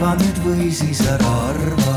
arva 0.00 0.14
nüüd 0.16 0.38
või 0.40 0.66
siis 0.72 1.00
ära 1.04 1.30
arva 1.50 1.96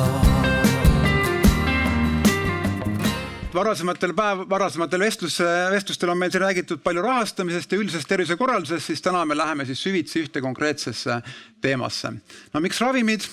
varasematel 3.54 4.12
päev, 4.18 4.42
varasematel 4.52 5.06
vestlus, 5.06 5.38
vestlustel 5.72 6.12
on 6.12 6.20
meil 6.20 6.34
siin 6.34 6.44
räägitud 6.44 6.82
palju 6.84 7.06
rahastamisest 7.06 7.72
ja 7.72 7.80
üldisest 7.80 8.10
tervisekorraldusest, 8.12 8.90
siis 8.90 9.06
täna 9.06 9.24
me 9.24 9.38
läheme 9.40 9.64
siis 9.70 9.80
süvitsi 9.86 10.26
ühte 10.26 10.44
konkreetsesse 10.44 11.22
teemasse. 11.64 12.12
no 12.52 12.64
miks 12.66 12.84
ravimid? 12.84 13.30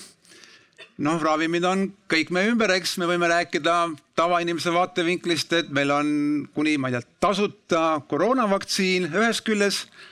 noh, 1.03 1.19
ravimid 1.19 1.67
on 1.67 1.89
kõik 2.07 2.31
meie 2.31 2.55
ümber, 2.55 2.71
eks 2.77 2.95
me 3.01 3.11
võime 3.11 3.27
rääkida 3.27 3.77
tavainimese 4.15 4.71
vaatevinklist, 4.71 5.51
et 5.51 5.75
meil 5.75 5.91
on 5.91 6.07
kuni, 6.55 6.77
ma 6.77 6.87
ei 6.87 6.95
tea, 6.95 7.09
tasuta 7.19 7.85
koroonavaktsiin 8.07 9.11
ühest 9.11 9.43
küljest 9.43 10.03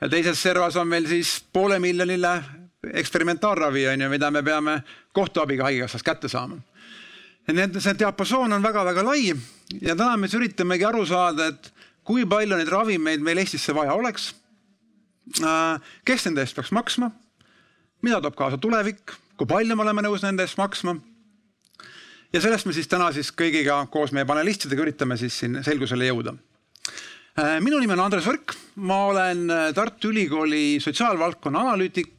ja 0.00 0.10
teises 0.10 0.42
servas 0.42 0.74
on 0.74 0.90
meil 0.90 1.06
siis 1.06 1.38
poolemiljoniline 1.52 2.57
eksperimentaalravi 2.94 3.86
on 3.88 4.00
ju, 4.00 4.08
mida 4.10 4.30
me 4.30 4.42
peame 4.42 4.80
kohtuabiga 5.12 5.68
haigekassast 5.68 6.06
kätte 6.06 6.28
saama. 6.28 6.58
Need, 7.48 7.78
see 7.80 7.96
diapasoon 7.96 8.52
on 8.52 8.64
väga-väga 8.64 9.04
lai 9.06 9.30
ja 9.80 9.94
täna 9.96 10.16
me 10.16 10.28
siis 10.28 10.36
üritamegi 10.40 10.84
aru 10.84 11.06
saada, 11.08 11.48
et 11.48 11.70
kui 12.04 12.26
palju 12.28 12.58
neid 12.58 12.68
ravimeid 12.72 13.24
meil 13.24 13.40
Eestisse 13.40 13.74
vaja 13.76 13.96
oleks. 13.96 14.34
Äh, 15.44 15.80
kes 16.08 16.26
nende 16.28 16.44
eest 16.44 16.56
peaks 16.56 16.72
maksma? 16.72 17.10
mida 18.02 18.20
toob 18.22 18.36
kaasa 18.38 18.60
tulevik, 18.62 19.10
kui 19.36 19.48
palju 19.50 19.74
me 19.74 19.82
oleme 19.82 20.04
nõus 20.06 20.22
nende 20.22 20.44
eest 20.46 20.60
maksma? 20.60 20.94
ja 22.32 22.40
sellest 22.44 22.68
me 22.68 22.76
siis 22.76 22.88
täna 22.88 23.08
siis 23.16 23.32
kõigiga 23.32 23.80
koos 23.92 24.12
meie 24.12 24.28
panelistidega 24.28 24.84
üritame 24.84 25.16
siis 25.20 25.36
siin 25.40 25.62
selgusele 25.64 26.08
jõuda. 26.08 26.36
Äh, 27.38 27.58
minu 27.64 27.80
nimi 27.80 27.94
on 27.96 28.04
Andres 28.04 28.28
Võrk, 28.28 28.56
ma 28.82 29.04
olen 29.08 29.44
äh, 29.52 29.66
Tartu 29.76 30.12
Ülikooli 30.12 30.78
sotsiaalvaldkonna 30.84 31.64
analüütik 31.66 32.17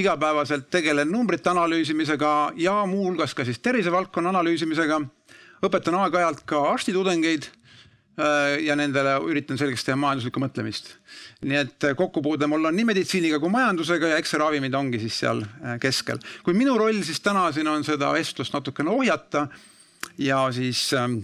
igapäevaselt 0.00 0.70
tegelen 0.70 1.10
numbrite 1.12 1.50
analüüsimisega 1.50 2.52
ja 2.56 2.74
muuhulgas 2.86 3.34
ka 3.34 3.44
siis 3.44 3.58
tervisevaldkonna 3.58 4.32
analüüsimisega 4.32 5.00
õpetan 5.66 5.96
aeg-ajalt 6.00 6.44
ka 6.48 6.62
arstitudengeid 6.72 7.48
äh, 7.48 8.60
ja 8.64 8.76
nendele 8.78 9.16
üritan 9.28 9.58
selgeks 9.60 9.84
teha 9.84 9.98
majanduslikku 10.00 10.42
mõtlemist. 10.42 10.94
nii 11.42 11.58
et 11.64 11.88
äh, 11.88 11.96
kokkupuude 11.96 12.48
mul 12.50 12.70
on 12.70 12.76
nii 12.76 12.88
meditsiiniga 12.92 13.40
kui 13.42 13.52
majandusega 13.52 14.14
ja 14.14 14.20
eks 14.20 14.34
see 14.34 14.40
ravimid 14.40 14.74
ongi 14.74 15.02
siis 15.02 15.18
seal 15.24 15.42
äh, 15.42 15.76
keskel. 15.82 16.22
kuid 16.44 16.56
minu 16.56 16.78
roll 16.78 17.02
siis 17.02 17.20
täna 17.20 17.50
siin 17.52 17.68
on 17.68 17.84
seda 17.84 18.12
vestlust 18.16 18.54
natukene 18.56 18.90
ohjata 18.90 19.48
ja 20.18 20.46
siis 20.52 20.92
ähm, 20.94 21.20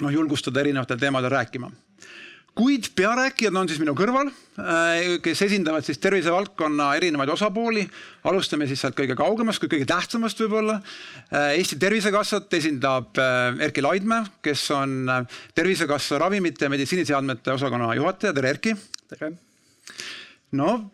noh, 0.00 0.12
julgustada 0.12 0.60
erinevatel 0.60 1.00
teemadel 1.00 1.34
rääkima 1.34 1.72
kuid 2.54 2.90
pearääkijad 2.96 3.56
on 3.58 3.68
siis 3.68 3.80
minu 3.82 3.94
kõrval, 3.98 4.28
äh, 4.58 5.16
kes 5.22 5.42
esindavad 5.46 5.84
siis 5.86 5.98
tervisevaldkonna 5.98 6.92
erinevaid 6.94 7.32
osapooli. 7.34 7.88
alustame 8.24 8.66
siis 8.66 8.80
sealt 8.80 8.94
kõige 8.96 9.16
kaugemast 9.18 9.60
kui 9.60 9.68
kõige 9.68 9.86
tähtsamast 9.86 10.38
võib-olla. 10.40 10.78
Äh, 11.32 11.58
Eesti 11.58 11.76
Tervisekassat 11.78 12.54
esindab 12.54 13.18
äh, 13.18 13.58
Erki 13.66 13.82
Laidmäe, 13.82 14.24
kes 14.42 14.70
on 14.70 15.10
Tervisekassa 15.54 16.18
ravimite 16.18 16.64
ja 16.64 16.70
meditsiiniseadmete 16.70 17.52
osakonna 17.52 17.94
juhataja. 17.94 18.32
tere, 18.32 18.50
Erki. 18.50 18.76
tere. 19.08 19.32
no 20.52 20.90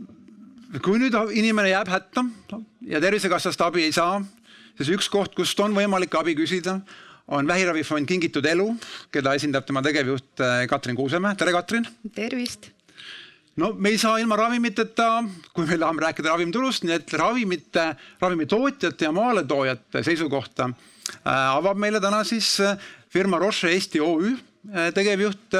kui 0.83 0.99
nüüd 1.03 1.15
inimene 1.35 1.69
jääb 1.69 1.89
hätta 1.89 2.25
ja 2.87 3.01
Tervisekassast 3.01 3.61
abi 3.61 3.85
ei 3.85 3.93
saa, 3.93 4.23
siis 4.79 4.89
üks 4.97 5.11
koht, 5.11 5.35
kust 5.35 5.61
on 5.61 5.75
võimalik 5.77 6.15
abi 6.17 6.35
küsida 6.39 6.81
on 7.31 7.47
Vähiravifond 7.47 8.07
Kingitud 8.07 8.47
Elu, 8.47 8.67
keda 9.15 9.35
esindab 9.39 9.67
tema 9.67 9.83
tegevjuht 9.87 10.43
äh, 10.43 10.67
Katrin 10.71 10.97
Kuusemäe. 10.99 11.37
tere, 11.39 11.53
Katrin. 11.53 11.87
tervist. 12.15 12.71
no 13.57 13.73
me 13.73 13.89
ei 13.89 13.99
saa 13.99 14.19
ilma 14.19 14.37
ravimiteta, 14.37 15.25
kui 15.55 15.67
me 15.67 15.79
tahame 15.79 16.03
rääkida 16.07 16.33
ravimiturust, 16.33 16.85
nii 16.85 16.97
et 16.97 17.13
ravimite, 17.13 17.87
ravimitootjate 18.21 19.05
ja 19.05 19.13
maaletoojate 19.15 20.03
seisukohta 20.07 20.71
äh, 20.71 21.31
avab 21.31 21.79
meile 21.79 22.03
täna 22.03 22.25
siis 22.25 22.57
äh, 22.65 22.79
firma 23.11 23.39
Roche 23.39 23.71
Eesti 23.71 24.01
OÜ 24.01 24.37
tegevjuht 24.95 25.55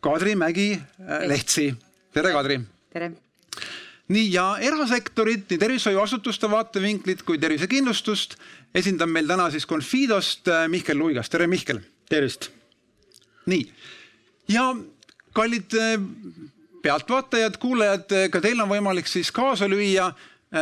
Kadri 0.00 0.32
Mägi-Lehtsi. 0.34 1.66
tere, 2.14 2.32
Kadri. 2.32 2.56
tere 2.90 3.10
nii 4.12 4.32
ja 4.32 4.46
erasektorit, 4.60 5.44
nii 5.50 5.60
tervishoiuasutuste 5.60 6.50
vaatevinklit 6.50 7.22
kui 7.26 7.38
tervisekindlustust 7.38 8.36
esindab 8.76 9.10
meil 9.12 9.28
täna 9.28 9.48
siis 9.52 9.66
Confidost 9.68 10.48
äh, 10.48 10.66
Mihkel 10.72 10.98
Luigas, 10.98 11.30
tere 11.32 11.46
Mihkel. 11.46 11.80
tervist. 12.08 12.50
nii 13.46 13.66
ja 14.52 14.72
kallid 15.34 15.74
äh, 15.78 15.96
pealtvaatajad, 16.82 17.56
kuulajad, 17.60 18.12
äh, 18.12 18.28
ka 18.30 18.40
teil 18.40 18.60
on 18.60 18.70
võimalik 18.72 19.08
siis 19.08 19.32
kaasa 19.32 19.68
lüüa. 19.68 20.12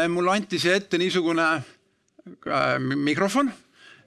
mulle 0.09 0.31
anti 0.31 0.59
siia 0.59 0.77
ette 0.79 0.99
niisugune 0.99 1.45
mikrofon 2.95 3.49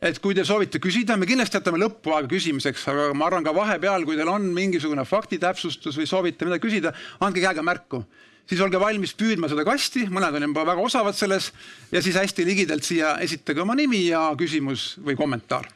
et 0.01 0.19
kui 0.23 0.35
te 0.35 0.45
soovite 0.47 0.79
küsida, 0.79 1.17
me 1.19 1.27
kindlasti 1.27 1.57
jätame 1.57 1.81
lõppu 1.81 2.13
aega 2.15 2.29
küsimiseks, 2.31 2.85
aga 2.87 3.09
ma 3.13 3.25
arvan 3.27 3.43
ka 3.43 3.51
vahepeal, 3.55 4.05
kui 4.07 4.15
teil 4.15 4.31
on 4.31 4.45
mingisugune 4.55 5.03
faktitäpsustus 5.03 5.97
või 5.99 6.07
soovite 6.07 6.47
midagi 6.47 6.63
küsida, 6.63 6.93
andke 7.19 7.43
käega 7.43 7.63
märku 7.63 8.03
siis 8.49 8.61
olge 8.63 8.79
valmis 8.79 9.13
püüdma 9.17 9.49
seda 9.51 9.65
kasti, 9.67 10.07
mõned 10.11 10.37
on 10.37 10.47
juba 10.49 10.65
väga 10.67 10.83
osavad 10.83 11.17
selles 11.17 11.51
ja 11.91 12.01
siis 12.03 12.17
hästi 12.19 12.45
ligidalt 12.47 12.85
siia 12.87 13.15
esitage 13.23 13.63
oma 13.63 13.75
nimi 13.79 14.05
ja 14.09 14.25
küsimus 14.39 14.93
või 15.03 15.17
kommentaar. 15.19 15.69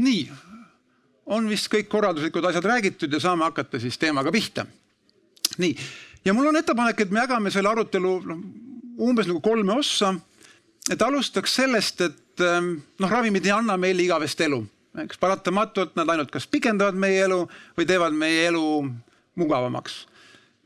nii, 0.00 0.30
on 1.26 1.48
vist 1.48 1.68
kõik 1.70 1.90
korralduslikud 1.92 2.44
asjad 2.48 2.64
räägitud 2.64 3.12
ja 3.12 3.20
saame 3.20 3.44
hakata 3.44 3.80
siis 3.80 3.98
teemaga 3.98 4.32
pihta. 4.32 4.66
nii, 5.58 5.76
ja 6.24 6.34
mul 6.34 6.48
on 6.48 6.56
ettepanek, 6.56 7.00
et 7.00 7.10
me 7.10 7.20
jagame 7.20 7.50
selle 7.50 7.68
arutelu 7.68 8.16
noh, 8.26 8.42
umbes 9.00 9.26
nagu 9.26 9.40
kolme 9.40 9.72
ossa. 9.72 10.14
et 10.90 11.02
alustaks 11.02 11.54
sellest, 11.54 12.00
et 12.00 12.40
ehm, 12.40 12.76
noh, 12.98 13.10
ravimid 13.10 13.46
ei 13.46 13.52
anna 13.52 13.76
meile 13.76 14.02
igavest 14.02 14.40
elu, 14.40 14.62
eks 15.04 15.18
paratamatult 15.18 15.96
nad 15.96 16.08
ainult 16.08 16.30
kas 16.30 16.46
pikendavad 16.46 16.94
meie 16.94 17.24
elu 17.26 17.42
või 17.76 17.86
teevad 17.86 18.14
meie 18.14 18.46
elu 18.52 18.86
mugavamaks 19.34 20.06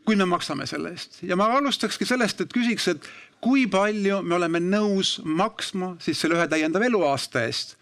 kui 0.04 0.16
me 0.20 0.26
maksame 0.28 0.66
selle 0.68 0.92
eest 0.94 1.22
ja 1.24 1.36
ma 1.36 1.48
alustakski 1.56 2.06
sellest, 2.08 2.44
et 2.44 2.52
küsiks, 2.52 2.88
et 2.92 3.08
kui 3.44 3.64
palju 3.70 4.20
me 4.24 4.36
oleme 4.38 4.60
nõus 4.60 5.16
maksma 5.24 5.94
siis 6.04 6.20
selle 6.20 6.38
ühe 6.38 6.46
täiendava 6.50 6.88
eluaasta 6.88 7.44
eest, 7.48 7.74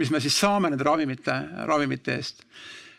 mis 0.00 0.10
me 0.12 0.20
siis 0.24 0.36
saame 0.40 0.70
nende 0.72 0.84
ravimite, 0.86 1.36
ravimite 1.68 2.16
eest. 2.16 2.42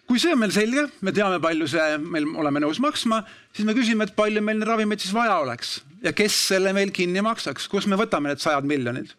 kui 0.07 0.21
see 0.21 0.31
on 0.33 0.39
meil 0.39 0.53
selge, 0.55 0.87
me 1.01 1.11
teame, 1.11 1.41
palju 1.43 1.67
see 1.67 1.97
meil 1.99 2.29
oleme 2.39 2.61
nõus 2.63 2.79
maksma, 2.83 3.23
siis 3.51 3.67
me 3.67 3.75
küsime, 3.77 4.07
et 4.07 4.15
palju 4.15 4.41
meil 4.41 4.61
neid 4.61 4.69
ravimeid 4.69 5.03
siis 5.03 5.13
vaja 5.15 5.39
oleks 5.43 5.79
ja 6.05 6.13
kes 6.13 6.41
selle 6.53 6.73
meil 6.73 6.93
kinni 6.95 7.23
maksaks, 7.25 7.67
kust 7.71 7.89
me 7.89 7.99
võtame 7.99 8.31
need 8.31 8.43
sajad 8.43 8.65
miljonid. 8.65 9.13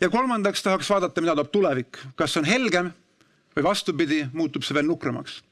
ja 0.00 0.10
kolmandaks 0.10 0.62
tahaks 0.62 0.90
vaadata, 0.90 1.20
mida 1.20 1.34
toob 1.38 1.52
tulevik, 1.54 1.98
kas 2.16 2.36
on 2.36 2.46
helgem 2.46 2.92
või 3.56 3.70
vastupidi, 3.70 4.26
muutub 4.32 4.66
see 4.66 4.74
veel 4.74 4.86
nukramaks 4.86 5.42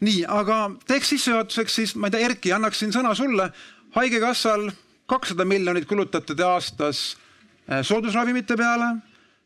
nii, 0.00 0.24
aga 0.28 0.58
teeks 0.88 1.14
sissejuhatuseks 1.14 1.74
siis, 1.74 1.94
ma 1.96 2.08
ei 2.08 2.16
tea, 2.16 2.28
Erki, 2.30 2.52
annaksin 2.52 2.92
sõna 2.94 3.14
sulle. 3.14 3.50
haigekassal 3.94 4.70
kakssada 5.06 5.44
miljonit 5.44 5.86
kulutate 5.86 6.34
te 6.34 6.44
aastas 6.44 7.04
eh, 7.68 7.82
soodusravimite 7.82 8.56
peale, 8.56 8.96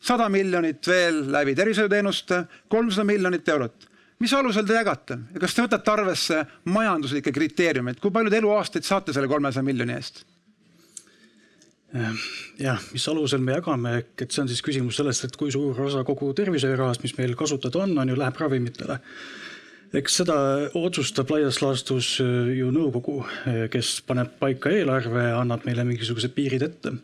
sada 0.01 0.29
miljonit 0.29 0.87
veel 0.87 1.27
läbi 1.33 1.55
tervishoiuteenuste, 1.59 2.45
kolmsada 2.69 3.05
miljonit 3.05 3.49
eurot. 3.49 3.89
mis 4.19 4.33
alusel 4.35 4.67
te 4.67 4.75
jagate 4.75 5.19
ja 5.35 5.41
kas 5.41 5.55
te 5.55 5.63
võtate 5.63 5.93
arvesse 5.93 6.41
majanduslikke 6.65 7.33
kriteeriumeid, 7.33 8.01
kui 8.01 8.11
palju 8.11 8.31
te 8.31 8.41
eluaastaid 8.41 8.85
saate 8.85 9.13
selle 9.13 9.29
kolmesaja 9.29 9.63
miljoni 9.63 9.95
eest? 9.95 10.25
jah, 12.59 12.81
mis 12.93 13.09
alusel 13.09 13.41
me 13.41 13.55
jagame, 13.57 13.95
et 14.21 14.31
see 14.31 14.43
on 14.43 14.49
siis 14.49 14.61
küsimus 14.63 14.99
sellest, 15.01 15.25
et 15.25 15.37
kui 15.41 15.53
suur 15.53 15.79
osa 15.87 16.03
kogu 16.05 16.35
tervishoiurahast, 16.37 17.03
mis 17.03 17.17
meil 17.17 17.33
kasutada 17.37 17.81
on, 17.81 17.95
on 17.99 18.11
ju, 18.13 18.17
läheb 18.19 18.37
ravimitele 18.37 18.99
eks 19.97 20.21
seda 20.21 20.37
otsustab 20.77 21.31
laias 21.33 21.61
laastus 21.63 22.19
äh, 22.21 22.53
ju 22.59 22.71
nõukogu, 22.75 23.23
äh, 23.49 23.67
kes 23.73 23.99
paneb 24.07 24.35
paika 24.41 24.73
eelarve 24.75 25.31
annab 25.33 25.65
meile 25.69 25.87
mingisugused 25.89 26.35
piirid 26.37 26.65
ette. 26.67 26.97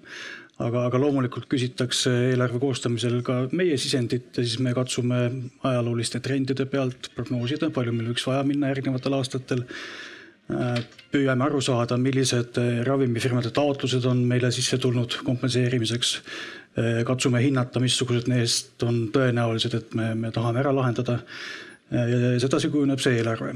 aga, 0.55 0.85
aga 0.87 0.99
loomulikult 1.03 1.49
küsitakse 1.51 2.13
eelarve 2.31 2.61
koostamisel 2.63 3.23
ka 3.27 3.41
meie 3.59 3.75
sisendit 3.81 4.37
ja 4.37 4.45
siis 4.45 4.61
me 4.63 4.75
katsume 4.77 5.21
ajalooliste 5.67 6.21
trendide 6.23 6.67
pealt 6.71 7.11
prognoosida, 7.17 7.73
palju 7.75 7.93
meil 7.93 8.13
võiks 8.13 8.27
vaja 8.29 8.45
minna 8.47 8.71
järgnevatel 8.71 9.17
aastatel 9.19 9.65
äh, 9.65 10.79
püüame 11.11 11.49
aru 11.49 11.63
saada, 11.65 11.99
millised 11.99 12.61
ravimifirmade 12.87 13.51
taotlused 13.57 14.05
on 14.07 14.23
meile 14.29 14.53
sisse 14.53 14.79
tulnud 14.79 15.23
kompenseerimiseks. 15.25 16.21
katsume 17.07 17.39
hinnata, 17.39 17.79
missugused 17.79 18.27
neist 18.27 18.83
on 18.83 19.05
tõenäolised, 19.15 19.77
et 19.79 19.93
me, 19.95 20.09
me 20.19 20.33
tahame 20.35 20.59
ära 20.59 20.73
lahendada 20.75 21.21
ja 21.91 22.39
sedasi 22.43 22.71
kujuneb 22.73 23.03
see 23.03 23.19
eelarve. 23.19 23.55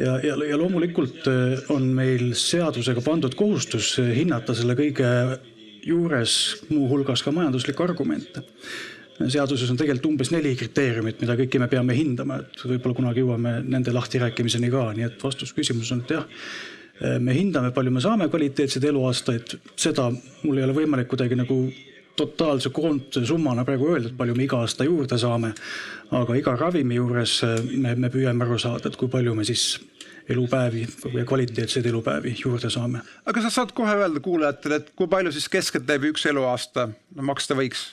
Ja, 0.00 0.16
ja, 0.24 0.36
ja 0.48 0.56
loomulikult 0.56 1.26
äh, 1.28 1.58
on 1.72 1.90
meil 1.96 2.32
seadusega 2.38 3.02
pandud 3.04 3.34
kohustus 3.36 3.94
hinnata 4.00 4.54
selle 4.56 4.76
kõige 4.78 5.08
juures 5.84 6.64
muuhulgas 6.70 7.22
ka 7.24 7.32
majanduslikke 7.34 7.84
argumente. 7.84 8.44
seaduses 9.28 9.70
on 9.70 9.76
tegelikult 9.76 10.08
umbes 10.08 10.30
neli 10.32 10.54
kriteeriumit, 10.56 11.20
mida 11.20 11.36
kõiki 11.38 11.60
me 11.60 11.68
peame 11.68 11.94
hindama, 11.94 12.40
et 12.40 12.62
võib-olla 12.64 12.96
kunagi 12.96 13.22
jõuame 13.22 13.58
nende 13.62 13.92
lahtirääkimiseni 13.92 14.70
ka, 14.72 14.86
nii 14.96 15.06
et 15.06 15.22
vastus 15.22 15.52
küsimusele 15.52 15.98
on, 15.98 16.04
et 16.06 16.14
jah 16.16 17.20
me 17.20 17.34
hindame, 17.34 17.70
palju 17.74 17.90
me 17.90 18.00
saame 18.02 18.28
kvaliteetseid 18.30 18.84
eluaastaid, 18.90 19.56
seda 19.76 20.08
mul 20.42 20.58
ei 20.58 20.66
ole 20.66 20.74
võimalik 20.76 21.08
kuidagi 21.10 21.38
nagu 21.38 21.56
totaalse 22.16 22.70
koondsummana 22.74 23.64
praegu 23.64 23.88
öelda, 23.92 24.10
et 24.10 24.16
palju 24.16 24.34
me 24.36 24.44
iga 24.46 24.60
aasta 24.62 24.84
juurde 24.84 25.18
saame. 25.18 25.54
aga 26.12 26.36
iga 26.36 26.56
ravimi 26.56 26.98
juures 26.98 27.40
me, 27.72 27.94
me 27.94 28.10
püüame 28.12 28.44
aru 28.44 28.58
saada, 28.58 28.88
et 28.88 28.96
kui 29.00 29.08
palju 29.08 29.34
me 29.34 29.44
siis 29.48 29.80
elupäevi 30.28 30.84
või 31.04 31.24
kvaliteetseid 31.28 31.86
elupäevi 31.86 32.36
juurde 32.44 32.70
saame. 32.70 33.02
aga 33.26 33.42
sa 33.42 33.50
saad 33.50 33.72
kohe 33.72 33.96
öelda 33.96 34.20
kuulajatele, 34.20 34.82
et 34.82 34.92
kui 34.96 35.08
palju 35.08 35.32
siis 35.32 35.48
keskeltläbi 35.48 36.12
üks 36.12 36.26
eluaasta 36.30 36.88
maksta 37.20 37.56
võiks? 37.58 37.92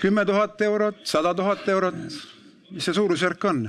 kümme 0.00 0.24
tuhat 0.24 0.60
eurot, 0.60 1.02
sada 1.04 1.34
tuhat 1.34 1.68
eurot? 1.68 2.33
Mis 2.72 2.86
see 2.86 2.94
suurusjärk 2.96 3.44
on? 3.48 3.60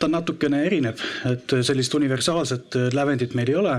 ta 0.00 0.08
natukene 0.10 0.62
erineb, 0.66 0.98
et 1.30 1.54
sellist 1.62 1.94
universaalset 1.94 2.76
lävendit 2.94 3.36
meil 3.38 3.52
ei 3.52 3.56
ole. 3.58 3.74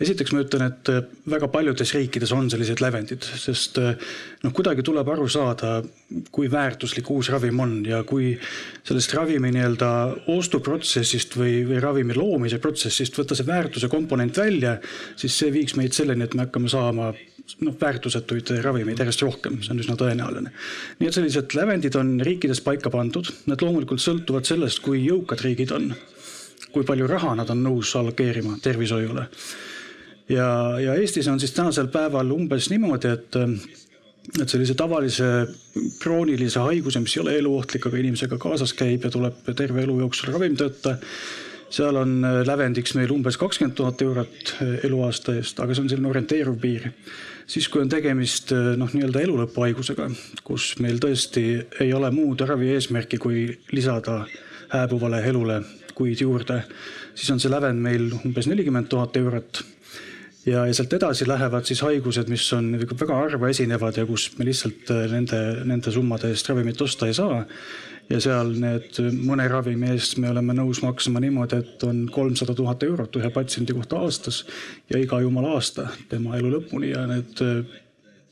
esiteks 0.00 0.32
ma 0.32 0.42
ütlen, 0.44 0.64
et 0.70 0.90
väga 1.28 1.50
paljudes 1.52 1.92
riikides 1.96 2.32
on 2.36 2.48
sellised 2.50 2.80
lävendid, 2.80 3.26
sest 3.42 3.78
noh, 3.78 4.54
kuidagi 4.54 4.84
tuleb 4.86 5.08
aru 5.12 5.28
saada, 5.28 5.78
kui 6.32 6.50
väärtuslik 6.50 7.10
uus 7.12 7.30
ravim 7.34 7.60
on 7.60 7.74
ja 7.86 8.02
kui 8.08 8.32
sellest 8.88 9.14
ravimi 9.18 9.52
nii-öelda 9.54 9.90
ostuprotsessist 10.34 11.36
või, 11.38 11.60
või 11.68 11.82
ravimi 11.84 12.16
loomise 12.16 12.60
protsessist 12.62 13.18
võtta 13.18 13.36
see 13.38 13.48
väärtuse 13.48 13.92
komponent 13.92 14.40
välja, 14.40 14.78
siis 15.16 15.36
see 15.36 15.52
viiks 15.52 15.76
meid 15.76 15.96
selleni, 15.96 16.24
et 16.24 16.38
me 16.38 16.48
hakkame 16.48 16.72
saama 16.72 17.12
noh, 17.64 17.74
väärtusetuid 17.80 18.52
ravimeid 18.64 19.00
järjest 19.00 19.24
rohkem, 19.24 19.58
see 19.62 19.72
on 19.74 19.82
üsna 19.82 19.96
tõenäoline. 19.98 20.52
nii 20.98 21.08
et 21.08 21.16
sellised 21.16 21.56
lävendid 21.58 21.96
on 22.00 22.16
riikides 22.24 22.60
paika 22.64 22.92
pandud, 22.92 23.30
need 23.48 23.64
loomulikult 23.64 24.02
sõltuvad 24.04 24.48
sellest, 24.48 24.82
kui 24.84 25.02
jõukad 25.06 25.42
riigid 25.44 25.72
on, 25.76 25.90
kui 26.74 26.86
palju 26.88 27.08
raha 27.10 27.34
nad 27.38 27.50
on 27.54 27.64
nõus 27.64 27.94
allokeerima 27.98 28.58
tervishoiule. 28.62 29.26
ja, 30.28 30.48
ja 30.84 30.94
Eestis 30.94 31.28
on 31.28 31.40
siis 31.40 31.56
tänasel 31.56 31.90
päeval 31.92 32.32
umbes 32.36 32.70
niimoodi, 32.70 33.12
et 33.16 33.42
et 34.36 34.50
sellise 34.50 34.74
tavalise 34.76 35.24
kroonilise 36.02 36.60
haiguse, 36.60 37.00
mis 37.00 37.14
ei 37.16 37.22
ole 37.22 37.36
eluohtlik, 37.38 37.86
aga 37.88 37.96
inimesega 37.96 38.36
kaasas 38.40 38.74
käib 38.76 39.06
ja 39.06 39.10
tuleb 39.10 39.46
terve 39.56 39.80
elu 39.86 39.94
jooksul 40.02 40.34
ravimit 40.34 40.60
võtta 40.66 40.98
seal 41.70 41.96
on 42.00 42.20
lävendiks 42.46 42.94
meil 42.96 43.10
umbes 43.12 43.36
kakskümmend 43.40 43.76
tuhat 43.76 44.02
eurot 44.02 44.54
eluaasta 44.86 45.34
eest, 45.38 45.60
aga 45.60 45.74
see 45.74 45.84
on 45.84 45.90
selline 45.92 46.10
orienteeruv 46.10 46.60
piir. 46.60 46.90
Siis, 47.48 47.68
kui 47.72 47.80
on 47.80 47.88
tegemist 47.88 48.52
eh, 48.52 48.74
noh, 48.76 48.90
nii-öelda 48.92 49.22
elulõpuhaigusega, 49.24 50.10
kus 50.44 50.74
meil 50.84 51.00
tõesti 51.00 51.44
ei 51.80 51.94
ole 51.96 52.10
muud 52.12 52.44
ravi 52.44 52.74
eesmärki, 52.74 53.20
kui 53.20 53.46
lisada 53.72 54.20
hääbuvale 54.68 55.22
elule 55.24 55.62
kuid 55.98 56.20
juurde, 56.22 56.62
siis 57.16 57.32
on 57.34 57.42
see 57.42 57.50
lävend 57.50 57.82
meil 57.82 58.06
umbes 58.20 58.46
nelikümmend 58.50 58.90
tuhat 58.92 59.16
eurot. 59.18 59.64
Ja, 60.46 60.62
ja 60.68 60.74
sealt 60.76 60.94
edasi 60.96 61.26
lähevad 61.28 61.66
siis 61.68 61.82
haigused, 61.84 62.30
mis 62.32 62.44
on 62.56 62.70
väga 62.78 63.16
harva 63.16 63.50
esinevad 63.52 63.98
ja 63.98 64.06
kus 64.08 64.30
me 64.38 64.46
lihtsalt 64.48 64.92
nende, 65.10 65.40
nende 65.68 65.92
summade 65.92 66.30
eest 66.32 66.48
ravimit 66.48 66.80
osta 66.80 67.08
ei 67.08 67.16
saa 67.16 67.42
ja 68.08 68.20
seal 68.20 68.54
need 68.56 69.00
mõne 69.24 69.48
ravimi 69.50 69.90
eest 69.92 70.16
me 70.22 70.30
oleme 70.30 70.54
nõus 70.56 70.80
maksma 70.84 71.20
niimoodi, 71.20 71.58
et 71.60 71.84
on 71.84 72.06
kolmsada 72.12 72.54
tuhat 72.56 72.82
eurot 72.86 73.18
ühe 73.20 73.30
patsiendi 73.34 73.76
kohta 73.76 74.00
aastas 74.04 74.44
ja 74.90 75.00
iga 75.00 75.20
jumala 75.20 75.56
aasta 75.58 75.90
tema 76.08 76.38
elu 76.38 76.54
lõpuni 76.56 76.94
ja 76.94 77.04
need 77.10 77.44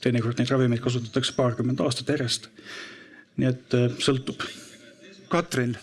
teinekord 0.05 0.38
neid 0.38 0.50
ravimeid 0.52 0.82
kasutatakse 0.84 1.34
paarkümmend 1.37 1.81
aastat 1.84 2.08
järjest. 2.14 2.49
nii 3.37 3.49
et 3.50 3.75
äh, 3.76 3.93
sõltub. 4.00 4.40
Katrin, 5.28 5.75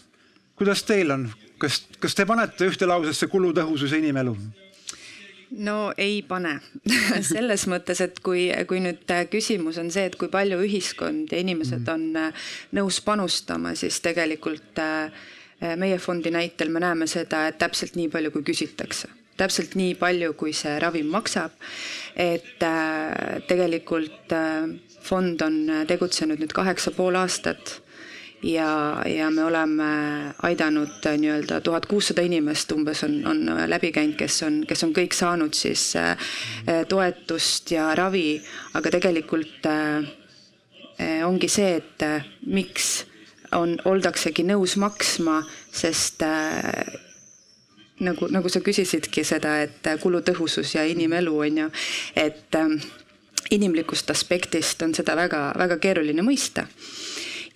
kuidas 0.57 0.81
teil 0.87 1.11
on, 1.13 1.27
kas, 1.61 1.83
kas 2.01 2.15
te 2.17 2.25
panete 2.25 2.65
ühte 2.69 2.87
lausesse 2.89 3.27
kulutõhusus 3.29 3.91
ja 3.93 3.99
inimelu? 4.01 4.33
No 5.57 5.93
ei 5.97 6.21
pane 6.27 6.57
selles 7.33 7.67
mõttes, 7.71 8.01
et 8.03 8.19
kui, 8.25 8.47
kui 8.69 8.81
nüüd 8.83 9.09
küsimus 9.31 9.79
on 9.81 9.91
see, 9.93 10.07
et 10.09 10.17
kui 10.19 10.31
palju 10.33 10.61
ühiskond 10.65 11.33
ja 11.33 11.41
inimesed 11.43 11.83
mhm. 11.85 11.93
on 11.93 12.21
äh, 12.27 12.47
nõus 12.77 13.01
panustama, 13.05 13.75
siis 13.79 13.99
tegelikult 14.03 14.81
äh, 14.81 15.25
meie 15.79 15.99
fondi 16.01 16.31
näitel 16.33 16.73
me 16.73 16.81
näeme 16.83 17.07
seda, 17.07 17.47
et 17.47 17.59
täpselt 17.61 17.97
nii 17.99 18.09
palju, 18.13 18.33
kui 18.33 18.47
küsitakse 18.53 19.11
täpselt 19.37 19.73
nii 19.73 19.95
palju, 19.97 20.35
kui 20.37 20.51
see 20.53 20.75
ravim 20.81 21.07
maksab. 21.09 21.55
et 22.15 22.61
äh, 22.63 23.39
tegelikult 23.49 24.35
fond 25.03 25.41
on 25.41 25.85
tegutsenud 25.87 26.39
nüüd 26.39 26.53
kaheksa 26.53 26.93
pool 26.95 27.17
aastat 27.19 27.82
ja, 28.43 29.01
ja 29.05 29.29
me 29.31 29.43
oleme 29.43 29.83
aidanud 30.43 31.05
äh, 31.05 31.17
nii-öelda 31.17 31.61
tuhat 31.61 31.85
kuussada 31.85 32.21
inimest 32.21 32.71
umbes 32.71 33.03
on, 33.03 33.21
on 33.27 33.69
läbi 33.69 33.91
käinud, 33.91 34.15
kes 34.19 34.43
on, 34.43 34.63
kes 34.67 34.83
on 34.83 34.91
kõik 34.95 35.15
saanud 35.15 35.55
siis 35.55 35.93
äh, 35.99 36.17
toetust 36.89 37.71
ja 37.71 37.93
ravi, 37.95 38.41
aga 38.73 38.91
tegelikult 38.97 39.69
äh, 39.71 40.11
ongi 41.25 41.49
see, 41.49 41.79
et 41.79 42.05
miks 42.45 43.05
on, 43.55 43.77
oldaksegi 43.85 44.45
nõus 44.45 44.75
maksma, 44.81 45.39
sest 45.73 46.21
nagu, 48.03 48.29
nagu 48.31 48.49
sa 48.49 48.61
küsisidki 48.63 49.23
seda, 49.25 49.55
et 49.65 49.89
kulutõhusus 50.01 50.75
ja 50.75 50.85
inimelu 50.89 51.33
on 51.47 51.59
ju, 51.63 51.67
et 52.15 52.59
inimlikust 53.51 54.13
aspektist 54.13 54.81
on 54.85 54.93
seda 54.95 55.17
väga-väga 55.17 55.79
keeruline 55.81 56.25
mõista 56.25 56.67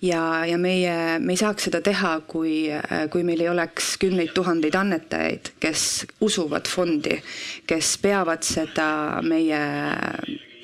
ja, 0.02 0.46
ja 0.46 0.58
meie, 0.58 1.18
me 1.18 1.34
ei 1.34 1.40
saaks 1.40 1.68
seda 1.68 1.80
teha, 1.84 2.18
kui, 2.30 2.68
kui 3.12 3.24
meil 3.26 3.42
ei 3.44 3.50
oleks 3.52 3.96
kümneid 4.02 4.34
tuhandeid 4.36 4.76
annetajaid, 4.78 5.54
kes 5.60 5.86
usuvad 6.24 6.68
fondi, 6.70 7.18
kes 7.66 7.96
peavad 8.02 8.46
seda 8.46 8.88
meie 9.26 9.62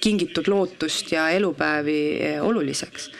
kingitud 0.04 0.48
lootust 0.52 1.12
ja 1.12 1.30
elupäevi 1.32 2.20
oluliseks. 2.42 3.10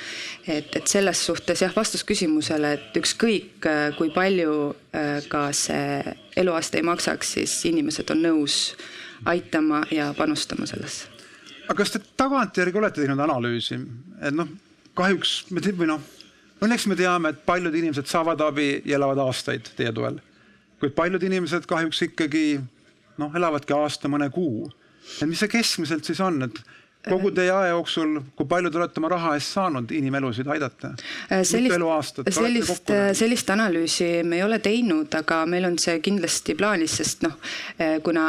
et, 0.48 0.76
et 0.76 0.86
selles 0.86 1.26
suhtes 1.26 1.62
jah, 1.62 1.72
vastus 1.76 2.04
küsimusele, 2.04 2.74
et 2.76 2.98
ükskõik 3.00 3.64
kui 3.96 4.10
palju 4.12 4.74
ka 5.32 5.46
see 5.56 6.02
eluaste 6.36 6.78
ei 6.78 6.84
maksaks, 6.84 7.32
siis 7.38 7.54
inimesed 7.70 8.12
on 8.12 8.20
nõus 8.26 8.58
aitama 9.24 9.86
ja 9.90 10.12
panustama 10.18 10.68
sellesse. 10.68 11.08
aga 11.64 11.78
kas 11.80 11.94
te 11.94 12.02
tagantjärgi 12.16 12.78
olete 12.78 13.00
teinud 13.00 13.24
analüüsi, 13.24 13.80
et 14.20 14.36
noh, 14.36 14.52
kahjuks 14.98 15.34
me 15.50 15.62
või 15.64 15.88
noh, 15.90 16.04
õnneks 16.64 16.86
me 16.90 16.96
teame, 16.98 17.32
et 17.34 17.42
paljud 17.46 17.74
inimesed 17.74 18.08
saavad 18.10 18.40
abi 18.44 18.68
ja 18.84 18.98
elavad 18.98 19.20
aastaid 19.26 19.72
teie 19.76 19.92
toel. 19.92 20.20
kuid 20.80 20.94
paljud 20.94 21.22
inimesed 21.22 21.66
kahjuks 21.66 22.02
ikkagi 22.08 22.60
noh, 23.18 23.34
elavadki 23.34 23.72
aasta, 23.72 24.08
mõne 24.08 24.30
kuu. 24.30 24.70
et 25.20 25.28
mis 25.28 25.38
see 25.38 25.48
keskmiselt 25.48 26.04
siis 26.04 26.20
on, 26.20 26.42
et 26.42 26.60
kogu 27.08 27.30
teie 27.34 27.50
aja 27.52 27.72
jooksul, 27.74 28.16
kui 28.36 28.46
palju 28.48 28.70
te 28.72 28.78
olete 28.80 29.00
oma 29.00 29.10
raha 29.12 29.34
eest 29.36 29.54
saanud 29.56 29.90
inimelusid 29.92 30.48
aidata? 30.54 30.94
Äh, 31.32 31.42
sellist, 31.44 32.20
sellist, 32.38 32.92
sellist 33.18 33.50
analüüsi 33.52 34.08
me 34.24 34.38
ei 34.38 34.44
ole 34.46 34.58
teinud, 34.64 35.12
aga 35.18 35.42
meil 35.50 35.68
on 35.68 35.76
see 35.80 35.98
kindlasti 36.04 36.56
plaanis, 36.58 36.96
sest 37.00 37.24
noh, 37.26 37.36
äh, 37.76 37.98
kuna, 38.04 38.26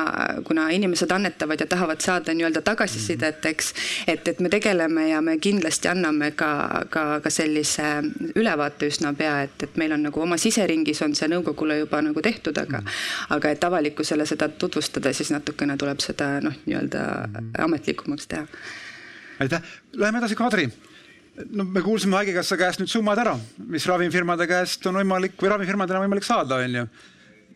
kuna 0.47 0.67
inimesed 0.75 1.11
annetavad 1.11 1.63
ja 1.63 1.69
tahavad 1.71 2.03
saada 2.03 2.35
nii-öelda 2.35 2.63
tagasisidet, 2.65 3.39
mhm. 3.43 3.53
eks, 3.55 3.73
et, 4.11 4.27
et 4.27 4.43
me 4.43 4.51
tegeleme 4.51 5.07
ja 5.09 5.21
me 5.21 5.37
kindlasti 5.39 5.91
anname 5.91 6.31
ka, 6.35 6.51
ka, 6.89 7.05
ka 7.23 7.31
sellise 7.31 7.87
ülevaate 8.35 8.91
üsna 8.91 9.13
pea, 9.15 9.37
et, 9.47 9.55
et 9.63 9.79
meil 9.79 9.95
on 9.95 10.03
nagu 10.09 10.21
oma 10.21 10.39
siseringis 10.41 11.01
on 11.05 11.15
see 11.15 11.31
nõukogule 11.31 11.79
juba 11.83 12.01
nagu 12.03 12.23
tehtud, 12.25 12.57
aga 12.59 12.81
mm. 12.81 12.99
aga 13.37 13.55
et 13.55 13.63
avalikkusele 13.63 14.27
seda 14.27 14.49
tutvustada, 14.49 15.13
siis 15.15 15.31
natukene 15.31 15.77
tuleb 15.79 16.03
seda 16.03 16.35
noh, 16.43 16.55
nii-öelda 16.65 17.05
mm. 17.29 17.51
ametlikumaks 17.69 18.27
teha 18.31 18.47
aitäh, 19.39 19.61
läheme 19.93 20.17
edasi, 20.17 20.35
Kadri. 20.35 20.69
no 21.49 21.63
me 21.63 21.81
kuulsime 21.81 22.15
Haigekassa 22.15 22.57
käest 22.57 22.79
nüüd 22.79 22.91
summad 22.91 23.19
ära, 23.19 23.35
mis 23.67 23.85
ravimifirmade 23.87 24.47
käest 24.47 24.85
on 24.87 25.01
võimalik 25.01 25.35
või 25.41 25.51
ravimifirmadel 25.51 25.99
on 25.99 26.05
võimalik 26.05 26.27
saada, 26.27 26.61
on 26.63 26.77
ju. 26.79 26.85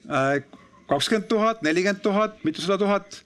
Äh, 0.10 0.42
kakskümmend 0.90 1.30
tuhat, 1.32 1.62
nelikümmend 1.64 2.02
tuhat, 2.04 2.44
mitusada 2.44 2.78
tuhat. 2.78 3.24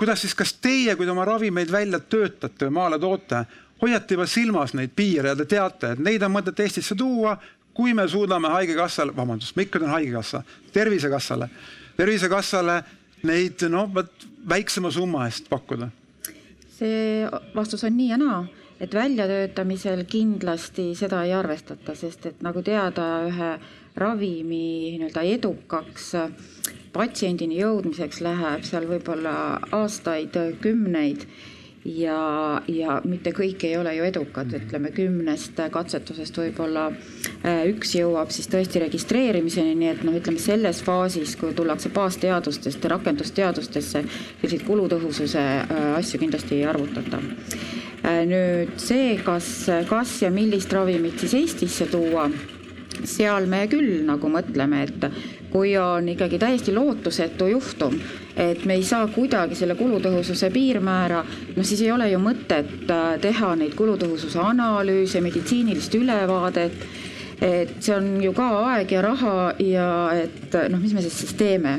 kuidas 0.00 0.20
siis, 0.22 0.34
kas 0.34 0.52
teie, 0.52 0.94
kui 0.96 1.04
te 1.04 1.12
oma 1.12 1.24
ravimeid 1.28 1.72
välja 1.72 1.98
töötate 2.00 2.68
või 2.68 2.72
maale 2.72 2.98
toote, 2.98 3.42
hoiate 3.82 4.14
juba 4.14 4.26
silmas 4.26 4.72
neid 4.74 4.94
piire 4.96 5.28
ja 5.28 5.36
te 5.36 5.44
teate, 5.44 5.92
et 5.92 5.98
neid 5.98 6.22
on 6.22 6.32
mõtet 6.32 6.60
Eestisse 6.60 6.94
tuua, 6.96 7.36
kui 7.74 7.92
me 7.94 8.06
suudame 8.08 8.48
Haigekassale, 8.48 9.12
vabandust, 9.16 9.56
ma 9.56 9.66
ikka 9.66 9.78
ütlen 9.78 9.92
Haigekassa, 9.92 10.42
Tervisekassale, 10.72 11.50
Tervisekassale 11.96 12.82
neid 13.28 13.60
noh, 13.68 13.90
vot 13.94 14.28
väiksema 14.48 14.90
summa 14.90 15.26
eest 15.28 15.50
pakkuda 15.52 15.90
see 16.80 17.28
vastus 17.54 17.84
on 17.84 17.96
nii 17.96 18.08
ja 18.10 18.18
naa, 18.20 18.40
et 18.80 18.94
väljatöötamisel 18.96 20.04
kindlasti 20.08 20.94
seda 20.96 21.22
ei 21.26 21.34
arvestata, 21.36 21.94
sest 21.94 22.26
et 22.30 22.42
nagu 22.44 22.62
teada, 22.64 23.06
ühe 23.28 23.50
ravimi 24.00 24.96
nii-öelda 24.96 25.24
edukaks 25.36 26.12
patsiendini 26.94 27.60
jõudmiseks 27.60 28.22
läheb 28.24 28.64
seal 28.66 28.88
võib-olla 28.88 29.34
aastaid, 29.76 30.36
kümneid 30.64 31.26
ja, 31.84 32.60
ja 32.68 32.98
mitte 33.08 33.32
kõik 33.36 33.64
ei 33.64 33.76
ole 33.78 33.94
ju 33.96 34.04
edukad, 34.04 34.52
ütleme 34.56 34.92
kümnest 34.94 35.60
katsetusest 35.72 36.36
võib-olla 36.42 36.88
äh, 36.90 37.64
üks 37.70 37.94
jõuab 37.96 38.32
siis 38.34 38.50
tõesti 38.52 38.82
registreerimiseni, 38.84 39.74
nii 39.78 39.90
et 39.94 40.04
noh, 40.04 40.16
ütleme 40.16 40.42
selles 40.42 40.82
faasis, 40.84 41.36
kui 41.40 41.54
tullakse 41.56 41.92
baasteadustest 41.94 42.84
rakendusteadustesse, 42.92 44.04
selliseid 44.40 44.66
kulutõhususe 44.68 45.40
äh, 45.40 45.90
asju 45.96 46.20
kindlasti 46.20 46.60
ei 46.60 46.68
arvutata. 46.68 47.22
Äh, 48.04 48.22
nüüd 48.28 48.76
see, 48.80 49.16
kas, 49.24 49.50
kas 49.88 50.20
ja 50.24 50.32
millist 50.34 50.72
ravimit 50.76 51.20
siis 51.22 51.36
Eestisse 51.40 51.88
tuua 51.90 52.28
seal 53.08 53.46
me 53.48 53.64
küll 53.70 54.02
nagu 54.04 54.28
mõtleme, 54.28 54.84
et 54.84 55.39
kui 55.50 55.74
on 55.78 56.08
ikkagi 56.08 56.38
täiesti 56.38 56.74
lootusetu 56.74 57.48
juhtum, 57.50 57.96
et 58.36 58.64
me 58.64 58.76
ei 58.78 58.84
saa 58.86 59.06
kuidagi 59.10 59.58
selle 59.58 59.74
kulutõhususe 59.78 60.50
piirmäära, 60.54 61.24
no 61.56 61.64
siis 61.66 61.82
ei 61.84 61.92
ole 61.92 62.10
ju 62.10 62.20
mõtet 62.22 62.90
äh, 62.90 63.14
teha 63.22 63.54
neid 63.58 63.74
kulutõhususe 63.78 64.40
analüüse, 64.42 65.22
meditsiinilist 65.24 65.94
ülevaadet. 65.98 66.86
et 67.40 67.70
see 67.80 67.94
on 67.96 68.18
ju 68.20 68.34
ka 68.36 68.46
aeg 68.68 68.90
ja 68.92 69.00
raha 69.00 69.54
ja 69.64 69.86
et 70.12 70.56
noh, 70.68 70.80
mis 70.80 70.92
me 70.92 71.00
siis 71.00 71.14
siis 71.22 71.32
teeme. 71.34 71.78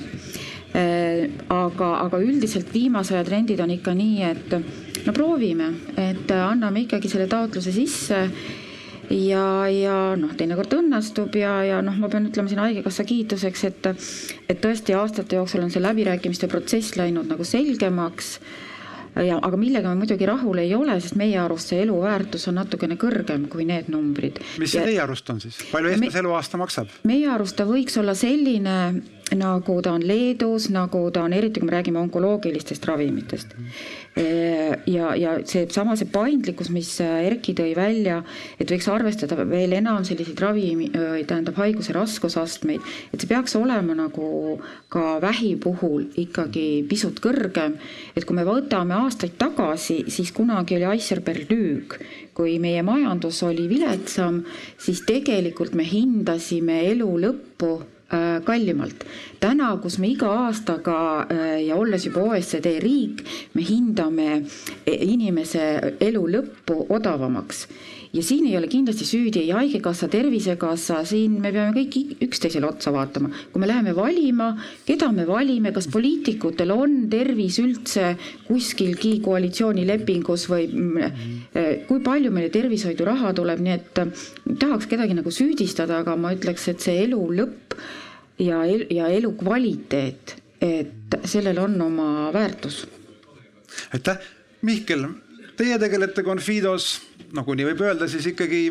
Äh, 0.73 1.29
aga, 1.49 1.91
aga 2.07 2.17
üldiselt 2.17 2.73
viimase 2.73 3.13
aja 3.13 3.23
trendid 3.27 3.59
on 3.59 3.71
ikka 3.71 3.93
nii, 3.93 4.23
et 4.23 5.05
no 5.05 5.13
proovime, 5.13 5.67
et 5.97 6.31
anname 6.31 6.85
ikkagi 6.85 7.11
selle 7.11 7.27
taotluse 7.29 7.73
sisse 7.75 8.23
ja, 9.11 9.45
ja 9.71 9.99
noh, 10.19 10.33
teinekord 10.37 10.73
õnnestub 10.79 11.35
ja, 11.39 11.59
ja 11.67 11.83
noh, 11.85 11.97
ma 11.99 12.09
pean 12.11 12.29
ütlema 12.29 12.51
siin 12.51 12.63
Haigekassa 12.63 13.05
kiituseks, 13.07 13.63
et, 13.69 13.93
et 14.49 14.59
tõesti 14.63 14.95
aastate 14.97 15.39
jooksul 15.39 15.63
on 15.65 15.71
see 15.73 15.83
läbirääkimiste 15.83 16.49
protsess 16.51 16.97
läinud 16.99 17.29
nagu 17.31 17.47
selgemaks 17.47 18.37
ja 19.19 19.39
aga 19.43 19.57
millega 19.59 19.91
me 19.91 20.03
muidugi 20.05 20.27
rahul 20.27 20.61
ei 20.63 20.71
ole, 20.75 20.95
sest 21.03 21.17
meie 21.19 21.39
arust 21.41 21.73
see 21.73 21.81
eluväärtus 21.83 22.47
on 22.47 22.55
natukene 22.61 22.95
kõrgem 22.99 23.47
kui 23.51 23.65
need 23.67 23.89
numbrid. 23.91 24.39
mis 24.61 24.71
see 24.71 24.85
teie 24.85 25.01
arust 25.03 25.29
on 25.33 25.41
siis, 25.43 25.57
palju 25.71 25.91
eestlase 25.91 26.21
eluaasta 26.23 26.61
maksab? 26.61 26.93
meie 27.09 27.27
arust 27.31 27.57
ta 27.59 27.67
võiks 27.67 27.99
olla 27.99 28.15
selline, 28.15 28.77
nagu 29.35 29.75
ta 29.83 29.97
on 29.97 30.07
Leedus, 30.07 30.69
nagu 30.71 31.03
ta 31.11 31.25
on, 31.27 31.35
eriti 31.35 31.59
kui 31.59 31.67
me 31.67 31.75
räägime 31.75 31.99
onkoloogilistest 32.05 32.87
ravimitest 32.87 33.57
mm. 33.57 33.65
-hmm 33.65 34.00
ja, 34.15 35.11
ja 35.15 35.35
seesama, 35.47 35.95
see 35.95 36.09
paindlikkus, 36.11 36.71
mis 36.73 36.89
äh, 37.03 37.21
Erki 37.29 37.53
tõi 37.55 37.71
välja, 37.77 38.17
et 38.59 38.71
võiks 38.71 38.89
arvestada 38.91 39.45
veel 39.47 39.75
enam 39.77 40.03
selliseid 40.07 40.41
ravimi, 40.43 40.89
tähendab 41.27 41.59
haiguse 41.61 41.95
raskusastmeid, 41.95 42.83
et 43.11 43.21
see 43.23 43.29
peaks 43.29 43.55
olema 43.59 43.95
nagu 43.95 44.57
ka 44.91 45.19
vähi 45.23 45.53
puhul 45.63 46.09
ikkagi 46.19 46.83
pisut 46.89 47.21
kõrgem. 47.23 47.77
et 48.15 48.25
kui 48.25 48.35
me 48.35 48.43
võtame 48.47 48.97
aastaid 48.99 49.37
tagasi, 49.39 50.03
siis 50.11 50.33
kunagi 50.35 50.75
oli 50.75 50.89
Eicher-Berlüg, 50.91 51.95
kui 52.35 52.59
meie 52.59 52.83
majandus 52.83 53.41
oli 53.47 53.69
viletsam, 53.71 54.43
siis 54.77 55.05
tegelikult 55.07 55.73
me 55.75 55.87
hindasime 55.87 56.81
elu 56.91 57.09
lõppu 57.25 57.73
Äh, 57.81 58.00
kallimalt. 58.45 59.05
täna, 59.39 59.71
kus 59.81 59.97
me 59.99 60.11
iga 60.11 60.29
aastaga 60.47 60.97
äh, 61.31 61.61
ja 61.65 61.75
olles 61.75 62.05
juba 62.05 62.25
OECD 62.31 62.77
riik, 62.83 63.23
me 63.53 63.63
hindame 63.65 64.29
e, 64.85 64.95
inimese 64.95 65.95
elu 65.99 66.27
lõppu 66.35 66.85
odavamaks 66.89 67.67
ja 68.13 68.23
siin 68.23 68.45
ei 68.49 68.57
ole 68.57 68.67
kindlasti 68.67 69.05
süüdi 69.07 69.39
ei 69.45 69.51
Haigekassa, 69.55 70.07
Tervisekassa, 70.11 71.01
siin 71.07 71.37
me 71.41 71.51
peame 71.53 71.71
kõik 71.75 72.23
üksteisele 72.27 72.67
otsa 72.67 72.91
vaatama. 72.93 73.31
kui 73.51 73.61
me 73.61 73.69
läheme 73.69 73.95
valima, 73.95 74.51
keda 74.85 75.11
me 75.15 75.25
valime, 75.27 75.71
kas 75.71 75.87
poliitikutel 75.91 76.73
on 76.75 77.07
tervis 77.11 77.59
üldse 77.63 78.15
kuskilgi 78.47 79.19
koalitsioonilepingus 79.23 80.47
või 80.51 80.67
äh, 81.05 81.23
kui 81.87 82.03
palju 82.03 82.31
meile 82.31 82.51
tervishoidu 82.51 83.07
raha 83.07 83.33
tuleb, 83.37 83.63
nii 83.63 83.77
et 83.77 84.03
tahaks 84.59 84.89
kedagi 84.91 85.15
nagu 85.17 85.31
süüdistada, 85.31 86.01
aga 86.03 86.17
ma 86.19 86.35
ütleks, 86.35 86.67
et 86.71 86.83
see 86.83 87.03
elu 87.05 87.21
lõpp 87.39 87.79
ja, 88.41 88.61
ja 88.91 89.07
elukvaliteet, 89.07 90.35
et 90.61 91.19
sellel 91.25 91.63
on 91.63 91.79
oma 91.87 92.29
väärtus. 92.33 92.83
aitäh, 93.93 94.19
Mihkel, 94.61 95.07
teie 95.59 95.77
tegelete 95.81 96.23
Confidos, 96.25 96.93
nagu 97.35 97.55
nii 97.55 97.69
võib 97.71 97.85
öelda, 97.85 98.07
siis 98.11 98.27
ikkagi 98.31 98.65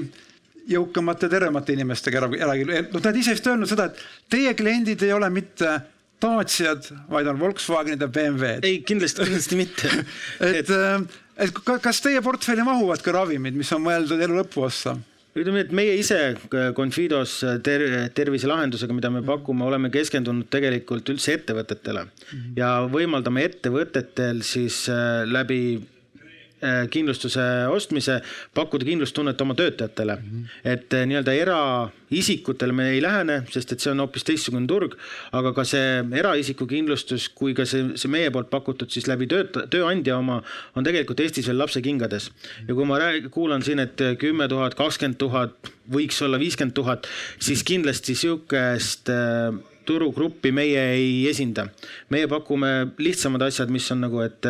jõukamate, 0.71 1.31
tervemate 1.31 1.75
inimestega 1.75 2.21
ära, 2.23 2.29
ära, 2.47 2.59
noh, 2.59 3.01
olete 3.01 3.17
ise 3.19 3.35
vist 3.37 3.49
öelnud 3.49 3.71
seda, 3.71 3.89
et 3.91 4.31
teie 4.33 4.53
kliendid 4.59 5.03
ei 5.07 5.15
ole 5.17 5.31
mitte 5.33 5.79
Daciad, 6.21 6.85
vaid 7.09 7.29
on 7.31 7.39
Volkswagenid 7.41 8.03
ja 8.05 8.09
BMW-d. 8.13 8.67
ei, 8.69 8.83
kindlasti, 8.85 9.25
kindlasti 9.25 9.57
mitte. 9.57 9.93
Et, 10.51 10.69
et, 10.69 11.15
et 11.47 11.61
kas 11.65 12.03
teie 12.05 12.21
portfelli 12.25 12.65
mahuvad 12.67 13.01
ka 13.05 13.15
ravimid, 13.17 13.57
mis 13.57 13.71
on 13.73 13.87
mõeldud 13.87 14.21
elu 14.21 14.43
lõpuossa? 14.43 14.99
ütleme, 15.31 15.63
et 15.63 15.71
meie 15.73 15.95
ise 15.95 16.17
Confidos 16.77 17.37
ter 17.65 17.85
terviselahendusega, 18.13 18.93
mida 18.93 19.13
me 19.15 19.23
pakume, 19.25 19.63
oleme 19.65 19.89
keskendunud 19.95 20.49
tegelikult 20.53 21.09
üldse 21.15 21.37
ettevõtetele. 21.39 22.03
Ja 22.59 22.73
võimaldame 22.91 23.47
ettevõtetel 23.47 24.43
siis 24.45 24.83
äh, 24.91 25.23
läbi 25.31 25.61
Äh, 25.79 26.00
kindlustuse 26.91 27.45
ostmise, 27.73 28.21
pakkuda 28.55 28.85
kindlustunnet 28.89 29.41
oma 29.41 29.55
töötajatele 29.55 30.17
mm. 30.17 30.29
-hmm. 30.31 30.73
et 30.73 30.95
äh, 30.95 31.07
nii-öelda 31.07 31.33
eraisikutele 31.33 32.73
me 32.73 32.91
ei 32.91 33.03
lähene, 33.03 33.43
sest 33.51 33.73
et 33.73 33.81
see 33.81 33.93
on 33.93 34.03
hoopis 34.05 34.25
teistsugune 34.25 34.67
turg, 34.67 34.97
aga 35.33 35.53
ka 35.57 35.65
see 35.65 36.05
eraisiku 36.23 36.67
kindlustus 36.67 37.29
kui 37.29 37.55
ka 37.55 37.65
see, 37.65 37.97
see 37.97 38.11
meie 38.11 38.31
poolt 38.31 38.51
pakutud 38.51 38.91
siis 38.91 39.09
läbi 39.09 39.29
tööta-, 39.31 39.67
tööandja 39.71 40.19
oma 40.19 40.43
on 40.77 40.85
tegelikult 40.85 41.21
Eestis 41.21 41.49
veel 41.49 41.59
lapsekingades. 41.59 42.31
ja 42.69 42.75
kui 42.75 42.85
ma 42.85 42.99
rääg-, 42.99 43.31
kuulan 43.31 43.63
siin, 43.63 43.79
et 43.79 44.01
kümme 44.19 44.49
tuhat, 44.49 44.75
kakskümmend 44.75 45.19
tuhat, 45.19 45.73
võiks 45.91 46.23
olla 46.25 46.39
viiskümmend 46.39 46.75
tuhat, 46.75 47.09
siis 47.39 47.65
kindlasti 47.65 48.15
sihukest 48.15 49.09
äh, 49.09 49.55
turugruppi 49.85 50.53
meie 50.53 50.83
ei 50.95 51.29
esinda. 51.29 51.67
meie 52.11 52.29
pakume 52.29 52.93
lihtsamad 52.99 53.43
asjad, 53.43 53.71
mis 53.71 53.91
on 53.91 54.05
nagu, 54.07 54.21
et 54.21 54.47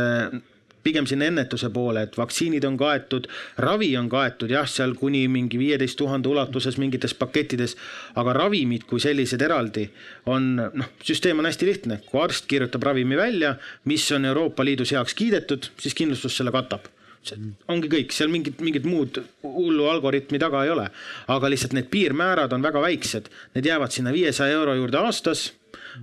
pigem 0.82 1.06
sinna 1.06 1.28
ennetuse 1.30 1.70
poole, 1.74 2.04
et 2.06 2.16
vaktsiinid 2.18 2.64
on 2.68 2.76
kaetud, 2.80 3.28
ravi 3.58 3.90
on 4.00 4.08
kaetud 4.12 4.50
jah, 4.50 4.68
seal 4.68 4.94
kuni 4.98 5.26
mingi 5.28 5.58
viieteist 5.60 5.98
tuhande 6.00 6.28
ulatuses 6.28 6.78
mingites 6.80 7.14
pakettides, 7.14 7.76
aga 8.20 8.36
ravimid 8.36 8.86
kui 8.90 9.02
sellised 9.02 9.42
eraldi 9.42 9.88
on 10.30 10.54
noh, 10.56 10.94
süsteem 11.04 11.42
on 11.42 11.50
hästi 11.50 11.68
lihtne, 11.68 12.00
kui 12.06 12.22
arst 12.22 12.48
kirjutab 12.50 12.88
ravimi 12.90 13.18
välja, 13.18 13.56
mis 13.84 14.06
on 14.16 14.24
Euroopa 14.30 14.64
Liidus 14.64 14.94
heaks 14.96 15.14
kiidetud, 15.18 15.72
siis 15.80 15.96
kindlustus 15.98 16.36
selle 16.40 16.54
katab 16.54 16.88
see 17.26 17.36
ongi 17.68 17.90
kõik, 17.92 18.14
seal 18.16 18.30
mingit, 18.32 18.60
mingit 18.64 18.86
muud 18.88 19.20
hullu 19.44 19.88
algoritmi 19.90 20.40
taga 20.40 20.64
ei 20.64 20.72
ole. 20.72 20.86
aga 21.28 21.50
lihtsalt 21.52 21.74
need 21.76 21.90
piirmäärad 21.92 22.52
on 22.56 22.64
väga 22.64 22.80
väiksed, 22.80 23.28
need 23.54 23.66
jäävad 23.68 23.92
sinna 23.92 24.12
viiesaja 24.12 24.56
euro 24.56 24.74
juurde 24.74 24.98
aastas. 24.98 25.52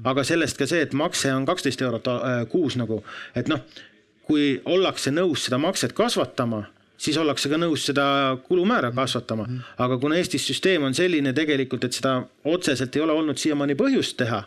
aga 0.03 0.23
sellest 0.23 0.57
ka 0.57 0.67
see, 0.69 0.81
et 0.85 0.93
makse 0.93 1.33
on 1.33 1.45
kaksteist 1.45 1.81
eurot 1.81 2.07
äh, 2.07 2.41
kuus 2.51 2.77
nagu, 2.77 3.03
et 3.35 3.49
noh 3.49 3.63
kui 4.27 4.57
ollakse 4.65 5.11
nõus 5.13 5.45
seda 5.47 5.59
makset 5.61 5.93
kasvatama, 5.97 6.65
siis 6.97 7.17
ollakse 7.21 7.49
ka 7.51 7.59
nõus 7.61 7.85
seda 7.89 8.05
kulumäära 8.47 8.91
kasvatama. 8.95 9.47
aga 9.77 9.97
kuna 9.97 10.17
Eestis 10.17 10.47
süsteem 10.49 10.83
on 10.83 10.93
selline 10.97 11.33
tegelikult, 11.33 11.83
et 11.83 11.93
seda 11.93 12.19
otseselt 12.45 12.95
ei 12.95 13.05
ole 13.05 13.13
olnud 13.13 13.37
siiamaani 13.37 13.77
põhjust 13.79 14.17
teha, 14.17 14.43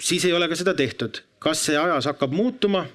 siis 0.00 0.24
ei 0.24 0.32
ole 0.32 0.48
ka 0.48 0.56
seda 0.56 0.74
tehtud. 0.74 1.22
kas 1.38 1.66
see 1.66 1.76
ajas 1.76 2.06
hakkab 2.06 2.32
muutuma? 2.32 2.86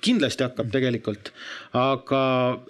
kindlasti 0.00 0.46
hakkab 0.46 0.70
tegelikult, 0.72 1.28
aga 1.76 2.20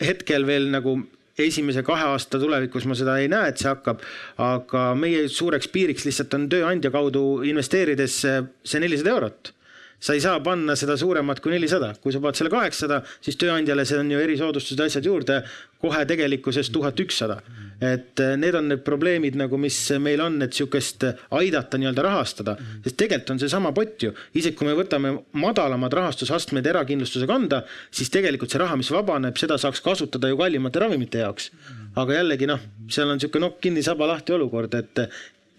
hetkel 0.02 0.46
veel 0.46 0.66
nagu 0.72 0.96
esimese 1.38 1.84
kahe 1.86 2.08
aasta 2.10 2.40
tulevikus 2.42 2.88
ma 2.90 2.96
seda 2.98 3.14
ei 3.22 3.28
näe, 3.30 3.52
et 3.52 3.62
see 3.62 3.68
hakkab, 3.70 4.02
aga 4.36 4.82
meie 4.98 5.28
suureks 5.30 5.70
piiriks 5.72 6.04
lihtsalt 6.08 6.34
on 6.36 6.48
tööandja 6.52 6.90
kaudu 6.90 7.42
investeerides 7.46 8.18
see 8.20 8.82
nelisada 8.82 9.14
eurot 9.14 9.52
sa 10.00 10.16
ei 10.16 10.20
saa 10.24 10.40
panna 10.40 10.76
seda 10.78 10.96
suuremat 10.98 11.42
kui 11.44 11.52
nelisada, 11.52 11.92
kui 12.00 12.12
sa 12.12 12.20
paned 12.22 12.38
selle 12.38 12.52
kaheksasada, 12.52 13.02
siis 13.20 13.36
tööandjale 13.40 13.84
see 13.88 13.98
on 14.00 14.10
ju 14.10 14.20
erisoodustused, 14.22 14.80
asjad 14.84 15.06
juurde, 15.06 15.40
kohe 15.80 16.00
tegelikkuses 16.08 16.70
tuhat 16.72 17.00
ükssada. 17.00 17.40
et 17.80 18.20
eh, 18.20 18.34
need 18.36 18.54
on 18.54 18.66
need 18.68 18.82
probleemid 18.84 19.38
nagu, 19.40 19.56
mis 19.56 19.76
meil 20.04 20.20
on, 20.20 20.34
et 20.44 20.52
sihukest 20.52 21.06
aidata 21.32 21.78
nii-öelda 21.80 22.02
rahastada, 22.04 22.56
sest 22.84 22.98
tegelikult 23.00 23.32
on 23.32 23.40
seesama 23.40 23.72
pott 23.72 24.04
ju, 24.04 24.12
isegi 24.36 24.56
kui 24.56 24.68
me 24.68 24.74
võtame 24.76 25.14
madalamad 25.32 25.96
rahastusastmed 25.96 26.66
erakindlustuse 26.74 27.28
kanda, 27.30 27.62
siis 27.90 28.12
tegelikult 28.12 28.52
see 28.52 28.60
raha, 28.60 28.76
mis 28.76 28.92
vabaneb, 28.92 29.36
seda 29.40 29.56
saaks 29.60 29.80
kasutada 29.84 30.28
ju 30.28 30.36
kallimate 30.36 30.84
ravimite 30.84 31.24
jaoks. 31.24 31.50
aga 31.96 32.20
jällegi 32.20 32.46
noh, 32.46 32.60
seal 32.92 33.08
on 33.08 33.20
sihuke 33.20 33.40
nokk 33.40 33.62
kinni, 33.64 33.82
saba 33.82 34.12
lahti 34.12 34.36
olukord, 34.36 34.76
et 34.76 35.06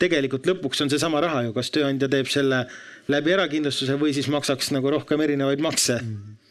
tegelikult 0.01 0.47
lõpuks 0.49 0.81
on 0.83 0.89
seesama 0.91 1.21
raha 1.23 1.45
ju, 1.47 1.53
kas 1.55 1.69
tööandja 1.73 2.09
teeb 2.11 2.29
selle 2.31 2.65
läbi 3.11 3.35
erakindlustuse 3.35 3.97
või 3.99 4.15
siis 4.15 4.29
maksaks 4.31 4.71
nagu 4.75 4.93
rohkem 4.97 5.21
erinevaid 5.27 5.63
makse. 5.63 5.99
Mm 6.01 6.41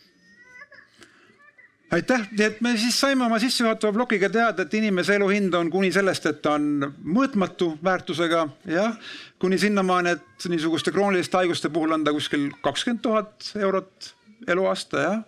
aitäh, 1.90 2.22
nii 2.30 2.46
et 2.46 2.60
me 2.62 2.74
siis 2.78 2.96
saime 3.00 3.24
oma 3.26 3.38
sissejuhatava 3.42 3.92
plokiga 3.92 4.30
teada, 4.30 4.62
et 4.62 4.74
inimese 4.78 5.16
elu 5.18 5.28
hind 5.30 5.54
on 5.58 5.70
kuni 5.72 5.90
sellest, 5.92 6.26
et 6.30 6.40
ta 6.42 6.54
on 6.58 6.86
mõõtmatu 7.02 7.72
väärtusega, 7.84 8.44
jah, 8.70 8.96
kuni 9.42 9.58
sinnamaani, 9.58 10.14
et 10.16 10.48
niisuguste 10.52 10.94
krooniliste 10.94 11.40
haiguste 11.40 11.70
puhul 11.72 11.96
on 11.96 12.04
ta 12.06 12.14
kuskil 12.14 12.48
kakskümmend 12.64 13.02
tuhat 13.04 13.52
eurot 13.58 14.12
eluaasta, 14.48 15.06
jah, 15.06 15.22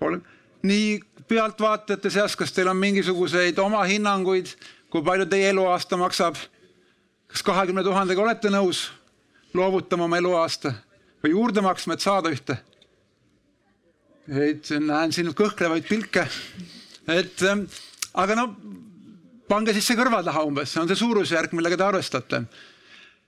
kolm. 0.00 0.22
Nii 0.64 1.00
pealtvaatajate 1.28 2.12
seas, 2.12 2.36
kas 2.36 2.52
teil 2.52 2.68
on 2.72 2.80
mingisuguseid 2.80 3.58
oma 3.60 3.82
hinnanguid, 3.88 4.52
kui 4.92 5.04
palju 5.04 5.28
teie 5.30 5.52
eluaasta 5.54 6.00
maksab? 6.00 6.40
kas 7.34 7.42
kahekümne 7.42 7.82
tuhandega 7.82 8.22
olete 8.22 8.50
nõus 8.52 8.84
loovutama 9.54 10.08
oma 10.08 10.18
eluaasta 10.18 10.74
või 11.24 11.34
juurde 11.34 11.62
maksma, 11.64 11.96
et 11.96 12.04
saada 12.04 12.32
ühte? 12.34 12.58
et 14.24 14.70
näen 14.80 15.12
siin 15.12 15.28
kõhklevaid 15.36 15.84
pilke, 15.84 16.22
et 17.12 17.42
ähm, 17.44 17.66
aga 18.16 18.36
no 18.38 18.46
pange 19.50 19.74
siis 19.76 19.84
see 19.90 19.98
kõrva 19.98 20.22
taha 20.24 20.46
umbes, 20.48 20.70
see 20.72 20.80
on 20.80 20.88
see 20.88 20.96
suurusjärk, 20.96 21.52
millega 21.52 21.76
te 21.76 21.84
arvestate. 21.84 22.40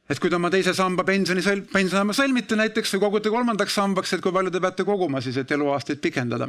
et 0.09 0.21
kui 0.23 0.31
te 0.31 0.39
oma 0.39 0.49
teise 0.51 0.73
samba 0.75 1.05
pensioni, 1.05 1.43
pensionisamba 1.43 2.17
sõlmite 2.17 2.57
näiteks 2.57 2.95
või 2.95 3.03
kogute 3.05 3.31
kolmandaks 3.35 3.77
sambaks, 3.77 4.15
et 4.15 4.25
kui 4.25 4.33
palju 4.33 4.55
te 4.55 4.63
peate 4.65 4.89
koguma 4.89 5.21
siis, 5.21 5.37
et 5.37 5.53
eluaastaid 5.53 6.01
pikendada. 6.01 6.49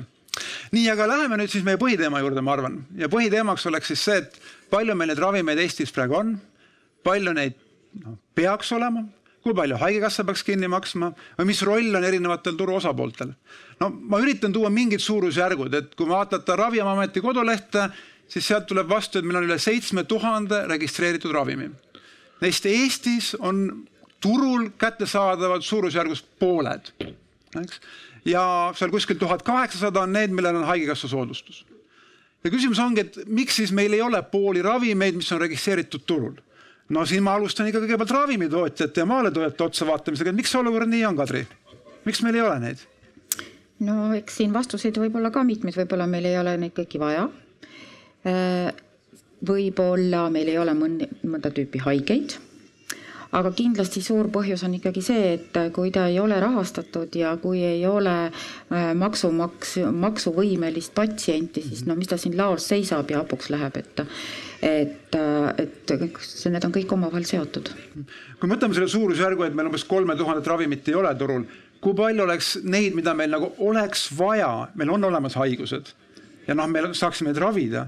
nii, 0.72 0.88
aga 0.96 1.10
läheme 1.12 1.42
nüüd 1.42 1.52
siis 1.52 1.68
meie 1.68 1.82
põhiteema 1.82 2.24
juurde, 2.24 2.42
ma 2.42 2.56
arvan, 2.56 2.80
ja 2.96 3.12
põhiteemaks 3.12 3.68
oleks 3.68 3.92
siis 3.92 4.08
see, 4.08 4.24
et 4.24 4.40
palju 4.72 4.96
meil 4.96 5.12
neid 5.12 5.20
ravimeid 5.20 5.60
Eestis 5.60 5.92
praegu 5.92 6.22
on, 6.22 6.38
palju 7.04 7.36
neid 7.36 7.60
no, 8.06 8.16
peaks 8.32 8.72
olema 8.72 9.04
kui 9.48 9.56
palju 9.56 9.80
Haigekassa 9.80 10.26
peaks 10.28 10.44
kinni 10.44 10.68
maksma 10.72 11.12
või 11.38 11.50
mis 11.52 11.62
roll 11.66 11.96
on 11.96 12.04
erinevatel 12.04 12.58
turu 12.60 12.76
osapooltel. 12.78 13.32
no 13.80 13.90
ma 13.90 14.20
üritan 14.24 14.54
tuua 14.54 14.70
mingid 14.74 15.04
suurusjärgud, 15.04 15.74
et 15.74 15.96
kui 15.96 16.10
vaadata 16.10 16.56
Ravimiameti 16.60 17.24
kodulehte, 17.24 17.88
siis 18.28 18.48
sealt 18.48 18.68
tuleb 18.68 18.90
vastu, 18.90 19.20
et 19.20 19.28
meil 19.28 19.40
on 19.42 19.48
üle 19.48 19.60
seitsme 19.60 20.04
tuhande 20.04 20.66
registreeritud 20.68 21.32
ravimi. 21.32 21.70
Neist 22.42 22.68
Eestis 22.70 23.32
on 23.40 23.88
turul 24.22 24.70
kättesaadavad 24.78 25.64
suurusjärgus 25.64 26.26
pooled, 26.40 26.92
eks. 27.62 27.80
ja 28.26 28.44
seal 28.76 28.92
kuskil 28.92 29.18
tuhat 29.18 29.46
kaheksasada 29.48 30.04
on 30.04 30.14
need, 30.14 30.36
millel 30.36 30.60
on 30.60 30.68
Haigekassa 30.68 31.08
soodustus. 31.08 31.66
ja 32.44 32.52
küsimus 32.52 32.80
ongi, 32.84 33.08
et 33.08 33.24
miks 33.26 33.56
siis 33.62 33.72
meil 33.72 33.94
ei 33.94 34.02
ole 34.02 34.22
pooli 34.24 34.62
ravimeid, 34.62 35.16
mis 35.16 35.32
on 35.32 35.42
registreeritud 35.42 36.04
turul 36.06 36.36
no 36.90 37.06
siin 37.06 37.24
ma 37.26 37.36
alustan 37.38 37.70
ikka 37.70 37.84
kõigepealt 37.84 38.14
ravimitootjate 38.16 39.04
ja 39.04 39.10
maaletoojate 39.10 39.64
otsa 39.64 39.88
vaatamisega, 39.90 40.32
et 40.32 40.40
miks 40.40 40.54
see 40.54 40.62
olukord 40.62 40.90
nii 40.92 41.04
on, 41.10 41.20
Kadri? 41.20 41.44
miks 42.08 42.24
meil 42.24 42.40
ei 42.40 42.46
ole 42.46 42.58
neid? 42.64 42.84
no 43.88 44.12
eks 44.18 44.42
siin 44.42 44.56
vastuseid 44.56 44.98
võib 45.02 45.20
olla 45.20 45.32
ka 45.34 45.44
mitmeid, 45.48 45.78
võib-olla 45.78 46.08
meil 46.10 46.26
ei 46.30 46.40
ole 46.40 46.56
neid 46.58 46.74
kõiki 46.78 47.00
vaja. 47.02 47.28
Äh, 48.28 48.74
võib-olla 49.48 50.28
meil 50.34 50.50
ei 50.50 50.58
ole 50.58 50.74
mõnd-, 50.74 51.06
mõnda 51.28 51.52
tüüpi 51.54 51.84
haigeid 51.84 52.40
aga 53.36 53.52
kindlasti 53.56 54.02
suur 54.04 54.30
põhjus 54.34 54.64
on 54.66 54.76
ikkagi 54.78 55.04
see, 55.04 55.34
et 55.36 55.58
kui 55.76 55.92
ta 55.94 56.08
ei 56.10 56.20
ole 56.22 56.40
rahastatud 56.42 57.16
ja 57.20 57.34
kui 57.42 57.62
ei 57.66 57.84
ole 57.88 58.16
äh, 58.28 58.92
maksumaks, 58.98 59.78
maksuvõimelist 59.92 60.94
patsienti, 60.96 61.64
siis 61.66 61.86
no 61.88 61.98
mis 62.00 62.10
ta 62.12 62.20
siin 62.20 62.38
laos 62.40 62.68
seisab 62.72 63.12
ja 63.12 63.24
hapuks 63.24 63.52
läheb, 63.54 63.82
et 63.82 64.06
et, 64.62 65.16
et 65.62 65.94
see, 66.24 66.52
need 66.54 66.66
on 66.66 66.74
kõik 66.74 66.96
omavahel 66.96 67.28
seotud. 67.30 67.70
kui 68.40 68.50
me 68.50 68.56
võtame 68.56 68.78
selle 68.78 68.90
suurusjärgu, 68.92 69.48
et 69.48 69.56
meil 69.58 69.70
umbes 69.70 69.86
kolme 69.88 70.18
tuhandet 70.18 70.48
ravimit 70.48 70.88
ei 70.90 70.98
ole 70.98 71.14
turul, 71.20 71.46
kui 71.82 71.96
palju 71.98 72.26
oleks 72.26 72.58
neid, 72.64 72.98
mida 72.98 73.14
meil 73.18 73.32
nagu 73.36 73.54
oleks 73.70 74.10
vaja, 74.18 74.70
meil 74.76 74.96
on 74.96 75.10
olemas 75.12 75.38
haigused 75.40 75.94
ja 76.48 76.56
noh, 76.58 76.70
me 76.72 76.90
saaksime 76.96 77.32
neid 77.32 77.42
ravida 77.44 77.88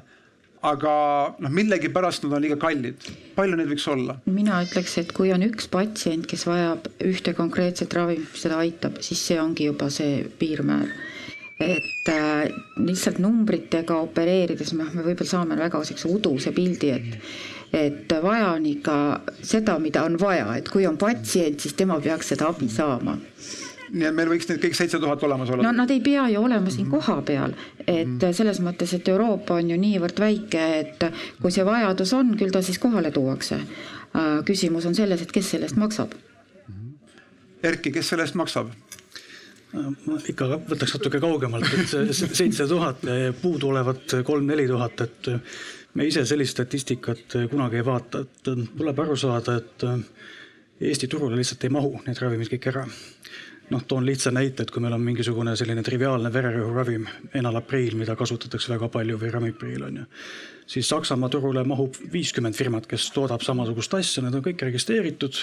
aga 0.66 0.94
noh, 1.40 1.52
millegipärast 1.56 2.26
nad 2.26 2.36
on 2.36 2.44
liiga 2.44 2.58
kallid. 2.60 3.06
palju 3.36 3.60
neid 3.60 3.70
võiks 3.72 3.86
olla? 3.92 4.18
mina 4.28 4.60
ütleks, 4.66 4.98
et 5.02 5.14
kui 5.16 5.32
on 5.36 5.46
üks 5.46 5.70
patsient, 5.72 6.28
kes 6.28 6.46
vajab 6.50 6.90
ühte 7.08 7.34
konkreetset 7.38 7.94
ravimit, 7.96 8.28
mis 8.34 8.44
teda 8.44 8.60
aitab, 8.64 9.00
siis 9.06 9.22
see 9.24 9.40
ongi 9.40 9.70
juba 9.70 9.90
see 9.94 10.26
piirmäär. 10.40 10.92
Et 11.60 12.10
äh, 12.10 12.50
lihtsalt 12.80 13.20
numbritega 13.20 13.98
opereerides 14.06 14.74
noh, 14.78 14.92
me 14.96 15.04
võib-olla 15.04 15.30
saame 15.30 15.58
väga 15.60 15.84
siukse 15.88 16.12
uduse 16.12 16.56
pildi, 16.56 16.92
et 16.96 17.18
et 17.70 18.13
vaja 18.24 18.48
on 18.56 18.63
ikka 18.66 18.94
seda, 19.46 19.75
mida 19.78 20.01
on 20.08 20.16
vaja, 20.18 20.56
et 20.58 20.70
kui 20.74 20.88
on 20.89 20.96
patsient, 20.98 21.60
siis 21.62 21.75
tema 21.78 22.00
peaks 22.01 22.32
seda 22.34 22.48
abi 22.50 22.70
saama 22.72 23.20
nii 23.94 24.08
et 24.10 24.16
meil 24.16 24.30
võiks 24.32 24.48
need 24.50 24.62
kõik 24.63 24.78
seitse 24.78 25.00
tuhat 25.01 25.24
olemas 25.25 25.50
olla? 25.50 25.66
no 25.66 25.74
nad 25.75 25.92
ei 25.94 26.01
pea 26.04 26.28
ju 26.34 26.42
olema 26.46 26.72
siin 26.74 26.89
kohapeal, 26.92 27.56
et 27.86 28.07
mhm. 28.07 28.33
selles 28.38 28.62
mõttes, 28.64 28.94
et 28.96 29.07
Euroopa 29.12 29.60
on 29.60 29.72
ju 29.74 29.77
niivõrd 29.81 30.22
väike, 30.22 30.66
et 30.79 31.05
kui 31.42 31.53
see 31.53 31.66
vajadus 31.68 32.14
on, 32.18 32.36
küll 32.40 32.53
ta 32.53 32.62
siis 32.66 32.79
kohale 32.81 33.12
tuuakse. 33.16 33.60
Äh, 34.10 34.27
küsimus 34.46 34.88
on 34.90 34.98
selles, 34.98 35.22
et 35.22 35.33
kes 35.33 35.53
selle 35.53 35.70
eest 35.70 35.77
maksab. 35.79 36.14
Erki, 37.66 37.92
kes 37.94 38.14
selle 38.14 38.25
eest 38.25 38.38
maksab? 38.40 38.72
Ma 39.74 40.18
ikka 40.27 40.48
võtaks 40.70 40.96
natuke 40.98 41.22
kaugemalt, 41.22 41.68
et 41.77 42.14
seitse 42.42 42.68
tuhat, 42.70 43.03
puuduolevat 43.42 44.20
kolm-neli 44.25 44.68
tuhat, 44.70 45.05
et 45.05 45.32
me 45.94 46.08
ise 46.10 46.25
sellist 46.25 46.58
statistikat 46.58 47.38
kunagi 47.51 47.82
ei 47.82 47.86
vaata, 47.86 48.24
et 48.25 48.50
tuleb 48.50 49.05
aru 49.05 49.18
saada, 49.20 49.60
et 49.62 49.88
Eesti 50.79 51.10
turule 51.12 51.36
lihtsalt 51.36 51.64
ei 51.68 51.72
mahu 51.75 51.98
need 52.05 52.20
ravimid 52.24 52.48
kõik 52.53 52.66
ära. 52.72 52.86
Noh, 53.70 53.82
toon 53.86 54.05
lihtsa 54.08 54.32
näite, 54.34 54.64
et 54.64 54.72
kui 54.74 54.82
meil 54.82 54.96
on 54.96 55.03
mingisugune 55.03 55.51
selline 55.60 55.84
triviaalne 55.86 56.32
vererõhuravim, 56.34 57.03
enalapriil, 57.38 57.98
mida 58.00 58.16
kasutatakse 58.18 58.72
väga 58.72 58.88
palju 58.94 59.20
või 59.22 59.34
ramipriil 59.34 59.84
on 59.86 60.00
ju, 60.00 60.05
siis 60.70 60.90
Saksamaa 60.90 61.29
turule 61.34 61.64
mahub 61.66 61.96
viiskümmend 62.14 62.58
firmat, 62.58 62.86
kes 62.90 63.08
toodab 63.16 63.42
samasugust 63.46 63.94
asja, 63.98 64.22
need 64.24 64.38
on 64.38 64.44
kõik 64.46 64.62
registreeritud. 64.68 65.40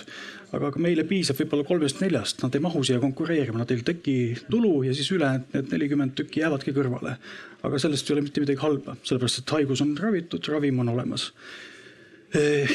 aga 0.56 0.70
meile 0.78 1.04
piisab 1.08 1.40
võib-olla 1.40 1.66
kolmest-neljast, 1.66 2.44
nad 2.44 2.54
ei 2.54 2.62
mahu 2.62 2.84
siia 2.86 3.00
konkureerima, 3.02 3.58
nad 3.58 3.70
ei 3.74 3.82
teki 3.86 4.16
tulu 4.50 4.84
ja 4.86 4.94
siis 4.94 5.10
ülejäänud 5.16 5.56
need 5.56 5.74
nelikümmend 5.74 6.14
tükki 6.18 6.44
jäävadki 6.44 6.74
kõrvale. 6.76 7.16
aga 7.62 7.78
sellest 7.82 8.10
ei 8.10 8.14
ole 8.14 8.22
mitte 8.28 8.40
midagi 8.44 8.62
halba, 8.62 8.96
sellepärast 9.02 9.42
et 9.42 9.56
haigus 9.56 9.82
on 9.82 9.96
ravitud, 9.98 10.48
ravim 10.48 10.78
on 10.84 10.94
olemas. 10.94 11.32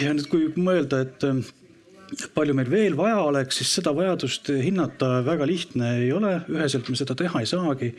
ja 0.04 0.14
nüüd, 0.14 0.28
kui 0.28 0.52
mõelda, 0.56 1.06
et 1.08 2.32
palju 2.36 2.56
meil 2.58 2.70
veel 2.72 2.98
vaja 3.00 3.22
oleks, 3.24 3.62
siis 3.62 3.72
seda 3.80 3.94
vajadust 3.96 4.52
hinnata 4.52 5.22
väga 5.26 5.48
lihtne 5.48 5.96
ei 6.04 6.12
ole, 6.12 6.42
üheselt 6.52 6.90
me 6.90 7.00
seda 7.00 7.16
teha 7.16 7.40
ei 7.40 7.48
saagi. 7.50 7.94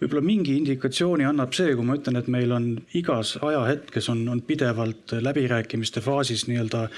Võib-olla 0.00 0.24
mingi 0.24 0.56
indikatsiooni 0.56 1.26
annab 1.28 1.54
see, 1.56 1.74
kui 1.76 1.86
ma 1.86 1.96
ütlen, 1.98 2.18
et 2.20 2.28
meil 2.32 2.52
on 2.56 2.72
igas 2.96 3.36
ajahetkes 3.44 4.08
on, 4.12 4.24
on 4.32 4.42
pidevalt 4.46 5.16
läbirääkimiste 5.20 6.02
faasis 6.04 6.46
nii-öelda 6.48 6.88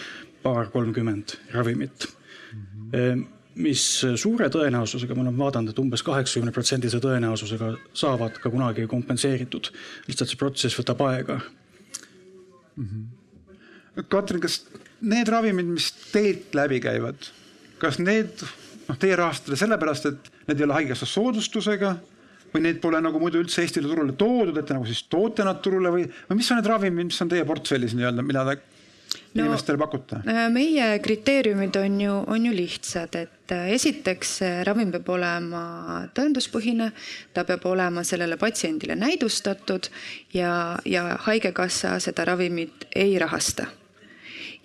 paar-kolmkümmend 0.42 1.38
ravimit 1.54 2.08
mm. 2.08 2.66
-hmm 2.92 3.30
mis 3.52 3.82
suure 4.16 4.46
tõenäosusega, 4.48 5.12
ma 5.12 5.26
olen 5.26 5.38
vaadanud, 5.38 5.72
et 5.74 5.80
umbes 5.82 6.02
kaheksakümne 6.06 6.54
protsendise 6.56 6.96
tõenäosusega 7.04 7.74
saavad 7.92 8.38
ka 8.40 8.50
kunagi 8.50 8.86
kompenseeritud. 8.88 9.68
lihtsalt 10.06 10.30
see 10.30 10.40
protsess 10.40 10.78
võtab 10.78 11.02
aega 11.08 11.40
mm. 12.76 12.86
-hmm. 12.86 14.02
Katrin, 14.08 14.40
kas 14.40 14.62
need 15.00 15.28
ravimid, 15.28 15.66
mis 15.66 15.90
teilt 16.12 16.54
läbi 16.54 16.80
käivad, 16.80 17.28
kas 17.78 17.98
need 17.98 18.40
noh, 18.88 18.96
teie 18.98 19.16
rahastate 19.16 19.56
sellepärast, 19.56 20.06
et 20.06 20.32
need 20.48 20.60
ei 20.60 20.64
ole 20.64 20.78
haigekassa 20.78 21.06
soodustusega 21.06 21.96
või 22.52 22.66
neid 22.66 22.82
pole 22.82 23.00
nagu 23.02 23.20
muidu 23.22 23.40
üldse 23.42 23.64
Eestile 23.64 23.88
turule 23.88 24.16
toodud, 24.18 24.56
et 24.58 24.68
te 24.68 24.76
nagu 24.76 24.86
siis 24.88 25.04
toote 25.10 25.46
nad 25.46 25.62
turule 25.64 25.92
või, 25.94 26.04
või 26.28 26.40
mis 26.40 26.52
on 26.52 26.60
need 26.60 26.70
ravimid, 26.70 27.08
mis 27.10 27.24
on 27.24 27.32
teie 27.32 27.46
portfellis 27.48 27.96
nii-öelda, 27.96 28.24
mida 28.26 28.44
te 28.48 28.56
no, 28.58 29.44
inimestele 29.44 29.80
pakute? 29.80 30.22
Äh, 30.28 30.46
meie 30.52 30.88
kriteeriumid 31.04 31.76
on 31.80 32.00
ju, 32.04 32.16
on 32.36 32.48
ju 32.48 32.54
lihtsad, 32.56 33.18
et 33.20 33.54
äh, 33.56 33.68
esiteks 33.76 34.38
ravim 34.68 34.94
peab 34.94 35.12
olema 35.16 35.64
tõenduspõhine, 36.16 36.92
ta 37.34 37.46
peab 37.48 37.66
olema 37.72 38.04
sellele 38.06 38.38
patsiendile 38.40 38.98
näidustatud 39.00 39.88
ja, 40.36 40.78
ja 40.84 41.06
haigekassa 41.28 41.98
seda 42.04 42.28
ravimit 42.32 42.90
ei 42.96 43.16
rahasta 43.22 43.70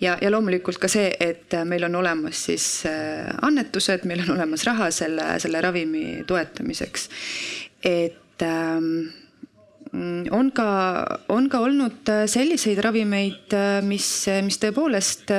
ja, 0.00 0.16
ja 0.20 0.30
loomulikult 0.30 0.78
ka 0.80 0.90
see, 0.90 1.10
et 1.20 1.54
meil 1.68 1.86
on 1.88 1.98
olemas 2.00 2.44
siis 2.48 2.66
äh, 2.88 3.28
annetused, 3.42 4.06
meil 4.08 4.22
on 4.26 4.36
olemas 4.36 4.64
raha 4.68 4.90
selle, 4.94 5.34
selle 5.42 5.62
ravimi 5.64 6.22
toetamiseks. 6.26 7.08
Et 7.84 8.42
ähm, 8.42 9.08
on 10.34 10.50
ka, 10.52 10.68
on 11.32 11.48
ka 11.48 11.60
olnud 11.64 12.12
selliseid 12.28 12.80
ravimeid, 12.84 13.54
äh, 13.56 13.80
mis, 13.86 14.08
mis 14.44 14.60
tõepoolest 14.60 15.32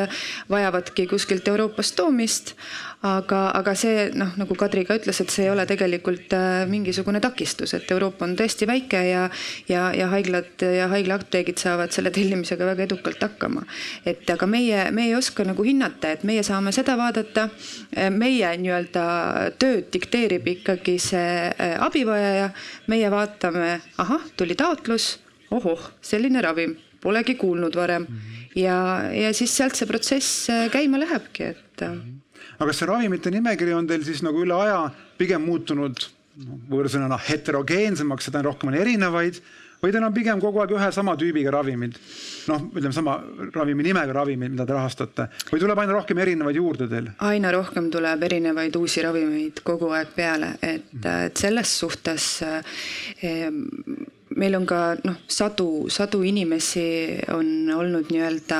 vajavadki 0.49 1.07
kuskilt 1.11 1.47
Euroopast 1.51 1.97
toomist 1.99 2.55
aga, 3.01 3.39
aga 3.55 3.73
see 3.79 4.09
noh, 4.19 4.33
nagu 4.35 4.55
Kadri 4.59 4.83
ka 4.87 4.97
ütles, 4.99 5.21
et 5.23 5.31
see 5.31 5.45
ei 5.45 5.51
ole 5.53 5.63
tegelikult 5.67 6.33
äh, 6.35 6.65
mingisugune 6.67 7.21
takistus, 7.23 7.71
et 7.77 7.87
Euroopa 7.95 8.25
on 8.27 8.35
tõesti 8.39 8.67
väike 8.67 9.03
ja, 9.07 9.21
ja, 9.71 9.85
ja 9.95 10.09
haiglad 10.11 10.65
ja 10.75 10.89
haiglaapteegid 10.91 11.61
saavad 11.61 11.95
selle 11.95 12.11
tellimisega 12.15 12.67
väga 12.67 12.83
edukalt 12.89 13.23
hakkama. 13.23 13.63
et 14.05 14.27
aga 14.29 14.49
meie, 14.51 14.89
me 14.91 15.07
ei 15.07 15.15
oska 15.15 15.47
nagu 15.47 15.63
hinnata, 15.63 16.11
et 16.11 16.27
meie 16.27 16.43
saame 16.43 16.75
seda 16.75 16.97
vaadata, 16.99 17.47
äh, 17.95 18.11
meie 18.11 18.51
nii-öelda 18.59 19.05
tööd 19.61 19.87
dikteerib 19.95 20.51
ikkagi 20.57 20.99
see 20.99 21.33
äh, 21.55 21.79
abivajaja, 21.79 22.51
meie 22.91 23.15
vaatame, 23.15 23.79
ahah, 23.97 24.27
tuli 24.35 24.59
taotlus, 24.59 25.13
ohoh, 25.55 25.91
selline 26.03 26.43
ravim, 26.43 26.75
polegi 26.99 27.39
kuulnud 27.39 27.75
varem 27.79 28.03
-hmm. 28.03 28.47
ja, 28.59 29.07
ja 29.15 29.33
siis 29.33 29.55
sealt 29.55 29.79
see 29.79 29.87
protsess 29.87 30.49
käima 30.71 30.99
lähebki, 30.99 31.43
et 31.43 31.87
mm. 31.87 31.95
-hmm 31.95 32.28
aga 32.59 32.67
kas 32.69 32.81
see 32.81 32.89
ravimite 32.89 33.31
nimekiri 33.31 33.73
on 33.75 33.87
teil 33.87 34.03
siis 34.07 34.21
nagu 34.25 34.43
üle 34.43 34.55
aja 34.59 34.83
pigem 35.19 35.45
muutunud 35.47 36.03
no, 36.43 36.59
võõrsõnana 36.71 37.19
heterogeensemaks, 37.29 38.27
seda 38.27 38.43
on 38.43 38.51
rohkem 38.51 38.73
on 38.73 38.79
erinevaid 38.79 39.39
või 39.79 39.93
teil 39.95 40.03
on 40.03 40.15
pigem 40.15 40.41
kogu 40.43 40.59
aeg 40.59 40.73
ühe 40.75 40.89
sama 40.91 41.15
tüübiga 41.19 41.53
ravimid, 41.55 41.95
noh, 42.51 42.65
ütleme 42.73 42.91
sama 42.95 43.15
ravimi 43.55 43.85
nimega 43.87 44.11
ravimid, 44.17 44.51
mida 44.51 44.65
te 44.67 44.75
rahastate. 44.75 45.29
Või 45.53 45.63
tuleb 45.63 45.79
aina 45.79 45.95
rohkem 45.95 46.19
erinevaid 46.19 46.59
juurde 46.59 46.89
teil? 46.91 47.07
aina 47.23 47.53
rohkem 47.55 47.87
tuleb 47.93 48.27
erinevaid 48.27 48.75
uusi 48.75 49.03
ravimeid 49.05 49.63
kogu 49.63 49.93
aeg 49.95 50.11
peale, 50.15 50.53
et, 50.59 50.91
et 50.99 51.43
selles 51.47 51.75
suhtes 51.79 52.27
eh, 52.43 53.55
meil 54.37 54.55
on 54.55 54.65
ka 54.69 54.79
noh, 55.03 55.15
sadu, 55.27 55.89
sadu 55.89 56.21
inimesi 56.27 56.83
on 57.33 57.69
olnud 57.73 58.11
nii-öelda 58.13 58.59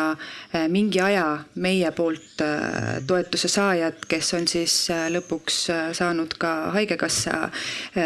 eh, 0.53 0.65
mingi 0.71 1.01
aja 1.03 1.25
meie 1.61 1.91
poolt 1.95 2.41
eh, 2.41 2.97
toetuse 3.07 3.51
saajad, 3.51 4.01
kes 4.09 4.33
on 4.37 4.47
siis 4.49 4.75
eh, 4.93 5.05
lõpuks 5.13 5.59
saanud 5.97 6.33
ka 6.41 6.53
Haigekassa 6.73 7.49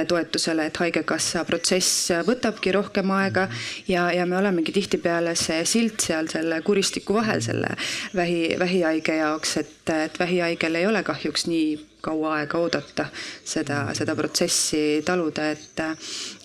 toetusele, 0.07 0.67
et 0.69 0.81
Haigekassa 0.81 1.43
protsess 1.47 2.11
võtabki 2.27 2.73
rohkem 2.75 3.11
aega 3.15 3.47
ja, 3.87 4.09
ja 4.11 4.27
me 4.27 4.37
olemegi 4.39 4.75
tihtipeale 4.75 5.35
see 5.39 5.63
silt 5.69 6.03
seal 6.03 6.29
selle 6.31 6.61
kuristiku 6.65 7.19
vahel 7.19 7.41
selle 7.43 7.73
vähi, 8.15 8.55
vähihaige 8.59 9.17
jaoks, 9.21 9.57
et, 9.63 9.75
et 9.95 10.19
vähihaigel 10.19 10.81
ei 10.81 10.87
ole 10.87 11.03
kahjuks 11.07 11.47
nii 11.47 11.92
kaua 12.03 12.35
aega 12.39 12.59
oodata 12.59 13.07
seda, 13.15 13.85
seda 13.95 14.15
protsessi 14.15 15.01
taluda, 15.05 15.49
et, 15.53 15.79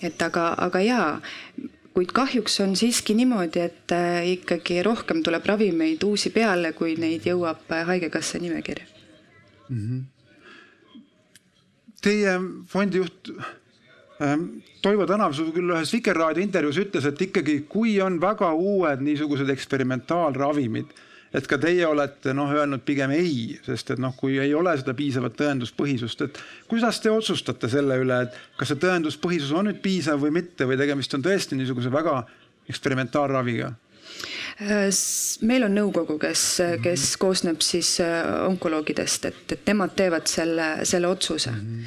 et 0.07 0.23
aga, 0.23 0.53
aga 0.67 0.83
jaa, 0.85 1.09
kuid 1.95 2.13
kahjuks 2.15 2.59
on 2.63 2.75
siiski 2.79 3.15
niimoodi, 3.17 3.65
et 3.67 3.95
äh, 3.95 4.21
ikkagi 4.35 4.79
rohkem 4.85 5.23
tuleb 5.25 5.45
ravimeid 5.49 6.03
uusi 6.07 6.31
peale, 6.35 6.71
kui 6.77 6.95
neid 7.01 7.27
jõuab 7.27 7.75
äh, 7.75 7.85
Haigekassa 7.89 8.39
nimekirja 8.39 8.87
mm. 9.69 9.83
-hmm. 9.83 10.07
Teie 11.99 12.39
fondi 12.67 12.97
juht 12.97 13.31
ähm, 14.23 14.45
Toivo 14.81 15.05
Tänav 15.05 15.35
küll 15.35 15.73
ühes 15.75 15.91
Vikerraadio 15.93 16.43
intervjuus 16.43 16.77
ütles, 16.79 17.05
et 17.05 17.21
ikkagi, 17.21 17.65
kui 17.67 17.99
on 18.01 18.21
väga 18.21 18.53
uued 18.53 19.03
niisugused 19.03 19.49
eksperimentaalravimid 19.49 20.95
et 21.33 21.47
ka 21.47 21.59
teie 21.61 21.85
olete 21.87 22.33
noh, 22.33 22.49
öelnud 22.53 22.83
pigem 22.85 23.13
ei, 23.13 23.59
sest 23.65 23.93
et 23.93 24.01
noh, 24.01 24.15
kui 24.17 24.39
ei 24.41 24.53
ole 24.57 24.73
seda 24.79 24.95
piisavat 24.97 25.35
tõenduspõhisust, 25.39 26.25
et 26.25 26.39
kuidas 26.69 27.01
te 27.03 27.11
otsustate 27.13 27.69
selle 27.71 27.99
üle, 28.01 28.23
et 28.25 28.39
kas 28.57 28.71
see 28.71 28.81
tõenduspõhisus 28.81 29.53
on 29.55 29.69
nüüd 29.69 29.81
piisav 29.83 30.21
või 30.23 30.33
mitte 30.41 30.67
või 30.69 30.79
tegemist 30.79 31.13
on 31.17 31.25
tõesti 31.25 31.59
niisuguse 31.59 31.93
väga 31.93 32.23
eksperimentaalraviga? 32.69 33.73
Äh, 34.59 34.89
meil 35.47 35.63
on 35.63 35.75
nõukogu, 35.75 36.17
kes, 36.19 36.43
kes 36.83 37.03
koosneb 37.21 37.61
siis 37.63 37.93
äh, 38.03 38.25
onkoloogidest, 38.47 39.29
et, 39.29 39.43
et 39.55 39.69
nemad 39.71 39.93
teevad 39.95 40.27
selle, 40.27 40.67
selle 40.87 41.07
otsuse. 41.07 41.53
-hmm. 41.53 41.85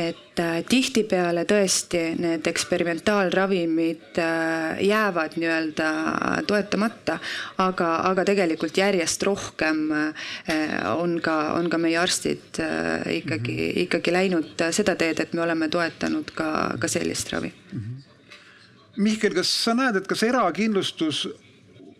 et 0.00 0.40
äh, 0.40 0.62
tihtipeale 0.68 1.44
tõesti 1.44 2.02
need 2.18 2.46
eksperimentaalravimid 2.46 4.20
jäävad 4.80 5.36
nii-öelda 5.36 5.90
toetamata, 6.46 7.18
aga, 7.58 7.90
aga 8.10 8.24
tegelikult 8.24 8.76
järjest 8.76 9.22
rohkem 9.22 9.84
on 10.96 11.20
ka, 11.20 11.36
on 11.58 11.70
ka 11.70 11.78
meie 11.78 11.98
arstid 11.98 12.60
ikkagi 13.10 13.56
-hmm. 13.56 13.84
ikkagi 13.84 14.12
läinud 14.12 14.66
seda 14.70 14.96
teed, 14.96 15.20
et 15.20 15.32
me 15.32 15.42
oleme 15.42 15.68
toetanud 15.68 16.30
ka, 16.34 16.76
ka 16.80 16.88
sellist 16.88 17.32
ravi. 17.32 17.52
Mihkel, 18.96 19.34
kas 19.34 19.50
sa 19.64 19.74
näed, 19.74 19.96
et 19.96 20.06
kas 20.06 20.22
erakindlustus 20.22 21.26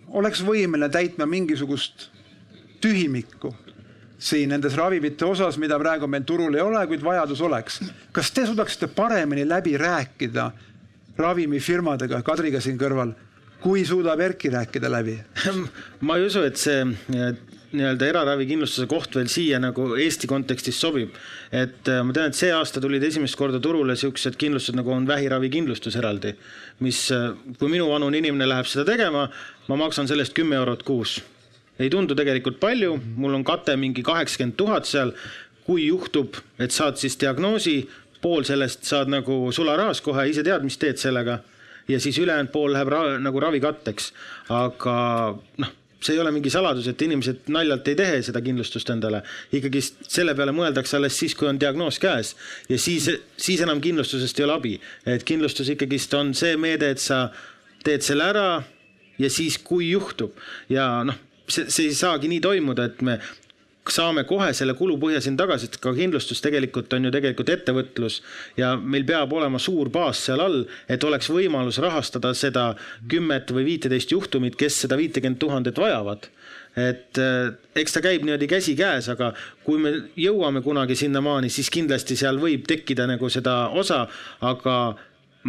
oleks 0.09 0.43
võimeline 0.45 0.91
täitma 0.93 1.27
mingisugust 1.27 2.09
tühimikku 2.81 3.55
siin 4.25 4.49
nendes 4.55 4.77
ravimite 4.77 5.27
osas, 5.27 5.59
mida 5.61 5.79
praegu 5.81 6.09
meil 6.09 6.25
turul 6.27 6.55
ei 6.57 6.63
ole, 6.65 6.87
kuid 6.89 7.03
vajadus 7.05 7.41
oleks. 7.45 7.81
kas 8.13 8.31
te 8.33 8.47
suudaksite 8.47 8.87
paremini 8.87 9.45
läbi 9.49 9.77
rääkida 9.79 10.51
ravimifirmadega, 11.19 12.23
Kadriga 12.27 12.61
siin 12.61 12.79
kõrval, 12.79 13.15
kui 13.63 13.85
suudab 13.85 14.21
Erki 14.21 14.51
rääkida 14.51 14.91
läbi? 14.91 15.19
ma 16.07 16.17
ei 16.17 16.27
usu, 16.27 16.45
et 16.47 16.57
see 16.61 16.81
nii-öelda 17.75 18.07
eraravikindlustuse 18.07 18.87
koht 18.91 19.17
veel 19.19 19.29
siia 19.31 19.59
nagu 19.63 19.89
Eesti 20.01 20.29
kontekstis 20.31 20.79
sobib. 20.81 21.15
et 21.53 21.89
äh, 21.91 22.03
ma 22.07 22.15
tean, 22.15 22.31
et 22.31 22.39
see 22.39 22.53
aasta 22.55 22.81
tulid 22.83 23.03
esimest 23.03 23.37
korda 23.39 23.61
turule 23.63 23.97
siuksed 23.99 24.39
kindlustused 24.39 24.79
nagu 24.79 24.93
on 24.95 25.07
vähiravikindlustus 25.07 25.97
eraldi, 26.01 26.35
mis, 26.87 27.01
äh, 27.15 27.33
kui 27.59 27.71
minuvanune 27.73 28.19
inimene 28.19 28.49
läheb 28.49 28.71
seda 28.71 28.87
tegema, 28.93 29.27
ma 29.69 29.77
maksan 29.77 30.09
selle 30.09 30.25
eest 30.27 30.35
kümme 30.37 30.57
eurot 30.57 30.83
kuus. 30.83 31.23
ei 31.79 31.91
tundu 31.91 32.15
tegelikult 32.15 32.61
palju, 32.61 32.99
mul 33.17 33.35
on 33.35 33.45
kate 33.45 33.77
mingi 33.77 34.03
kaheksakümmend 34.03 34.57
tuhat 34.57 34.85
seal. 34.85 35.13
kui 35.65 35.87
juhtub, 35.87 36.37
et 36.59 36.71
saad 36.71 36.97
siis 37.01 37.17
diagnoosi, 37.21 37.89
pool 38.21 38.45
sellest 38.45 38.85
saad 38.85 39.09
nagu 39.09 39.53
sularahas 39.53 40.01
kohe, 40.05 40.27
ise 40.29 40.43
tead, 40.45 40.63
mis 40.65 40.77
teed 40.77 41.01
sellega 41.01 41.39
ja 41.89 42.01
siis 42.01 42.19
ülejäänud 42.19 42.53
pool 42.53 42.73
läheb 42.73 42.89
ra 42.89 43.01
nagu 43.21 43.41
ravikatteks, 43.41 44.13
aga 44.49 44.99
noh 45.59 45.73
see 46.05 46.15
ei 46.15 46.21
ole 46.21 46.35
mingi 46.35 46.51
saladus, 46.53 46.85
et 46.91 47.03
inimesed 47.03 47.47
naljalt 47.55 47.89
ei 47.89 47.97
tee 47.97 48.19
seda 48.27 48.43
kindlustust 48.45 48.91
endale. 48.93 49.23
ikkagist 49.57 50.05
selle 50.13 50.35
peale 50.37 50.53
mõeldakse 50.53 50.99
alles 50.99 51.17
siis, 51.19 51.35
kui 51.35 51.49
on 51.49 51.61
diagnoos 51.61 51.99
käes 52.03 52.35
ja 52.69 52.79
siis, 52.79 53.09
siis 53.37 53.63
enam 53.65 53.81
kindlustusest 53.81 54.41
ei 54.41 54.45
ole 54.45 54.57
abi. 54.59 54.75
et 55.07 55.25
kindlustus 55.25 55.71
ikkagist 55.73 56.15
on 56.15 56.35
see 56.35 56.57
meede, 56.61 56.91
et 56.91 57.01
sa 57.01 57.31
teed 57.85 58.05
selle 58.05 58.29
ära 58.35 58.49
ja 59.19 59.31
siis, 59.31 59.59
kui 59.59 59.91
juhtub 59.93 60.37
ja 60.73 61.05
noh, 61.07 61.19
see, 61.49 61.69
see 61.69 61.91
ei 61.91 61.97
saagi 61.97 62.31
nii 62.31 62.43
toimuda, 62.45 62.91
et 62.91 63.03
me 63.05 63.19
saame 63.93 64.25
kohe 64.25 64.49
selle 64.57 64.75
kulupõhja 64.79 65.21
siin 65.21 65.37
tagasi, 65.37 65.69
et 65.69 65.77
ka 65.83 65.93
kindlustus 65.97 66.41
tegelikult 66.45 66.93
on 66.97 67.09
ju 67.09 67.13
tegelikult 67.13 67.51
ettevõtlus 67.53 68.21
ja 68.57 68.75
meil 68.81 69.05
peab 69.09 69.33
olema 69.37 69.61
suur 69.61 69.91
baas 69.93 70.23
seal 70.25 70.41
all, 70.41 70.63
et 70.89 71.05
oleks 71.05 71.29
võimalus 71.33 71.81
rahastada 71.85 72.33
seda 72.39 72.71
kümmet 73.11 73.53
või 73.53 73.67
viiteist 73.69 74.15
juhtumit, 74.15 74.57
kes 74.57 74.81
seda 74.87 74.97
viitekümmet 75.01 75.41
tuhandet 75.43 75.79
vajavad. 75.81 76.31
Et 76.75 77.21
eh, 77.23 77.53
eks 77.79 77.95
ta 77.95 78.01
käib 78.03 78.25
niimoodi 78.25 78.49
käsikäes, 78.51 79.07
aga 79.13 79.31
kui 79.67 79.79
me 79.79 79.93
jõuame 80.19 80.65
kunagi 80.65 80.97
sinnamaani, 80.99 81.53
siis 81.53 81.71
kindlasti 81.71 82.17
seal 82.19 82.41
võib 82.43 82.65
tekkida 82.67 83.07
nagu 83.07 83.29
seda 83.31 83.69
osa, 83.79 84.07
aga 84.43 84.79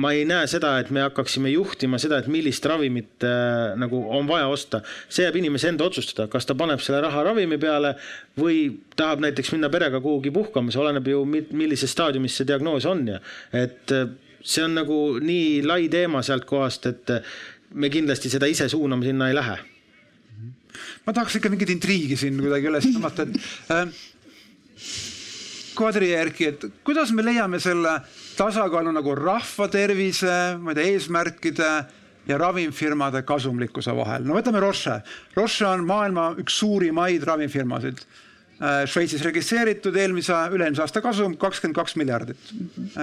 ma 0.02 0.12
ei 0.12 0.26
näe 0.28 0.48
seda, 0.52 0.74
et 0.82 0.90
me 0.94 1.04
hakkaksime 1.06 1.52
juhtima 1.54 2.00
seda, 2.02 2.20
et 2.20 2.28
millist 2.32 2.66
ravimit 2.68 3.24
äh, 3.24 3.76
nagu 3.80 4.02
on 4.18 4.28
vaja 4.28 4.48
osta. 4.52 4.82
see 5.10 5.24
jääb 5.24 5.40
inimese 5.40 5.72
enda 5.72 5.88
otsustada, 5.88 6.28
kas 6.32 6.46
ta 6.46 6.56
paneb 6.58 6.84
selle 6.84 7.02
raha 7.06 7.24
ravimi 7.30 7.58
peale 7.62 7.96
või 8.40 8.68
tahab 9.00 9.24
näiteks 9.24 9.54
minna 9.56 9.70
perega 9.72 10.02
kuhugi 10.04 10.34
puhkama, 10.36 10.74
see 10.74 10.84
oleneb 10.84 11.08
ju, 11.08 11.24
millises 11.26 11.92
staadiumis 11.96 12.36
see 12.36 12.48
diagnoos 12.48 12.88
on 12.92 13.08
ja 13.14 13.22
et 13.56 13.96
äh, 13.96 14.10
see 14.44 14.66
on 14.66 14.76
nagu 14.82 15.00
nii 15.24 15.64
lai 15.66 15.88
teema 15.92 16.24
sealt 16.26 16.46
kohast, 16.50 16.92
et 16.92 17.16
äh, 17.16 17.34
me 17.74 17.90
kindlasti 17.94 18.32
seda 18.32 18.50
ise 18.52 18.68
suunama 18.72 19.08
sinna 19.08 19.32
ei 19.32 19.40
lähe. 19.40 19.58
ma 21.06 21.14
tahaks 21.14 21.40
ikka 21.40 21.50
mingit 21.54 21.72
intriigi 21.72 22.18
siin 22.20 22.40
kuidagi 22.42 22.68
üles 22.68 22.92
tõmmata, 22.92 23.30
et 23.30 23.72
äh, 23.72 23.88
kvadri 25.76 26.12
järgi, 26.14 26.50
et 26.52 26.66
kuidas 26.88 27.12
me 27.16 27.26
leiame 27.26 27.60
selle 27.64 28.00
tasakaalu 28.38 28.94
nagu 28.96 29.16
rahva 29.20 29.68
tervise, 29.72 30.56
ma 30.60 30.74
ei 30.74 30.80
tea, 30.80 30.90
eesmärkide 30.96 31.72
ja 32.28 32.38
ravimfirmade 32.42 33.22
kasumlikkuse 33.28 33.94
vahel. 33.96 34.26
no 34.26 34.36
võtame 34.38 34.62
Roche. 34.64 35.00
Roche 35.36 35.66
on 35.68 35.86
maailma 35.86 36.32
üks 36.42 36.58
suurimaid 36.62 37.24
ravimfirmasid. 37.28 38.02
Äh, 38.56 38.86
Šveitsis 38.88 39.24
registreeritud 39.26 39.96
eelmise, 40.00 40.36
üle-eelmise 40.56 40.86
aasta 40.86 41.04
kasum 41.04 41.36
kakskümmend 41.38 41.76
kaks 41.76 41.98
miljardit, 42.00 42.52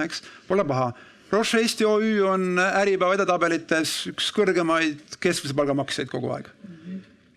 eks, 0.03 0.23
pole 0.47 0.65
paha. 0.65 0.91
Roche 1.33 1.61
Eesti 1.61 1.85
OÜ 1.85 2.25
on 2.29 2.59
Äripäeva 2.61 3.15
edetabelites 3.17 3.93
üks 4.11 4.31
kõrgemaid 4.35 5.17
keskmise 5.21 5.55
palga 5.57 5.75
maksjaid 5.77 6.09
kogu 6.11 6.33
aeg. 6.33 6.49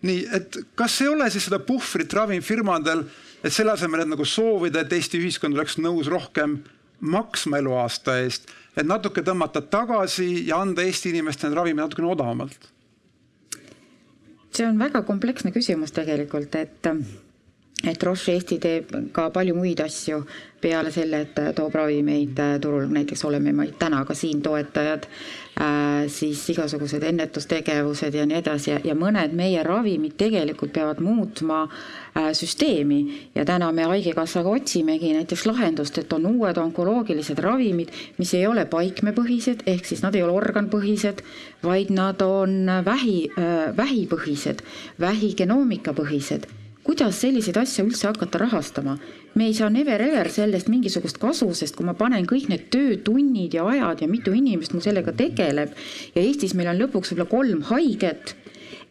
nii, 0.05 0.27
et 0.33 0.59
kas 0.77 0.99
ei 1.01 1.07
ole 1.09 1.29
siis 1.33 1.47
seda 1.47 1.57
puhvrit 1.59 2.13
ravimfirmadel, 2.13 3.01
et 3.47 3.55
selle 3.55 3.71
asemel, 3.71 4.03
et 4.03 4.11
nagu 4.11 4.25
soovida, 4.27 4.83
et 4.83 4.93
Eesti 4.97 5.21
ühiskond 5.21 5.55
oleks 5.55 5.77
nõus 5.79 6.09
rohkem 6.11 6.59
maksma 6.99 7.61
eluaasta 7.61 8.17
eest, 8.23 8.49
et 8.75 8.87
natuke 8.87 9.23
tõmmata 9.25 9.61
tagasi 9.63 10.47
ja 10.49 10.59
anda 10.63 10.83
Eesti 10.83 11.13
inimestele 11.13 11.55
ravimid 11.55 11.85
natukene 11.85 12.11
odavamalt? 12.11 12.73
see 14.57 14.65
on 14.65 14.79
väga 14.81 15.03
kompleksne 15.05 15.51
küsimus 15.53 15.91
tegelikult, 15.93 16.55
et 16.57 16.87
et 17.83 18.03
Roche 18.03 18.33
Eesti 18.33 18.57
teeb 18.59 18.93
ka 19.13 19.29
palju 19.29 19.55
muid 19.55 19.79
asju 19.79 20.23
peale 20.61 20.91
selle, 20.91 21.21
et 21.27 21.55
toob 21.55 21.75
ravimeid 21.77 22.39
turul, 22.61 22.87
näiteks 22.89 23.25
oleme 23.29 23.53
me 23.53 23.67
täna 23.79 24.03
ka 24.05 24.15
siin 24.17 24.41
toetajad 24.41 25.05
Äh, 25.57 26.05
siis 26.07 26.43
igasugused 26.53 27.01
ennetustegevused 27.01 28.13
ja 28.13 28.25
nii 28.29 28.35
edasi. 28.37 28.69
Ja, 28.69 28.75
ja 28.85 28.93
mõned 28.93 29.31
meie 29.33 29.63
ravimid 29.65 30.13
tegelikult 30.19 30.69
peavad 30.75 30.99
muutma 31.01 31.63
äh, 31.63 32.27
süsteemi. 32.37 32.99
Ja 33.33 33.45
täna 33.47 33.71
me 33.73 33.87
Haigekassaga 33.89 34.53
otsimegi 34.53 35.15
näiteks 35.15 35.47
lahendust, 35.49 35.97
et 35.97 36.13
on 36.13 36.27
uued 36.29 36.61
onkoloogilised 36.61 37.41
ravimid, 37.41 37.89
mis 38.21 38.35
ei 38.37 38.45
ole 38.45 38.67
paikmepõhised, 38.69 39.65
ehk 39.65 39.89
siis 39.89 40.05
nad 40.05 40.13
ei 40.13 40.21
ole 40.27 40.37
organpõhised, 40.43 41.25
vaid 41.65 41.89
nad 41.95 42.21
on 42.21 42.69
vähi, 42.85 43.17
äh, 43.33 43.73
vähipõhised, 43.81 44.61
vähigenoomikapõhised 45.01 46.45
kuidas 46.87 47.19
selliseid 47.21 47.59
asju 47.59 47.85
üldse 47.89 48.07
hakata 48.07 48.41
rahastama? 48.45 48.97
me 49.37 49.45
ei 49.51 49.53
saa 49.53 49.69
never 49.69 50.01
ever 50.01 50.31
sellest 50.33 50.69
mingisugust 50.71 51.19
kasu, 51.21 51.51
sest 51.53 51.75
kui 51.77 51.85
ma 51.85 51.93
panen 51.93 52.25
kõik 52.25 52.47
need 52.49 52.69
töötunnid 52.73 53.53
ja 53.53 53.67
ajad 53.69 54.01
ja 54.01 54.09
mitu 54.09 54.33
inimest 54.33 54.73
mul 54.73 54.85
sellega 54.85 55.13
tegeleb 55.13 55.75
ja 56.15 56.23
Eestis 56.23 56.55
meil 56.57 56.71
on 56.71 56.79
lõpuks 56.81 57.13
võib-olla 57.13 57.29
kolm 57.35 57.65
haiget 57.69 58.35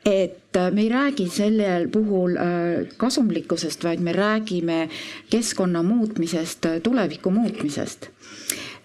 et 0.07 0.55
äh, 0.55 0.71
me 0.71 0.85
ei 0.85 0.91
räägi 0.93 1.27
sellel 1.33 1.89
puhul 1.91 2.37
äh, 2.39 2.97
kasumlikkusest, 3.01 3.83
vaid 3.89 4.05
me 4.05 4.15
räägime 4.15 4.85
keskkonna 5.33 5.83
muutmisest, 5.83 6.69
tuleviku 6.87 7.35
muutmisest 7.35 8.11
Äh, 8.11 8.16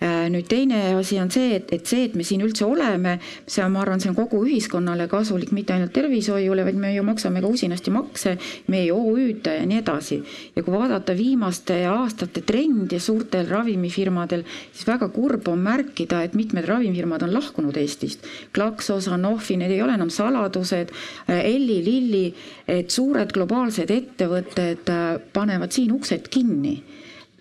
nüüd 0.02 0.48
teine 0.50 0.80
asi 0.98 1.20
on 1.22 1.30
see, 1.30 1.56
et, 1.60 1.70
et 1.76 1.86
see, 1.86 2.08
et 2.08 2.16
me 2.18 2.24
siin 2.26 2.42
üldse 2.42 2.66
oleme, 2.66 3.18
see 3.46 3.62
on, 3.62 3.74
ma 3.76 3.84
arvan, 3.84 4.02
see 4.02 4.10
on 4.10 4.18
kogu 4.18 4.40
ühiskonnale 4.48 5.06
kasulik, 5.12 5.52
mitte 5.54 5.76
ainult 5.76 5.94
tervishoiule, 5.94 6.66
vaid 6.66 6.80
me 6.82 6.94
ju 6.96 7.04
maksame 7.06 7.44
ka 7.44 7.52
usinasti 7.52 7.94
makse, 7.94 8.34
meie 8.74 8.90
OÜ-d 8.96 9.54
ja 9.60 9.68
nii 9.70 9.82
edasi. 9.82 10.18
ja 10.56 10.64
kui 10.64 10.74
vaadata 10.74 11.14
viimaste 11.18 11.78
aastate 11.92 12.42
trendi 12.48 13.00
suurtel 13.00 13.46
ravimifirmadel, 13.50 14.46
siis 14.72 14.88
väga 14.90 15.12
kurb 15.14 15.48
on 15.52 15.62
märkida, 15.62 16.24
et 16.26 16.34
mitmed 16.38 16.66
ravimifirmad 16.66 17.28
on 17.28 17.36
lahkunud 17.38 17.78
Eestist. 17.78 18.26
Glaxo, 18.54 18.98
Sanofi, 19.02 19.58
need 19.62 19.72
ei 19.76 19.84
ole 19.86 20.00
enam 20.00 20.10
saladused, 20.10 20.90
äh, 21.30 21.46
Elli, 21.46 21.82
Lilli, 21.86 22.26
et 22.68 22.90
suured 22.90 23.34
globaalsed 23.38 23.94
ettevõtted 23.94 24.90
äh, 24.90 25.06
panevad 25.34 25.78
siin 25.78 25.94
uksed 25.94 26.32
kinni 26.34 26.80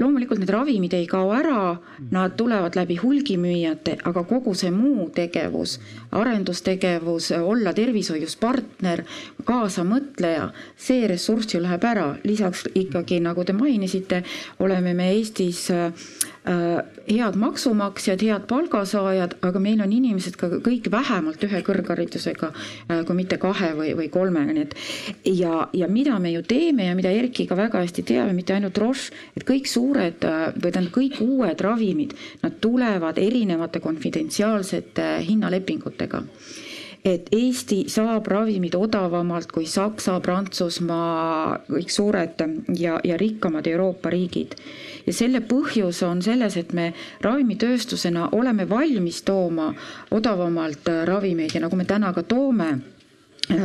loomulikult 0.00 0.40
need 0.40 0.50
ravimid 0.52 0.94
ei 0.96 1.06
kao 1.10 1.30
ära, 1.36 1.76
nad 2.10 2.36
tulevad 2.38 2.76
läbi 2.78 2.96
hulgimüüjate, 3.00 3.98
aga 4.08 4.24
kogu 4.28 4.54
see 4.56 4.72
muu 4.74 5.08
tegevus, 5.14 5.76
arendustegevus, 6.16 7.30
olla 7.38 7.74
tervishoius 7.76 8.36
partner, 8.40 9.04
kaasamõtleja, 9.48 10.50
see 10.80 11.06
ressurss 11.10 11.54
ju 11.54 11.62
läheb 11.62 11.84
ära. 11.84 12.08
lisaks 12.24 12.66
ikkagi, 12.74 13.20
nagu 13.20 13.44
te 13.44 13.52
mainisite, 13.52 14.22
oleme 14.58 14.94
me 14.94 15.10
Eestis 15.14 15.68
äh, 15.70 15.92
head 17.08 17.36
maksumaksjad, 17.36 18.22
head 18.22 18.46
palgasaajad, 18.48 19.36
aga 19.42 19.60
meil 19.60 19.82
on 19.84 19.92
inimesed 19.92 20.36
ka 20.40 20.48
kõik 20.64 20.90
vähemalt 20.90 21.42
ühe 21.44 21.62
kõrgharidusega, 21.66 22.52
äh, 22.88 23.04
kui 23.06 23.18
mitte 23.18 23.38
kahe 23.42 23.72
või, 23.76 23.92
või 23.98 24.08
kolmega, 24.12 24.54
nii 24.56 24.66
et 24.66 24.74
ja, 25.36 25.68
ja 25.76 25.88
mida 25.88 26.18
me 26.18 26.32
ju 26.32 26.42
teeme 26.42 26.88
ja 26.88 26.96
mida 26.96 27.12
Erki 27.12 27.46
ka 27.46 27.58
väga 27.58 27.84
hästi 27.84 28.06
teab, 28.06 28.32
mitte 28.34 28.54
ainult 28.54 28.78
Roche, 28.78 29.12
et 29.36 29.44
kõik 29.46 29.68
suured 29.68 29.89
suured 29.90 30.24
või 30.62 30.70
tähendab, 30.70 30.94
kõik 30.94 31.20
uued 31.24 31.60
ravimid, 31.66 32.14
nad 32.42 32.58
tulevad 32.62 33.18
erinevate 33.18 33.82
konfidentsiaalsete 33.82 35.12
hinnalepingutega 35.26 36.22
et 37.04 37.30
Eesti 37.32 37.86
saab 37.88 38.26
ravimid 38.28 38.74
odavamalt 38.76 39.48
kui 39.52 39.64
Saksa, 39.64 40.18
Prantsusmaa, 40.20 41.56
kõik 41.64 41.92
suured 41.92 42.42
ja, 42.76 42.98
ja 43.04 43.16
rikkamad 43.16 43.66
Euroopa 43.66 44.12
riigid. 44.12 44.52
ja 45.06 45.12
selle 45.16 45.40
põhjus 45.40 46.02
on 46.04 46.20
selles, 46.22 46.58
et 46.60 46.74
me 46.76 46.92
ravimitööstusena 47.24 48.28
oleme 48.36 48.68
valmis 48.68 49.22
tooma 49.22 49.72
odavamalt 50.10 50.92
ravimeid 51.08 51.54
ja 51.54 51.64
nagu 51.64 51.76
me 51.76 51.88
täna 51.88 52.12
ka 52.12 52.22
toome 52.22 52.68
äh, 52.68 53.64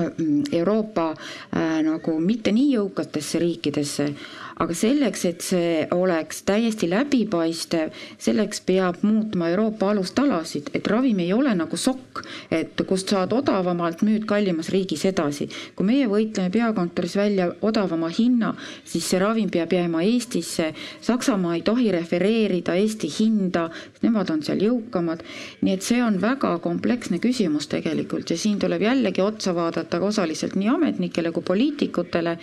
Euroopa 0.53 1.11
äh, 1.11 1.83
nagu 1.83 2.19
mitte 2.19 2.55
nii 2.55 2.71
jõukatesse 2.77 3.43
riikidesse, 3.43 4.13
aga 4.55 4.75
selleks, 4.77 5.25
et 5.27 5.43
see 5.43 5.83
oleks 5.91 6.43
täiesti 6.47 6.87
läbipaistev, 6.87 7.91
selleks 8.21 8.61
peab 8.63 9.01
muutma 9.03 9.49
Euroopa 9.51 9.89
alustalasid, 9.91 10.69
et 10.77 10.87
ravim 10.87 11.19
ei 11.19 11.33
ole 11.35 11.51
nagu 11.57 11.77
sokk, 11.79 12.21
et 12.53 12.79
kust 12.87 13.11
saad 13.11 13.33
odavamalt, 13.35 14.05
müüd 14.07 14.23
kallimas 14.29 14.71
riigis 14.71 15.03
edasi. 15.09 15.49
kui 15.75 15.85
meie 15.85 16.07
võitleme 16.07 16.51
peakontoris 16.51 17.17
välja 17.17 17.49
odavama 17.61 18.09
hinna, 18.09 18.53
siis 18.85 19.09
see 19.09 19.19
ravim 19.19 19.49
peab 19.51 19.73
jääma 19.73 20.03
Eestisse. 20.05 20.71
Saksamaa 21.01 21.55
ei 21.55 21.61
tohi 21.61 21.91
refereerida 21.91 22.75
Eesti 22.75 23.09
hinda, 23.19 23.69
nemad 24.01 24.29
on 24.31 24.43
seal 24.43 24.63
jõukamad. 24.63 25.23
nii 25.61 25.73
et 25.73 25.83
see 25.83 26.01
on 26.03 26.21
väga 26.21 26.57
kompleksne 26.59 27.19
küsimus 27.19 27.67
tegelikult 27.67 28.29
ja 28.29 28.37
siin 28.37 28.59
tuleb 28.59 28.81
jällegi 28.81 29.21
otsa 29.21 29.55
vaadata 29.55 29.99
osaliselt 29.99 30.55
nii 30.55 30.69
ametnikele 30.69 31.31
kui 31.31 31.43
poliitikutele, 31.43 32.37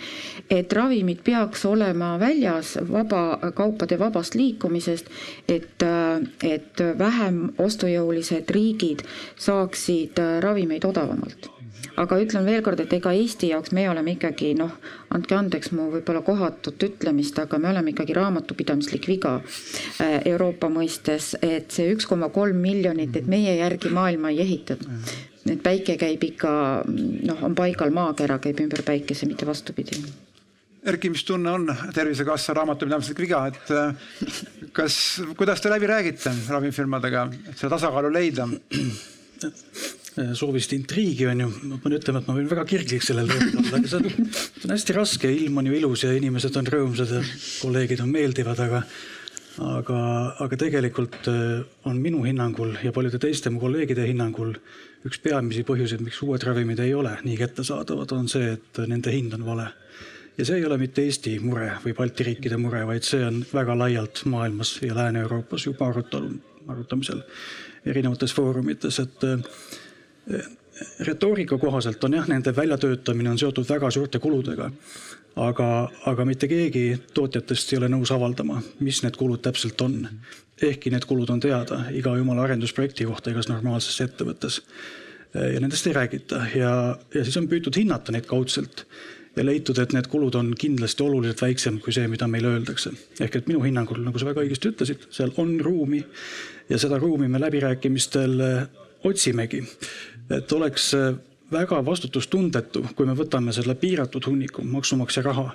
et 0.49 0.73
ravimid 0.73 1.23
peaks 1.23 1.65
olema 1.65 2.02
olema 2.03 2.19
väljas 2.19 2.77
vaba, 2.91 3.39
kaupade 3.55 3.97
vabast 3.99 4.35
liikumisest, 4.35 5.09
et, 5.47 5.83
et 6.43 6.85
vähem 6.99 7.49
ostujõulised 7.57 8.49
riigid 8.51 9.03
saaksid 9.39 10.19
ravimeid 10.43 10.85
odavamalt 10.85 11.49
aga 11.99 12.17
ütlen 12.17 12.45
veel 12.47 12.63
kord, 12.65 12.79
et 12.81 12.93
ega 12.95 13.11
Eesti 13.13 13.51
jaoks 13.51 13.73
me 13.75 13.83
oleme 13.89 14.15
ikkagi 14.15 14.53
noh, 14.57 14.71
andke 15.13 15.35
andeks 15.37 15.73
mu 15.75 15.89
võib-olla 15.93 16.23
kohatut 16.25 16.81
ütlemist, 16.87 17.37
aga 17.37 17.59
me 17.61 17.69
oleme 17.69 17.93
ikkagi 17.93 18.15
raamatupidamislik 18.17 19.07
viga 19.11 19.35
äh, 19.37 20.17
Euroopa 20.31 20.71
mõistes, 20.73 21.33
et 21.41 21.69
see 21.75 21.91
üks 21.93 22.09
koma 22.09 22.31
kolm 22.33 22.63
miljonit, 22.63 23.13
et 23.19 23.29
meie 23.29 23.57
järgi 23.59 23.93
maailma 23.93 24.33
ei 24.33 24.41
ehitatud. 24.41 24.89
et 25.45 25.61
päike 25.61 25.97
käib 25.99 26.23
ikka 26.23 26.51
noh, 26.87 27.41
on 27.43 27.55
paigal, 27.55 27.91
maakera 27.93 28.39
käib 28.39 28.63
ümber 28.63 28.81
päikese, 28.87 29.27
mitte 29.29 29.45
vastupidi 29.45 30.01
Erki, 30.83 31.09
mis 31.13 31.23
tunne 31.23 31.51
on 31.51 31.69
Tervisekassa 31.95 32.55
raamatupidamislik 32.57 33.19
viga, 33.23 33.45
et 33.47 33.71
äh, 33.71 33.93
kas, 34.75 34.97
kuidas 35.39 35.63
te 35.63 35.71
läbi 35.71 35.87
räägite 35.87 36.33
ravimifirmadega, 36.51 37.27
et 37.51 37.57
seda 37.57 37.77
tasakaalu 37.77 38.11
leida? 38.13 38.49
soovist 40.37 40.75
intriigi 40.75 41.25
on 41.25 41.39
ju, 41.41 41.47
ma 41.71 41.79
pean 41.81 41.95
ütlema, 41.97 42.19
et 42.21 42.27
ma 42.29 42.35
võin 42.37 42.49
väga 42.51 42.63
kirglik 42.69 43.01
sellel 43.03 43.31
teemal 43.31 43.63
olla, 43.63 43.79
aga 43.79 43.89
see 43.89 43.97
on, 43.97 44.27
see 44.37 44.67
on 44.67 44.73
hästi 44.75 44.95
raske, 44.95 45.31
ilm 45.33 45.57
on 45.57 45.69
ju 45.71 45.73
ilus 45.79 46.03
ja 46.05 46.11
inimesed 46.13 46.59
on 46.59 46.69
rõõmsad 46.69 47.15
ja 47.15 47.21
kolleegid 47.63 48.03
on 48.03 48.13
meeldivad, 48.13 48.61
aga 48.61 48.83
aga, 49.63 49.99
aga 50.41 50.57
tegelikult 50.59 51.29
äh, 51.29 51.63
on 51.89 51.99
minu 52.01 52.23
hinnangul 52.25 52.75
ja 52.83 52.93
paljude 52.93 53.19
teiste 53.21 53.51
mu 53.53 53.61
kolleegide 53.61 54.05
hinnangul 54.09 54.55
üks 55.07 55.19
peamisi 55.21 55.65
põhjuseid, 55.67 56.01
miks 56.05 56.21
uued 56.25 56.43
ravimid 56.45 56.81
ei 56.83 56.93
ole 56.97 57.15
nii 57.25 57.37
kättesaadavad, 57.41 58.13
on 58.15 58.29
see, 58.31 58.53
et 58.57 58.83
nende 58.89 59.13
hind 59.13 59.35
on 59.37 59.45
vale 59.47 59.71
ja 60.37 60.45
see 60.45 60.57
ei 60.57 60.65
ole 60.65 60.77
mitte 60.81 61.03
Eesti 61.05 61.35
mure 61.43 61.71
või 61.85 61.93
Balti 61.97 62.25
riikide 62.29 62.57
mure, 62.57 62.85
vaid 62.87 63.05
see 63.05 63.21
on 63.25 63.43
väga 63.53 63.77
laialt 63.77 64.23
maailmas 64.25 64.75
ja 64.81 64.95
Lääne-Euroopas 64.95 65.67
juba 65.67 65.87
arutelu, 65.91 66.31
arutamisel 66.67 67.21
erinevates 67.85 68.33
foorumites, 68.33 68.99
et 68.99 69.25
eh, 69.29 70.45
retoorika 70.99 71.57
kohaselt 71.57 72.03
on 72.03 72.17
jah, 72.17 72.27
nende 72.27 72.55
väljatöötamine 72.55 73.29
on 73.29 73.39
seotud 73.39 73.69
väga 73.69 73.91
suurte 73.91 74.19
kuludega. 74.19 74.71
aga, 75.35 75.89
aga 76.05 76.25
mitte 76.25 76.47
keegi 76.47 77.01
tootjatest 77.13 77.71
ei 77.73 77.77
ole 77.77 77.87
nõus 77.89 78.11
avaldama, 78.13 78.59
mis 78.79 79.01
need 79.03 79.17
kulud 79.17 79.41
täpselt 79.41 79.81
on. 79.81 80.07
ehkki 80.61 80.89
need 80.89 81.05
kulud 81.05 81.29
on 81.29 81.39
teada 81.39 81.85
iga 81.91 82.17
jumala 82.17 82.43
arendusprojekti 82.43 83.05
kohta 83.05 83.31
igas 83.31 83.49
normaalses 83.49 84.01
ettevõttes. 84.01 84.61
ja 85.33 85.59
nendest 85.59 85.87
ei 85.87 85.93
räägita 85.93 86.45
ja, 86.55 86.97
ja 87.13 87.23
siis 87.23 87.37
on 87.37 87.47
püütud 87.47 87.75
hinnata 87.75 88.11
neid 88.11 88.25
kaudselt 88.25 88.85
ja 89.35 89.45
leitud, 89.45 89.79
et 89.81 89.93
need 89.95 90.07
kulud 90.11 90.35
on 90.37 90.53
kindlasti 90.59 91.03
oluliselt 91.03 91.41
väiksem 91.41 91.79
kui 91.83 91.93
see, 91.95 92.07
mida 92.07 92.27
meile 92.29 92.53
öeldakse. 92.53 92.91
ehk 93.19 93.35
et 93.35 93.47
minu 93.49 93.63
hinnangul, 93.63 94.01
nagu 94.05 94.19
sa 94.19 94.29
väga 94.29 94.43
õigesti 94.45 94.73
ütlesid, 94.73 95.07
seal 95.13 95.33
on 95.41 95.55
ruumi 95.59 96.03
ja 96.69 96.79
seda 96.81 96.99
ruumi 97.01 97.27
me 97.27 97.41
läbirääkimistel 97.41 98.39
eh, 98.39 98.83
otsimegi. 99.03 99.63
et 100.29 100.51
oleks 100.51 100.93
eh, 100.93 101.15
väga 101.51 101.81
vastutustundetu, 101.85 102.85
kui 102.95 103.05
me 103.09 103.17
võtame 103.17 103.53
selle 103.53 103.75
piiratud 103.75 104.25
hunniku 104.29 104.63
maksumaksja 104.65 105.23
raha 105.23 105.51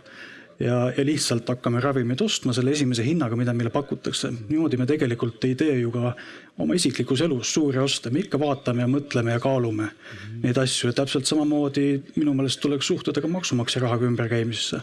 ja, 0.61 0.79
ja 0.97 1.05
lihtsalt 1.07 1.49
hakkame 1.49 1.81
ravimeid 1.83 2.21
ostma 2.25 2.53
selle 2.57 2.73
esimese 2.75 3.05
hinnaga, 3.07 3.37
mida 3.39 3.55
meile 3.55 3.71
pakutakse. 3.75 4.31
niimoodi 4.49 4.77
me 4.81 4.87
tegelikult 4.87 5.45
ei 5.45 5.55
tee 5.59 5.79
ju 5.81 5.93
ka 5.95 6.15
oma 6.59 6.75
isiklikus 6.75 7.23
elus 7.27 7.53
suuri 7.55 7.79
oste, 7.83 8.11
me 8.11 8.25
ikka 8.25 8.41
vaatame 8.41 8.83
ja 8.83 8.91
mõtleme 8.91 9.37
ja 9.37 9.41
kaalume 9.41 9.85
mm 9.85 9.91
-hmm. 9.91 10.43
neid 10.43 10.59
asju 10.59 10.91
ja 10.91 10.99
täpselt 11.01 11.27
samamoodi 11.27 12.03
minu 12.17 12.35
meelest 12.35 12.61
tuleks 12.61 12.87
suhtuda 12.87 13.21
ka 13.21 13.29
maksumaksja 13.29 13.83
rahaga 13.83 14.07
ümberkäimisesse. 14.07 14.81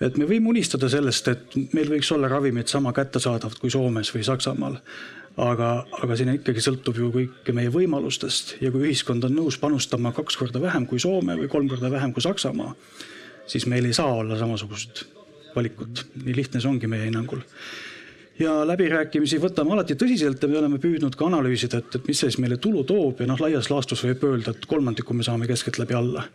et 0.00 0.16
me 0.16 0.24
võime 0.24 0.48
unistada 0.48 0.88
sellest, 0.88 1.28
et 1.28 1.54
meil 1.72 1.88
võiks 1.90 2.14
olla 2.14 2.28
ravimid 2.28 2.66
sama 2.66 2.92
kättesaadavad 2.92 3.58
kui 3.58 3.70
Soomes 3.70 4.14
või 4.14 4.22
Saksamaal 4.24 4.76
aga, 5.36 5.68
aga 6.02 6.16
siin 6.16 6.32
ikkagi 6.34 6.62
sõltub 6.64 6.98
ju 6.98 7.10
kõik 7.14 7.52
meie 7.54 7.70
võimalustest 7.70 8.56
ja 8.60 8.70
kui 8.74 8.88
ühiskond 8.88 9.24
on 9.24 9.36
nõus 9.38 9.58
panustama 9.58 10.12
kaks 10.12 10.36
korda 10.36 10.60
vähem 10.62 10.86
kui 10.86 10.98
Soome 10.98 11.36
või 11.38 11.48
kolm 11.48 11.68
korda 11.68 11.90
vähem 11.90 12.12
kui 12.12 12.22
Saksamaa, 12.22 12.74
siis 13.48 13.66
meil 13.66 13.88
ei 13.88 13.96
saa 13.96 14.12
olla 14.14 14.38
samasugust 14.38 15.04
valikut. 15.56 16.06
nii 16.24 16.36
lihtne 16.36 16.60
see 16.60 16.70
ongi 16.70 16.90
meie 16.90 17.06
hinnangul. 17.08 17.42
ja 18.38 18.52
läbirääkimisi 18.66 19.40
võtame 19.42 19.74
alati 19.74 19.96
tõsiselt 19.98 20.42
ja 20.42 20.48
me 20.48 20.58
oleme 20.60 20.78
püüdnud 20.82 21.16
ka 21.18 21.26
analüüsida, 21.26 21.80
et, 21.82 21.96
et 21.98 22.10
mis 22.10 22.20
see 22.20 22.30
siis 22.30 22.40
meile 22.42 22.60
tulu 22.62 22.84
toob 22.86 23.22
ja 23.22 23.26
noh, 23.30 23.40
laias 23.42 23.70
laastus 23.72 24.04
võib 24.06 24.22
öelda, 24.30 24.54
et 24.54 24.68
kolmandiku 24.70 25.16
me 25.16 25.26
saame 25.26 25.48
keskeltläbi 25.50 25.98
alla. 25.98 26.28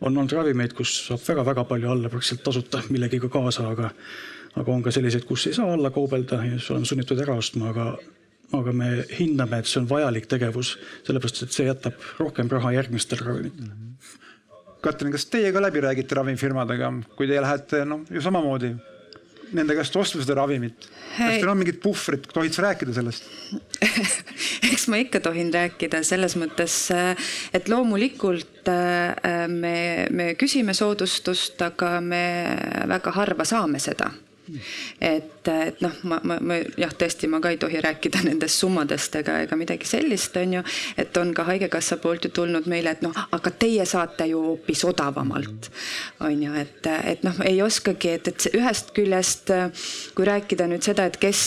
on 0.00 0.16
olnud 0.16 0.32
ravimeid, 0.32 0.72
kus 0.76 0.94
saab 1.08 1.24
väga-väga 1.26 1.64
palju 1.64 1.90
alla 1.90 2.08
praktiliselt 2.08 2.44
tasuta 2.44 2.82
millegagi 2.88 3.28
kaasa, 3.28 3.68
aga 3.74 3.90
aga 4.60 4.72
on 4.72 4.82
ka 4.82 4.90
selliseid, 4.90 5.24
kus 5.26 5.46
ei 5.46 5.54
saa 5.54 5.72
alla 5.74 5.90
kaubelda 5.94 6.44
ja 6.44 6.56
siis 6.58 6.70
oleme 6.70 6.86
sunnitud 6.86 7.20
ära 7.26 7.36
ostma, 7.38 7.74
aga 7.74 7.92
aga 8.52 8.72
me 8.74 9.04
hindame, 9.14 9.60
et 9.60 9.68
see 9.70 9.78
on 9.78 9.86
vajalik 9.86 10.24
tegevus, 10.26 10.72
sellepärast 11.06 11.44
et 11.44 11.54
see 11.54 11.68
jätab 11.68 12.08
rohkem 12.18 12.48
raha 12.50 12.72
järgmistele 12.80 13.26
ravimitele 13.26 13.68
mm. 13.74 13.92
-hmm 13.92 14.19
Katrin, 14.80 15.12
kas 15.12 15.26
teie 15.28 15.50
ka 15.52 15.60
läbi 15.60 15.82
räägite 15.84 16.16
ravimifirmadega, 16.16 16.92
kui 17.16 17.28
teie 17.28 17.42
lähete, 17.44 17.84
noh 17.88 18.06
ju 18.08 18.22
samamoodi 18.24 18.74
nende 19.56 19.74
käest 19.74 19.96
ostma 19.98 20.22
seda 20.22 20.36
ravimit? 20.38 20.86
kas 21.16 21.40
teil 21.40 21.50
on 21.50 21.58
mingid 21.58 21.80
puhvrid, 21.82 22.28
tohid 22.32 22.54
sa 22.54 22.68
rääkida 22.68 22.94
sellest? 22.94 23.26
eks 24.70 24.86
ma 24.92 25.00
ikka 25.02 25.20
tohin 25.24 25.50
rääkida 25.54 26.02
selles 26.06 26.36
mõttes, 26.40 26.76
et 27.56 27.70
loomulikult 27.70 28.70
äh, 28.70 29.46
me, 29.50 29.76
me 30.14 30.32
küsime 30.40 30.74
soodustust, 30.76 31.60
aga 31.66 31.98
me 32.04 32.24
väga 32.90 33.14
harva 33.18 33.48
saame 33.48 33.82
seda 33.82 34.12
et, 35.00 35.48
et 35.48 35.80
noh, 35.84 35.96
ma, 36.04 36.20
ma, 36.24 36.38
ma 36.40 36.58
jah, 36.78 36.92
tõesti, 36.92 37.30
ma 37.30 37.40
ka 37.42 37.52
ei 37.54 37.60
tohi 37.60 37.80
rääkida 37.82 38.22
nendest 38.28 38.60
summadest 38.60 39.16
ega, 39.22 39.40
ega 39.46 39.58
midagi 39.58 39.88
sellist, 39.88 40.36
on 40.40 40.58
ju, 40.58 40.64
et 41.00 41.16
on 41.20 41.34
ka 41.36 41.46
Haigekassa 41.48 42.00
poolt 42.02 42.28
ju 42.28 42.32
tulnud 42.40 42.68
meile, 42.70 42.94
et 42.94 43.02
noh, 43.06 43.16
aga 43.32 43.50
teie 43.50 43.86
saate 43.88 44.28
ju 44.30 44.42
hoopis 44.50 44.84
odavamalt, 44.88 45.70
on 46.26 46.44
ju, 46.44 46.54
et, 46.60 46.90
et 47.14 47.26
noh, 47.26 47.42
ei 47.48 47.62
oskagi, 47.64 48.14
et, 48.18 48.30
et 48.30 48.48
ühest 48.54 48.94
küljest 48.96 49.50
kui 50.14 50.28
rääkida 50.28 50.68
nüüd 50.70 50.84
seda, 50.84 51.08
et 51.10 51.18
kes 51.20 51.44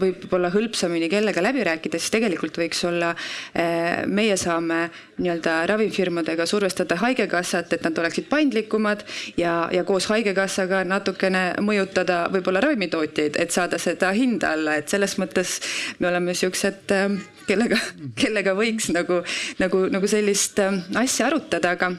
võib 0.00 0.14
võib-olla 0.24 0.50
hõlpsamini 0.52 1.08
kellega 1.10 1.42
läbi 1.42 1.64
rääkida, 1.64 1.98
siis 1.98 2.12
tegelikult 2.14 2.56
võiks 2.58 2.82
olla, 2.88 3.14
eh, 3.54 4.04
meie 4.06 4.36
saame 4.36 4.90
nii-öelda 5.18 5.66
ravimifirmadega 5.70 6.46
survestada 6.46 6.96
Haigekassat, 6.96 7.72
et 7.72 7.84
nad 7.84 7.98
oleksid 7.98 8.28
paindlikumad 8.28 9.04
ja, 9.36 9.68
ja 9.72 9.84
koos 9.84 10.06
Haigekassaga 10.06 10.84
natukene 10.84 11.54
mõjutada 11.60 12.28
võib-olla 12.30 12.43
ravimitootjaid, 12.52 13.36
et 13.40 13.50
saada 13.54 13.78
seda 13.78 14.12
hinda 14.16 14.54
alla, 14.54 14.76
et 14.80 14.88
selles 14.88 15.16
mõttes 15.20 15.58
me 15.98 16.08
oleme 16.10 16.34
siuksed, 16.36 16.90
äh, 16.94 17.18
kellega, 17.48 17.78
kellega 18.20 18.56
võiks 18.58 18.90
nagu, 18.94 19.22
nagu, 19.62 19.86
nagu 19.92 20.10
sellist 20.10 20.60
äh, 20.62 20.80
asja 21.00 21.30
arutada, 21.30 21.76
aga 21.78 21.94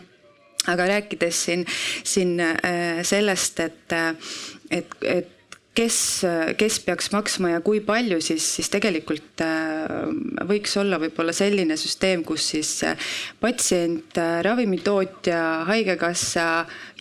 aga 0.65 0.87
rääkides 0.89 1.43
siin, 1.45 1.65
siin 2.03 2.39
äh, 2.41 3.01
sellest, 3.05 3.59
et, 3.61 3.93
et, 4.73 4.95
et 5.05 5.34
kes, 5.75 5.97
kes 6.57 6.77
peaks 6.85 7.09
maksma 7.11 7.51
ja 7.55 7.61
kui 7.63 7.81
palju, 7.83 8.19
siis, 8.23 8.45
siis 8.57 8.69
tegelikult 8.71 9.41
äh, 9.43 10.07
võiks 10.47 10.75
olla 10.79 10.99
võib-olla 11.01 11.35
selline 11.35 11.75
süsteem, 11.79 12.23
kus 12.27 12.47
siis 12.53 12.71
äh, 12.87 13.09
patsient, 13.41 14.15
äh, 14.21 14.39
ravimitootja, 14.45 15.41
haigekassa 15.69 16.45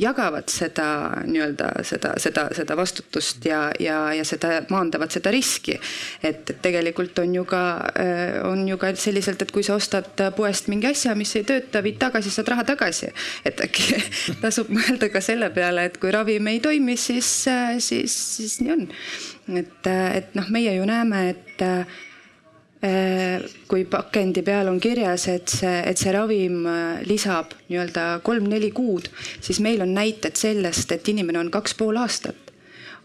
jagavad 0.01 0.51
seda 0.51 0.87
nii-öelda 1.29 1.71
seda, 1.87 2.15
seda, 2.23 2.49
seda 2.57 2.77
vastutust 2.79 3.47
ja, 3.47 3.69
ja, 3.81 3.99
ja 4.17 4.27
seda 4.27 4.65
maandavad 4.73 5.15
seda 5.15 5.31
riski. 5.35 5.79
et, 6.23 6.51
tegelikult 6.65 7.19
on 7.23 7.35
ju 7.35 7.45
ka, 7.49 7.63
on 8.49 8.67
ju 8.69 8.79
ka 8.81 8.91
selliselt, 8.99 9.43
et 9.43 9.53
kui 9.55 9.63
sa 9.67 9.77
ostad 9.79 10.19
poest 10.37 10.69
mingi 10.73 10.89
asja, 10.91 11.15
mis 11.19 11.35
ei 11.39 11.47
tööta, 11.47 11.83
viid 11.85 12.01
tagasi, 12.03 12.33
saad 12.35 12.51
raha 12.51 12.67
tagasi. 12.67 13.13
et 13.47 13.61
äkki 13.65 14.01
tasub 14.43 14.73
mõelda 14.75 15.11
ka 15.13 15.23
selle 15.25 15.51
peale, 15.55 15.87
et 15.91 15.99
kui 16.03 16.11
ravim 16.15 16.51
ei 16.51 16.61
toimi, 16.65 16.99
siis, 17.01 17.31
siis, 17.79 18.19
siis 18.35 18.59
nii 18.65 18.75
on. 18.75 18.89
et, 19.61 19.87
et 19.91 20.35
noh, 20.39 20.51
meie 20.55 20.75
ju 20.77 20.89
näeme, 20.89 21.23
et 21.35 21.65
äh, 21.65 22.03
kui 23.69 23.87
pakendi 23.89 24.43
peal 24.45 24.69
on 24.69 24.81
kirjas, 24.83 25.29
et 25.33 25.49
see, 25.49 25.77
et 25.89 26.01
see 26.01 26.13
ravim 26.13 26.65
äh, 26.69 27.03
lisab 27.09 27.55
nii-öelda 27.69 28.09
kolm-neli 28.27 28.73
kuud, 28.77 29.09
siis 29.41 29.61
meil 29.65 29.85
on 29.85 29.95
näited 29.97 30.37
sellest, 30.37 30.93
et 30.93 31.13
inimene 31.15 31.41
on 31.41 31.53
kaks 31.55 31.77
pool 31.79 32.01
aastat 32.03 32.44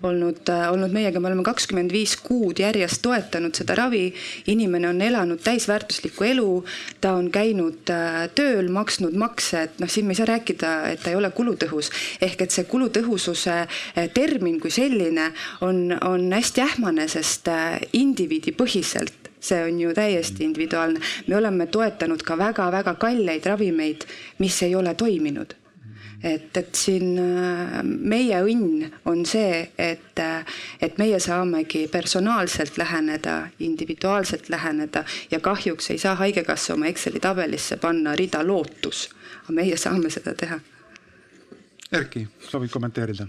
olnud, 0.03 0.49
äh, 0.49 0.71
olnud 0.71 0.93
meiega, 0.93 1.19
me 1.19 1.27
oleme 1.27 1.43
kakskümmend 1.43 1.91
viis 1.91 2.15
kuud 2.23 2.59
järjest 2.59 3.01
toetanud 3.03 3.55
seda 3.55 3.75
ravi. 3.75 4.13
inimene 4.47 4.89
on 4.89 5.01
elanud 5.01 5.41
täisväärtuslikku 5.43 6.23
elu, 6.23 6.65
ta 7.01 7.13
on 7.13 7.31
käinud 7.31 7.91
äh, 7.91 8.29
tööl, 8.35 8.69
maksnud 8.71 9.13
makse, 9.13 9.63
et 9.67 9.79
noh, 9.79 9.89
siin 9.89 10.07
me 10.07 10.15
ei 10.15 10.21
saa 10.21 10.29
rääkida, 10.31 10.73
et 10.93 11.03
ta 11.03 11.09
ei 11.09 11.15
ole 11.15 11.31
kulutõhus. 11.31 11.91
ehk 12.21 12.41
et 12.41 12.51
see 12.51 12.63
kulutõhususe 12.63 13.55
äh, 13.59 14.09
termin 14.13 14.59
kui 14.59 14.71
selline 14.71 15.31
on, 15.61 15.97
on 16.01 16.31
hästi 16.31 16.61
ähmane, 16.61 17.07
sest 17.07 17.49
indiviidipõhiselt 17.93 19.29
see 19.39 19.63
on 19.63 19.79
ju 19.79 19.93
täiesti 19.93 20.43
individuaalne. 20.43 20.99
me 21.27 21.35
oleme 21.35 21.67
toetanud 21.67 22.23
ka 22.23 22.37
väga-väga 22.37 22.95
kalleid 22.95 23.45
ravimeid, 23.45 24.03
mis 24.39 24.63
ei 24.63 24.75
ole 24.75 24.93
toiminud 24.93 25.58
et, 26.23 26.57
et 26.57 26.75
siin 26.75 27.17
äh, 27.19 27.79
meie 27.83 28.41
õnn 28.43 28.89
on 29.09 29.23
see, 29.27 29.61
et, 29.77 30.19
äh, 30.19 30.57
et 30.81 30.97
meie 31.01 31.19
saamegi 31.23 31.85
personaalselt 31.91 32.77
läheneda, 32.77 33.37
individuaalselt 33.59 34.49
läheneda 34.49 35.05
ja 35.31 35.39
kahjuks 35.39 35.91
ei 35.93 36.01
saa 36.01 36.15
Haigekassa 36.19 36.73
oma 36.73 36.89
Exceli 36.91 37.19
tabelisse 37.23 37.77
panna 37.77 38.15
rida 38.19 38.43
lootus, 38.45 39.07
aga 39.43 39.57
meie 39.61 39.77
saame 39.77 40.11
seda 40.13 40.35
teha. 40.35 40.59
Erki, 41.91 42.27
soovid 42.49 42.69
kommenteerida? 42.69 43.27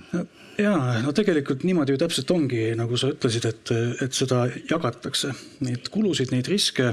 ja 0.60 0.74
no 1.00 1.12
tegelikult 1.16 1.62
niimoodi 1.64 1.94
ju 1.94 2.00
täpselt 2.02 2.30
ongi, 2.34 2.66
nagu 2.76 2.98
sa 3.00 3.08
ütlesid, 3.14 3.46
et, 3.48 3.72
et 4.04 4.16
seda 4.16 4.42
jagatakse, 4.68 5.32
neid 5.64 5.88
kulusid, 5.92 6.34
neid 6.34 6.50
riske 6.50 6.90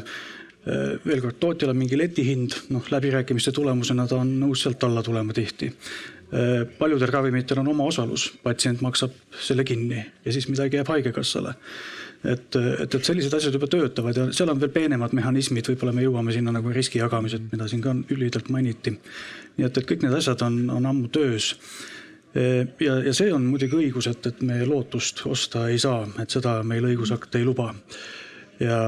veel 0.65 1.21
kord, 1.23 1.37
tootjal 1.39 1.71
on 1.71 1.77
mingi 1.79 1.97
letihind, 1.99 2.55
noh, 2.75 2.87
läbirääkimiste 2.91 3.53
tulemusena 3.55 4.07
ta 4.07 4.17
on 4.19 4.33
nõus 4.41 4.65
sealt 4.65 4.83
alla 4.83 5.03
tulema 5.03 5.35
tihti. 5.35 5.69
Äh, 6.27 6.65
paljudel 6.79 7.11
ravimitel 7.13 7.61
on 7.61 7.71
omaosalus, 7.71 8.29
patsient 8.43 8.81
maksab 8.83 9.13
selle 9.39 9.63
kinni 9.63 10.01
ja 10.25 10.33
siis 10.35 10.49
midagi 10.51 10.75
jääb 10.75 10.89
haigekassale. 10.91 11.53
et, 12.25 12.55
et, 12.55 12.95
et 12.95 13.05
sellised 13.05 13.33
asjad 13.33 13.53
juba 13.53 13.67
töötavad 13.69 14.17
ja 14.17 14.25
seal 14.33 14.49
on 14.49 14.59
veel 14.59 14.73
peenemad 14.73 15.13
mehhanismid, 15.15 15.69
võib-olla 15.69 15.93
me 15.93 16.03
jõuame 16.03 16.33
sinna 16.35 16.51
nagu 16.51 16.73
riski 16.73 16.99
jagamised, 16.99 17.45
mida 17.51 17.67
siin 17.69 17.81
ka 17.81 17.93
lühidalt 18.09 18.49
mainiti. 18.49 18.97
nii 19.57 19.67
et, 19.69 19.77
et 19.77 19.87
kõik 19.87 20.03
need 20.03 20.17
asjad 20.17 20.41
on, 20.41 20.65
on 20.73 20.89
ammu 20.89 21.07
töös 21.07 21.53
äh, 21.53 22.67
ja, 22.79 22.99
ja 23.05 23.13
see 23.15 23.31
on 23.33 23.47
muidugi 23.47 23.77
õigus, 23.77 24.09
et, 24.11 24.25
et 24.27 24.41
me 24.45 24.59
lootust 24.65 25.23
osta 25.29 25.67
ei 25.71 25.79
saa, 25.79 26.03
et 26.21 26.33
seda 26.33 26.59
meil 26.67 26.85
õigusakt 26.91 27.39
ei 27.39 27.45
luba 27.47 27.71
ja, 28.59 28.79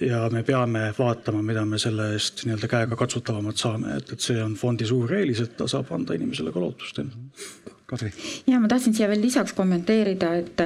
ja 0.00 0.20
me 0.32 0.42
peame 0.46 0.86
vaatama, 0.98 1.42
mida 1.42 1.64
me 1.68 1.78
selle 1.78 2.12
eest 2.14 2.44
nii-öelda 2.46 2.70
käega 2.70 2.98
katsutavamat 3.00 3.60
saame, 3.60 3.96
et, 4.00 4.14
et 4.14 4.24
see 4.24 4.40
on 4.42 4.54
fondi 4.58 4.88
suur 4.88 5.12
eelis, 5.16 5.42
et 5.44 5.56
ta 5.58 5.68
saab 5.70 5.92
anda 5.96 6.16
inimesele 6.18 6.52
ka 6.54 6.62
lootust. 6.62 7.02
Kadri. 7.90 8.12
ja 8.46 8.60
ma 8.62 8.68
tahtsin 8.70 8.94
siia 8.94 9.08
veel 9.10 9.22
lisaks 9.24 9.54
kommenteerida, 9.56 10.32
et, 10.38 10.62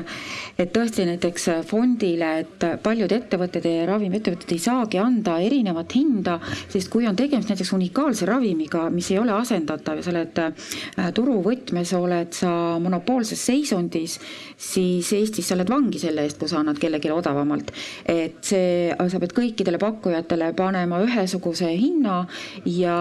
et 0.61 0.73
tõesti 0.75 1.07
näiteks 1.09 1.49
fondile, 1.69 2.31
et 2.45 2.67
paljud 2.85 3.13
ettevõtted 3.17 3.65
ja 3.69 3.87
ravimiettevõtted 3.89 4.53
ei 4.53 4.61
saagi 4.61 5.01
anda 5.01 5.39
erinevat 5.41 5.95
hinda, 5.97 6.39
sest 6.73 6.91
kui 6.93 7.09
on 7.09 7.17
tegemist 7.17 7.51
näiteks 7.53 7.73
unikaalse 7.77 8.29
ravimiga, 8.29 8.87
mis 8.93 9.11
ei 9.13 9.21
ole 9.23 9.33
asendatav 9.37 10.01
ja 10.01 10.05
sa 10.05 10.13
oled 10.13 10.41
äh, 10.43 11.09
turuvõtmes, 11.17 11.95
oled 11.97 12.37
sa 12.37 12.53
monopoolses 12.83 13.41
seisundis, 13.49 14.19
siis 14.61 15.13
Eestis 15.17 15.49
sa 15.49 15.57
oled 15.57 15.71
vangi 15.71 16.01
selle 16.03 16.27
eest, 16.27 16.39
kui 16.41 16.51
sa 16.51 16.61
annad 16.61 16.79
kellelegi 16.81 17.13
odavamalt. 17.15 17.73
et 18.11 18.41
see, 18.45 18.93
sa 18.93 19.21
pead 19.23 19.33
kõikidele 19.37 19.79
pakkujatele 19.81 20.53
panema 20.57 21.01
ühesuguse 21.05 21.71
hinna 21.73 22.25
ja, 22.69 22.99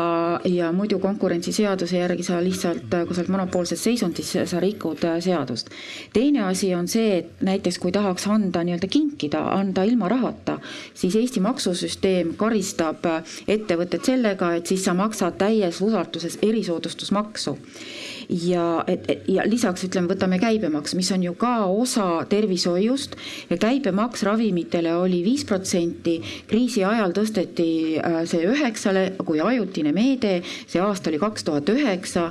ja 0.48 0.72
muidu 0.76 1.00
konkurentsiseaduse 1.04 2.00
järgi 2.00 2.26
sa 2.28 2.40
lihtsalt, 2.44 2.88
kui 2.88 3.16
sa 3.16 3.24
oled 3.24 3.34
monopoolses 3.34 3.84
seisundis, 3.84 4.12
siis 4.19 4.49
sa 4.52 4.60
rikud 4.60 5.04
äh, 5.08 5.19
seadust. 5.23 5.69
teine 6.13 6.43
asi 6.47 6.73
on 6.76 6.88
see, 6.88 7.17
et 7.17 7.41
näiteks 7.41 7.80
kui 7.80 7.91
tahaks 7.91 8.28
anda 8.28 8.63
nii-öelda 8.63 8.88
kinkida, 8.88 9.43
anda 9.58 9.84
ilma 9.84 10.10
rahata, 10.10 10.60
siis 10.93 11.15
Eesti 11.15 11.43
maksusüsteem 11.43 12.34
karistab 12.38 13.06
äh, 13.06 13.38
ettevõtet 13.47 14.06
sellega, 14.06 14.54
et 14.56 14.67
siis 14.67 14.86
sa 14.86 14.93
maksad 14.97 15.38
täies 15.41 15.82
ulatuses 15.82 16.39
erisoodustusmaksu 16.41 17.58
ja, 18.34 18.84
et, 18.88 19.10
ja 19.30 19.46
lisaks 19.48 19.86
ütleme, 19.88 20.10
võtame 20.10 20.39
käibemaks, 20.41 20.96
mis 20.98 21.12
on 21.13 21.24
ju 21.26 21.34
ka 21.39 21.65
osa 21.69 22.24
tervishoiust 22.30 23.15
ja 23.52 23.58
käibemaks 23.62 24.24
ravimitele 24.26 24.96
oli 24.98 25.22
viis 25.26 25.46
protsenti, 25.46 26.17
kriisi 26.50 26.84
ajal 26.88 27.13
tõsteti 27.15 27.67
äh, 28.00 28.19
see 28.30 28.48
üheksale 28.50 29.06
kui 29.24 29.41
ajutine 29.43 29.93
meede, 29.96 30.39
see 30.67 30.82
aasta 30.82 31.12
oli 31.12 31.22
kaks 31.22 31.46
tuhat 31.48 31.69
üheksa. 31.74 32.30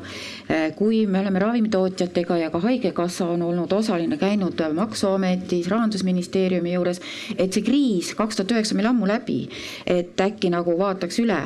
Äh, 0.50 0.70
kui 0.76 1.04
me 1.06 1.20
oleme 1.22 1.42
ravimitootjatega 1.42 2.40
ja 2.42 2.50
ka 2.52 2.62
Haigekassa 2.62 3.28
on 3.32 3.42
olnud 3.46 3.72
osaline, 3.72 4.18
käinud 4.20 4.58
Maksuametis, 4.74 5.68
Rahandusministeeriumi 5.70 6.74
juures, 6.74 7.00
et 7.36 7.52
see 7.52 7.64
kriis 7.66 8.12
kaks 8.18 8.40
tuhat 8.40 8.56
üheksa 8.56 8.76
meil 8.78 8.90
ammu 8.90 9.08
läbi, 9.10 9.40
et 9.86 10.18
äkki 10.20 10.50
nagu 10.52 10.74
vaataks 10.78 11.20
üle. 11.22 11.40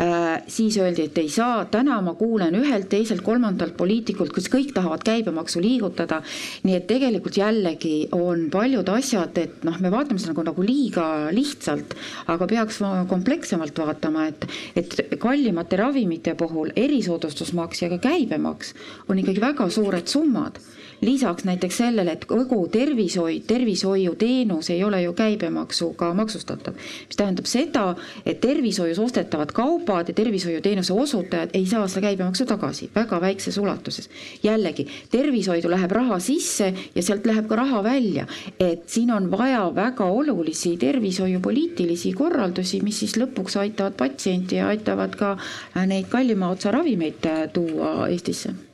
Äh, 0.00 0.28
siis 0.50 0.78
öeldi, 0.80 1.06
et 1.10 1.18
ei 1.22 1.30
saa, 1.32 1.64
täna 1.70 2.00
ma 2.04 2.16
kuulen 2.18 2.56
ühelt, 2.58 2.88
teiselt, 2.90 3.22
kolmandalt 3.26 3.76
poliitikalt, 3.78 3.99
poliitikud, 4.00 4.32
kes 4.32 4.48
kõik 4.48 4.72
tahavad 4.74 5.02
käibemaksu 5.04 5.60
liigutada. 5.60 6.22
nii 6.64 6.74
et 6.76 6.86
tegelikult 6.86 7.36
jällegi 7.36 8.08
on 8.12 8.48
paljud 8.50 8.88
asjad, 8.88 9.36
et 9.38 9.64
noh, 9.64 9.78
me 9.80 9.90
vaatame 9.90 10.18
seda 10.18 10.32
nagu, 10.32 10.44
nagu 10.44 10.62
liiga 10.62 11.30
lihtsalt, 11.32 11.94
aga 12.26 12.46
peaks 12.46 12.80
komplekssemalt 13.08 13.76
vaatama, 13.78 14.26
et, 14.28 14.46
et 14.76 15.18
kallimate 15.20 15.76
ravimite 15.76 16.34
puhul 16.34 16.72
erisoodustusmaks 16.76 17.82
ja 17.82 17.88
ka 17.90 17.98
käibemaks 17.98 18.74
on 19.08 19.18
ikkagi 19.18 19.40
väga 19.40 19.68
suured 19.70 20.06
summad 20.08 20.58
lisaks 21.00 21.44
näiteks 21.44 21.76
sellele, 21.76 22.12
et 22.12 22.24
kogu 22.24 22.68
tervishoid, 22.68 23.42
tervishoiuteenus 23.46 24.70
ei 24.70 24.84
ole 24.84 25.02
ju 25.02 25.12
käibemaksuga 25.12 26.12
maksustatav, 26.14 26.76
mis 27.08 27.16
tähendab 27.16 27.48
seda, 27.48 27.84
et 28.26 28.40
tervishoius 28.40 28.98
ostetavad 28.98 29.52
kaubad 29.56 30.08
ja 30.08 30.14
tervishoiuteenuse 30.14 30.92
osutajad 30.92 31.50
ei 31.54 31.66
saa 31.66 31.88
seda 31.88 32.06
käibemaksu 32.08 32.46
tagasi. 32.46 32.90
Väga 32.94 33.20
väikses 33.20 33.58
ulatuses. 33.58 34.10
jällegi, 34.42 34.86
tervishoidu 35.10 35.70
läheb 35.70 35.90
raha 35.90 36.18
sisse 36.18 36.74
ja 36.94 37.02
sealt 37.02 37.26
läheb 37.26 37.48
ka 37.48 37.56
raha 37.56 37.84
välja, 37.84 38.26
et 38.60 38.88
siin 38.88 39.10
on 39.10 39.30
vaja 39.30 39.74
väga 39.74 40.04
olulisi 40.04 40.76
tervishoiupoliitilisi 40.76 42.12
korraldusi, 42.12 42.80
mis 42.82 42.98
siis 42.98 43.16
lõpuks 43.16 43.58
aitavad 43.58 43.96
patsienti 43.96 44.56
ja 44.56 44.68
aitavad 44.68 45.16
ka 45.16 45.36
neid 45.86 46.08
kallima 46.08 46.50
otsa 46.50 46.70
ravimeid 46.70 47.28
tuua 47.52 48.08
Eestisse 48.08 48.69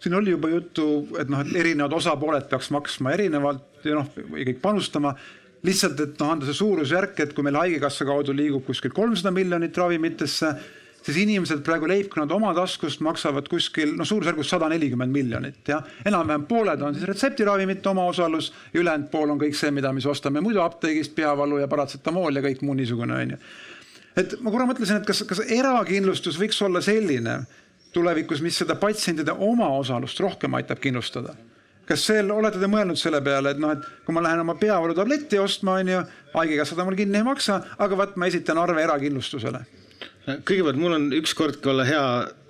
siin 0.00 0.14
oli 0.14 0.30
juba 0.30 0.50
juttu, 0.52 0.86
et 1.20 1.30
noh, 1.32 1.42
et 1.42 1.56
erinevad 1.56 1.96
osapooled 1.96 2.48
peaks 2.50 2.70
maksma 2.74 3.14
erinevalt 3.16 3.84
ja 3.84 3.98
noh, 4.00 4.08
kõik 4.14 4.62
panustama. 4.62 5.16
lihtsalt, 5.66 6.00
et 6.00 6.18
noh, 6.20 6.30
anda 6.30 6.46
see 6.46 6.54
suurusjärk, 6.54 7.20
et 7.20 7.32
kui 7.34 7.42
meil 7.42 7.56
Haigekassa 7.58 8.04
kaudu 8.06 8.34
liigub 8.36 8.62
kuskil 8.66 8.92
kolmsada 8.94 9.32
miljonit 9.34 9.76
ravimitesse, 9.76 10.52
siis 11.06 11.16
inimesed 11.22 11.62
praegu 11.66 11.88
leibkonnad 11.88 12.30
oma 12.34 12.52
taskust 12.54 13.00
maksavad 13.02 13.48
kuskil 13.50 13.94
noh, 13.96 14.06
suurusjärgus 14.06 14.50
sada 14.52 14.68
nelikümmend 14.70 15.14
miljonit 15.14 15.68
ja 15.70 15.80
enam-vähem 16.06 16.46
pooled 16.50 16.82
on 16.82 16.94
siis 16.94 17.06
retseptiravimite 17.08 17.88
omaosalus 17.88 18.52
ja 18.72 18.80
ülejäänud 18.80 19.10
pool 19.10 19.34
on 19.34 19.40
kõik 19.42 19.58
see, 19.58 19.72
mida 19.74 19.92
me 19.92 20.02
siis 20.02 20.12
ostame 20.16 20.42
muidu 20.44 20.62
apteegist, 20.62 21.14
peavalu 21.16 21.62
ja 21.62 21.70
paratsetamool 21.72 22.38
ja 22.38 22.42
kõik 22.46 22.64
muu 22.66 22.74
niisugune 22.78 23.18
onju. 23.22 23.38
et 24.16 24.34
ma 24.40 24.50
korra 24.54 24.66
mõtlesin, 24.70 25.00
et 25.00 25.06
kas, 25.06 25.22
kas 25.28 25.44
erakindlustus 25.46 26.38
võiks 26.42 26.62
olla 26.66 26.82
selline 26.82 27.40
tulevikus, 27.96 28.42
mis 28.44 28.58
seda 28.62 28.76
patsientide 28.80 29.32
omaosalust 29.32 30.20
rohkem 30.20 30.54
aitab 30.60 30.82
kindlustada. 30.82 31.34
kas 31.86 32.02
seal 32.02 32.30
olete 32.34 32.58
te 32.58 32.66
mõelnud 32.66 32.98
selle 32.98 33.20
peale, 33.22 33.52
et 33.54 33.58
noh, 33.62 33.70
et 33.76 34.04
kui 34.04 34.14
ma 34.14 34.22
lähen 34.24 34.42
oma 34.42 34.56
peavalutabletti 34.58 35.38
ostma, 35.38 35.78
on 35.80 35.88
ju, 35.92 36.00
haigekassa 36.34 36.76
ta 36.76 36.84
mul 36.84 36.98
kinni 36.98 37.20
ei 37.20 37.26
maksa, 37.26 37.60
aga 37.78 37.98
vaat 38.00 38.16
ma 38.18 38.26
esitan 38.26 38.58
arve 38.58 38.82
erakindlustusele 38.82 39.62
kõigepealt 40.26 40.78
mul 40.80 40.96
on 40.96 41.06
ükskordki 41.14 41.70
olla 41.70 41.84
hea 41.86 42.06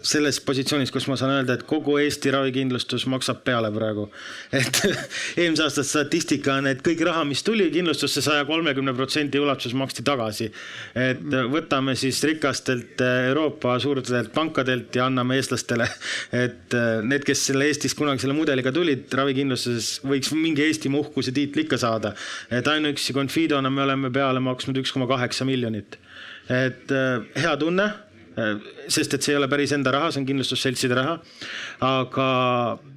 selles 0.06 0.38
positsioonis, 0.44 0.92
kus 0.94 1.08
ma 1.10 1.16
saan 1.18 1.32
öelda, 1.34 1.56
et 1.56 1.64
kogu 1.66 1.96
Eesti 1.98 2.30
ravikindlustus 2.30 3.06
maksab 3.10 3.40
peale 3.44 3.72
praegu. 3.74 4.06
et 4.54 4.78
eelmise 5.40 5.64
aasta 5.64 5.82
statistika 5.84 6.54
on, 6.60 6.68
et 6.70 6.80
kõik 6.84 7.02
raha, 7.08 7.24
mis 7.28 7.42
tuli 7.44 7.66
kindlustusse 7.74 8.22
saja 8.24 8.44
kolmekümne 8.48 8.94
protsendi 8.96 9.40
ulatuses 9.42 9.74
maksti 9.76 10.04
tagasi. 10.06 10.48
et 10.94 11.36
võtame 11.52 11.96
siis 11.98 12.22
rikastelt 12.28 13.02
Euroopa 13.02 13.76
suurtelt 13.82 14.32
pankadelt 14.36 14.94
ja 14.96 15.08
anname 15.10 15.40
eestlastele. 15.40 15.88
et 16.46 16.78
need, 17.02 17.26
kes 17.26 17.48
selle 17.50 17.68
Eestis 17.68 17.96
kunagi 17.98 18.24
selle 18.24 18.36
mudeliga 18.38 18.72
tulid, 18.72 19.08
ravikindlustuses 19.12 20.06
võiks 20.06 20.32
mingi 20.36 20.64
Eesti 20.68 20.92
uhkuse 20.96 21.34
tiitli 21.34 21.66
ikka 21.66 21.80
saada. 21.82 22.14
et 22.50 22.68
ainuüksi 22.68 23.16
Confidona 23.16 23.70
me 23.70 23.82
oleme 23.82 24.12
peale 24.12 24.40
maksnud 24.40 24.78
üks 24.80 24.94
koma 24.94 25.10
kaheksa 25.10 25.44
miljonit 25.44 25.98
et 26.52 26.92
äh, 26.94 27.26
hea 27.42 27.54
tunne, 27.60 27.86
äh, 28.38 28.56
sest 28.92 29.16
et 29.16 29.24
see 29.24 29.34
ei 29.34 29.40
ole 29.40 29.48
päris 29.50 29.74
enda 29.76 29.92
raha, 29.94 30.12
see 30.12 30.22
on 30.22 30.28
kindlustusseltside 30.28 30.98
raha. 30.98 31.18
aga 31.86 32.28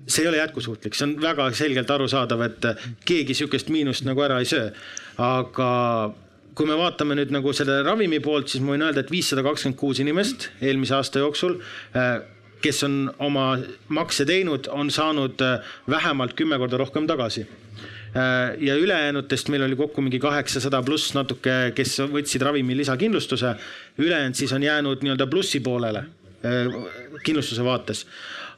see 0.07 0.23
ei 0.23 0.31
ole 0.31 0.41
jätkusuutlik, 0.41 0.97
see 0.97 1.07
on 1.09 1.15
väga 1.21 1.49
selgelt 1.57 1.91
arusaadav, 1.95 2.45
et 2.47 2.71
äh, 2.71 2.89
keegi 3.05 3.37
sihukest 3.37 3.71
miinust 3.73 4.07
nagu 4.07 4.25
ära 4.25 4.39
ei 4.41 4.49
söö. 4.49 4.71
aga 5.17 5.69
kui 6.55 6.67
me 6.67 6.75
vaatame 6.75 7.15
nüüd 7.15 7.31
nagu 7.31 7.53
selle 7.55 7.81
ravimi 7.87 8.19
poolt, 8.23 8.49
siis 8.51 8.63
ma 8.63 8.75
võin 8.75 8.83
öelda, 8.89 9.05
et 9.05 9.13
viissada 9.13 9.45
kakskümmend 9.45 9.79
kuus 9.79 10.01
inimest 10.03 10.49
eelmise 10.61 10.97
aasta 10.97 11.23
jooksul 11.23 11.61
kes 12.59 12.83
on 12.83 12.95
oma 13.23 13.53
makse 13.95 14.25
teinud, 14.27 14.67
on 14.67 14.89
saanud 14.91 15.39
vähemalt 15.87 16.33
kümme 16.35 16.57
korda 16.59 16.81
rohkem 16.81 17.07
tagasi 17.07 17.45
ja 18.59 18.75
ülejäänutest 18.75 19.49
meil 19.49 19.63
oli 19.63 19.75
kokku 19.75 20.01
mingi 20.01 20.19
kaheksasada 20.19 20.81
pluss 20.85 21.13
natuke, 21.13 21.71
kes 21.75 21.99
võtsid 22.09 22.41
ravimi 22.41 22.77
lisakindlustuse. 22.77 23.55
ülejäänud 23.97 24.35
siis 24.35 24.53
on 24.53 24.63
jäänud 24.63 25.03
nii-öelda 25.03 25.27
plussi 25.27 25.59
poolele 25.59 25.99
äh, 25.99 26.73
kindlustuse 27.23 27.63
vaates. 27.63 28.07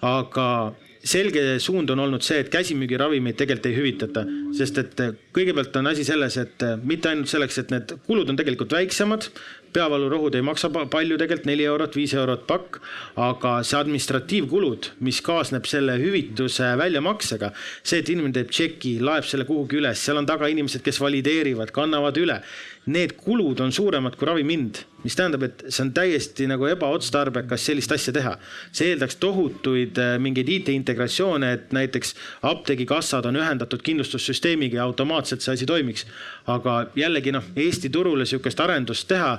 aga 0.02 0.74
selge 1.04 1.60
suund 1.60 1.90
on 1.90 2.04
olnud 2.04 2.24
see, 2.26 2.42
et 2.44 2.52
käsimüügiravimeid 2.54 3.38
tegelikult 3.40 3.70
ei 3.70 3.78
hüvitata, 3.78 4.26
sest 4.58 4.78
et 4.82 5.02
kõigepealt 5.34 5.76
on 5.80 5.90
asi 5.92 6.06
selles, 6.08 6.38
et 6.42 6.66
mitte 6.86 7.10
ainult 7.10 7.32
selleks, 7.32 7.58
et 7.62 7.74
need 7.74 7.96
kulud 8.06 8.30
on 8.30 8.38
tegelikult 8.40 8.76
väiksemad, 8.78 9.30
peavalurohud 9.74 10.36
ei 10.36 10.46
maksa 10.46 10.70
palju, 10.72 11.18
tegelikult 11.18 11.48
neli 11.50 11.66
eurot, 11.68 11.96
viis 11.96 12.14
eurot 12.18 12.44
pakk, 12.50 12.82
aga 13.20 13.54
see 13.68 13.80
administratiivkulud, 13.80 14.92
mis 15.06 15.22
kaasneb 15.26 15.68
selle 15.70 15.98
hüvituse 16.02 16.74
väljamaksega, 16.82 17.54
see, 17.82 18.02
et 18.02 18.12
inimene 18.12 18.36
teeb 18.38 18.52
tšeki, 18.52 18.98
laeb 19.06 19.28
selle 19.28 19.48
kuhugi 19.50 19.80
üles, 19.82 20.04
seal 20.04 20.22
on 20.22 20.30
taga 20.30 20.52
inimesed, 20.52 20.84
kes 20.86 21.02
valideerivad, 21.02 21.74
kannavad 21.76 22.20
üle 22.22 22.42
need 22.86 23.14
kulud 23.18 23.60
on 23.62 23.72
suuremad 23.72 24.16
kui 24.18 24.26
ravimihind, 24.26 24.80
mis 25.04 25.16
tähendab, 25.18 25.44
et 25.46 25.64
see 25.68 25.84
on 25.86 25.92
täiesti 25.94 26.48
nagu 26.50 26.66
ebaotstarbekas 26.66 27.66
sellist 27.70 27.94
asja 27.94 28.14
teha. 28.14 28.34
see 28.72 28.90
eeldaks 28.90 29.20
tohutuid 29.22 30.02
äh, 30.02 30.16
mingeid 30.20 30.50
IT-integratsioone, 30.50 31.54
et 31.54 31.72
näiteks 31.78 32.16
apteegikassad 32.42 33.26
on 33.30 33.38
ühendatud 33.38 33.86
kindlustussüsteemiga 33.86 34.82
ja 34.82 34.84
automaatselt 34.90 35.46
see 35.46 35.54
asi 35.54 35.66
toimiks. 35.66 36.08
aga 36.48 36.86
jällegi 36.96 37.32
noh, 37.32 37.44
Eesti 37.56 37.90
turule 37.90 38.26
sihukest 38.26 38.60
arendust 38.60 39.08
teha 39.08 39.38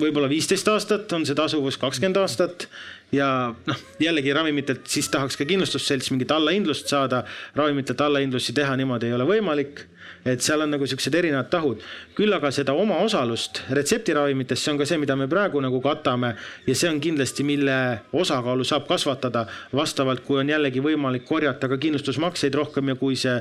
võib-olla 0.00 0.28
viisteist 0.30 0.68
aastat 0.68 1.12
on 1.12 1.26
see 1.26 1.36
tasuvus, 1.38 1.78
kakskümmend 1.78 2.18
aastat 2.22 2.68
ja 3.14 3.54
noh, 3.66 3.82
jällegi 4.02 4.34
ravimitelt 4.34 4.86
siis 4.90 5.08
tahaks 5.12 5.38
ka 5.38 5.46
kindlustusselts 5.48 6.10
mingit 6.12 6.32
allahindlust 6.34 6.90
saada. 6.90 7.24
ravimitelt 7.54 8.00
allahindlusi 8.00 8.52
teha 8.52 8.76
niimoodi 8.76 9.10
ei 9.10 9.18
ole 9.18 9.28
võimalik 9.28 9.86
et 10.24 10.40
seal 10.40 10.64
on 10.64 10.70
nagu 10.72 10.86
siuksed 10.88 11.14
erinevad 11.14 11.50
tahud. 11.52 11.82
küll 12.16 12.32
aga 12.32 12.50
seda 12.54 12.72
omaosalust 12.72 13.60
retseptiravimites, 13.76 14.62
see 14.62 14.72
on 14.72 14.78
ka 14.80 14.86
see, 14.88 14.98
mida 15.00 15.16
me 15.16 15.28
praegu 15.28 15.60
nagu 15.60 15.80
katame 15.84 16.34
ja 16.66 16.74
see 16.74 16.88
on 16.90 17.00
kindlasti, 17.00 17.44
mille 17.44 17.76
osakaalu 18.12 18.64
saab 18.64 18.88
kasvatada 18.88 19.46
vastavalt, 19.74 20.24
kui 20.24 20.40
on 20.40 20.48
jällegi 20.48 20.82
võimalik 20.84 21.26
korjata 21.28 21.68
ka 21.68 21.78
kindlustusmakseid 21.80 22.54
rohkem 22.54 22.94
ja 22.94 22.96
kui 23.00 23.18
see 23.20 23.36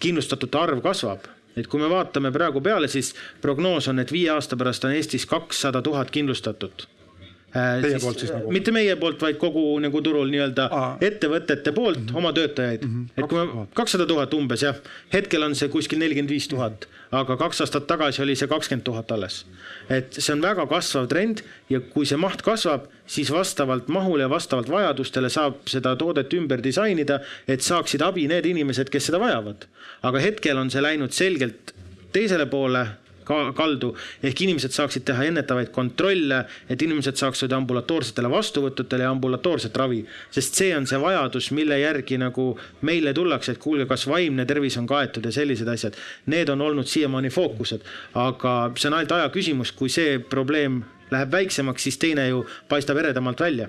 kindlustatute 0.00 0.58
arv 0.58 0.84
kasvab 0.84 1.26
et 1.58 1.66
kui 1.66 1.80
me 1.82 1.88
vaatame 1.90 2.30
praegu 2.30 2.62
peale, 2.62 2.86
siis 2.88 3.14
prognoos 3.42 3.88
on, 3.90 3.98
et 3.98 4.12
viie 4.14 4.30
aasta 4.30 4.56
pärast 4.56 4.86
on 4.86 4.94
Eestis 4.94 5.26
kakssada 5.26 5.82
tuhat 5.82 6.12
kindlustatut 6.14 6.86
Teie 7.82 7.94
siis, 7.94 8.04
poolt 8.04 8.22
siis 8.22 8.32
nagu? 8.34 8.52
mitte 8.54 8.72
meie 8.74 8.96
poolt, 9.00 9.20
vaid 9.22 9.38
kogu 9.40 9.64
nagu 9.82 10.02
turul 10.04 10.30
nii-öelda 10.32 10.68
ettevõtete 11.04 11.72
poolt 11.76 12.00
mm 12.00 12.06
-hmm. 12.06 12.20
oma 12.20 12.32
töötajaid 12.36 12.84
mm. 12.84 12.94
-hmm. 12.94 13.22
et 13.22 13.30
kui 13.30 13.38
me 13.38 13.66
kakssada 13.74 14.06
tuhat 14.06 14.34
umbes 14.34 14.62
jah, 14.62 14.76
hetkel 15.12 15.42
on 15.42 15.54
see 15.54 15.68
kuskil 15.68 15.98
nelikümmend 15.98 16.30
viis 16.30 16.48
tuhat, 16.48 16.88
aga 17.10 17.36
kaks 17.36 17.60
aastat 17.64 17.86
tagasi 17.86 18.22
oli 18.22 18.36
see 18.36 18.48
kakskümmend 18.48 18.84
tuhat 18.84 19.12
alles. 19.12 19.46
et 19.88 20.12
see 20.12 20.32
on 20.32 20.42
väga 20.42 20.66
kasvav 20.66 21.08
trend 21.08 21.42
ja 21.70 21.80
kui 21.80 22.06
see 22.06 22.18
maht 22.18 22.42
kasvab, 22.42 22.86
siis 23.06 23.32
vastavalt 23.32 23.88
mahule 23.88 24.22
ja 24.22 24.30
vastavalt 24.30 24.70
vajadustele 24.70 25.28
saab 25.28 25.54
seda 25.66 25.96
toodet 25.96 26.32
ümber 26.34 26.62
disainida, 26.64 27.20
et 27.48 27.60
saaksid 27.60 28.02
abi 28.02 28.28
need 28.28 28.46
inimesed, 28.46 28.90
kes 28.90 29.06
seda 29.06 29.18
vajavad. 29.20 29.66
aga 30.02 30.18
hetkel 30.18 30.58
on 30.58 30.70
see 30.70 30.82
läinud 30.82 31.12
selgelt 31.12 31.74
teisele 32.12 32.46
poole 32.46 32.86
kaldu. 33.28 33.94
ehk 34.22 34.42
inimesed 34.42 34.74
saaksid 34.74 35.04
teha 35.08 35.28
ennetavaid 35.28 35.70
kontrolle, 35.74 36.44
et 36.68 36.82
inimesed 36.82 37.16
saaksid 37.20 37.52
ambulatoorsetele 37.52 38.30
vastuvõttudele 38.30 39.06
ja 39.06 39.10
ambulatoorset 39.10 39.76
ravi. 39.76 40.04
sest 40.30 40.54
see 40.54 40.76
on 40.76 40.86
see 40.86 41.00
vajadus, 41.00 41.50
mille 41.50 41.80
järgi 41.80 42.18
nagu 42.18 42.58
meile 42.82 43.14
tullakse, 43.14 43.52
et 43.52 43.58
kuulge, 43.58 43.86
kas 43.86 44.06
vaimne 44.08 44.46
tervis 44.46 44.76
on 44.76 44.86
kaetud 44.86 45.24
ja 45.24 45.32
sellised 45.32 45.68
asjad. 45.68 45.96
Need 46.26 46.48
on 46.48 46.60
olnud 46.60 46.86
siiamaani 46.86 47.30
fookused, 47.30 47.84
aga 48.14 48.54
see 48.76 48.88
on 48.88 49.00
ainult 49.00 49.12
aja 49.12 49.28
küsimus, 49.34 49.72
kui 49.72 49.88
see 49.92 50.18
probleem 50.18 50.82
läheb 51.10 51.32
väiksemaks, 51.32 51.82
siis 51.82 51.98
teine 51.98 52.28
ju 52.28 52.46
paistab 52.68 52.98
eredamalt 53.00 53.40
välja 53.40 53.68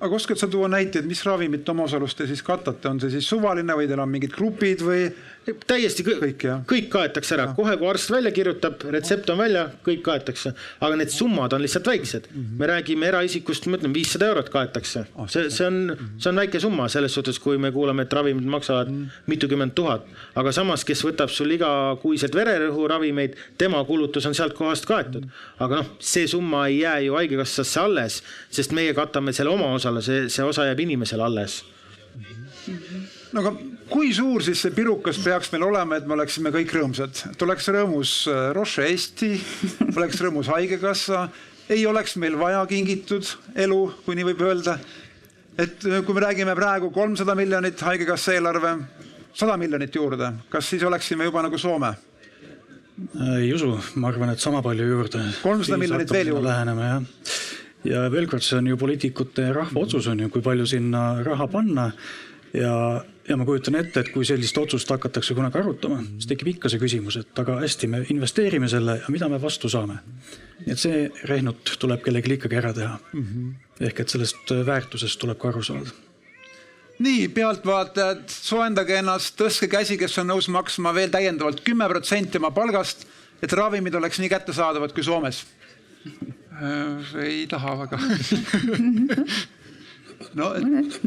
aga 0.00 0.14
oskad 0.14 0.36
sa 0.36 0.48
tuua 0.48 0.68
näiteid, 0.68 1.06
mis 1.08 1.22
ravimite 1.24 1.72
omaosalust 1.72 2.18
te 2.18 2.26
siis 2.28 2.42
katate, 2.44 2.88
on 2.88 3.00
see 3.00 3.14
siis 3.14 3.28
suvaline 3.28 3.76
või 3.78 3.88
teil 3.88 4.02
on 4.02 4.10
mingid 4.12 4.34
grupid 4.36 4.84
või 4.84 5.06
täiesti 5.46 6.02
kõik, 6.06 6.44
kõik 6.66 6.88
kaetakse 6.90 7.36
ära, 7.36 7.46
kohe 7.54 7.76
kui 7.78 7.88
arst 7.88 8.10
välja 8.10 8.32
kirjutab, 8.34 8.82
retsept 8.90 9.30
on 9.30 9.38
välja, 9.38 9.66
kõik 9.86 10.02
kaetakse, 10.06 10.52
aga 10.82 10.98
need 10.98 11.12
summad 11.14 11.54
on 11.54 11.62
lihtsalt 11.62 11.86
väiksed 11.86 12.26
mm. 12.30 12.42
-hmm. 12.42 12.58
me 12.58 12.66
räägime 12.66 13.06
eraisikust, 13.06 13.66
ma 13.66 13.78
ütlen, 13.78 13.94
viissada 13.94 14.26
eurot 14.26 14.50
kaetakse, 14.50 15.04
ah, 15.14 15.28
see, 15.30 15.50
see 15.50 15.66
on, 15.66 15.96
see 16.18 16.30
on 16.30 16.42
väike 16.42 16.60
summa 16.60 16.88
selles 16.88 17.14
suhtes, 17.14 17.38
kui 17.38 17.58
me 17.58 17.70
kuuleme, 17.72 18.02
et 18.02 18.12
ravimid 18.12 18.44
maksavad 18.56 18.90
mm 18.90 19.02
-hmm. 19.02 19.22
mitukümmend 19.26 19.74
tuhat, 19.74 20.06
aga 20.34 20.52
samas, 20.52 20.84
kes 20.84 21.04
võtab 21.04 21.30
sul 21.30 21.50
igakuiselt 21.50 22.34
vererõhuravimeid, 22.34 23.36
tema 23.58 23.84
kulutus 23.84 24.26
on 24.26 24.34
sealt 24.34 24.54
kohast 24.54 24.86
kaetud 24.86 25.24
mm. 25.24 25.30
-hmm. 25.30 25.64
aga 25.64 25.76
noh, 25.76 25.86
see 25.98 26.26
summa 26.26 26.66
ei 26.66 26.78
jää 26.78 26.98
ju 27.00 27.14
haigekassasse 27.14 27.80
alles, 27.80 28.22
sest 28.50 28.72
meie 28.72 28.94
katame 28.94 29.32
selle 29.32 29.50
omaosale, 29.50 30.02
see, 30.02 30.28
see 30.28 30.44
osa 30.44 30.66
jääb 30.66 30.80
inimesele 30.80 31.22
alles 31.22 31.64
mm. 32.16 32.22
-hmm 32.66 33.16
no 33.32 33.40
aga 33.40 33.56
kui 33.90 34.12
suur 34.14 34.44
siis 34.44 34.60
see 34.64 34.74
pirukas 34.74 35.18
peaks 35.22 35.52
meil 35.52 35.66
olema, 35.68 35.98
et 35.98 36.06
me 36.06 36.16
oleksime 36.16 36.52
kõik 36.54 36.72
rõõmsad, 36.76 37.22
et 37.32 37.42
oleks 37.46 37.68
rõõmus 37.74 38.14
äh, 38.30 38.48
Roche 38.56 38.86
Eesti, 38.88 39.32
oleks 39.96 40.22
rõõmus 40.24 40.50
Haigekassa, 40.52 41.26
ei 41.72 41.86
oleks 41.86 42.16
meil 42.22 42.38
vaja 42.38 42.62
kingitud 42.70 43.28
elu, 43.66 43.80
kui 44.06 44.18
nii 44.18 44.30
võib 44.32 44.42
öelda. 44.46 44.78
et 45.58 45.80
kui 45.80 46.14
me 46.14 46.20
räägime 46.20 46.54
praegu 46.54 46.90
kolmsada 46.92 47.34
miljonit 47.34 47.80
Haigekassa 47.80 48.34
eelarve, 48.36 48.76
sada 49.34 49.56
miljonit 49.56 49.94
juurde, 49.94 50.32
kas 50.50 50.68
siis 50.68 50.82
oleksime 50.82 51.24
juba 51.24 51.42
nagu 51.42 51.58
Soome? 51.58 51.94
ei 53.40 53.52
usu, 53.52 53.74
ma 54.00 54.08
arvan, 54.08 54.32
et 54.32 54.40
sama 54.40 54.62
palju 54.64 54.86
juurde. 54.88 55.20
kolmsada 55.42 55.78
miljonit 55.80 56.12
veel 56.12 56.32
juurde. 56.32 56.48
läheneme 56.48 56.86
jah. 56.88 57.02
ja 57.84 58.06
veel 58.12 58.28
kord, 58.30 58.44
see 58.44 58.58
on 58.58 58.70
ju 58.72 58.78
poliitikute 58.80 59.48
ja 59.48 59.56
rahva 59.56 59.82
otsus 59.84 60.08
on 60.12 60.24
ju, 60.24 60.30
kui 60.32 60.44
palju 60.44 60.66
sinna 60.66 61.22
raha 61.24 61.48
panna 61.52 61.90
ja, 62.56 63.04
ja 63.28 63.36
ma 63.36 63.46
kujutan 63.48 63.78
ette, 63.80 64.00
et 64.00 64.10
kui 64.14 64.26
sellist 64.26 64.58
otsust 64.58 64.90
hakatakse 64.90 65.34
kunagi 65.34 65.58
arutama, 65.60 65.98
siis 66.16 66.30
tekib 66.30 66.52
ikka 66.54 66.70
see 66.72 66.82
küsimus, 66.82 67.18
et 67.20 67.42
aga 67.42 67.58
hästi, 67.62 67.90
me 67.90 68.02
investeerime 68.14 68.68
selle 68.70 69.00
ja 69.00 69.12
mida 69.12 69.28
me 69.32 69.40
vastu 69.42 69.70
saame. 69.72 69.98
nii 70.64 70.72
et 70.72 70.80
see 70.80 71.06
rehnut 71.30 71.76
tuleb 71.80 72.02
kellelgi 72.04 72.38
ikkagi 72.38 72.56
ära 72.56 72.72
teha 72.72 72.98
mm. 73.12 73.22
-hmm. 73.22 73.54
ehk 73.88 74.00
et 74.00 74.08
sellest 74.08 74.52
väärtusest 74.66 75.18
tuleb 75.20 75.38
ka 75.38 75.48
aru 75.48 75.62
saada 75.62 75.90
nii, 76.98 77.28
pealtvaatajad, 77.28 78.24
soojendage 78.30 78.96
ennast, 78.98 79.36
tõstke 79.36 79.68
käsi, 79.68 79.98
kes 80.00 80.18
on 80.18 80.30
nõus 80.32 80.48
maksma 80.48 80.94
veel 80.96 81.10
täiendavalt 81.12 81.60
kümme 81.66 81.88
protsenti 81.88 82.38
oma 82.38 82.50
palgast, 82.50 83.06
et 83.42 83.52
ravimid 83.52 83.94
oleks 83.94 84.18
nii 84.18 84.28
kättesaadavad 84.32 84.94
kui 84.96 85.04
Soomes. 85.04 85.44
Äh, 86.06 87.16
ei 87.20 87.46
taha 87.46 87.76
väga 87.82 87.98
no 90.38 90.52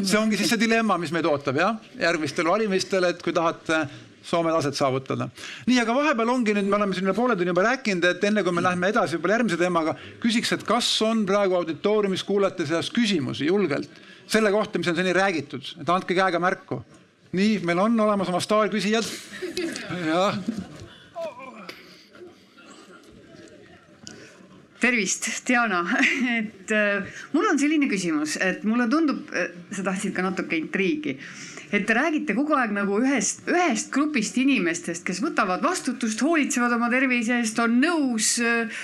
see 0.02 0.20
ongi 0.20 0.38
siis 0.40 0.54
see 0.54 0.62
dilemma, 0.62 0.98
mis 1.02 1.14
meid 1.16 1.28
ootab 1.30 1.58
jah, 1.60 1.80
järgmistel 2.00 2.50
valimistel, 2.50 3.10
et 3.10 3.24
kui 3.26 3.36
tahate 3.36 3.88
Soome 4.30 4.52
taset 4.52 4.76
saavutada. 4.76 5.30
nii, 5.66 5.78
aga 5.80 5.94
vahepeal 5.96 6.30
ongi 6.30 6.54
nüüd, 6.54 6.68
me 6.70 6.76
oleme 6.76 6.94
siin 6.94 7.08
üle 7.08 7.16
poole 7.18 7.38
tunni 7.40 7.54
juba 7.54 7.64
rääkinud, 7.70 8.04
et 8.10 8.24
enne 8.28 8.44
kui 8.44 8.54
me 8.54 8.62
läheme 8.62 8.92
edasi 8.92 9.16
võib-olla 9.16 9.38
järgmise 9.38 9.60
teemaga, 9.62 9.96
küsiks, 10.22 10.52
et 10.54 10.66
kas 10.68 10.90
on 11.08 11.24
praegu 11.30 11.56
auditooriumis 11.58 12.26
kuulajate 12.28 12.68
seas 12.70 12.92
küsimusi 12.94 13.48
julgelt 13.48 14.02
selle 14.30 14.52
kohta, 14.54 14.78
mis 14.78 14.92
on 14.92 15.00
seni 15.00 15.16
räägitud, 15.16 15.72
et 15.82 15.90
andke 15.90 16.18
käega 16.18 16.42
märku. 16.44 16.84
nii, 17.32 17.62
meil 17.66 17.80
on 17.80 18.00
olemas 18.06 18.30
oma 18.30 18.44
staarküsijad. 18.44 19.08
jah 20.12 20.44
tervist, 24.80 25.30
Diana, 25.48 25.84
et 26.40 26.74
äh, 26.76 27.20
mul 27.36 27.50
on 27.52 27.60
selline 27.60 27.90
küsimus, 27.92 28.38
et 28.44 28.64
mulle 28.68 28.90
tundub, 28.92 29.28
sa 29.72 29.86
tahtsid 29.86 30.16
ka 30.16 30.26
natuke 30.26 30.58
intriigi 30.60 31.18
et 31.72 31.86
te 31.86 31.94
räägite 31.94 32.34
kogu 32.38 32.56
aeg 32.58 32.74
nagu 32.74 33.00
ühest, 33.04 33.44
ühest 33.50 33.92
grupist 33.94 34.38
inimestest, 34.42 35.04
kes 35.06 35.22
võtavad 35.24 35.64
vastutust, 35.64 36.22
hoolitsevad 36.26 36.74
oma 36.76 36.90
tervise 36.92 37.38
eest, 37.40 37.60
on 37.62 37.78
nõus 37.82 38.36
äh, 38.44 38.84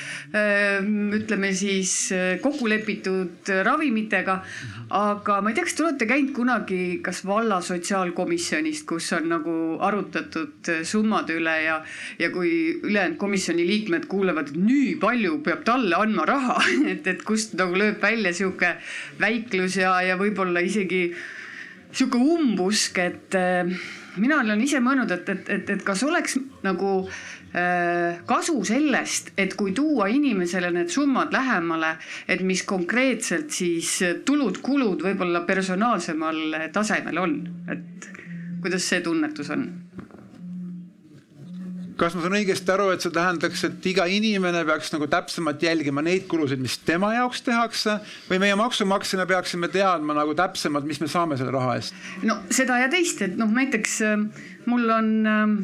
ütleme 1.15 1.51
siis 1.55 1.95
kokku 2.41 2.69
lepitud 2.69 3.53
ravimitega. 3.65 4.41
aga 4.95 5.39
ma 5.41 5.49
ei 5.49 5.55
tea, 5.57 5.65
kas 5.65 5.75
te 5.77 5.83
olete 5.83 6.05
käinud 6.09 6.33
kunagi 6.35 6.99
kas 7.05 7.23
valla 7.25 7.57
sotsiaalkomisjonist, 7.65 8.85
kus 8.87 9.11
on 9.17 9.29
nagu 9.33 9.55
arutatud 9.83 10.69
summade 10.85 11.35
üle 11.39 11.55
ja, 11.63 11.79
ja 12.19 12.29
kui 12.33 12.51
ülejäänud 12.83 13.17
komisjoni 13.21 13.65
liikmed 13.67 14.05
kuulevad, 14.11 14.51
et 14.53 14.59
nii 14.61 14.95
palju 15.01 15.39
peab 15.45 15.65
talle 15.67 15.97
andma 15.97 16.27
raha, 16.29 16.59
et, 16.93 17.07
et 17.07 17.23
kust 17.25 17.57
nagu 17.59 17.77
lööb 17.79 18.01
välja 18.03 18.33
sihuke 18.35 18.75
väiklus 19.21 19.79
ja, 19.81 19.97
ja 20.05 20.19
võib-olla 20.21 20.63
isegi 20.65 21.07
sihuke 21.95 22.19
umbusk, 22.19 22.99
et 22.99 23.37
äh, 23.39 23.71
mina 24.21 24.41
olen 24.43 24.61
ise 24.63 24.81
mõelnud, 24.83 25.11
et, 25.15 25.29
et, 25.31 25.49
et, 25.55 25.71
et 25.75 25.85
kas 25.85 26.03
oleks 26.07 26.37
nagu 26.65 26.91
äh, 27.05 28.21
kasu 28.27 28.57
sellest, 28.67 29.33
et 29.39 29.55
kui 29.59 29.73
tuua 29.75 30.09
inimesele 30.13 30.71
need 30.75 30.91
summad 30.93 31.33
lähemale, 31.35 31.95
et 32.27 32.43
mis 32.45 32.63
konkreetselt 32.67 33.55
siis 33.55 33.97
tulud-kulud 34.27 35.07
võib-olla 35.07 35.45
personaalsemal 35.47 36.69
tasemel 36.75 37.23
on, 37.23 37.39
et 37.71 38.11
kuidas 38.61 38.91
see 38.91 39.03
tunnetus 39.05 39.51
on? 39.55 39.67
Kas 41.99 42.15
ma 42.15 42.23
saan 42.25 42.35
õigesti 42.37 42.73
aru, 42.73 42.89
et 42.93 43.03
see 43.03 43.13
tähendaks, 43.15 43.63
et 43.67 43.87
iga 43.91 44.07
inimene 44.11 44.65
peaks 44.67 44.91
nagu 44.95 45.07
täpsemalt 45.11 45.63
jälgima 45.63 46.03
neid 46.05 46.27
kulusid, 46.31 46.59
mis 46.63 46.77
tema 46.83 47.13
jaoks 47.15 47.45
tehakse 47.45 47.99
või 48.29 48.41
meie 48.43 48.57
maksumaksjana 48.59 49.27
peaksime 49.29 49.71
teadma 49.71 50.17
nagu 50.17 50.35
täpsemalt, 50.37 50.87
mis 50.89 50.99
me 51.03 51.09
saame 51.11 51.39
selle 51.39 51.55
raha 51.55 51.77
eest? 51.79 51.95
no 52.27 52.41
seda 52.53 52.81
ja 52.83 52.91
teist, 52.91 53.23
et 53.25 53.39
noh, 53.39 53.51
näiteks 53.55 53.97
äh, 54.05 54.45
mul 54.67 54.91
on 54.91 55.11
äh, 55.31 55.55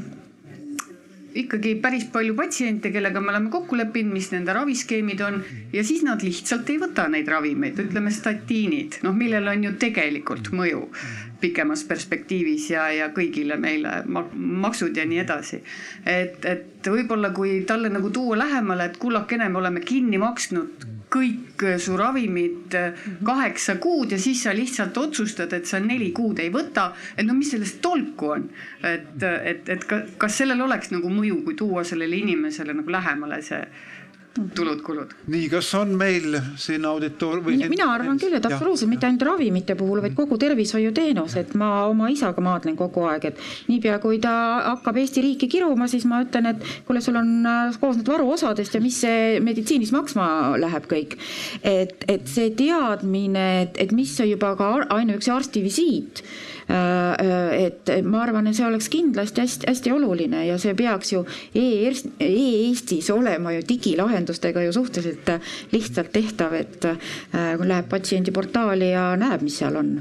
ikkagi 1.41 1.75
päris 1.83 2.05
palju 2.11 2.35
patsiente, 2.35 2.91
kellega 2.93 3.21
me 3.23 3.33
oleme 3.33 3.51
kokku 3.51 3.79
leppinud, 3.79 4.13
mis 4.15 4.31
nende 4.33 4.55
raviskeemid 4.55 5.23
on 5.27 5.41
ja 5.73 5.83
siis 5.87 6.05
nad 6.07 6.23
lihtsalt 6.23 6.69
ei 6.71 6.79
võta 6.81 7.07
neid 7.11 7.27
ravimeid, 7.31 7.79
ütleme 7.87 8.11
statiinid, 8.13 9.01
noh, 9.05 9.15
millel 9.15 9.51
on 9.51 9.67
ju 9.67 9.75
tegelikult 9.81 10.51
mõju 10.55 10.87
pikemas 11.41 11.83
perspektiivis 11.89 12.69
ja, 12.71 12.87
ja 12.93 13.09
kõigile 13.15 13.57
meile 13.59 14.01
maksud 14.07 14.97
ja 14.97 15.05
nii 15.05 15.21
edasi. 15.23 15.61
et, 16.05 16.45
et 16.45 16.87
võib-olla 16.87 17.33
kui 17.35 17.61
talle 17.67 17.89
nagu 17.89 18.09
tuua 18.09 18.37
lähemale, 18.39 18.89
et 18.89 18.97
kullakene, 19.01 19.49
me 19.49 19.61
oleme 19.61 19.83
kinni 19.85 20.21
maksnud 20.21 20.89
kõik 21.11 21.63
su 21.83 21.97
ravimid 21.99 22.75
kaheksa 23.27 23.75
kuud 23.83 24.13
ja 24.15 24.19
siis 24.21 24.45
sa 24.45 24.53
lihtsalt 24.55 24.97
otsustad, 24.97 25.51
et 25.53 25.67
sa 25.67 25.81
neli 25.83 26.11
kuud 26.15 26.39
ei 26.39 26.51
võta. 26.53 26.91
et 27.17 27.27
no 27.27 27.35
mis 27.35 27.51
sellest 27.51 27.81
tolku 27.83 28.31
on, 28.37 28.47
et, 28.87 29.23
et, 29.23 29.69
et 29.69 29.87
kas 30.17 30.37
sellel 30.37 30.61
oleks 30.61 30.93
nagu 30.93 31.11
mõju, 31.11 31.41
kui 31.43 31.57
tuua 31.59 31.83
sellele 31.83 32.15
inimesele 32.15 32.73
nagu 32.73 32.95
lähemale 32.95 33.41
see 33.43 33.59
tulud-kulud. 34.55 35.11
nii, 35.27 35.47
kas 35.51 35.73
on 35.75 35.91
meil 35.99 36.37
siin 36.59 36.85
auditoor- 36.87 37.41
või? 37.43 37.57
mina 37.69 37.89
arvan 37.93 38.19
küll, 38.19 38.35
et 38.37 38.45
absoluutselt 38.47 38.89
mitte 38.89 39.07
ainult 39.07 39.25
ravimite 39.27 39.75
puhul, 39.75 40.01
vaid 40.01 40.15
kogu 40.15 40.37
tervishoiuteenus, 40.39 41.35
et 41.41 41.53
ma 41.59 41.71
oma 41.89 42.07
isaga 42.13 42.43
maadlen 42.43 42.77
kogu 42.79 43.03
aeg, 43.09 43.27
et 43.31 43.41
niipea 43.67 43.99
kui 44.03 44.21
ta 44.23 44.33
hakkab 44.69 45.01
Eesti 45.01 45.25
riiki 45.25 45.49
kiruma, 45.51 45.87
siis 45.91 46.05
ma 46.07 46.21
ütlen, 46.23 46.47
et 46.53 46.63
kuule, 46.87 47.01
sul 47.03 47.19
on 47.19 47.33
äh, 47.45 47.79
koosnenud 47.81 48.13
varuosadest 48.13 48.77
ja 48.77 48.83
mis 48.83 49.01
see 49.03 49.41
meditsiinis 49.43 49.91
maksma 49.95 50.29
läheb 50.61 50.87
kõik. 50.91 51.17
et, 51.63 52.07
et 52.07 52.27
see 52.27 52.53
teadmine, 52.55 53.47
et, 53.65 53.83
et 53.83 53.91
mis 53.91 54.15
on 54.23 54.31
juba 54.31 54.55
ka 54.55 54.71
ainuüksi 54.95 55.35
arsti 55.35 55.63
visiit 55.63 56.23
Äh, 56.71 57.25
äh, 57.25 57.65
et 57.65 57.89
ma 58.05 58.21
arvan, 58.23 58.47
et 58.47 58.55
see 58.55 58.63
oleks 58.63 58.87
kindlasti 58.91 59.43
hästi-hästi 59.43 59.91
oluline 59.91 60.45
ja 60.45 60.55
see 60.61 60.71
peaks 60.77 61.09
ju 61.11 61.23
e-Eestis 61.57 63.09
olema 63.11 63.51
ju 63.57 63.65
digilahendustega 64.21 64.63
ju 64.63 64.73
suhteliselt 64.73 65.29
lihtsalt 65.71 66.11
tehtav, 66.11 66.53
et 66.53 66.85
äh, 66.85 67.59
läheb 67.59 67.89
patsiendi 67.89 68.31
portaali 68.31 68.91
ja 68.91 69.15
näeb, 69.17 69.41
mis 69.41 69.57
seal 69.59 69.75
on 69.75 69.97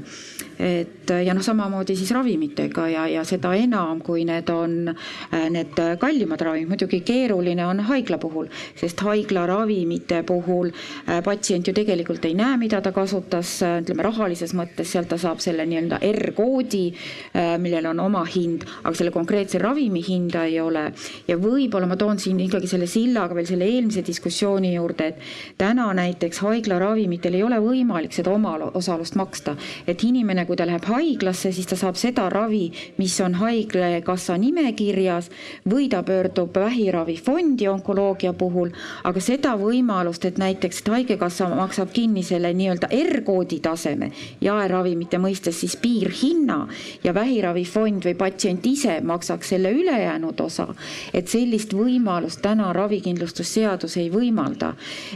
et 0.61 1.13
ja 1.25 1.33
noh, 1.33 1.43
samamoodi 1.43 1.95
siis 1.97 2.11
ravimitega 2.15 2.87
ja, 2.91 3.05
ja 3.09 3.23
seda 3.27 3.53
enam, 3.57 4.01
kui 4.05 4.25
need 4.27 4.49
on 4.53 4.93
need 5.51 5.79
kallimad 5.99 6.41
ravimid, 6.45 6.69
muidugi 6.69 7.01
keeruline 7.05 7.65
on 7.65 7.81
haigla 7.89 8.19
puhul, 8.21 8.47
sest 8.79 9.01
haigla 9.05 9.45
ravimite 9.49 10.21
puhul 10.27 10.71
patsient 11.25 11.67
ju 11.67 11.73
tegelikult 11.75 12.25
ei 12.29 12.35
näe, 12.37 12.59
mida 12.61 12.81
ta 12.83 12.93
kasutas, 12.95 13.57
ütleme 13.81 14.05
rahalises 14.05 14.53
mõttes, 14.57 14.91
sealt 14.93 15.09
ta 15.11 15.17
saab 15.21 15.41
selle 15.43 15.65
nii-öelda 15.67 16.01
R-koodi 16.11 16.83
äh, 16.91 17.57
millel 17.61 17.89
on 17.91 17.99
oma 18.03 18.23
hind, 18.27 18.65
aga 18.83 18.93
selle 18.97 19.13
konkreetse 19.13 19.59
ravimi 19.61 20.03
hinda 20.05 20.45
ei 20.49 20.59
ole. 20.61 20.91
ja 21.27 21.37
võib-olla 21.39 21.87
ma 21.89 21.97
toon 21.99 22.19
siin 22.19 22.39
ikkagi 22.43 22.69
selle 22.69 22.87
sillaga 22.89 23.35
veel 23.37 23.47
selle 23.49 23.67
eelmise 23.67 24.03
diskussiooni 24.05 24.73
juurde, 24.75 25.07
et 25.11 25.57
täna 25.57 25.89
näiteks 25.97 26.41
haiglaravimitel 26.45 27.37
ei 27.37 27.43
ole 27.43 27.59
võimalik 27.63 28.15
seda 28.15 28.33
omaosalust 28.35 29.15
maksta. 29.19 29.55
et 29.87 30.03
inimene, 30.03 30.45
kui 30.51 30.59
ta 30.59 30.67
läheb 30.67 30.83
haiglasse, 30.91 31.53
siis 31.55 31.69
ta 31.71 31.79
saab 31.79 31.95
seda 31.95 32.27
ravi, 32.29 32.65
mis 32.99 33.15
on 33.23 33.37
haigekassa 33.39 34.35
nimekirjas 34.41 35.31
või 35.71 35.87
ta 35.91 36.03
pöördub 36.03 36.55
vähiravifondi 36.59 37.69
onkoloogia 37.71 38.33
puhul, 38.35 38.73
aga 39.07 39.23
seda 39.23 39.55
võimalust, 39.55 40.27
et 40.27 40.41
näiteks, 40.41 40.83
et 40.83 40.91
haigekassa 40.91 41.47
maksab 41.55 41.93
kinni 41.95 42.23
selle 42.27 42.51
nii-öelda 42.57 42.91
R-koodi 42.91 43.61
taseme 43.63 44.11
jaeravimite 44.43 45.21
mõistes 45.21 45.63
siis 45.63 45.77
piirhinna, 45.79 46.41
hinna 46.41 46.67
ja 47.03 47.13
vähiravifond 47.13 48.05
või 48.05 48.15
patsient 48.17 48.65
ise 48.65 48.99
maksaks 49.05 49.53
selle 49.53 49.71
ülejäänud 49.71 50.39
osa, 50.43 50.67
et 51.13 51.27
sellist 51.27 51.73
võimalust 51.73 52.41
täna 52.41 52.73
ravikindlustusseadus 52.73 53.97
ei 53.97 54.09
võimalda. 54.11 54.73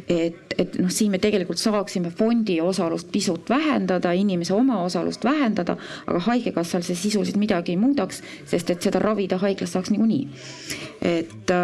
et, 0.09 0.55
et 0.57 0.79
noh, 0.79 0.89
siin 0.89 1.11
me 1.11 1.19
tegelikult 1.19 1.59
saaksime 1.59 2.09
fondi 2.09 2.61
osalust 2.61 3.11
pisut 3.11 3.49
vähendada, 3.49 4.11
inimese 4.11 4.53
omaosalust 4.53 5.24
vähendada, 5.25 5.77
aga 6.05 6.21
haigekassal 6.29 6.85
see 6.85 6.97
sisuliselt 6.99 7.39
midagi 7.41 7.75
ei 7.75 7.81
muudaks, 7.81 8.21
sest 8.47 8.71
et 8.73 8.85
seda 8.85 9.01
ravida 9.03 9.39
haiglas 9.41 9.75
saaks 9.75 9.91
niikuinii. 9.93 10.27
et, 11.01 11.55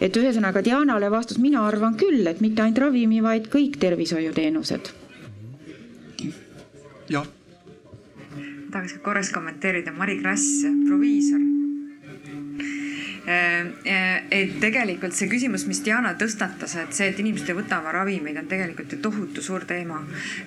et 0.00 0.16
ühesõnaga 0.16 0.62
Dianale 0.64 1.10
vastus, 1.10 1.38
mina 1.42 1.66
arvan 1.66 1.96
küll, 2.00 2.26
et 2.26 2.40
mitte 2.40 2.62
ainult 2.62 2.84
ravimi, 2.86 3.22
vaid 3.22 3.50
kõik 3.52 3.80
tervishoiuteenused. 3.82 4.92
jah 7.08 7.26
tahaks 8.76 8.98
korraks 9.02 9.30
kommenteerida, 9.32 9.92
Mari 9.92 10.18
Krass, 10.20 10.66
proviisor. 10.88 11.65
Et 13.26 14.52
tegelikult 14.62 15.14
see 15.16 15.26
küsimus, 15.30 15.64
mis 15.66 15.80
Diana 15.82 16.12
tõstatas, 16.18 16.76
et 16.78 16.94
see, 16.94 17.08
et 17.10 17.18
inimesed 17.18 17.50
ei 17.50 17.56
võta 17.58 17.80
oma 17.80 17.90
ravimeid, 17.96 18.36
on 18.38 18.46
tegelikult 18.46 18.92
ju 18.94 19.00
tohutu 19.02 19.42
suur 19.42 19.64
teema. 19.66 19.98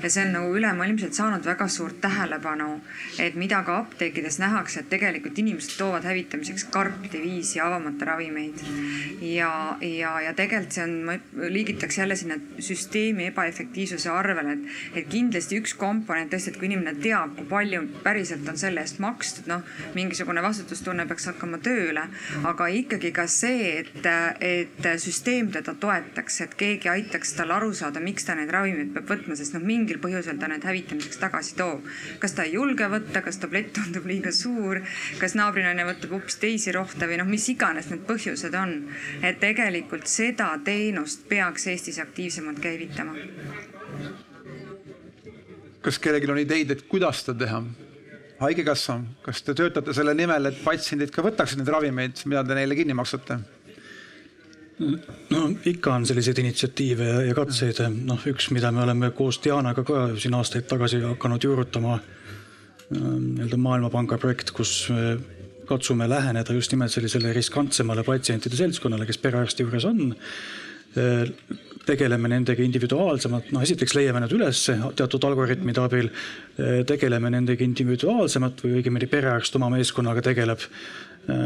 ja 0.01 0.09
see 0.09 0.23
on 0.25 0.31
nagu 0.37 0.55
ülemaailmselt 0.55 1.13
saanud 1.17 1.45
väga 1.45 1.67
suurt 1.67 1.99
tähelepanu, 2.01 2.79
et 3.19 3.35
mida 3.35 3.61
ka 3.67 3.77
apteekides 3.83 4.39
nähakse, 4.39 4.79
et 4.79 4.89
tegelikult 4.89 5.37
inimesed 5.37 5.75
toovad 5.77 6.07
hävitamiseks 6.07 6.69
karpi, 6.71 7.11
viisi 7.19 7.59
avamata 7.59 8.05
ravimeid. 8.13 8.63
ja, 9.21 9.77
ja, 9.81 10.13
ja 10.21 10.33
tegelikult 10.33 10.77
see 10.77 10.83
on, 10.87 10.95
ma 11.09 11.17
liigitaks 11.49 11.97
jälle 11.97 12.15
sinna 12.15 12.39
süsteemi 12.59 13.27
ebaefektiivsuse 13.33 14.09
arvele, 14.09 14.55
et, 14.55 14.79
et 15.03 15.11
kindlasti 15.11 15.59
üks 15.59 15.75
komponent 15.75 16.31
tõesti, 16.31 16.53
et 16.53 16.61
kui 16.61 16.71
inimene 16.71 16.95
teab, 17.03 17.35
kui 17.35 17.49
palju 17.49 17.83
päriselt 18.07 18.47
on 18.47 18.57
selle 18.57 18.85
eest 18.85 19.03
makstud, 19.03 19.51
noh, 19.51 19.67
mingisugune 19.97 20.43
vastutustunne 20.45 21.03
peaks 21.09 21.27
hakkama 21.33 21.59
tööle, 21.65 22.07
aga 22.47 22.68
ikkagi 22.73 23.11
ka 23.15 23.25
see, 23.29 23.79
et, 23.81 24.05
et 24.45 24.87
süsteem 25.01 25.49
teda 25.53 25.73
toetaks, 25.79 26.39
et 26.45 26.55
keegi 26.59 26.89
aitaks 26.91 27.33
tal 27.37 27.51
aru 27.55 27.71
saada, 27.75 28.01
miks 28.03 28.27
ta 28.27 28.35
neid 28.37 28.51
ravimeid 28.53 28.93
peab 28.95 29.09
võtma, 29.09 29.37
sest 29.39 29.55
noh, 29.55 29.65
mingil 29.65 29.99
põhjusel 30.03 30.39
ta 30.41 30.49
need 30.51 30.65
hävitamiseks 30.67 31.21
tagasi 31.21 31.57
toob. 31.59 31.87
kas 32.19 32.35
ta 32.37 32.45
ei 32.47 32.55
julge 32.57 32.87
võtta, 32.91 33.23
kas 33.25 33.41
tablett 33.41 33.73
tundub 33.75 34.07
liiga 34.09 34.31
suur, 34.35 34.81
kas 35.19 35.35
naabrinaine 35.39 35.87
võtab 35.89 36.15
hoopis 36.17 36.39
teisi 36.41 36.73
rohte 36.75 37.09
või 37.09 37.19
noh, 37.21 37.29
mis 37.29 37.49
iganes 37.51 37.89
need 37.91 38.05
põhjused 38.07 38.55
on. 38.59 38.77
et 39.23 39.39
tegelikult 39.41 40.07
seda 40.07 40.51
teenust 40.63 41.27
peaks 41.29 41.67
Eestis 41.67 41.99
aktiivsemalt 41.99 42.59
käivitama. 42.63 43.15
kas 45.81 45.99
kellelgi 45.99 46.31
on 46.31 46.41
ideid, 46.41 46.71
et 46.71 46.87
kuidas 46.87 47.23
seda 47.23 47.45
teha? 47.45 47.63
Haigekassa, 48.39 48.99
kas 49.25 49.41
te 49.43 49.55
töötate 49.57 49.93
selle 49.95 50.13
nimel, 50.17 50.49
et 50.49 50.59
patsiendid 50.63 51.11
ka 51.13 51.23
võtaksid 51.25 51.61
neid 51.61 51.71
ravimeid, 51.75 52.21
mida 52.29 52.43
te 52.47 52.57
neile 52.57 52.77
kinni 52.79 52.97
maksate? 52.97 53.39
no 54.79 55.41
ikka 55.67 55.91
on 55.91 56.05
selliseid 56.07 56.37
initsiatiive 56.39 57.07
ja, 57.09 57.17
ja 57.27 57.33
katseid, 57.35 57.81
noh, 58.07 58.21
üks, 58.31 58.47
mida 58.55 58.71
me 58.71 58.85
oleme 58.85 59.09
koos 59.15 59.41
Dianaga 59.43 59.83
ka 59.83 60.05
siin 60.15 60.37
aastaid 60.37 60.69
tagasi 60.71 61.01
hakanud 61.03 61.43
juurutama, 61.43 61.97
nii-öelda 62.89 63.59
Maailmapanga 63.59 64.17
projekt, 64.21 64.53
kus 64.55 64.87
me 64.95 65.17
katsume 65.69 66.07
läheneda 66.09 66.55
just 66.55 66.71
nimelt 66.73 66.95
sellisele 66.95 67.33
riskantsemale 67.35 68.01
patsientide 68.07 68.57
seltskonnale, 68.57 69.05
kes 69.05 69.19
perearsti 69.21 69.67
juures 69.67 69.85
on 69.85 70.15
tegeleme 71.85 72.29
nendega 72.31 72.63
individuaalsemalt, 72.63 73.51
noh 73.55 73.63
esiteks 73.65 73.95
leiame 73.97 74.21
nad 74.23 74.33
üles 74.35 74.61
teatud 74.99 75.27
algoritmide 75.29 75.83
abil, 75.83 76.09
tegeleme 76.87 77.31
nendega 77.33 77.65
individuaalsemalt 77.65 78.63
või 78.65 78.79
õigemini 78.79 79.09
perearst 79.11 79.55
oma 79.59 79.71
meeskonnaga 79.73 80.23
tegeleb. 80.25 80.65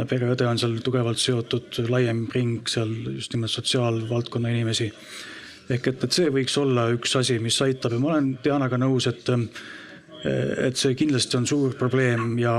pereõde 0.07 0.45
on 0.47 0.59
seal 0.59 0.77
tugevalt 0.79 1.19
seotud, 1.19 1.79
laiem 1.89 2.27
ring 2.31 2.69
seal 2.69 2.91
just 3.17 3.33
nimelt 3.33 3.51
sotsiaalvaldkonna 3.51 4.49
inimesi. 4.49 4.91
ehk 5.69 5.87
et, 5.87 6.03
et 6.03 6.11
see 6.11 6.29
võiks 6.29 6.57
olla 6.59 6.89
üks 6.91 7.15
asi, 7.15 7.39
mis 7.39 7.61
aitab 7.61 7.93
ja 7.93 7.99
ma 7.99 8.13
olen 8.13 8.37
Dianaga 8.43 8.77
nõus, 8.77 9.07
et 9.07 9.29
et 10.23 10.79
see 10.79 10.95
kindlasti 10.95 11.37
on 11.37 11.47
suur 11.47 11.73
probleem 11.75 12.37
ja 12.39 12.53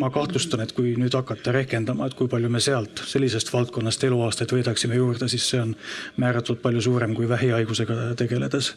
ma 0.00 0.10
kahtlustan, 0.12 0.60
et 0.60 0.72
kui 0.76 0.92
nüüd 1.00 1.14
hakata 1.16 1.54
rehkendama, 1.54 2.08
et 2.08 2.16
kui 2.18 2.28
palju 2.28 2.50
me 2.52 2.60
sealt 2.60 3.00
sellisest 3.08 3.52
valdkonnast 3.54 4.04
eluaastaid 4.04 4.52
võidaksime 4.52 4.98
juurde, 4.98 5.28
siis 5.32 5.46
see 5.48 5.62
on 5.62 5.72
määratult 6.20 6.60
palju 6.64 6.84
suurem 6.84 7.14
kui 7.16 7.28
vähihaigusega 7.28 8.12
tegeledes. 8.20 8.74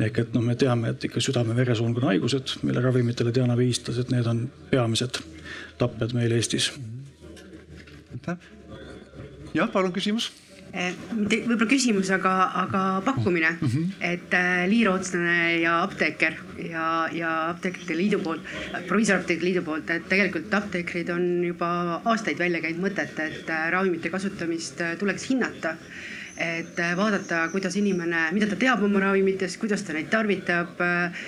ehk 0.00 0.18
et 0.18 0.34
noh, 0.34 0.42
me 0.42 0.54
teame, 0.54 0.94
et 0.94 1.04
ikka 1.04 1.20
südame-veresoonkonna 1.20 2.14
haigused, 2.14 2.56
mille 2.62 2.80
ravimitele 2.80 3.32
viitas, 3.58 3.98
et 3.98 4.10
need 4.10 4.26
on 4.26 4.46
peamised 4.70 5.18
tapjad 5.78 6.14
meil 6.14 6.32
Eestis. 6.32 6.72
aitäh. 8.12 8.36
jah, 9.54 9.72
palun 9.72 9.92
küsimus 9.92 10.30
mitte 10.72 11.36
eh, 11.36 11.44
võib-olla 11.44 11.68
küsimus, 11.68 12.10
aga, 12.14 12.32
aga 12.62 12.82
pakkumine 13.04 13.50
mm, 13.50 13.68
-hmm. 13.68 13.90
et 14.08 14.34
äh, 14.34 14.62
liirootslane 14.70 15.60
ja 15.60 15.82
apteeker 15.82 16.38
ja, 16.70 17.08
ja 17.12 17.32
Apteekrite 17.50 17.96
Liidu 17.96 18.20
poolt, 18.24 18.40
Proviisorapteekrite 18.88 19.44
Liidu 19.44 19.62
poolt, 19.66 19.90
et 19.90 20.08
tegelikult 20.08 20.54
apteekrid 20.54 21.10
on 21.12 21.44
juba 21.44 22.00
aastaid 22.04 22.38
välja 22.38 22.62
käinud 22.64 22.86
mõtet, 22.86 23.18
et 23.20 23.50
äh, 23.50 23.68
ravimite 23.70 24.10
kasutamist 24.10 24.80
äh, 24.80 24.96
tuleks 24.98 25.28
hinnata 25.30 25.76
et 26.36 26.78
äh, 26.78 26.94
vaadata, 26.96 27.48
kuidas 27.52 27.76
inimene, 27.76 28.24
mida 28.32 28.46
ta 28.48 28.56
teab 28.56 28.82
oma 28.86 29.00
ravimitest, 29.02 29.58
kuidas 29.60 29.84
ta 29.84 29.92
neid 29.92 30.08
tarvitab, 30.12 30.80
äh, 30.80 31.26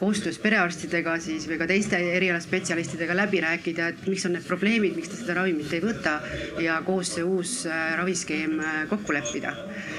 koostöös 0.00 0.38
perearstidega 0.42 1.16
siis 1.22 1.46
või 1.48 1.58
ka 1.60 1.68
teiste 1.70 1.98
erialaspetsialistidega 2.18 3.16
läbi 3.16 3.40
rääkida, 3.44 3.88
et 3.94 4.06
mis 4.10 4.24
on 4.28 4.36
need 4.36 4.44
probleemid, 4.48 4.96
miks 4.98 5.12
ta 5.12 5.20
seda 5.20 5.38
ravimit 5.40 5.72
ei 5.72 5.82
võta 5.84 6.18
ja 6.62 6.80
koos 6.84 7.14
see 7.16 7.24
uus 7.24 7.62
äh, 7.70 7.94
raviskeem 8.00 8.60
kokku 8.90 9.16
leppida. 9.16 9.54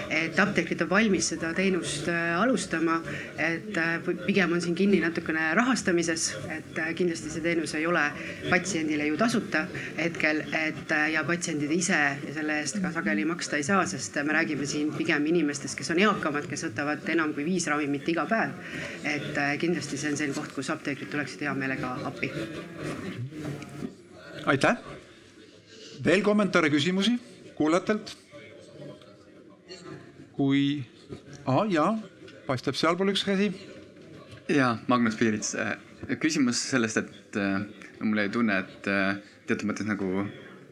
et 0.10 0.38
apteekrid 0.39 0.82
on 0.86 0.89
valmis 0.89 1.32
seda 1.32 1.50
teenust 1.58 2.08
alustama, 2.38 3.00
et 3.41 3.78
pigem 4.26 4.54
on 4.54 4.62
siin 4.62 4.76
kinni 4.78 5.00
natukene 5.02 5.48
rahastamises, 5.58 6.28
et 6.54 6.78
kindlasti 6.96 7.32
see 7.34 7.41
teenus 7.41 7.74
ei 7.76 7.88
ole 7.89 8.04
patsiendile 8.50 9.08
ju 9.08 9.18
tasuta 9.18 9.66
hetkel, 9.98 10.43
et 10.54 10.93
ja 11.12 11.24
patsiendid 11.26 11.74
ise 11.74 12.00
selle 12.38 12.60
eest 12.62 12.80
ka 12.84 12.93
sageli 12.93 13.26
maksta 13.26 13.58
ei 13.58 13.66
saa, 13.66 13.82
sest 13.89 14.22
me 14.24 14.35
räägime 14.36 14.68
siin 14.70 14.92
pigem 14.94 15.26
inimestest, 15.32 15.78
kes 15.80 15.92
on 15.94 16.02
eakamad, 16.04 16.48
kes 16.50 16.66
võtavad 16.68 17.08
enam 17.14 17.34
kui 17.36 17.46
viis 17.48 17.68
ravimit 17.72 18.08
iga 18.12 18.26
päev. 18.30 18.52
et 19.04 19.38
äh, 19.38 19.56
kindlasti 19.62 19.98
see 19.98 20.12
on 20.12 20.18
selline 20.20 20.36
koht, 20.38 20.54
kus 20.56 20.70
apteekrid 20.74 21.12
tuleksid 21.12 21.46
hea 21.46 21.54
meelega 21.54 21.96
appi. 22.10 22.32
aitäh. 24.46 24.78
veel 26.06 26.22
kommentaare, 26.22 26.70
küsimusi 26.70 27.18
kuulajatelt? 27.56 28.18
kui 30.36 30.84
ah,, 31.46 31.64
jaa, 31.72 31.94
paistab 32.48 32.76
sealpool 32.76 33.14
üks 33.14 33.24
käsi. 33.24 33.52
ja 34.50 34.78
Magnus 34.88 35.16
Piirits, 35.16 35.56
äh, 35.56 35.78
küsimus 36.20 36.62
sellest, 36.70 36.98
et 36.98 37.40
äh, 37.40 37.62
mul 38.02 38.26
jäi 38.26 38.30
tunne, 38.30 38.60
et 38.60 38.92
teatud 39.48 39.70
mõttes 39.70 39.88
nagu 39.88 40.26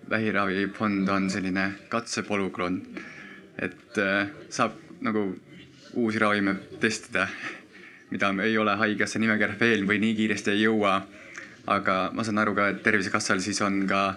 vähiravifond 0.09 1.09
on 1.09 1.29
selline 1.31 1.71
katsepolügoon 1.89 2.81
et 3.57 3.97
äh, 3.97 4.29
saab 4.49 4.77
nagu 5.01 5.27
uusi 5.93 6.19
ravime 6.19 6.55
testida, 6.79 7.27
mida 8.09 8.31
ei 8.43 8.57
ole 8.57 8.75
haigekassa 8.77 9.19
nimekirjas 9.19 9.59
veel 9.59 9.85
või 9.89 9.99
nii 10.01 10.15
kiiresti 10.17 10.51
ei 10.53 10.63
jõua. 10.65 11.01
aga 11.67 12.11
ma 12.13 12.23
saan 12.23 12.37
aru 12.37 12.55
ka, 12.55 12.67
et 12.69 12.83
Tervisekassal 12.83 13.39
siis 13.39 13.61
on 13.61 13.85
ka 13.87 14.15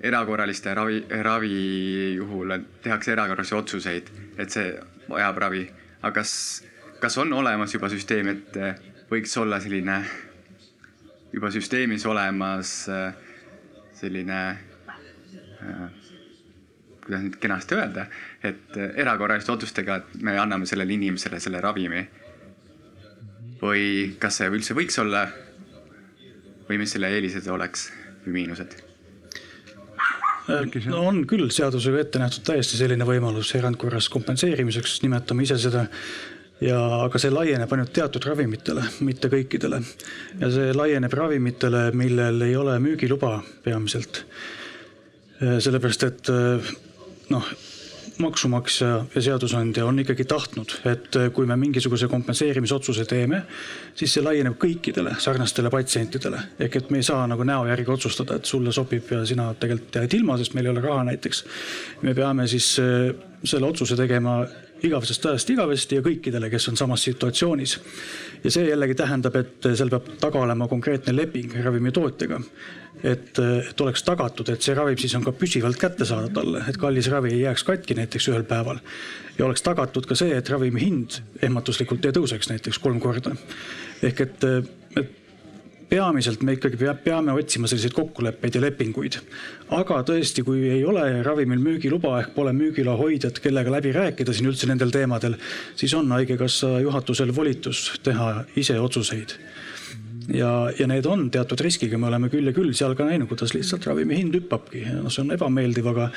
erakorraliste 0.00 0.74
ravi, 0.74 1.04
ravi 1.22 2.14
juhul 2.16 2.52
tehakse 2.82 3.12
erakorralisi 3.12 3.54
otsuseid, 3.54 4.10
et 4.36 4.50
see 4.50 4.74
vajab 5.08 5.38
ravi. 5.38 5.70
aga 6.02 6.12
kas, 6.12 6.64
kas 7.00 7.18
on 7.18 7.32
olemas 7.32 7.74
juba 7.74 7.88
süsteem, 7.88 8.28
et 8.28 8.56
äh, 8.56 8.74
võiks 9.10 9.36
olla 9.38 9.60
selline 9.60 10.04
juba 11.32 11.50
süsteemis 11.50 12.06
olemas 12.06 12.88
äh, 12.88 13.14
selline 13.94 14.42
kuidas 17.02 17.22
nüüd 17.24 17.38
kenasti 17.42 17.76
öelda, 17.76 18.06
et 18.42 18.76
äh, 18.76 18.94
erakorraliste 19.02 19.52
otsustega, 19.52 19.96
et 20.00 20.22
me 20.22 20.36
anname 20.38 20.66
sellele 20.66 20.96
inimesele 20.98 21.40
selle 21.40 21.60
ravimi. 21.62 22.06
või 23.62 23.82
kas 24.18 24.40
see 24.40 24.48
üldse 24.50 24.74
võiks 24.74 24.96
olla 24.98 25.26
või 26.66 26.80
mis 26.80 26.90
selle 26.96 27.12
eelised 27.14 27.46
oleks 27.46 27.92
või 28.24 28.40
miinused? 28.40 28.74
no 30.90 31.04
on 31.06 31.22
küll 31.30 31.46
seadusega 31.54 32.00
ette 32.02 32.18
nähtud 32.18 32.42
täiesti 32.48 32.80
selline 32.80 33.06
võimalus 33.06 33.54
erandkorras 33.54 34.08
kompenseerimiseks, 34.10 34.98
nimetame 35.04 35.46
ise 35.46 35.60
seda 35.62 35.84
ja, 36.58 36.80
aga 37.04 37.20
see 37.22 37.30
laieneb 37.30 37.70
ainult 37.70 37.92
teatud 37.94 38.26
ravimitele, 38.26 38.82
mitte 39.06 39.30
kõikidele. 39.30 39.78
ja 40.40 40.50
see 40.50 40.72
laieneb 40.74 41.14
ravimitele, 41.14 41.90
millel 41.94 42.42
ei 42.48 42.56
ole 42.58 42.78
müügiluba 42.82 43.36
peamiselt. 43.62 44.24
sellepärast, 45.38 46.02
et 46.06 46.28
noh, 47.30 47.54
maksumaksja 48.18 48.88
ja 49.14 49.22
seadusandja 49.22 49.86
on 49.86 49.98
ikkagi 50.02 50.24
tahtnud, 50.28 50.74
et 50.88 51.18
kui 51.32 51.46
me 51.46 51.56
mingisuguse 51.56 52.08
kompenseerimisotsuse 52.08 53.04
teeme, 53.08 53.42
siis 53.94 54.14
see 54.14 54.24
laieneb 54.24 54.58
kõikidele 54.60 55.14
sarnastele 55.22 55.70
patsientidele. 55.70 56.42
ehk 56.60 56.76
et 56.76 56.90
me 56.90 56.98
ei 56.98 57.06
saa 57.06 57.26
nagu 57.26 57.44
näo 57.44 57.66
järgi 57.66 57.90
otsustada, 57.90 58.36
et 58.36 58.44
sulle 58.44 58.72
sobib 58.72 59.10
ja 59.10 59.24
sina 59.26 59.52
tegelikult 59.54 60.00
jääd 60.00 60.18
ilma, 60.18 60.38
sest 60.38 60.54
meil 60.54 60.66
ei 60.66 60.74
ole 60.74 60.80
raha 60.80 61.04
näiteks. 61.04 61.44
me 62.02 62.14
peame 62.14 62.46
siis 62.46 62.78
eh, 62.78 63.14
selle 63.44 63.66
otsuse 63.66 63.96
tegema 63.96 64.42
igavesest 64.84 65.26
ajast 65.26 65.50
igavesti 65.54 65.98
ja 65.98 66.04
kõikidele, 66.04 66.50
kes 66.50 66.68
on 66.72 66.76
samas 66.76 67.04
situatsioonis. 67.06 67.78
ja 68.44 68.50
see 68.50 68.68
jällegi 68.68 68.94
tähendab, 68.98 69.36
et 69.36 69.68
seal 69.74 69.90
peab 69.92 70.08
taga 70.20 70.40
olema 70.42 70.68
konkreetne 70.68 71.16
leping 71.16 71.54
ravimitootjaga. 71.64 72.40
et, 73.02 73.38
et 73.38 73.80
oleks 73.80 74.02
tagatud, 74.02 74.48
et 74.48 74.62
see 74.62 74.74
ravim 74.74 74.98
siis 74.98 75.14
on 75.14 75.24
ka 75.24 75.32
püsivalt 75.32 75.78
kättesaadav 75.80 76.34
talle, 76.34 76.64
et 76.68 76.76
kallis 76.76 77.10
ravi 77.10 77.32
ei 77.32 77.40
jääks 77.40 77.64
katki 77.64 77.94
näiteks 77.94 78.28
ühel 78.28 78.44
päeval. 78.44 78.78
ja 79.38 79.46
oleks 79.46 79.62
tagatud 79.62 80.06
ka 80.06 80.14
see, 80.14 80.36
et 80.36 80.50
ravimi 80.50 80.80
hind 80.80 81.22
ehmatuslikult 81.42 82.04
ei 82.04 82.12
tõuseks 82.12 82.50
näiteks 82.50 82.78
kolm 82.78 83.00
korda. 83.00 83.36
ehk 84.02 84.20
et, 84.20 84.44
et 84.96 85.18
peamiselt 85.92 86.42
me 86.46 86.56
ikkagi 86.56 86.88
peame 87.04 87.34
otsima 87.36 87.68
selliseid 87.68 87.92
kokkuleppeid 87.96 88.56
ja 88.56 88.64
lepinguid. 88.64 89.18
aga 89.76 90.00
tõesti, 90.08 90.44
kui 90.46 90.64
ei 90.72 90.84
ole 90.88 91.04
ravimil 91.26 91.60
müügiluba 91.60 92.18
ehk 92.22 92.34
pole 92.36 92.54
müügiloa 92.56 92.96
hoidjat, 92.96 93.42
kellega 93.44 93.72
läbi 93.76 93.92
rääkida 93.92 94.32
siin 94.32 94.48
üldse 94.48 94.68
nendel 94.70 94.94
teemadel, 94.94 95.36
siis 95.76 95.94
on 95.98 96.10
Haigekassa 96.12 96.78
juhatusel 96.80 97.34
volitus 97.36 97.90
teha 98.04 98.44
ise 98.56 98.78
otsuseid 98.80 99.36
ja, 100.30 100.50
ja 100.78 100.86
need 100.88 101.06
on 101.08 101.26
teatud 101.32 101.60
riskiga, 101.64 101.98
me 101.98 102.08
oleme 102.08 102.30
küll 102.32 102.48
ja 102.48 102.54
küll 102.56 102.72
seal 102.76 102.94
ka 102.98 103.06
näinud, 103.08 103.28
kuidas 103.30 103.54
lihtsalt 103.56 103.86
ravimi 103.88 104.18
hind 104.18 104.36
hüppabki, 104.38 104.84
noh, 104.98 105.12
see 105.12 105.24
on 105.24 105.34
ebameeldiv, 105.36 105.88
aga 105.92 106.08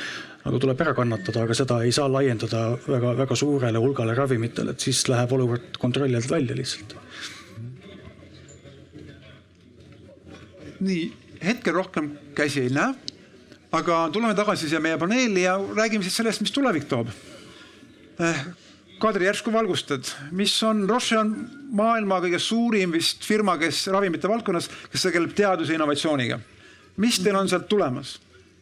aga 0.46 0.60
tuleb 0.62 0.82
ära 0.86 0.94
kannatada, 0.98 1.46
aga 1.46 1.58
seda 1.58 1.80
ei 1.84 1.94
saa 1.96 2.06
laiendada 2.12 2.68
väga-väga 2.86 3.38
suurele 3.40 3.82
hulgale 3.82 4.14
ravimitele, 4.18 4.76
et 4.76 4.88
siis 4.88 5.02
läheb 5.10 5.34
olukord 5.34 5.80
kontrolli 5.82 6.20
alt 6.20 6.30
välja 6.30 6.58
lihtsalt. 6.58 6.94
Nii, 10.80 11.06
hetkel 11.44 11.76
rohkem 11.78 12.12
käsi 12.36 12.66
ei 12.66 12.74
näe, 12.74 12.94
aga 13.76 14.06
tuleme 14.14 14.36
tagasi 14.38 14.70
siia 14.70 14.80
meie 14.84 14.98
paneeli 14.98 15.46
ja 15.46 15.58
räägime 15.58 16.04
siis 16.04 16.16
sellest, 16.22 16.42
mis 16.42 16.54
tulevik 16.56 16.88
toob 16.90 17.10
eh, 18.20 18.46
Kadri, 19.00 19.26
järsku 19.28 19.52
valgustad, 19.52 20.08
mis 20.32 20.54
on, 20.64 20.86
Roche 20.90 21.18
on 21.20 21.34
maailma 21.76 22.22
kõige 22.24 22.40
suurim 22.40 22.94
vist 22.96 23.26
firma, 23.28 23.58
kes 23.60 23.82
ravimite 23.92 24.30
valdkonnas, 24.32 24.70
kes 24.92 25.04
tegeleb 25.10 25.34
teaduse 25.36 25.76
innovatsiooniga. 25.76 26.40
mis 26.98 27.20
teil 27.20 27.36
on 27.36 27.50
sealt 27.50 27.68
tulemas 27.68 28.20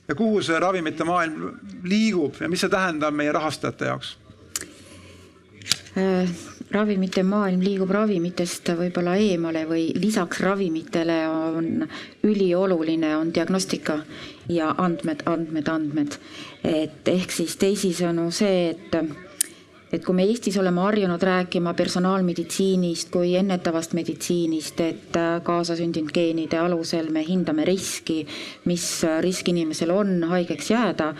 ja 0.07 0.15
kuhu 0.15 0.41
see 0.41 0.59
ravimite 0.59 1.05
maailm 1.05 1.59
liigub 1.83 2.41
ja 2.41 2.49
mis 2.49 2.65
see 2.65 2.69
tähendab 2.69 3.13
meie 3.13 3.31
rahastajate 3.31 3.85
jaoks? 3.85 4.17
Äh, 5.93 6.29
ravimite 6.73 7.23
maailm 7.23 7.61
liigub 7.63 7.91
ravimitest 7.93 8.73
võib-olla 8.77 9.15
eemale 9.21 9.65
või 9.69 9.91
lisaks 9.99 10.41
ravimitele 10.43 11.19
on 11.29 11.85
ülioluline, 12.25 13.13
on 13.17 13.33
diagnostika 13.35 13.99
ja 14.49 14.73
andmed, 14.77 15.23
andmed, 15.29 15.69
andmed. 15.69 16.17
et 16.63 17.07
ehk 17.07 17.31
siis 17.31 17.55
teisisõnu 17.61 18.31
see, 18.31 18.73
et 18.73 18.97
et 19.93 20.01
kui 20.01 20.15
me 20.17 20.23
Eestis 20.25 20.57
oleme 20.57 20.81
harjunud 20.81 21.21
rääkima 21.21 21.75
personaalmeditsiinist 21.77 23.11
kui 23.13 23.35
ennetavast 23.37 23.93
meditsiinist, 23.93 24.79
et 24.81 25.17
kaasasündinud 25.45 26.09
geenide 26.13 26.57
alusel 26.57 27.11
me 27.13 27.21
hindame 27.27 27.65
riski, 27.69 28.23
mis 28.65 28.87
risk 29.21 29.53
inimesel 29.53 29.93
on 29.93 30.15
haigeks 30.31 30.71
jääda, 30.73 31.13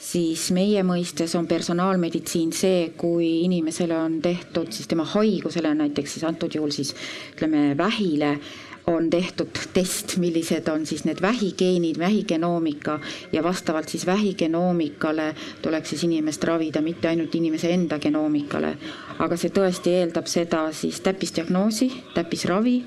siis 0.00 0.48
meie 0.56 0.82
mõistes 0.86 1.34
on 1.36 1.46
personaalmeditsiin 1.46 2.54
see, 2.56 2.88
kui 2.96 3.28
inimesele 3.44 3.98
on 3.98 4.18
tehtud 4.24 4.72
siis 4.72 4.88
tema 4.88 5.04
haigusele, 5.04 5.74
näiteks 5.76 6.16
siis 6.16 6.24
antud 6.24 6.54
juhul 6.56 6.72
siis 6.74 6.94
ütleme 7.34 7.76
vähile 7.78 8.38
on 8.86 9.10
tehtud 9.10 9.52
test, 9.74 10.16
millised 10.16 10.68
on 10.72 10.86
siis 10.86 11.04
need 11.04 11.20
vähigeenid, 11.22 11.98
vähigenoomika 11.98 12.98
ja 13.32 13.42
vastavalt 13.42 13.88
siis 13.88 14.06
vähigenoomikale 14.06 15.34
tuleks 15.62 15.90
siis 15.90 16.04
inimest 16.04 16.44
ravida, 16.44 16.80
mitte 16.82 17.08
ainult 17.08 17.34
inimese 17.34 17.72
enda 17.72 17.98
genoomikale. 17.98 18.76
aga 19.18 19.36
see 19.36 19.52
tõesti 19.52 19.96
eeldab 20.00 20.26
seda 20.26 20.70
siis 20.72 21.00
täppisdiagnoosi, 21.04 21.92
täppisravi 22.14 22.78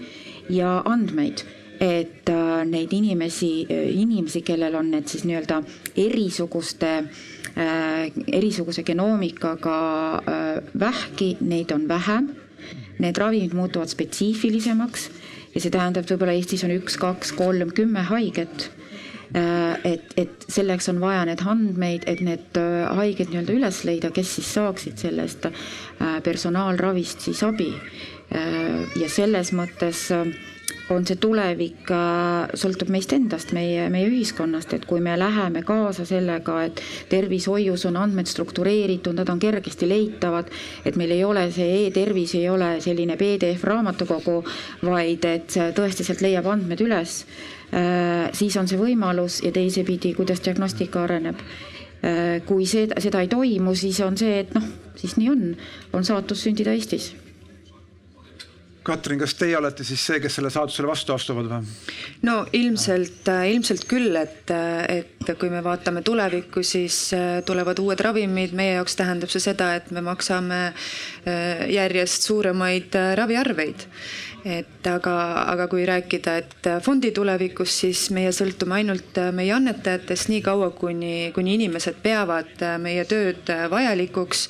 ja 0.50 0.82
andmeid 0.86 1.46
et 1.84 2.30
äh, 2.32 2.64
neid 2.70 2.94
inimesi, 2.96 3.66
inimesi, 3.68 4.42
kellel 4.48 4.78
on 4.80 4.92
need 4.94 5.10
siis 5.12 5.26
nii-öelda 5.28 5.60
erisuguste 6.00 6.94
äh, 6.98 8.08
erisuguse 8.28 8.86
genoomikaga 8.88 9.78
äh, 10.16 10.64
vähki, 10.80 11.36
neid 11.42 11.76
on 11.76 11.88
vähem. 11.88 12.32
Need 13.04 13.18
ravimid 13.20 13.54
muutuvad 13.58 13.92
spetsiifilisemaks 13.92 15.10
ja 15.54 15.62
see 15.62 15.74
tähendab, 15.74 16.06
et 16.06 16.14
võib-olla 16.14 16.38
Eestis 16.38 16.64
on 16.66 16.74
üks, 16.74 16.98
kaks, 17.02 17.34
kolm, 17.38 17.74
kümme 17.76 18.06
haiget 18.08 18.70
äh, 19.38 19.76
et, 19.86 20.16
et 20.18 20.48
selleks 20.48 20.90
on 20.94 21.02
vaja 21.04 21.26
need 21.30 21.44
andmeid, 21.46 22.08
et 22.10 22.24
need 22.26 22.60
äh, 22.60 22.88
haiged 22.98 23.30
nii-öelda 23.30 23.58
üles 23.58 23.84
leida, 23.88 24.14
kes 24.14 24.38
siis 24.40 24.54
saaksid 24.56 25.04
sellest 25.04 25.50
äh, 25.50 26.18
personaalravist 26.26 27.28
siis 27.30 27.44
abi. 27.46 27.72
ja 28.98 29.08
selles 29.12 29.52
mõttes 29.54 30.08
on 30.92 31.06
see 31.08 31.16
tulevik, 31.22 31.88
sõltub 32.60 32.90
meist 32.92 33.14
endast, 33.16 33.54
meie, 33.56 33.86
meie 33.94 34.10
ühiskonnast, 34.10 34.74
et 34.76 34.86
kui 34.88 35.00
me 35.04 35.16
läheme 35.20 35.64
kaasa 35.64 36.06
sellega, 36.08 36.58
et 36.68 36.82
tervishoius 37.12 37.86
on 37.88 38.00
andmed 38.02 38.28
struktureeritud, 38.28 39.16
nad 39.16 39.32
on 39.32 39.40
kergesti 39.40 39.88
leitavad, 39.88 40.52
et 40.84 41.00
meil 41.00 41.16
ei 41.16 41.24
ole 41.24 41.46
see 41.56 41.86
e-tervis 41.86 42.36
ei 42.40 42.50
ole 42.52 42.76
selline 42.84 43.18
PDF 43.20 43.64
raamatukogu, 43.70 44.40
vaid 44.84 45.28
et 45.30 45.58
tõesti 45.78 46.04
sealt 46.04 46.24
leiab 46.26 46.52
andmed 46.52 46.84
üles, 46.84 47.24
äh, 47.72 48.28
siis 48.36 48.60
on 48.60 48.68
see 48.68 48.82
võimalus 48.82 49.40
ja 49.46 49.54
teisipidi, 49.56 50.14
kuidas 50.18 50.44
diagnostika 50.44 51.08
areneb. 51.08 51.40
Äh, 52.04 52.42
kui 52.44 52.68
seda, 52.68 53.00
seda 53.00 53.24
ei 53.24 53.32
toimu, 53.32 53.78
siis 53.80 54.04
on 54.04 54.20
see, 54.20 54.42
et 54.44 54.56
noh, 54.58 54.66
siis 55.00 55.16
nii 55.16 55.32
on, 55.32 55.52
on 55.96 56.04
saatus 56.04 56.44
sündida 56.44 56.76
Eestis 56.76 57.14
Katrin, 58.84 59.20
kas 59.22 59.34
teie 59.40 59.56
olete 59.56 59.86
siis 59.88 60.02
see, 60.04 60.20
kes 60.24 60.38
selle 60.40 60.50
saatusele 60.52 60.90
vastu 60.90 61.14
astuvad 61.16 61.48
või? 61.48 61.62
no 62.28 62.36
ilmselt, 62.56 63.22
äh, 63.32 63.46
ilmselt 63.54 63.86
küll, 63.88 64.16
et, 64.20 64.52
äh, 64.52 64.84
et 65.00 65.32
kui 65.40 65.52
me 65.54 65.62
vaatame 65.64 66.04
tulevikku, 66.04 66.66
siis 66.68 66.98
äh, 67.16 67.40
tulevad 67.48 67.80
uued 67.80 68.04
ravimid, 68.04 68.56
meie 68.58 68.76
jaoks 68.78 69.00
tähendab 69.00 69.32
see 69.32 69.44
seda, 69.44 69.74
et 69.80 69.90
me 69.96 70.04
maksame 70.04 70.62
järjest 71.72 72.28
suuremaid 72.28 72.96
raviarveid 73.16 73.88
et 74.46 74.88
aga, 74.88 75.14
aga 75.54 75.68
kui 75.72 75.86
rääkida, 75.88 76.36
et 76.42 76.68
fondi 76.84 77.14
tulevikust, 77.16 77.84
siis 77.84 78.02
meie 78.16 78.32
sõltume 78.36 78.76
ainult 78.82 79.20
meie 79.36 79.54
annetajatest 79.56 80.30
nii 80.32 80.42
kaua, 80.44 80.70
kuni, 80.76 81.32
kuni 81.36 81.56
inimesed 81.58 82.02
peavad 82.04 82.64
meie 82.84 83.06
tööd 83.08 83.48
vajalikuks. 83.72 84.48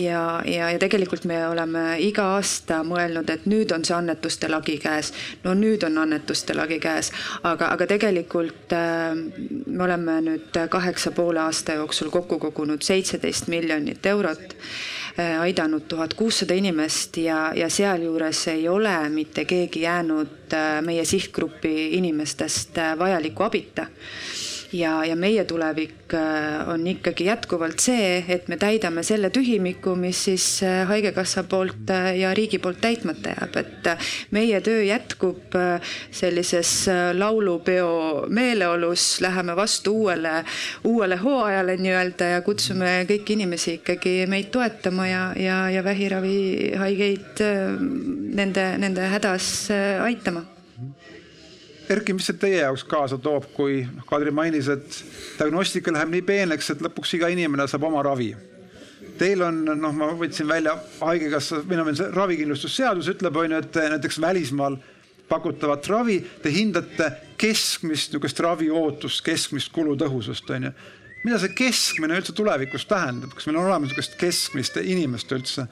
ja, 0.00 0.22
ja, 0.46 0.70
ja 0.72 0.78
tegelikult 0.80 1.24
me 1.28 1.42
oleme 1.46 1.84
iga 2.00 2.30
aasta 2.38 2.82
mõelnud, 2.86 3.30
et 3.30 3.46
nüüd 3.50 3.72
on 3.76 3.84
see 3.84 3.96
annetuste 3.96 4.48
lagi 4.48 4.78
käes. 4.82 5.12
no 5.44 5.54
nüüd 5.54 5.84
on 5.84 5.98
annetuste 5.98 6.56
lagi 6.56 6.80
käes, 6.80 7.12
aga, 7.42 7.68
aga 7.76 7.86
tegelikult 7.86 8.72
me 8.72 9.84
oleme 9.84 10.20
nüüd 10.24 10.60
kaheksa 10.70 11.12
poole 11.12 11.44
aasta 11.44 11.76
jooksul 11.80 12.10
kokku 12.10 12.38
kogunud 12.38 12.82
seitseteist 12.82 13.48
miljonit 13.52 14.06
eurot 14.06 14.54
Äh, 14.54 14.93
aidanud 15.22 15.82
tuhat 15.88 16.14
kuussada 16.14 16.54
inimest 16.54 17.16
ja, 17.16 17.52
ja 17.54 17.68
sealjuures 17.70 18.48
ei 18.48 18.68
ole 18.68 19.08
mitte 19.08 19.44
keegi 19.44 19.82
jäänud 19.82 20.52
äh, 20.52 20.82
meie 20.82 21.04
sihtgrupi 21.04 21.94
inimestest 21.94 22.78
äh, 22.78 22.98
vajaliku 22.98 23.42
abita 23.42 23.86
ja, 24.74 25.04
ja 25.04 25.16
meie 25.16 25.44
tulevik 25.44 26.14
äh, 26.14 26.68
on 26.68 26.86
ikkagi 26.86 27.28
jätkuvalt 27.28 27.80
see, 27.82 28.24
et 28.28 28.48
me 28.48 28.58
täidame 28.60 29.04
selle 29.06 29.30
tühimiku, 29.34 29.94
mis 29.98 30.24
siis 30.28 30.46
äh, 30.66 30.82
Haigekassa 30.88 31.44
poolt 31.48 31.90
äh, 31.94 32.10
ja 32.18 32.34
riigi 32.34 32.58
poolt 32.58 32.80
täitmata 32.82 33.34
jääb, 33.34 33.58
et 33.60 33.90
meie 34.34 34.60
töö 34.64 34.82
jätkub 34.84 35.54
sellises 36.14 36.88
laulupeo 37.14 38.26
meeleolus, 38.28 39.20
läheme 39.24 39.56
vastu 39.56 39.94
uuele, 40.04 40.32
uuele 40.84 41.18
hooajale 41.20 41.76
nii-öelda 41.80 42.32
ja 42.34 42.40
kutsume 42.46 42.96
kõiki 43.08 43.38
inimesi 43.38 43.78
ikkagi 43.80 44.16
meid 44.30 44.50
toetama 44.54 45.06
ja, 45.08 45.22
ja, 45.38 45.60
ja 45.70 45.84
vähiravihaigeid 45.84 47.44
nende, 48.40 48.66
nende 48.82 49.12
hädas 49.14 49.52
aitama 50.02 50.53
Erki, 51.90 52.14
mis 52.16 52.24
see 52.30 52.38
teie 52.40 52.62
jaoks 52.62 52.84
kaasa 52.88 53.18
toob, 53.20 53.50
kui 53.52 53.82
noh, 53.84 54.04
Kadri 54.08 54.32
mainis, 54.32 54.70
et 54.72 54.98
diagnostika 55.36 55.92
läheb 55.92 56.14
nii 56.14 56.24
peeneks, 56.24 56.70
et 56.72 56.82
lõpuks 56.84 57.12
iga 57.18 57.28
inimene 57.32 57.66
saab 57.68 57.84
oma 57.90 58.00
ravi. 58.06 58.30
Teil 59.20 59.44
on, 59.44 59.60
noh, 59.68 59.92
ma 59.94 60.08
võtsin 60.16 60.48
välja 60.48 60.78
Haigekassa, 61.02 61.60
või 61.68 61.78
noh, 61.78 61.90
ravikindlustusseadus 62.16 63.12
ütleb, 63.12 63.36
on 63.36 63.52
ju, 63.52 63.60
et 63.60 63.80
näiteks 63.96 64.20
välismaal 64.22 64.78
pakutavat 65.28 65.86
ravi, 65.92 66.18
te 66.42 66.52
hindate 66.52 67.10
keskmist 67.40 68.14
niisugust 68.14 68.40
raviootust, 68.44 69.20
keskmist 69.24 69.72
kulutõhusust, 69.76 70.48
on 70.56 70.70
ju. 70.70 70.74
mida 71.24 71.40
see 71.40 71.52
keskmine 71.56 72.16
üldse 72.20 72.32
tulevikus 72.36 72.88
tähendab, 72.88 73.32
kas 73.36 73.48
meil 73.48 73.60
on 73.60 73.68
olemas 73.68 73.92
niisugust 73.92 74.16
keskmist 74.20 74.80
inimest 74.80 75.32
üldse? 75.36 75.68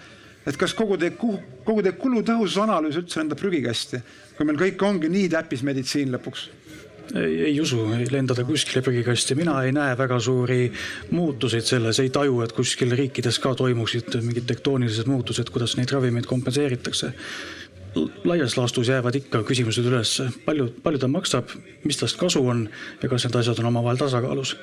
Et 0.47 0.59
kas 0.59 0.75
kogu 0.79 0.99
teie, 1.01 1.15
kogu 1.19 1.85
teie 1.85 1.95
kulutõhususanalüüs 1.99 2.99
üldse 3.03 3.21
lendab 3.21 3.41
prügikasti, 3.41 4.03
kui 4.37 4.49
meil 4.49 4.61
kõik 4.61 4.87
ongi 4.89 5.13
nii 5.13 5.31
täppismeditsiin 5.37 6.13
lõpuks? 6.17 6.49
ei, 7.15 7.41
ei 7.45 7.61
usu, 7.61 7.83
ei 7.97 8.07
lenda 8.11 8.35
ta 8.35 8.45
kuskile 8.47 8.83
prügikasti, 8.85 9.37
mina 9.39 9.57
ei 9.67 9.73
näe 9.75 9.97
väga 9.99 10.19
suuri 10.23 10.67
muutuseid 11.11 11.67
selles, 11.67 12.01
ei 12.01 12.13
taju, 12.15 12.41
et 12.45 12.55
kuskil 12.57 12.95
riikides 12.97 13.39
ka 13.43 13.55
toimuksid 13.59 14.17
mingid 14.23 14.47
tektoonilised 14.49 15.11
muutused, 15.11 15.51
kuidas 15.53 15.77
neid 15.79 15.93
ravimeid 15.93 16.29
kompenseeritakse 16.31 17.13
laias 18.25 18.57
laastus 18.57 18.89
jäävad 18.89 19.17
ikka 19.19 19.43
küsimused 19.47 19.87
üles, 19.89 20.15
palju, 20.47 20.69
palju 20.85 21.01
ta 21.03 21.11
maksab, 21.11 21.53
mis 21.85 21.99
tast 22.01 22.19
kasu 22.21 22.43
on 22.49 22.65
ja 23.03 23.11
kas 23.11 23.27
need 23.27 23.37
asjad 23.41 23.61
on 23.61 23.69
omavahel 23.73 24.01
tasakaalus. 24.01 24.57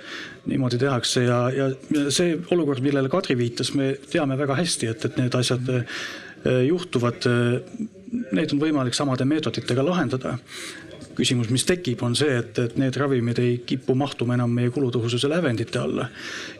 niimoodi 0.45 0.80
tehakse 0.82 1.23
ja, 1.23 1.39
ja 1.53 1.69
see 2.09 2.38
olukord, 2.51 2.82
millele 2.86 3.09
Kadri 3.09 3.38
viitas, 3.38 3.73
me 3.77 3.93
teame 4.09 4.38
väga 4.39 4.57
hästi, 4.59 4.91
et, 4.93 5.05
et 5.05 5.17
need 5.21 5.36
asjad 5.36 5.71
eh, 5.75 5.86
juhtuvad 6.67 7.30
eh, 7.30 7.88
neid 8.32 8.53
on 8.53 8.61
võimalik 8.61 8.97
samade 8.97 9.27
meetoditega 9.30 9.86
lahendada 9.86 10.38
küsimus, 11.19 11.49
mis 11.51 11.65
tekib, 11.67 11.99
on 12.05 12.15
see, 12.15 12.38
et, 12.39 12.59
et 12.63 12.77
need 12.80 12.95
ravimid 12.97 13.41
ei 13.43 13.57
kipu 13.67 13.95
mahtuma 13.97 14.38
enam 14.38 14.53
meie 14.55 14.71
kulutõhususe 14.73 15.30
lävendite 15.30 15.82
alla. 15.82 16.07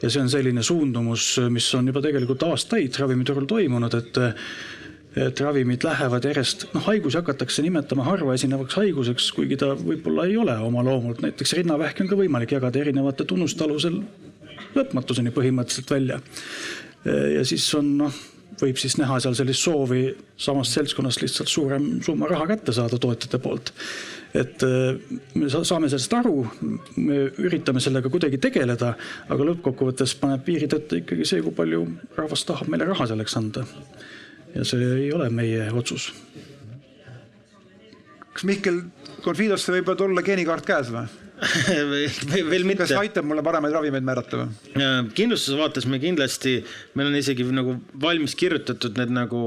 ja 0.02 0.10
see 0.10 0.22
on 0.22 0.30
selline 0.30 0.64
suundumus, 0.66 1.38
mis 1.50 1.70
on 1.80 1.88
juba 1.88 2.04
tegelikult 2.04 2.44
aastaid 2.50 3.00
ravimiturul 3.00 3.48
toimunud, 3.50 3.96
et 3.96 4.20
et 5.20 5.42
ravimid 5.44 5.84
lähevad 5.84 6.26
järjest, 6.30 6.66
noh, 6.74 6.84
haigusi 6.88 7.20
hakatakse 7.20 7.64
nimetama 7.66 8.06
harva 8.08 8.36
esinevaks 8.38 8.78
haiguseks, 8.80 9.30
kuigi 9.36 9.58
ta 9.60 9.74
võib-olla 9.76 10.28
ei 10.30 10.38
ole 10.40 10.56
oma 10.64 10.84
loomult, 10.86 11.22
näiteks 11.26 11.58
rinnavähki 11.60 12.06
on 12.06 12.12
ka 12.12 12.20
võimalik 12.20 12.56
jagada 12.56 12.82
erinevate 12.82 13.28
tunnuste 13.28 13.66
alusel 13.66 14.02
lõpmatuseni 14.76 15.34
põhimõtteliselt 15.36 15.96
välja. 15.96 16.20
ja 17.36 17.46
siis 17.48 17.66
on 17.76 17.96
noh, 18.04 18.20
võib 18.60 18.80
siis 18.80 18.98
näha 19.00 19.20
seal 19.24 19.36
sellist 19.38 19.64
soovi 19.64 20.04
samast 20.38 20.76
seltskonnast 20.76 21.24
lihtsalt 21.24 21.52
suurem 21.52 21.90
summa 22.06 22.28
raha 22.30 22.48
kätte 22.54 22.76
saada 22.76 23.00
tootjate 23.00 23.40
poolt. 23.44 23.74
et 24.34 24.62
me 25.34 25.50
saame 25.50 25.90
sellest 25.90 26.14
aru, 26.14 26.44
me 26.96 27.24
üritame 27.42 27.82
sellega 27.82 28.12
kuidagi 28.14 28.38
tegeleda, 28.38 28.94
aga 29.28 29.50
lõppkokkuvõttes 29.52 30.14
paneb 30.22 30.46
piirid 30.46 30.76
ette 30.78 31.02
ikkagi 31.02 31.26
see, 31.26 31.42
kui 31.42 31.56
palju 31.56 31.86
rahvas 32.18 32.46
tahab 32.46 32.70
meile 32.70 32.88
raha 32.92 33.10
selleks 33.10 33.38
anda 33.42 33.66
ja 34.56 34.66
see 34.66 34.92
ei 34.96 35.12
ole 35.14 35.30
meie 35.30 35.70
otsus. 35.72 36.12
kas 38.34 38.46
Mihkel, 38.48 38.84
Confidosse 39.22 39.74
võib 39.76 39.90
tulla 40.00 40.24
geenikaart 40.24 40.66
käes 40.66 40.94
või? 40.94 41.08
veel 42.52 42.66
mitte. 42.68 42.84
kas 42.84 42.94
aitab 43.00 43.28
mulle 43.28 43.44
paremaid 43.46 43.74
ravimeid 43.76 44.06
määrata 44.06 44.42
või? 44.42 44.50
kindlustuse 45.16 45.58
vaates 45.60 45.88
me 45.90 46.00
kindlasti, 46.02 46.58
meil 47.00 47.10
on 47.12 47.18
isegi 47.20 47.46
nagu 47.56 47.78
valmis 48.02 48.36
kirjutatud 48.40 49.00
need 49.00 49.14
nagu 49.16 49.42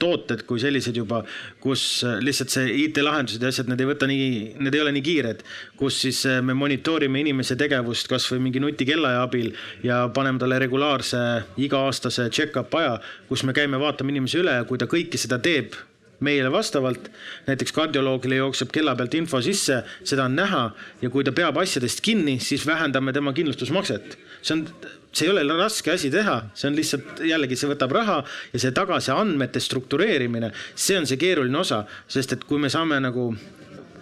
tooted 0.00 0.44
kui 0.48 0.60
sellised 0.62 0.96
juba, 0.98 1.22
kus 1.62 2.04
lihtsalt 2.24 2.52
see 2.52 2.74
IT-lahendused 2.86 3.42
ja 3.42 3.52
asjad, 3.52 3.70
need 3.70 3.82
ei 3.82 3.90
võta 3.90 4.10
nii, 4.10 4.28
need 4.60 4.76
ei 4.76 4.84
ole 4.84 4.94
nii 4.96 5.06
kiired, 5.06 5.42
kus 5.80 6.02
siis 6.04 6.22
eh, 6.28 6.40
me 6.44 6.56
monitoorime 6.58 7.22
inimese 7.22 7.58
tegevust 7.58 8.10
kasvõi 8.10 8.42
mingi 8.42 8.62
nutikellaja 8.62 9.24
abil 9.26 9.52
ja 9.86 10.04
paneme 10.14 10.42
talle 10.42 10.60
regulaarse 10.62 11.22
iga-aastase 11.62 12.30
check-up 12.30 12.74
aja, 12.80 12.96
kus 13.30 13.46
me 13.46 13.56
käime, 13.56 13.80
vaatame 13.80 14.14
inimese 14.14 14.42
üle 14.42 14.60
ja 14.60 14.66
kui 14.68 14.80
ta 14.80 14.90
kõike 14.90 15.20
seda 15.20 15.40
teeb 15.42 15.76
meile 16.20 16.52
vastavalt, 16.52 17.10
näiteks 17.46 17.74
kardioloogile 17.76 18.38
jookseb 18.40 18.70
kella 18.72 18.94
pealt 18.96 19.14
info 19.18 19.40
sisse, 19.44 19.82
seda 20.04 20.26
on 20.28 20.36
näha 20.36 20.62
ja 21.02 21.10
kui 21.10 21.24
ta 21.24 21.34
peab 21.36 21.58
asjadest 21.60 22.00
kinni, 22.04 22.38
siis 22.40 22.66
vähendame 22.66 23.12
tema 23.12 23.32
kindlustusmakset. 23.36 24.18
see 24.42 24.54
on, 24.54 24.66
see 25.12 25.26
ei 25.26 25.32
ole 25.32 25.58
raske 25.58 25.90
asi 25.92 26.10
teha, 26.10 26.36
see 26.54 26.70
on 26.70 26.76
lihtsalt 26.76 27.20
jällegi, 27.26 27.56
see 27.56 27.70
võtab 27.70 27.92
raha 27.92 28.22
ja 28.52 28.62
see 28.62 28.72
tagasi 28.72 29.10
andmete 29.10 29.60
struktureerimine, 29.60 30.52
see 30.74 30.98
on 30.98 31.06
see 31.06 31.20
keeruline 31.20 31.58
osa, 31.58 31.84
sest 32.08 32.36
et 32.36 32.44
kui 32.44 32.60
me 32.62 32.70
saame 32.72 33.00
nagu 33.00 33.32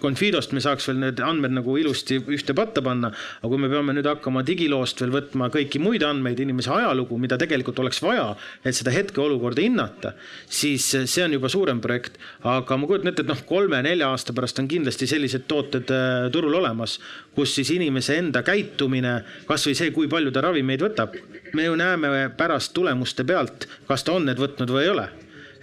Confidost 0.05 0.53
me 0.53 0.61
saaks 0.61 0.89
veel 0.91 1.01
need 1.01 1.21
andmed 1.25 1.55
nagu 1.57 1.77
ilusti 1.81 2.19
ühte 2.21 2.55
patta 2.57 2.83
panna, 2.85 3.11
aga 3.41 3.51
kui 3.51 3.61
me 3.63 3.71
peame 3.73 3.95
nüüd 3.97 4.09
hakkama 4.09 4.43
digiloost 4.47 5.01
veel 5.01 5.15
võtma 5.15 5.49
kõiki 5.55 5.81
muid 5.83 6.05
andmeid, 6.07 6.43
inimese 6.45 6.73
ajalugu, 6.75 7.17
mida 7.21 7.39
tegelikult 7.41 7.81
oleks 7.81 8.03
vaja, 8.05 8.27
et 8.65 8.77
seda 8.77 8.93
hetkeolukorda 8.95 9.65
hinnata, 9.65 10.15
siis 10.45 10.91
see 10.93 11.25
on 11.25 11.37
juba 11.39 11.51
suurem 11.53 11.81
projekt. 11.85 12.21
aga 12.45 12.77
ma 12.77 12.89
kujutan 12.91 13.13
ette, 13.13 13.25
et 13.25 13.33
noh, 13.33 13.43
kolme-nelja 13.49 14.11
aasta 14.13 14.37
pärast 14.37 14.61
on 14.61 14.69
kindlasti 14.69 15.09
sellised 15.09 15.49
tooted 15.49 15.91
äh, 15.95 16.29
turul 16.35 16.61
olemas, 16.61 16.99
kus 17.35 17.57
siis 17.57 17.73
inimese 17.75 18.19
enda 18.21 18.45
käitumine, 18.47 19.17
kasvõi 19.49 19.75
see, 19.79 19.93
kui 19.97 20.11
palju 20.13 20.35
ta 20.35 20.45
ravimeid 20.45 20.85
võtab, 20.85 21.17
me 21.55 21.69
ju 21.69 21.77
näeme 21.81 22.29
pärast 22.37 22.75
tulemuste 22.77 23.25
pealt, 23.25 23.69
kas 23.89 24.05
ta 24.05 24.19
on 24.19 24.29
need 24.29 24.41
võtnud 24.41 24.71
või 24.75 24.85
ei 24.85 24.95
ole 24.95 25.09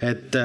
et 0.02 0.36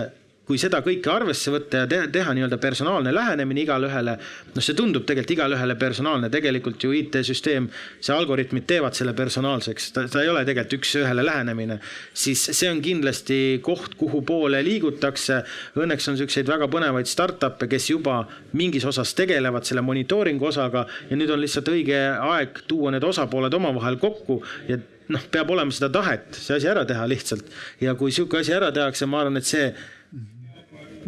kui 0.47 0.59
seda 0.61 0.79
kõike 0.85 1.11
arvesse 1.11 1.51
võtta 1.51 1.83
ja 1.83 1.89
teha, 1.91 2.07
teha 2.11 2.33
nii-öelda 2.37 2.57
personaalne 2.61 3.11
lähenemine 3.15 3.65
igale 3.65 3.89
ühele, 3.89 4.15
noh, 4.53 4.63
see 4.63 4.77
tundub 4.77 5.03
tegelikult 5.03 5.35
igale 5.35 5.57
ühele 5.57 5.75
personaalne, 5.79 6.29
tegelikult 6.31 6.83
ju 6.83 6.93
IT-süsteem, 6.95 7.67
see 7.99 8.15
algoritmid 8.15 8.67
teevad 8.69 8.95
selle 8.97 9.13
personaalseks, 9.17 9.91
ta, 9.95 10.05
ta 10.11 10.23
ei 10.23 10.31
ole 10.31 10.45
tegelikult 10.47 10.77
üks-ühele 10.79 11.25
lähenemine, 11.27 11.79
siis 12.15 12.45
see 12.53 12.71
on 12.71 12.81
kindlasti 12.83 13.39
koht, 13.65 13.97
kuhu 13.99 14.23
poole 14.27 14.61
liigutakse. 14.63 15.41
Õnneks 15.77 16.07
on 16.07 16.15
niisuguseid 16.15 16.47
väga 16.49 16.69
põnevaid 16.71 17.09
startup'e, 17.11 17.67
kes 17.71 17.91
juba 17.91 18.21
mingis 18.57 18.87
osas 18.87 19.11
tegelevad 19.17 19.67
selle 19.67 19.83
monitooringu 19.83 20.47
osaga 20.47 20.85
ja 21.09 21.17
nüüd 21.19 21.31
on 21.33 21.43
lihtsalt 21.43 21.71
õige 21.73 21.99
aeg 22.31 22.63
tuua 22.69 22.93
need 22.95 23.03
osapooled 23.03 23.53
omavahel 23.57 23.99
kokku 23.99 24.39
ja 24.69 24.79
noh, 25.13 25.27
peab 25.31 25.51
olema 25.53 25.73
seda 25.73 25.89
tahet 25.93 26.35
see 26.35 26.57
asi 26.57 26.69
ära 26.71 26.83
teha 26.87 27.05
lihtsalt. 27.09 27.47
Ja 27.83 27.95
kui 27.99 28.11
niisugune 28.11 28.43
asi 28.43 28.55
ära 28.55 28.71
tehakse, 28.75 29.07
ma 29.09 29.21
arvan, 29.23 29.39
et 29.39 29.47
see 29.47 29.69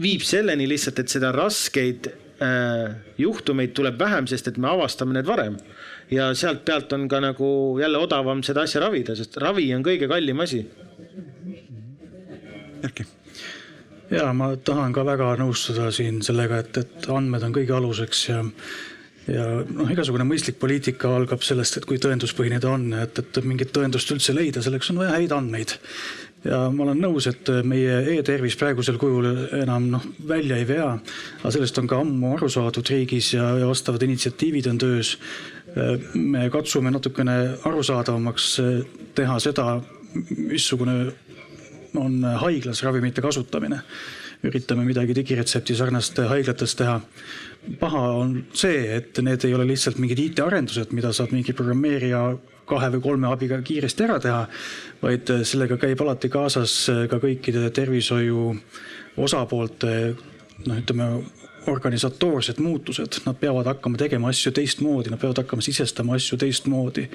viib 0.01 0.23
selleni 0.25 0.67
lihtsalt, 0.69 1.03
et 1.03 1.11
seda 1.11 1.31
raskeid 1.35 2.09
äh, 2.09 2.95
juhtumeid 3.17 3.75
tuleb 3.77 3.99
vähem, 3.99 4.27
sest 4.31 4.51
et 4.51 4.57
me 4.57 4.71
avastame 4.71 5.17
need 5.17 5.27
varem. 5.27 5.57
ja 6.11 6.31
sealt 6.33 6.63
pealt 6.65 6.93
on 6.93 7.07
ka 7.07 7.19
nagu 7.21 7.77
jälle 7.81 7.97
odavam 7.97 8.41
seda 8.43 8.65
asja 8.65 8.81
ravida, 8.81 9.15
sest 9.15 9.37
ravi 9.37 9.67
on 9.75 9.85
kõige 9.85 10.09
kallim 10.09 10.39
asi. 10.41 10.65
Erki 12.83 13.05
ja 14.09 14.29
ma 14.33 14.53
tahan 14.55 14.93
ka 14.93 15.03
väga 15.05 15.33
nõustuda 15.39 15.89
siin 15.93 16.23
sellega, 16.25 16.63
et, 16.63 16.77
et 16.81 17.09
andmed 17.13 17.43
on 17.45 17.53
kõige 17.55 17.75
aluseks 17.77 18.23
ja 18.29 18.39
ja 19.29 19.43
noh, 19.61 19.89
igasugune 19.93 20.25
mõistlik 20.25 20.57
poliitika 20.57 21.11
algab 21.13 21.43
sellest, 21.45 21.77
et 21.77 21.85
kui 21.85 21.99
tõenduspõhine 22.01 22.57
ta 22.63 22.71
on, 22.73 22.87
et, 22.97 23.19
et 23.21 23.39
mingit 23.45 23.69
tõendust 23.75 24.09
üldse 24.15 24.33
leida, 24.33 24.63
selleks 24.65 24.89
on 24.89 25.03
vaja 25.03 25.19
häid 25.19 25.35
andmeid 25.35 25.75
ja 26.45 26.59
ma 26.71 26.85
olen 26.85 27.01
nõus, 27.03 27.27
et 27.29 27.49
meie 27.67 27.99
e-tervis 28.15 28.55
praegusel 28.59 28.99
kujul 29.01 29.27
enam 29.59 29.89
noh, 29.93 30.05
välja 30.27 30.59
ei 30.59 30.67
vea. 30.67 30.91
aga 31.41 31.51
sellest 31.51 31.77
on 31.81 31.89
ka 31.89 31.99
ammu 31.99 32.35
aru 32.37 32.49
saadud 32.49 32.91
riigis 32.91 33.33
ja, 33.33 33.51
ja 33.59 33.67
vastavad 33.67 34.03
initsiatiivid 34.03 34.69
on 34.71 34.77
töös. 34.77 35.17
me 36.13 36.49
katsume 36.49 36.91
natukene 36.91 37.57
arusaadavamaks 37.65 38.47
teha 39.15 39.39
seda, 39.39 39.81
missugune 40.37 41.11
on 41.95 42.23
haiglas 42.23 42.83
ravimite 42.83 43.21
kasutamine. 43.21 43.81
üritame 44.43 44.85
midagi 44.87 45.15
digiretsepti 45.15 45.75
sarnast 45.75 46.17
haiglates 46.29 46.75
teha 46.79 47.01
paha 47.79 48.03
on 48.21 48.45
see, 48.53 48.85
et 48.95 49.19
need 49.21 49.43
ei 49.45 49.53
ole 49.53 49.65
lihtsalt 49.67 49.99
mingid 49.99 50.21
IT-arendused, 50.23 50.93
mida 50.95 51.11
saab 51.13 51.33
mingi 51.35 51.53
programmeerija 51.53 52.21
kahe 52.69 52.91
või 52.95 53.03
kolme 53.03 53.31
abiga 53.31 53.59
kiiresti 53.65 54.05
ära 54.05 54.19
teha, 54.23 54.45
vaid 55.01 55.33
äh, 55.33 55.43
sellega 55.47 55.79
käib 55.81 56.01
alati 56.05 56.31
kaasas 56.33 56.75
äh, 56.91 57.03
ka 57.11 57.21
kõikide 57.23 57.69
tervishoiu 57.75 58.53
osapoolte 59.19 59.93
noh, 60.65 60.79
ütleme 60.79 61.11
organisatoorsed 61.69 62.59
muutused, 62.63 63.19
nad 63.25 63.37
peavad 63.39 63.67
hakkama 63.69 63.99
tegema 63.99 64.29
asju 64.31 64.51
teistmoodi, 64.55 65.11
nad 65.11 65.19
peavad 65.21 65.41
hakkama 65.43 65.61
sisestama 65.61 66.15
asju 66.17 66.37
teistmoodi, 66.39 67.05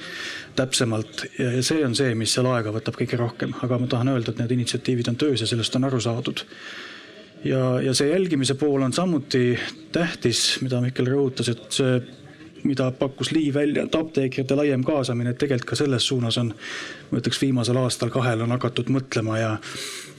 täpsemalt. 0.56 1.24
Ja 1.38 1.62
see 1.64 1.84
on 1.86 1.96
see, 1.98 2.14
mis 2.18 2.34
seal 2.36 2.48
aega 2.52 2.72
võtab 2.74 2.98
kõige 2.98 3.18
rohkem, 3.20 3.54
aga 3.64 3.78
ma 3.80 3.88
tahan 3.90 4.12
öelda, 4.14 4.34
et 4.34 4.42
need 4.42 4.56
initsiatiivid 4.58 5.10
on 5.10 5.18
töös 5.20 5.42
ja 5.42 5.48
sellest 5.50 5.76
on 5.78 5.88
aru 5.88 6.00
saadud. 6.04 6.44
Ja, 7.44 7.80
ja 7.84 7.92
see 7.96 8.08
jälgimise 8.08 8.56
pool 8.56 8.84
on 8.84 8.92
samuti 8.96 9.58
tähtis, 9.92 10.60
mida 10.64 10.80
Mihkel 10.84 11.10
rõhutas, 11.10 11.50
et 11.52 11.66
see 11.74 11.98
mida 12.64 12.90
pakkus 12.98 13.32
Lii 13.32 13.52
välja, 13.54 13.84
et 13.84 13.94
apteekrite 13.94 14.56
laiem 14.56 14.84
kaasamine, 14.84 15.34
et 15.34 15.38
tegelikult 15.38 15.70
ka 15.72 15.78
selles 15.78 16.06
suunas 16.08 16.38
on, 16.40 16.54
ma 17.10 17.20
ütleks 17.20 17.40
viimasel 17.42 17.78
aastal-kahel 17.82 18.44
on 18.46 18.56
hakatud 18.56 18.90
mõtlema 18.92 19.38
ja 19.40 19.54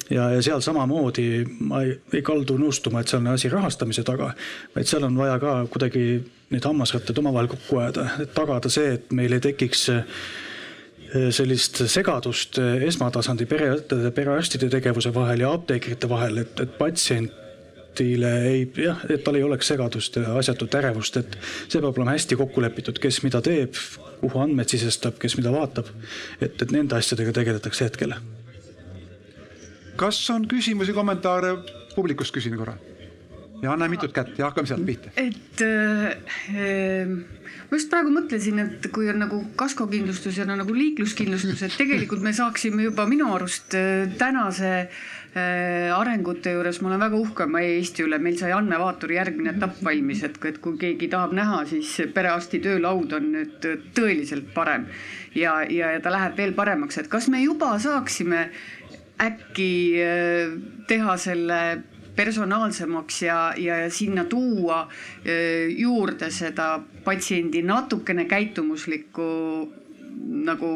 ja, 0.09 0.29
ja 0.35 0.41
seal 0.45 0.61
samamoodi 0.61 1.45
ma 1.65 1.81
ei, 1.85 1.95
ei 2.13 2.21
kaldu 2.25 2.57
nõustuma, 2.61 3.01
et 3.01 3.11
seal 3.11 3.23
on 3.23 3.33
asi 3.33 3.49
rahastamise 3.49 4.05
taga, 4.05 4.31
vaid 4.75 4.89
seal 4.89 5.05
on 5.07 5.17
vaja 5.17 5.37
ka 5.41 5.55
kuidagi 5.71 6.05
neid 6.53 6.67
hammasrattaid 6.67 7.21
omavahel 7.21 7.49
kokku 7.55 7.79
ajada, 7.81 8.09
et 8.21 8.35
tagada 8.37 8.69
see, 8.71 8.95
et 8.99 9.15
meil 9.17 9.33
ei 9.33 9.43
tekiks 9.43 9.87
eh, 9.95 10.03
sellist 11.33 11.81
segadust 11.89 12.59
esmatasandi 12.59 13.47
pereõdede, 13.49 14.11
perearstide 14.13 14.69
tegevuse 14.73 15.13
vahel 15.15 15.45
ja 15.45 15.53
apteekrite 15.57 16.09
vahel, 16.11 16.43
et, 16.43 16.61
et 16.61 16.77
patsient 16.77 17.44
patsiendile 17.95 18.31
ei, 18.49 18.71
jah, 18.77 18.99
et 19.09 19.23
tal 19.23 19.35
ei 19.35 19.43
oleks 19.43 19.67
segadust 19.67 20.15
ja 20.19 20.35
asjatut 20.37 20.73
ärevust, 20.75 21.17
et 21.17 21.37
see 21.67 21.81
peab 21.81 21.95
olema 21.95 22.15
hästi 22.15 22.35
kokku 22.35 22.61
lepitud, 22.61 22.99
kes 22.99 23.21
mida 23.23 23.41
teeb, 23.41 23.75
kuhu 24.21 24.39
andmed 24.39 24.69
sisestab, 24.69 25.17
kes 25.19 25.37
mida 25.37 25.51
vaatab. 25.51 25.87
et, 26.41 26.61
et 26.61 26.71
nende 26.71 26.95
asjadega 26.95 27.31
tegeletakse 27.31 27.85
hetkel. 27.85 28.15
kas 29.95 30.29
on 30.29 30.47
küsimusi, 30.47 30.93
kommentaare 30.93 31.55
publikust, 31.95 32.33
küsin 32.33 32.57
korra 32.57 32.75
ja 33.63 33.71
anna 33.71 33.87
mitut 33.87 34.11
kätt 34.13 34.37
ja 34.37 34.49
hakkame 34.49 34.67
sealt 34.67 34.85
pihta. 34.85 35.09
et 35.15 35.61
äh, 35.63 37.07
ma 37.69 37.77
just 37.77 37.89
praegu 37.89 38.11
mõtlesin, 38.11 38.59
et 38.59 38.89
kui 38.91 39.07
on 39.09 39.19
nagu 39.23 39.41
kaskokindlustus 39.55 40.37
ja 40.37 40.45
nagu 40.45 40.75
liikluskindlustus, 40.75 41.63
et 41.63 41.77
tegelikult 41.77 42.21
me 42.21 42.33
saaksime 42.35 42.83
juba 42.83 43.07
minu 43.07 43.31
arust 43.33 43.73
äh, 43.79 44.11
tänase 44.19 44.73
äh, 44.81 44.97
arengute 45.35 46.53
juures, 46.55 46.77
ma 46.81 46.89
olen 46.91 47.01
väga 47.03 47.17
uhke 47.19 47.43
oma 47.43 47.59
Eesti 47.59 48.05
üle, 48.05 48.19
meil 48.23 48.37
sai 48.39 48.53
andmevaatori 48.55 49.17
järgmine 49.17 49.51
etapp 49.55 49.81
valmis, 49.83 50.23
et, 50.23 50.37
et 50.47 50.59
kui 50.63 50.77
keegi 50.79 51.09
tahab 51.11 51.35
näha, 51.35 51.63
siis 51.67 51.89
perearsti 52.15 52.61
töölaud 52.63 53.17
on 53.17 53.27
nüüd 53.33 53.67
tõeliselt 53.97 54.53
parem. 54.55 54.87
Ja, 55.35 55.57
ja, 55.67 55.91
ja 55.91 55.99
ta 56.03 56.13
läheb 56.15 56.39
veel 56.39 56.55
paremaks, 56.55 57.01
et 57.01 57.11
kas 57.11 57.27
me 57.27 57.43
juba 57.43 57.73
saaksime 57.83 58.47
äkki 59.25 59.71
äh, 59.99 60.55
teha 60.87 61.17
selle 61.19 61.59
personaalsemaks 62.15 63.21
ja, 63.21 63.39
ja 63.57 63.89
sinna 63.91 64.23
tuua 64.31 64.85
juurde 65.77 66.29
seda 66.31 66.77
patsiendi 67.03 67.59
natukene 67.67 68.23
käitumuslikku 68.31 69.25
nagu 70.47 70.69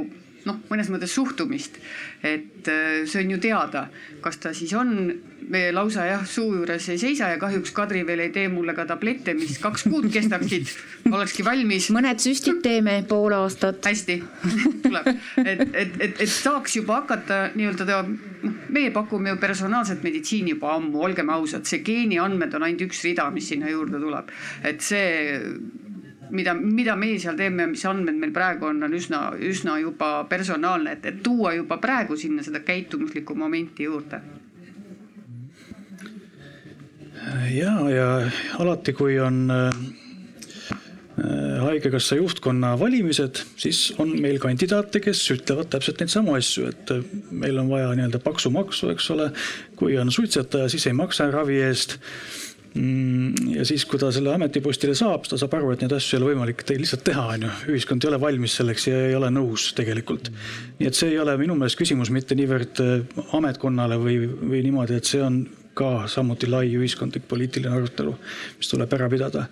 noh, 0.49 0.61
mõnes 0.71 0.91
mõttes 0.91 1.15
suhtumist. 1.15 1.79
et 2.23 2.67
äh, 2.67 3.05
see 3.07 3.23
on 3.23 3.35
ju 3.35 3.41
teada, 3.43 3.87
kas 4.23 4.41
ta 4.41 4.53
siis 4.53 4.73
on 4.75 4.95
me 5.49 5.69
lausa 5.73 6.05
jah, 6.05 6.23
suu 6.27 6.51
juures 6.53 6.85
ei 6.91 6.99
seisa 7.01 7.29
ja 7.31 7.39
kahjuks 7.41 7.71
Kadri 7.75 8.03
veel 8.07 8.21
ei 8.25 8.31
tee 8.33 8.47
mulle 8.51 8.75
ka 8.77 8.85
tablette, 8.89 9.33
mis 9.37 9.57
kaks 9.61 9.85
kuud 9.89 10.09
kestaksid, 10.13 10.69
olekski 11.09 11.45
valmis. 11.45 11.89
mõned 11.95 12.21
süstid 12.21 12.61
teeme 12.65 12.99
pool 13.09 13.33
aastat. 13.37 13.81
hästi 13.85 14.19
tuleb, 14.85 15.09
et, 15.43 15.63
et, 15.73 15.97
et, 15.99 16.21
et 16.21 16.29
saaks 16.29 16.77
juba 16.79 17.01
hakata 17.01 17.41
nii-öelda 17.55 17.87
ta, 17.89 18.01
noh, 18.03 18.57
meie 18.69 18.93
pakume 18.95 19.33
ju 19.33 19.41
personaalset 19.41 20.05
meditsiini 20.05 20.55
juba 20.55 20.75
ammu, 20.77 21.01
olgem 21.09 21.33
ausad, 21.33 21.65
see 21.69 21.81
geeniandmed 21.85 22.53
on 22.55 22.67
ainult 22.67 22.89
üks 22.89 23.03
rida, 23.07 23.29
mis 23.33 23.49
sinna 23.49 23.71
juurde 23.73 24.01
tuleb, 24.01 24.33
et 24.69 24.83
see 24.85 25.39
mida, 26.29 26.53
mida 26.53 26.95
meie 26.99 27.19
seal 27.21 27.37
teeme 27.39 27.67
mis 27.71 27.85
andmed 27.89 28.17
meil 28.19 28.33
praegu 28.35 28.69
on, 28.69 28.83
on 28.85 28.95
üsna, 28.95 29.21
üsna 29.45 29.77
juba 29.81 30.11
personaalne, 30.29 30.97
et, 30.97 31.07
et 31.09 31.23
tuua 31.23 31.53
juba 31.57 31.79
praegu 31.81 32.17
sinna 32.19 32.43
seda 32.45 32.61
käitumuslikku 32.65 33.35
momenti 33.35 33.87
juurde. 33.89 34.21
ja, 37.53 37.73
ja 37.91 38.09
alati, 38.59 38.93
kui 38.93 39.19
on 39.19 39.51
äh, 39.51 39.81
haigekassa 41.65 42.15
juhtkonna 42.15 42.73
valimised, 42.79 43.43
siis 43.59 43.89
on 43.99 44.15
meil 44.21 44.39
kandidaate, 44.39 45.01
kes 45.03 45.23
ütlevad 45.35 45.71
täpselt 45.73 45.99
neid 45.99 46.13
samu 46.13 46.37
asju, 46.39 46.69
et 46.71 46.93
äh, 46.95 47.03
meil 47.31 47.59
on 47.61 47.71
vaja 47.71 47.91
nii-öelda 47.95 48.21
paksu 48.23 48.53
maksu, 48.55 48.93
eks 48.93 49.09
ole. 49.15 49.31
kui 49.75 49.97
on 49.97 50.11
suitsetaja, 50.11 50.69
siis 50.69 50.87
ei 50.87 50.95
maksa 50.97 51.29
ravi 51.31 51.61
eest 51.63 51.99
ja 52.75 53.65
siis, 53.65 53.85
kui 53.89 53.99
ta 53.99 54.11
selle 54.13 54.33
ametipostile 54.35 54.93
saab, 54.97 55.25
ta 55.29 55.39
saab 55.41 55.55
aru, 55.57 55.71
et 55.73 55.83
neid 55.83 55.93
asju 55.95 56.17
ei 56.17 56.21
ole 56.21 56.33
võimalik 56.33 56.63
lihtsalt 56.69 57.03
teha, 57.07 57.25
on 57.35 57.45
ju. 57.47 57.53
ühiskond 57.73 58.05
ei 58.05 58.11
ole 58.11 58.19
valmis 58.21 58.57
selleks 58.59 58.87
ja 58.87 58.99
ei 59.07 59.15
ole 59.17 59.31
nõus 59.33 59.71
tegelikult. 59.77 60.29
nii 60.79 60.89
et 60.89 60.97
see 60.97 61.09
ei 61.13 61.19
ole 61.21 61.35
minu 61.41 61.57
meelest 61.57 61.79
küsimus 61.79 62.11
mitte 62.13 62.37
niivõrd 62.37 62.83
äh, 62.83 63.23
ametkonnale 63.37 63.97
või, 64.01 64.19
või 64.27 64.61
niimoodi, 64.67 64.99
et 64.99 65.09
see 65.09 65.23
on 65.25 65.41
ka 65.79 66.07
samuti 66.11 66.49
lai 66.49 66.67
ühiskondlik 66.75 67.25
poliitiline 67.29 67.71
arutelu, 67.73 68.13
mis 68.59 68.69
tuleb 68.69 68.93
ära 68.97 69.09
pidada. 69.09 69.47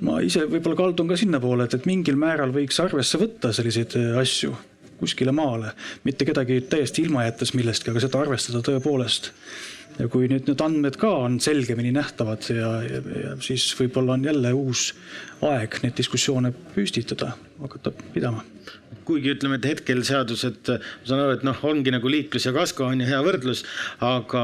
ma 0.00 0.20
ise 0.22 0.44
võib-olla 0.46 0.78
kaldun 0.84 1.10
ka 1.10 1.18
sinnapoole, 1.18 1.66
et, 1.66 1.74
et 1.74 1.90
mingil 1.90 2.20
määral 2.20 2.54
võiks 2.54 2.78
arvesse 2.82 3.18
võtta 3.18 3.54
selliseid 3.56 3.98
äh, 3.98 4.12
asju 4.22 4.54
kuskile 5.00 5.32
maale, 5.32 5.72
mitte 6.04 6.26
kedagi 6.28 6.60
täiesti 6.68 7.06
ilma 7.06 7.24
jättes 7.24 7.54
millestki, 7.56 7.90
aga 7.90 8.02
seda 8.04 8.20
arvestada 8.20 8.60
tõepoolest 8.66 9.30
ja 10.00 10.08
kui 10.08 10.30
nüüd 10.30 10.48
need 10.48 10.64
andmed 10.64 10.96
ka 11.00 11.10
on 11.26 11.38
selgemini 11.44 11.92
nähtavad 11.94 12.46
ja, 12.52 12.70
ja, 12.86 13.00
ja 13.22 13.34
siis 13.44 13.68
võib-olla 13.78 14.16
on 14.16 14.24
jälle 14.24 14.52
uus 14.56 14.90
aeg 15.44 15.80
neid 15.84 15.96
diskussioone 16.00 16.54
püstitada, 16.74 17.34
hakata 17.60 17.92
pidama 18.14 18.44
kuigi 19.10 19.32
ütleme, 19.32 19.58
et 19.58 19.66
hetkel 19.66 20.02
seadused, 20.06 20.68
ma 20.70 21.08
saan 21.08 21.22
aru, 21.24 21.34
et 21.38 21.46
noh, 21.46 21.56
ongi 21.66 21.90
nagu 21.90 22.10
liiklus 22.12 22.46
ja 22.46 22.52
kasko 22.54 22.86
on 22.90 23.02
ju 23.02 23.08
hea 23.08 23.18
võrdlus, 23.26 23.64
aga 24.06 24.42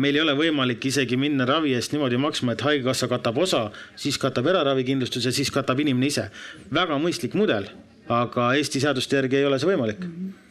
meil 0.00 0.18
ei 0.18 0.24
ole 0.24 0.34
võimalik 0.38 0.88
isegi 0.90 1.18
minna 1.20 1.46
ravi 1.48 1.76
eest 1.78 1.94
niimoodi 1.94 2.18
maksma, 2.18 2.56
et 2.56 2.64
haigekassa 2.66 3.10
katab 3.12 3.38
osa, 3.44 3.68
siis 4.00 4.18
katab 4.18 4.50
eraravikindlustus 4.50 5.28
ja 5.28 5.34
siis 5.34 5.52
katab 5.54 5.84
inimene 5.84 6.10
ise. 6.10 6.28
väga 6.74 6.98
mõistlik 6.98 7.38
mudel, 7.38 7.70
aga 8.08 8.52
Eesti 8.58 8.82
seaduste 8.82 9.20
järgi 9.20 9.38
ei 9.38 9.46
ole 9.46 9.60
see 9.60 9.70
võimalik 9.70 10.02
mm. 10.02 10.12
-hmm 10.18 10.47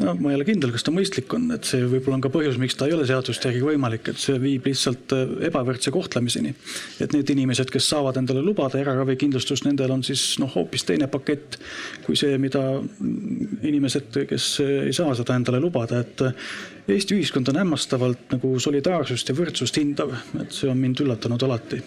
no 0.00 0.14
ma 0.20 0.32
ei 0.32 0.38
ole 0.38 0.46
kindel, 0.48 0.72
kas 0.74 0.84
ta 0.86 0.92
mõistlik 0.94 1.32
on, 1.36 1.48
et 1.54 1.68
see 1.68 1.84
võib-olla 1.86 2.18
on 2.18 2.24
ka 2.24 2.30
põhjus, 2.32 2.58
miks 2.60 2.76
ta 2.78 2.88
ei 2.88 2.94
ole 2.96 3.06
seaduste 3.08 3.50
järgi 3.50 3.64
võimalik, 3.64 4.10
et 4.12 4.20
see 4.20 4.38
viib 4.42 4.68
lihtsalt 4.68 5.14
äh, 5.16 5.34
ebavõrdse 5.48 5.92
kohtlemiseni. 5.94 6.54
et 7.00 7.16
need 7.16 7.32
inimesed, 7.36 7.70
kes 7.72 7.88
saavad 7.94 8.18
endale 8.20 8.44
lubada 8.44 8.80
eraravikindlustust, 8.82 9.66
nendel 9.68 9.94
on 9.96 10.04
siis 10.06 10.24
noh, 10.42 10.52
hoopis 10.54 10.86
teine 10.88 11.08
pakett 11.12 11.58
kui 12.06 12.18
see, 12.18 12.36
mida 12.42 12.62
inimesed, 13.62 14.22
kes 14.28 14.50
ei 14.64 14.94
saa 14.96 15.14
seda 15.18 15.38
endale 15.38 15.62
lubada, 15.62 16.02
et 16.04 16.26
äh, 16.26 16.48
Eesti 16.86 17.16
ühiskond 17.16 17.48
on 17.50 17.56
hämmastavalt 17.58 18.30
nagu 18.36 18.52
solidaarsust 18.62 19.32
ja 19.32 19.34
võrdsust 19.34 19.80
hindav, 19.80 20.12
et 20.38 20.54
see 20.54 20.70
on 20.70 20.78
mind 20.78 21.02
üllatanud 21.02 21.42
alati 21.42 21.80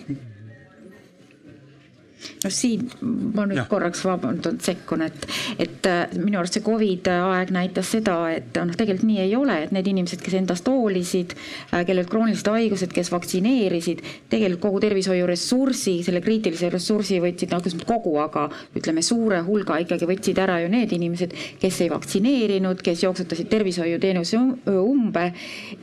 no 2.44 2.52
siin 2.54 2.88
ma 3.36 3.46
nüüd 3.50 3.62
ja. 3.62 3.66
korraks 3.70 4.04
vabandust 4.06 4.64
sekkun, 4.66 5.04
et, 5.08 5.28
et 5.60 5.88
äh, 5.90 6.16
minu 6.18 6.40
arust 6.40 6.58
see 6.58 6.66
Covidi 6.66 7.12
aeg 7.12 7.52
näitas 7.56 7.92
seda, 7.96 8.16
et 8.34 8.58
noh, 8.60 8.76
tegelikult 8.78 9.08
nii 9.10 9.24
ei 9.26 9.36
ole, 9.38 9.58
et 9.66 9.74
need 9.76 9.88
inimesed, 9.92 10.22
kes 10.24 10.38
endast 10.40 10.68
hoolisid, 10.70 11.36
äh, 11.74 11.84
kellel 11.88 12.08
kroonilised 12.10 12.50
haigused, 12.52 12.94
kes 12.96 13.12
vaktsineerisid, 13.14 14.04
tegelikult 14.32 14.64
kogu 14.70 14.82
tervishoiuressursi, 14.84 16.00
selle 16.06 16.22
kriitilise 16.26 16.72
ressursi 16.74 17.20
võtsid, 17.24 17.54
noh, 17.54 17.64
kas 17.66 17.78
kogu, 17.88 18.16
aga 18.22 18.48
ütleme, 18.78 19.04
suure 19.06 19.42
hulga 19.48 19.80
ikkagi 19.84 20.08
võtsid 20.10 20.40
ära 20.42 20.60
ju 20.64 20.72
need 20.72 20.94
inimesed, 20.96 21.36
kes 21.62 21.82
ei 21.86 21.92
vaktsineerinud, 21.94 22.84
kes 22.86 23.04
jooksutasid 23.06 23.50
tervishoiuteenuse 23.52 24.40
umbe. 24.80 25.32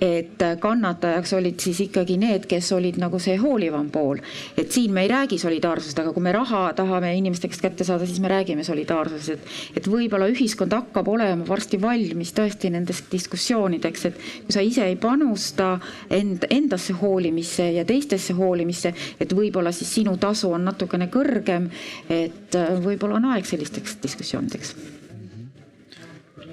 et 0.00 0.42
kannatajaks 0.60 1.32
olid 1.36 1.60
siis 1.60 1.80
ikkagi 1.86 2.16
need, 2.20 2.46
kes 2.48 2.70
olid 2.76 2.98
nagu 3.00 3.18
see 3.22 3.36
hoolivam 3.40 3.90
pool. 3.90 4.20
et 4.56 4.72
siin 4.72 4.92
me 4.92 5.02
ei 5.06 5.08
räägi 5.08 5.38
solidaarsusest, 5.38 5.98
aga 6.02 6.12
kui 6.12 6.22
me 6.22 6.32
raha 6.36 6.62
tahame 6.76 7.12
inimeste 7.18 7.50
käest 7.50 7.64
kätte 7.64 7.86
saada, 7.86 8.06
siis 8.06 8.20
me 8.22 8.30
räägime 8.30 8.64
solidaarsusest, 8.66 9.52
et, 9.76 9.88
võib-olla 9.90 10.28
ühiskond 10.32 10.74
hakkab 10.76 11.08
olema 11.12 11.46
varsti 11.48 11.80
valmis 11.82 12.32
tõesti 12.36 12.70
nendeks 12.74 13.04
diskussioonideks, 13.12 14.06
et 14.10 14.20
kui 14.46 14.56
sa 14.56 14.64
ise 14.64 14.86
ei 14.86 14.98
panusta 15.00 15.76
end, 16.10 16.48
endasse 16.50 16.96
hoolimisse 17.00 17.70
ja 17.78 17.86
teistesse 17.88 18.36
hoolimisse, 18.36 18.94
et 19.20 19.36
võib-olla 19.36 19.72
siis 19.74 19.94
sinu 20.00 20.16
tasu 20.22 20.52
on 20.52 20.68
natukene 20.68 21.10
kõrgem, 21.12 21.70
et 22.08 22.58
äh, 22.58 22.74
võib-olla 22.82 23.20
on 23.20 23.32
aeg 23.34 23.48
sellisteks 23.48 23.98
diskussioonideks. 24.02 24.76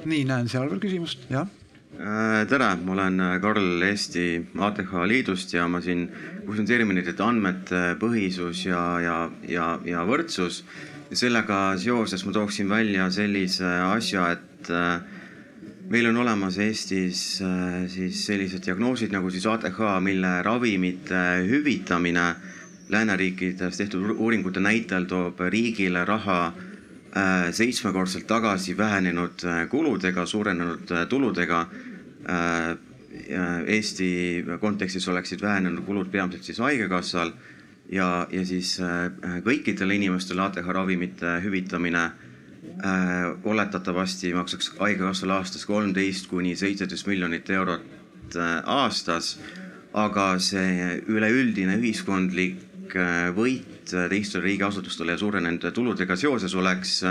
nii, 0.04 0.24
näen 0.28 0.50
seal 0.52 0.68
veel 0.68 0.82
küsimust, 0.84 1.28
jah 1.32 1.48
tere, 1.98 2.76
ma 2.84 2.92
olen 2.94 3.20
äh, 3.20 3.40
Karl 3.42 3.82
Eesti 3.86 4.42
ATH 4.58 4.94
Liidust 5.08 5.54
ja 5.54 5.68
ma 5.70 5.82
siin 5.82 6.08
konsulteerime 6.48 6.96
nüüd, 6.98 7.08
et 7.12 7.22
andmete 7.22 7.82
põhisus 8.02 8.64
ja, 8.66 8.82
ja, 9.04 9.18
ja, 9.48 9.68
ja 9.86 10.06
võrdsus. 10.08 10.64
sellega 11.14 11.78
seoses 11.78 12.26
ma 12.26 12.32
tooksin 12.34 12.70
välja 12.70 13.10
sellise 13.14 13.70
asja, 13.86 14.32
et 14.34 14.72
äh, 14.74 15.04
meil 15.94 16.10
on 16.10 16.18
olemas 16.24 16.58
Eestis 16.58 17.22
siis 17.94 18.26
sellised 18.26 18.66
diagnoosid 18.66 19.14
nagu 19.14 19.30
siis 19.30 19.46
ATH, 19.46 19.80
mille 20.02 20.42
ravimite 20.42 21.46
hüvitamine 21.46 22.34
lääneriikides 22.90 23.78
tehtud 23.78 24.16
uuringute 24.18 24.60
näitel 24.60 25.06
toob 25.06 25.40
riigile 25.54 26.06
raha 26.06 26.54
seitsmekordselt 27.52 28.26
tagasi 28.28 28.78
vähenenud 28.78 29.44
kuludega, 29.70 30.26
suurenenud 30.26 30.94
tuludega. 31.10 31.66
Eesti 33.68 34.10
kontekstis 34.60 35.08
oleksid 35.08 35.42
vähenenud 35.42 35.86
kulud 35.86 36.10
peamiselt 36.12 36.44
siis 36.44 36.60
haigekassal 36.64 37.32
ja, 37.94 38.28
ja 38.32 38.46
siis 38.46 38.80
kõikidele 39.46 40.00
inimestele 40.00 40.42
ATH 40.42 40.72
ravimite 40.74 41.38
hüvitamine 41.44 42.08
oletatavasti 43.44 44.34
maksaks 44.34 44.72
haigekassale 44.80 45.36
aastas 45.38 45.66
kolmteist 45.70 46.28
kuni 46.32 46.56
seitseteist 46.56 47.08
miljonit 47.08 47.50
eurot 47.50 48.40
aastas. 48.66 49.38
aga 49.94 50.40
see 50.42 51.04
üleüldine 51.06 51.76
ühiskondlik 51.78 52.96
võit 53.38 53.73
teistele 53.92 54.44
riigiasutustele 54.44 55.16
ja 55.16 55.18
suurenenud 55.18 55.72
tuludega 55.74 56.16
seoses 56.16 56.56
oleks 56.56 57.02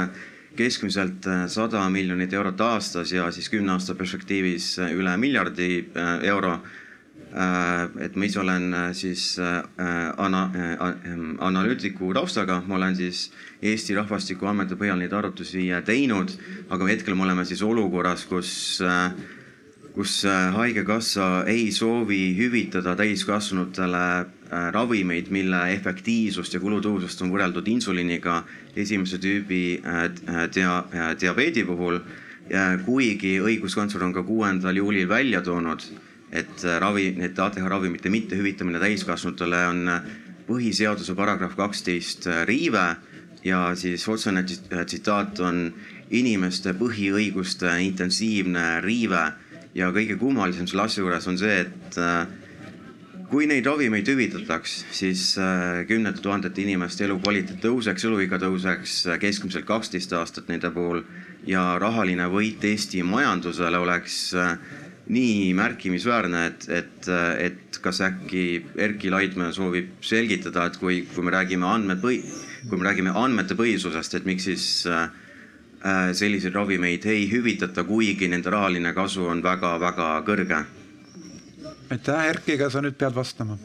keskmiselt 0.56 1.26
sada 1.48 1.82
miljonit 1.90 2.32
eurot 2.32 2.60
aastas 2.60 3.12
ja 3.12 3.30
siis 3.32 3.48
kümne 3.48 3.72
aasta 3.72 3.94
perspektiivis 3.94 4.76
üle 4.92 5.16
miljardi 5.16 5.88
euro. 6.28 6.58
et 8.00 8.16
ma 8.16 8.24
ise 8.24 8.40
olen 8.40 8.74
siis 8.92 9.38
ana-, 10.16 10.50
analüütiku 11.40 12.12
taustaga, 12.12 12.62
ma 12.66 12.74
olen 12.74 12.96
siis 12.96 13.30
Eesti 13.62 13.94
Rahvastikuameti 13.96 14.76
põhjal 14.76 15.00
neid 15.00 15.12
arvutusi 15.12 15.70
teinud, 15.86 16.34
aga 16.68 16.88
hetkel 16.90 17.14
me 17.14 17.24
oleme 17.24 17.44
siis 17.48 17.62
olukorras, 17.62 18.26
kus 18.28 18.82
kus 19.92 20.22
Haigekassa 20.54 21.44
ei 21.46 21.70
soovi 21.72 22.34
hüvitada 22.38 22.94
täiskasvanutele 22.96 24.04
Äh, 24.52 24.68
ravimeid, 24.72 25.30
mille 25.32 25.58
efektiivsust 25.72 26.52
ja 26.52 26.58
kulutõhusust 26.60 27.22
on 27.24 27.30
võrreldud 27.32 27.70
insuliiniga 27.72 28.42
esimese 28.76 29.16
tüübi 29.16 29.78
äh, 29.80 30.02
äh, 30.28 30.42
dia-, 30.52 31.14
diabeedi 31.20 31.64
puhul. 31.64 32.02
kuigi 32.84 33.36
õiguskantsler 33.40 34.02
on 34.04 34.10
ka 34.12 34.24
kuuendal 34.26 34.76
juulil 34.76 35.06
välja 35.08 35.40
toonud, 35.46 35.84
et 36.34 36.64
ravi, 36.82 37.06
need 37.16 37.38
ATH 37.38 37.68
ravimite 37.70 38.10
mittehüvitamine 38.12 38.80
täiskasvanutele 38.82 39.60
on 39.70 39.92
põhiseaduse 40.48 41.14
paragrahv 41.16 41.54
kaksteist 41.56 42.26
riive 42.50 42.82
ja 43.46 43.60
siis 43.78 44.04
otsene 44.08 44.42
tsitaat 44.44 45.40
on 45.40 45.62
inimeste 46.10 46.74
põhiõiguste 46.76 47.72
intensiivne 47.86 48.82
riive 48.84 49.22
ja 49.74 49.90
kõige 49.94 50.18
kummalisem 50.20 50.66
selle 50.68 50.86
asja 50.86 51.04
juures 51.04 51.28
on 51.30 51.38
see, 51.40 51.60
et 51.64 52.00
kui 53.32 53.46
neid 53.48 53.64
ravimeid 53.64 54.04
hüvitataks, 54.12 54.74
siis 54.92 55.22
äh, 55.40 55.86
kümnete 55.88 56.20
tuhandete 56.20 56.60
inimeste 56.66 57.06
elukvaliteet 57.06 57.62
tõuseks, 57.64 58.04
eluiga 58.04 58.36
tõuseks 58.42 58.96
äh, 59.08 59.16
keskmiselt 59.22 59.64
kaksteist 59.68 60.12
aastat 60.18 60.52
nende 60.52 60.68
puhul 60.74 61.00
ja 61.48 61.78
rahaline 61.80 62.26
võit 62.28 62.60
Eesti 62.68 63.00
majandusele 63.08 63.80
oleks 63.80 64.18
äh, 64.36 64.52
nii 65.12 65.48
märkimisväärne, 65.56 66.44
et, 66.50 66.68
et, 66.68 67.08
et 67.48 67.80
kas 67.82 68.02
äkki 68.04 68.44
Erkki 68.76 69.10
Laidmäe 69.10 69.48
soovib 69.56 70.04
selgitada, 70.04 70.68
et 70.68 70.76
kui, 70.78 71.00
kui 71.14 71.24
me 71.24 71.32
räägime 71.32 71.66
andmepõhi, 71.66 72.20
kui 72.68 72.76
me 72.76 72.86
räägime 72.90 73.16
andmete 73.16 73.56
põhisusest, 73.58 74.20
et 74.20 74.28
miks 74.28 74.50
siis 74.50 74.66
äh, 74.92 75.08
selliseid 76.14 76.54
ravimeid 76.54 77.06
ei 77.10 77.24
hüvitata, 77.30 77.82
kuigi 77.84 78.28
nende 78.30 78.50
rahaline 78.54 78.92
kasu 78.94 79.26
on 79.26 79.42
väga-väga 79.42 80.12
kõrge 80.26 80.60
aitäh, 81.92 82.26
Erkki, 82.30 82.54
ega 82.56 82.68
sa 82.72 82.80
nüüd 82.84 82.96
pead 82.98 83.14
vastama? 83.16 83.56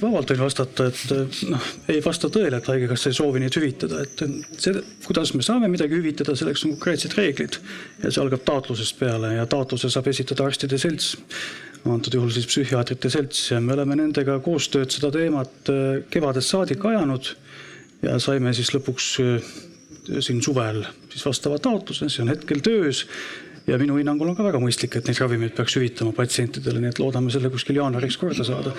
vabalt 0.00 0.32
võin 0.32 0.42
vastata, 0.42 0.88
et 0.88 1.40
noh, 1.50 1.68
ei 1.92 2.00
vasta 2.04 2.30
tõele, 2.32 2.60
et 2.60 2.70
Haigekassa 2.70 3.10
ei 3.10 3.16
soovi 3.18 3.42
neid 3.42 3.56
hüvitada, 3.58 4.02
et 4.04 4.22
see, 4.60 4.82
kuidas 5.06 5.34
me 5.36 5.44
saame 5.44 5.70
midagi 5.70 5.98
hüvitada, 5.98 6.36
selleks 6.38 6.64
on 6.66 6.76
konkreetsed 6.76 7.16
reeglid. 7.18 7.58
ja 8.02 8.12
see 8.12 8.22
algab 8.22 8.44
taotlusest 8.48 8.98
peale 9.00 9.34
ja 9.36 9.46
taotluse 9.50 9.90
saab 9.92 10.08
esitada 10.12 10.46
arstide 10.48 10.78
selts, 10.80 11.16
antud 11.88 12.14
juhul 12.14 12.32
siis 12.34 12.48
psühhiaatrite 12.50 13.10
selts 13.12 13.50
ja 13.52 13.60
me 13.64 13.72
oleme 13.76 13.96
nendega 13.96 14.38
koostööd 14.44 14.92
seda 14.92 15.12
teemat 15.14 15.72
äh, 15.72 16.02
kevadest 16.12 16.52
saadik 16.54 16.84
ajanud 16.84 17.32
ja 18.04 18.18
saime 18.22 18.52
siis 18.56 18.72
lõpuks 18.74 19.12
äh, 19.24 19.52
siin 20.24 20.40
suvel 20.44 20.82
siis 21.12 21.26
vastava 21.26 21.58
taotluse, 21.62 22.08
see 22.12 22.24
on 22.24 22.32
hetkel 22.34 22.64
töös. 22.64 23.04
Ja 23.68 23.76
minu 23.76 23.98
hinnangul 23.98 24.30
on 24.30 24.36
ka 24.36 24.46
väga 24.46 24.60
mõistlik, 24.62 24.94
et 24.96 25.08
neid 25.10 25.18
ravimeid 25.20 25.52
peaks 25.56 25.74
hüvitama 25.76 26.14
patsientidele, 26.16 26.80
nii 26.80 26.94
et 26.94 27.00
loodame 27.02 27.32
selle 27.34 27.50
kuskil 27.52 27.76
jaanuariks 27.76 28.16
korda 28.16 28.46
saada. 28.46 28.72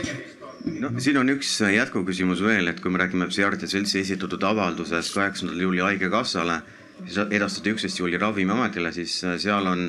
Noh, 0.66 0.96
siin 1.00 1.20
on 1.22 1.30
üks 1.36 1.52
jätkuküsimus 1.62 2.42
veel, 2.44 2.72
et 2.72 2.82
kui 2.82 2.92
me 2.92 3.00
räägime 3.00 3.30
psühhiaatrite 3.30 3.70
seltsi 3.70 4.02
esitatud 4.02 4.44
avaldusest 4.50 5.14
kaheksandal 5.16 5.62
juuli 5.62 5.84
Haigekassale, 5.86 6.58
siis 7.06 7.20
edastati 7.32 7.72
üksteist 7.76 8.02
juuli 8.02 8.18
Ravimiametile, 8.20 8.92
siis 8.92 9.14
äh, 9.24 9.38
seal 9.40 9.70
on 9.70 9.86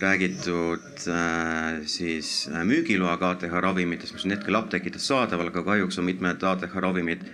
räägitud 0.00 1.06
äh, 1.08 1.80
siis 1.86 2.48
äh, 2.52 2.62
müügiloa 2.68 3.16
KTH 3.18 3.64
ravimitest, 3.64 4.14
mis 4.14 4.28
on 4.28 4.36
hetkel 4.36 4.60
apteekides 4.60 5.08
saadaval, 5.10 5.50
aga 5.50 5.64
kahjuks 5.66 5.98
on 5.98 6.06
mitmed 6.06 6.44
ATH 6.52 6.76
ravimid 6.86 7.24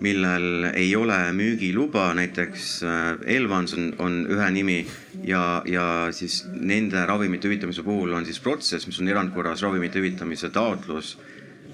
millel 0.00 0.70
ei 0.74 0.96
ole 0.96 1.16
müügiluba, 1.32 2.08
näiteks 2.14 2.82
äh, 2.82 3.36
Elvans 3.36 3.74
on, 3.76 3.92
on 3.98 4.16
ühe 4.30 4.48
nimi 4.50 4.78
ja, 5.24 5.62
ja 5.66 5.84
siis 6.12 6.42
nende 6.50 7.04
ravimite 7.06 7.48
hüvitamise 7.48 7.84
puhul 7.86 8.14
on 8.16 8.26
siis 8.26 8.40
protsess, 8.42 8.88
mis 8.88 8.98
on 9.00 9.08
erandkorras 9.08 9.62
ravimite 9.62 10.02
hüvitamise 10.02 10.50
taotlus, 10.54 11.14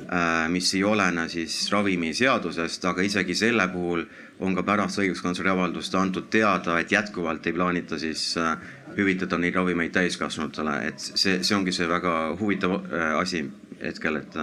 äh, 0.06 0.48
mis 0.52 0.72
ei 0.76 0.84
olene 0.84 1.28
siis 1.32 1.62
ravimiseadusest, 1.72 2.84
aga 2.92 3.06
isegi 3.06 3.36
selle 3.38 3.68
puhul 3.72 4.04
on 4.40 4.56
ka 4.56 4.64
pärast 4.64 5.00
õiguskantsleri 5.02 5.52
avaldust 5.52 5.94
antud 5.94 6.28
teada, 6.32 6.78
et 6.80 6.92
jätkuvalt 6.92 7.46
ei 7.46 7.56
plaanita 7.56 7.98
siis 8.00 8.34
äh, 8.40 8.56
hüvitada 8.96 9.38
neid 9.38 9.56
ravimeid 9.56 9.94
täiskasvanutele, 9.96 10.76
et 10.90 11.00
see, 11.00 11.40
see 11.42 11.56
ongi 11.56 11.72
see 11.72 11.88
väga 11.88 12.34
huvitav 12.40 12.80
asi 13.20 13.44
hetkel, 13.80 14.18
et 14.20 14.36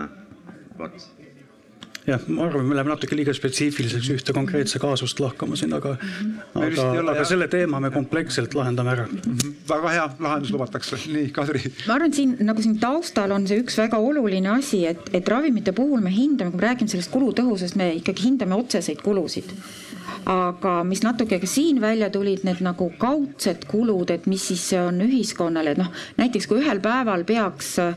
vot 0.80 1.17
jah, 2.08 2.22
ma 2.32 2.46
arvan, 2.48 2.66
me 2.66 2.76
läheme 2.78 2.94
natuke 2.94 3.18
liiga 3.18 3.34
spetsiifiliseks 3.36 4.10
ühte 4.16 4.36
konkreetse 4.36 4.80
kaasust 4.80 5.20
lahkama 5.20 5.58
siin, 5.60 5.74
aga 5.76 5.96
mm, 5.96 6.14
-hmm. 6.20 6.62
aga, 6.64 6.86
aga 7.02 7.16
jah. 7.20 7.28
selle 7.34 7.48
teema 7.52 7.82
me 7.84 7.92
kompleksselt 7.92 8.56
lahendame 8.56 8.94
ära 8.96 9.08
mm. 9.08 9.20
-hmm. 9.24 9.56
väga 9.70 9.94
hea 9.96 10.06
lahendus 10.20 10.52
lubatakse, 10.56 11.00
nii 11.14 11.30
Kadri. 11.36 11.62
ma 11.88 11.98
arvan, 11.98 12.08
et 12.08 12.20
siin 12.22 12.38
nagu 12.40 12.62
siin 12.62 12.80
taustal 12.80 13.32
on 13.32 13.48
see 13.48 13.60
üks 13.64 13.78
väga 13.78 13.98
oluline 13.98 14.50
asi, 14.56 14.86
et, 14.88 15.10
et 15.14 15.28
ravimite 15.28 15.72
puhul 15.72 16.02
me 16.02 16.14
hindame, 16.16 16.52
kui 16.52 16.62
me 16.62 16.68
räägime 16.68 16.90
sellest 16.90 17.12
kulutõhususest, 17.12 17.76
me 17.76 17.94
ikkagi 18.00 18.30
hindame 18.30 18.56
otseseid 18.56 19.04
kulusid 19.04 19.52
aga 20.28 20.84
mis 20.84 21.04
natuke 21.04 21.40
ka 21.40 21.48
siin 21.48 21.82
välja 21.82 22.10
tulid, 22.10 22.44
need 22.44 22.60
nagu 22.64 22.90
kaudsed 23.00 23.64
kulud, 23.68 24.10
et 24.12 24.26
mis 24.28 24.48
siis 24.48 24.74
on 24.80 25.00
ühiskonnale, 25.04 25.72
et 25.72 25.80
noh, 25.80 25.92
näiteks 26.18 26.48
kui 26.48 26.60
ühel 26.64 26.82
päeval 26.84 27.24
peaks 27.24 27.78
Äh, 27.80 27.94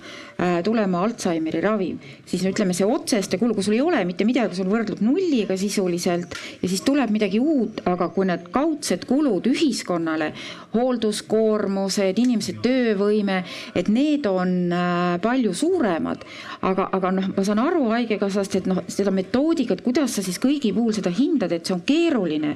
tulema 0.64 1.02
Alžeimeri 1.04 1.60
ravim, 1.60 1.98
siis 2.28 2.44
ütleme, 2.48 2.74
see 2.76 2.86
otseste 2.88 3.36
kulu, 3.40 3.54
kui 3.56 3.64
sul 3.66 3.76
ei 3.76 3.82
ole 3.84 4.00
mitte 4.08 4.24
midagi, 4.24 4.56
sul 4.56 4.70
võrdlub 4.70 5.02
nulliga 5.04 5.56
sisuliselt 5.60 6.36
ja 6.62 6.70
siis 6.70 6.80
tuleb 6.86 7.12
midagi 7.12 7.40
uut, 7.42 7.82
aga 7.90 8.08
kui 8.14 8.28
need 8.28 8.46
kaudsed 8.54 9.04
kulud 9.08 9.48
ühiskonnale, 9.50 10.30
hoolduskoormused, 10.72 12.20
inimese 12.22 12.54
töövõime, 12.62 13.42
et 13.76 13.90
need 13.92 14.28
on 14.30 14.54
äh, 14.72 15.18
palju 15.22 15.52
suuremad, 15.56 16.24
aga, 16.66 16.88
aga 16.96 17.12
noh, 17.18 17.28
ma 17.36 17.44
saan 17.46 17.60
aru 17.62 17.90
Haigekassast, 17.90 18.56
et 18.60 18.70
noh, 18.70 18.80
seda 18.88 19.12
metoodikat, 19.14 19.84
kuidas 19.84 20.16
sa 20.16 20.24
siis 20.24 20.40
kõigi 20.40 20.72
puhul 20.76 20.96
seda 20.96 21.12
hindad, 21.14 21.52
et 21.52 21.68
see 21.68 21.76
on 21.76 21.84
keeruline, 21.84 22.54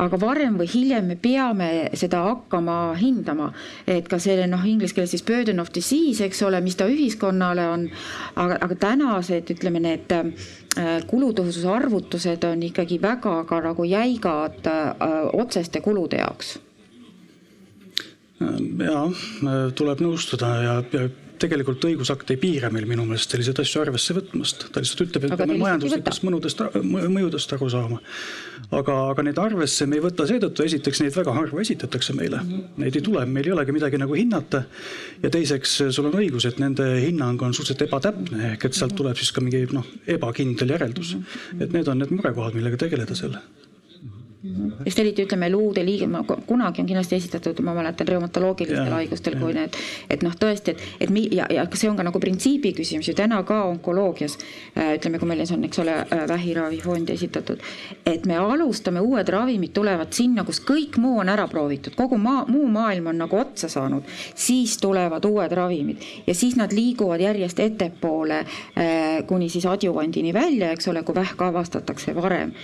aga 0.00 0.18
varem 0.20 0.58
või 0.58 0.70
hiljem 0.72 1.12
me 1.12 1.18
peame 1.20 1.70
seda 1.98 2.24
hakkama 2.26 2.96
hindama, 2.98 3.50
et 3.86 4.08
ka 4.10 4.18
selle 4.22 4.48
noh, 4.50 4.66
inglise 4.66 4.96
keeles 4.96 5.14
siis 5.14 5.26
burden 5.26 5.62
of 5.62 5.70
disease, 5.74 6.24
eks 6.24 6.42
ole, 6.46 6.62
mis 6.64 6.78
ta 6.78 6.88
ühiskonnale 6.90 7.19
ühiskonnale 7.20 7.68
on, 7.68 7.88
aga, 8.36 8.58
aga 8.60 8.74
tänased, 8.74 9.50
ütleme, 9.50 9.80
need 9.80 10.10
äh, 10.12 11.02
kulutõhususe 11.06 11.68
arvutused 11.68 12.44
on 12.44 12.62
ikkagi 12.62 13.00
väga 13.02 13.44
ka 13.44 13.60
nagu 13.60 13.84
jäigad 13.84 14.66
äh, 14.66 15.28
otseste 15.32 15.80
kulude 15.80 16.16
jaoks. 16.16 16.58
Ja 18.40 19.04
tuleb 19.76 20.00
nõustuda 20.00 20.48
ja, 20.64 20.76
ja 20.92 21.08
tegelikult 21.40 21.84
õigusakt 21.88 22.30
ei 22.34 22.38
piira 22.40 22.70
meil 22.72 22.86
minu 22.88 23.04
meelest 23.08 23.32
selliseid 23.32 23.60
asju 23.62 23.82
arvesse 23.82 24.16
võtmast, 24.16 24.66
ta 24.72 24.82
lihtsalt 24.82 25.04
ütleb, 25.06 25.26
et 25.26 25.36
peame 25.40 25.58
majanduslikest 25.60 26.24
mõnudest, 26.26 26.64
mõjudest 26.84 27.54
aru 27.56 27.70
saama. 27.72 28.00
aga, 28.70 28.96
aga 29.12 29.24
neid 29.26 29.40
arvesse 29.42 29.86
me 29.90 29.98
ei 29.98 30.04
võta 30.04 30.26
seetõttu, 30.28 30.64
esiteks 30.66 31.02
neid 31.04 31.16
väga 31.16 31.34
harva 31.36 31.62
esitatakse 31.64 32.16
meile, 32.16 32.42
neid 32.80 32.96
ei 32.96 33.04
tule, 33.06 33.24
meil 33.26 33.48
ei 33.48 33.54
olegi 33.56 33.76
midagi 33.76 34.00
nagu 34.00 34.18
hinnata. 34.18 34.64
ja 35.22 35.30
teiseks, 35.30 35.76
sul 35.90 36.10
on 36.10 36.18
õigus, 36.20 36.46
et 36.48 36.60
nende 36.62 36.86
hinnang 37.00 37.42
on 37.42 37.56
suhteliselt 37.56 37.88
ebatäpne, 37.88 38.52
ehk 38.52 38.68
et 38.68 38.78
sealt 38.78 38.96
tuleb 38.98 39.16
siis 39.16 39.32
ka 39.32 39.44
mingi 39.44 39.66
noh, 39.72 39.86
ebakindel 40.06 40.76
järeldus. 40.76 41.16
et 41.58 41.72
need 41.72 41.88
on 41.88 41.98
need 41.98 42.14
murekohad, 42.14 42.54
millega 42.58 42.84
tegeleda 42.86 43.16
seal 43.18 43.38
just 44.84 44.98
eriti 44.98 45.24
ütleme 45.26 45.50
luude 45.52 45.82
liige, 45.84 46.06
kunagi 46.46 46.80
on 46.80 46.86
kindlasti 46.88 47.16
esitatud, 47.16 47.58
ma 47.64 47.74
mäletan, 47.76 48.08
reumatoloogilistel 48.08 48.94
haigustel, 48.94 49.36
kui 49.40 49.52
need, 49.52 49.76
et 50.10 50.22
noh, 50.24 50.32
tõesti, 50.32 50.72
et, 50.72 50.84
et 51.04 51.12
mi, 51.12 51.26
ja, 51.36 51.44
ja 51.52 51.66
see 51.74 51.90
on 51.90 51.98
ka 51.98 52.06
nagu 52.06 52.22
printsiibi 52.22 52.72
küsimus 52.76 53.10
ju. 53.10 53.14
Täna 53.18 53.42
ka 53.44 53.62
onkoloogias. 53.68 54.38
Äh, 54.72 54.94
ütleme, 54.96 55.20
kui 55.20 55.28
meil 55.28 55.44
on, 55.44 55.66
eks 55.68 55.82
ole, 55.82 55.96
äh, 56.06 56.22
vähiravifond 56.28 57.12
esitatud, 57.12 57.60
et 58.08 58.24
me 58.28 58.38
alustame, 58.40 59.02
uued 59.04 59.28
ravimid 59.28 59.74
tulevad 59.76 60.14
sinna, 60.16 60.46
kus 60.48 60.62
kõik 60.64 60.96
muu 61.02 61.20
on 61.20 61.28
ära 61.32 61.44
proovitud, 61.50 61.94
kogu 61.98 62.16
maa, 62.20 62.46
muu 62.48 62.68
maailm 62.72 63.12
on 63.12 63.20
nagu 63.20 63.40
otsa 63.40 63.68
saanud, 63.68 64.08
siis 64.34 64.78
tulevad 64.80 65.24
uued 65.28 65.52
ravimid. 65.52 66.00
Ja 66.26 66.34
siis 66.34 66.56
nad 66.56 66.72
liiguvad 66.72 67.20
järjest 67.20 67.60
ettepoole 67.60 68.40
äh, 68.40 69.20
kuni 69.28 69.50
siis 69.52 69.68
adjuvandini 69.68 70.32
välja, 70.32 70.72
eks 70.72 70.88
ole, 70.88 71.04
kui 71.04 71.18
vähk 71.20 71.44
avastatakse 71.44 72.16
varem. 72.16 72.56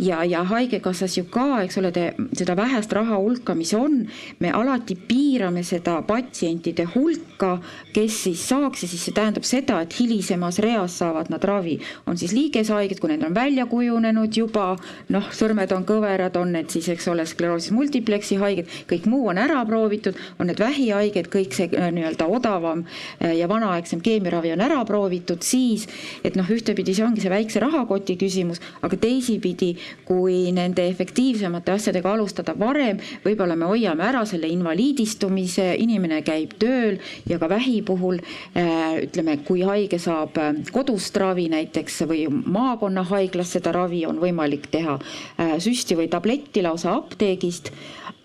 ja, 0.00 0.24
ja 0.24 0.44
haigekassas 0.48 1.17
ju 1.18 1.26
ka, 1.32 1.62
eks 1.64 1.78
ole, 1.80 1.90
te 1.94 2.12
seda 2.36 2.54
vähest 2.58 2.92
raha 2.96 3.18
hulka, 3.20 3.54
mis 3.58 3.72
on, 3.76 4.00
me 4.42 4.52
alati 4.54 4.96
piirame 5.08 5.64
seda 5.66 5.98
patsientide 6.06 6.86
hulka, 6.94 7.58
kes 7.94 8.22
siis 8.24 8.44
saaks 8.50 8.84
ja 8.84 8.90
siis 8.90 9.04
see 9.08 9.16
tähendab 9.16 9.46
seda, 9.48 9.80
et 9.84 9.94
hilisemas 9.98 10.60
reas 10.64 10.98
saavad 11.00 11.30
nad 11.32 11.44
ravi. 11.44 11.78
on 12.06 12.18
siis 12.18 12.32
liigeshaiged, 12.32 13.00
kui 13.00 13.10
need 13.12 13.24
on 13.26 13.34
välja 13.34 13.66
kujunenud 13.66 14.36
juba, 14.36 14.76
noh, 15.08 15.28
sõrmed 15.34 15.72
on 15.74 15.84
kõverad, 15.88 16.36
on 16.40 16.52
need 16.56 16.70
siis, 16.70 16.88
eks 16.88 17.08
ole, 17.12 17.26
skleroosis 17.26 17.72
multiplexi 17.74 18.38
haiged, 18.40 18.70
kõik 18.90 19.06
muu 19.10 19.28
on 19.32 19.38
ära 19.38 19.60
proovitud, 19.66 20.16
on 20.38 20.50
need 20.50 20.60
vähihaiged, 20.62 21.30
kõik 21.32 21.56
see 21.56 21.68
äh, 21.72 21.90
nii-öelda 21.94 22.26
odavam 22.26 22.84
äh, 22.84 23.34
ja 23.38 23.48
vanaaegsem 23.50 24.02
keemiaravi 24.04 24.52
on 24.54 24.64
ära 24.64 24.80
proovitud, 24.88 25.42
siis 25.42 25.88
et 26.24 26.38
noh, 26.38 26.48
ühtepidi 26.48 26.94
see 26.96 27.06
ongi 27.06 27.24
see 27.24 27.32
väikse 27.32 27.62
rahakoti 27.62 28.18
küsimus, 28.20 28.62
aga 28.82 28.98
teisipidi, 29.00 29.74
kui 30.08 30.48
nende 30.54 30.86
efektiivsus 30.88 31.07
efektiivsemate 31.08 31.72
asjadega 31.72 32.12
alustada. 32.12 32.54
Varem, 32.58 32.98
võib-olla 33.24 33.56
me 33.56 33.68
hoiame 33.70 34.04
ära 34.04 34.24
selle 34.28 34.48
invaliidistumise, 34.52 35.74
inimene 35.80 36.20
käib 36.26 36.54
tööl 36.60 36.98
ja 37.28 37.38
ka 37.40 37.48
vähi 37.48 37.80
puhul 37.82 38.20
äh, 38.20 39.00
ütleme, 39.06 39.38
kui 39.44 39.62
haige 39.64 39.98
saab 39.98 40.36
äh, 40.38 40.52
kodust 40.72 41.16
ravi 41.16 41.48
näiteks 41.48 42.02
või 42.08 42.26
maakonnahaiglas 42.28 43.56
seda 43.56 43.72
ravi 43.72 44.04
on 44.06 44.20
võimalik 44.20 44.68
teha 44.70 44.98
äh, 44.98 45.56
süsti 45.58 45.96
või 45.96 46.10
tabletti 46.12 46.62
lausa 46.62 46.94
apteegist 46.98 47.72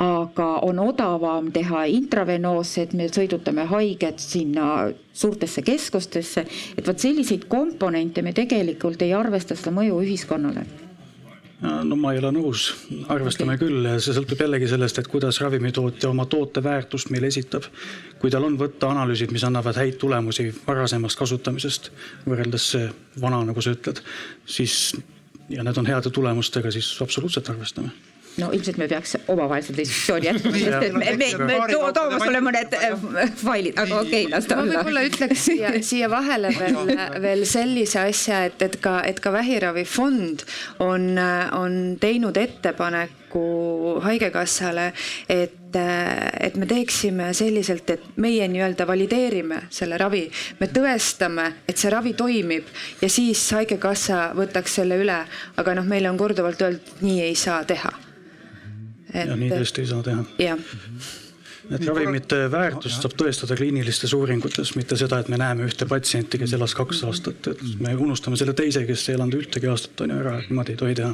aga 0.03 0.47
on 0.65 0.79
odavam 0.81 1.51
teha 1.53 1.85
intravenoos, 1.93 2.71
et 2.81 2.95
me 2.97 3.05
sõidutame 3.13 3.67
haiged 3.69 4.19
sinna 4.19 4.89
suurtesse 5.13 5.61
keskustesse, 5.63 6.47
et 6.77 6.87
vot 6.87 6.99
selliseid 6.99 7.45
komponente 7.47 8.25
me 8.25 8.33
tegelikult 8.33 9.05
ei 9.05 9.13
arvesta 9.13 9.55
seda 9.55 9.75
mõju 9.77 10.01
ühiskonnale 10.01 10.82
no 11.63 11.95
ma 11.99 12.13
ei 12.13 12.19
ole 12.19 12.31
nõus, 12.35 12.65
arvestame 13.13 13.55
okay. 13.55 13.67
küll, 13.67 13.87
see 14.03 14.15
sõltub 14.15 14.41
jällegi 14.43 14.67
sellest, 14.71 14.99
et 14.99 15.09
kuidas 15.11 15.39
ravimitootja 15.43 16.09
oma 16.11 16.25
toote 16.29 16.63
väärtust 16.63 17.11
meile 17.13 17.29
esitab. 17.31 17.67
kui 18.19 18.31
tal 18.31 18.47
on 18.47 18.57
võtta 18.59 18.91
analüüsid, 18.91 19.31
mis 19.31 19.43
annavad 19.47 19.79
häid 19.79 19.97
tulemusi 20.01 20.49
varasemast 20.67 21.19
kasutamisest 21.19 21.91
võrreldes 22.27 22.69
vana, 23.21 23.43
nagu 23.47 23.61
sa 23.61 23.75
ütled, 23.75 24.03
siis 24.45 24.93
ja 25.49 25.63
need 25.63 25.77
on 25.77 25.87
heade 25.87 26.11
tulemustega, 26.11 26.71
siis 26.71 26.95
absoluutselt 27.03 27.49
arvestame 27.49 28.12
no 28.41 28.49
ilmselt 28.55 28.79
me 28.81 28.87
peaks 28.89 29.15
omavahelise 29.27 29.75
diskussiooni 29.77 30.29
jätkama, 30.29 30.57
sest 30.57 30.87
et 30.87 30.95
me, 30.97 31.15
me, 31.19 31.29
me 31.45 31.57
too, 31.69 31.91
toome 31.95 32.19
sulle 32.23 32.41
mõned 32.43 32.75
äh, 32.77 33.33
failid, 33.43 33.77
aga 33.77 33.99
okei 34.01 34.25
okay,, 34.25 34.31
las 34.33 34.47
ta 34.49 34.59
olla. 34.61 34.79
ma 34.79 34.81
võib-olla 34.81 35.05
ütleks 35.09 35.47
siia, 35.49 35.73
siia 35.85 36.09
vahele 36.11 36.53
veel, 36.61 36.93
veel 37.23 37.47
sellise 37.49 38.01
asja, 38.03 38.43
et, 38.49 38.61
et 38.65 38.79
ka, 38.83 38.99
et 39.07 39.21
ka 39.23 39.33
vähiravifond 39.35 40.45
on, 40.83 41.11
on 41.57 41.81
teinud 42.01 42.39
ettepaneku 42.41 43.43
Haigekassale, 44.03 44.91
et 45.29 45.59
et 45.73 46.53
me 46.53 46.67
teeksime 46.69 47.31
selliselt, 47.33 47.89
et 47.89 48.03
meie 48.21 48.45
nii-öelda 48.45 48.85
valideerime 48.85 49.63
selle 49.73 49.97
ravi, 49.97 50.27
me 50.59 50.69
tõestame, 50.69 51.47
et 51.65 51.81
see 51.81 51.89
ravi 51.89 52.13
toimib 52.13 52.69
ja 53.01 53.09
siis 53.09 53.41
Haigekassa 53.57 54.27
võtaks 54.37 54.77
selle 54.77 55.01
üle, 55.01 55.17
aga 55.57 55.77
noh, 55.79 55.89
meile 55.89 56.13
on 56.13 56.21
korduvalt 56.21 56.61
öeldud, 56.61 56.97
nii 57.01 57.23
ei 57.25 57.33
saa 57.33 57.63
teha 57.65 58.12
et.... 59.13 59.29
ja 59.29 59.37
nii 59.37 59.51
tõesti 59.53 59.83
ei 59.83 59.91
saa 59.91 60.05
teha. 60.05 60.25
jah. 60.41 60.73
Et 61.71 61.85
ravimite 61.87 62.41
väärtust 62.51 63.05
saab 63.05 63.13
tõestada 63.15 63.55
kliinilistes 63.55 64.11
uuringutes, 64.17 64.73
mitte 64.75 64.97
seda, 64.99 65.21
et 65.23 65.29
me 65.31 65.39
näeme 65.39 65.63
ühte 65.69 65.87
patsienti, 65.87 66.41
kes 66.41 66.55
elas 66.57 66.75
kaks 66.75 67.03
aastat, 67.07 67.53
et 67.53 67.61
me 67.79 67.93
unustame 67.95 68.39
selle 68.39 68.55
teise, 68.57 68.83
kes 68.89 69.05
ei 69.07 69.15
elanud 69.15 69.37
ühtegi 69.39 69.69
aastat, 69.71 70.03
on 70.03 70.11
ju 70.11 70.17
ära, 70.25 70.33
niimoodi 70.49 70.75
ei 70.75 70.81
tohi 70.81 70.97
teha. 70.99 71.13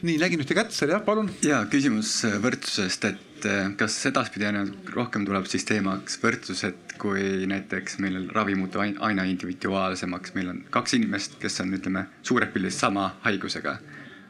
nii, 0.00 0.16
nägin 0.18 0.42
ühte 0.42 0.56
kätt 0.58 0.74
seal, 0.74 0.90
jah, 0.96 1.04
palun. 1.06 1.30
ja 1.46 1.62
küsimus 1.70 2.16
võrdsusest, 2.42 3.06
et 3.12 3.46
eh, 3.46 3.70
kas 3.78 4.00
edaspidi 4.10 4.50
aina 4.50 4.64
rohkem 4.96 5.28
tuleb 5.28 5.46
siis 5.46 5.68
teemaks 5.70 6.18
võrdsus, 6.24 6.64
et 6.66 6.96
kui 7.00 7.46
näiteks 7.46 8.00
meil 8.02 8.26
ravi 8.34 8.58
muutub 8.58 8.82
aina 8.82 9.28
individuaalsemaks, 9.30 10.34
meil 10.34 10.50
on 10.56 10.64
kaks 10.74 10.98
inimest, 10.98 11.38
kes 11.40 11.62
on, 11.62 11.78
ütleme, 11.78 12.08
suures 12.26 12.50
pildis 12.50 12.82
sama 12.82 13.12
haigusega 13.22 13.78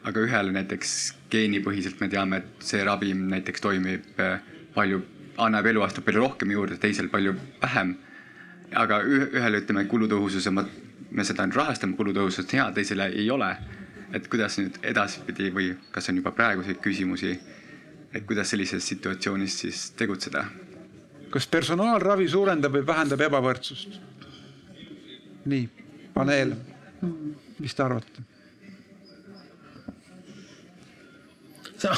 aga 0.07 0.23
ühele 0.25 0.53
näiteks 0.55 0.93
geenipõhiselt 1.31 1.99
me 2.01 2.09
teame, 2.09 2.41
et 2.41 2.65
see 2.65 2.83
ravim 2.85 3.27
näiteks 3.31 3.61
toimib 3.61 4.21
äh, 4.21 4.39
palju, 4.75 5.01
annab 5.41 5.67
eluaastat 5.69 6.05
palju 6.05 6.23
rohkem 6.23 6.53
juurde, 6.55 6.77
teisel 6.81 7.09
palju 7.09 7.35
vähem. 7.61 7.97
aga 8.75 9.01
ühele 9.03 9.59
ütleme 9.59 9.83
kulutõhususe, 9.91 10.51
me 11.11 11.23
seda 11.27 11.45
rahastame, 11.51 11.97
kulutõhusus 11.99 12.45
on 12.45 12.53
hea, 12.53 12.71
teisele 12.71 13.09
ei 13.11 13.29
ole. 13.31 13.55
et 14.13 14.27
kuidas 14.27 14.57
nüüd 14.59 14.75
edaspidi 14.83 15.53
või 15.55 15.69
kas 15.91 16.09
on 16.11 16.17
juba 16.19 16.33
praeguseid 16.35 16.81
küsimusi, 16.83 17.29
et 18.13 18.25
kuidas 18.27 18.49
sellises 18.51 18.87
situatsioonis 18.87 19.59
siis 19.59 19.91
tegutseda? 19.91 20.45
kas 21.31 21.47
personaalravi 21.47 22.27
suurendab 22.27 22.75
või 22.75 22.87
vähendab 22.87 23.21
ebavõrdsust? 23.27 24.01
nii, 25.45 25.69
paneel, 26.13 26.55
mis 27.59 27.75
te 27.75 27.83
arvate? 27.83 28.30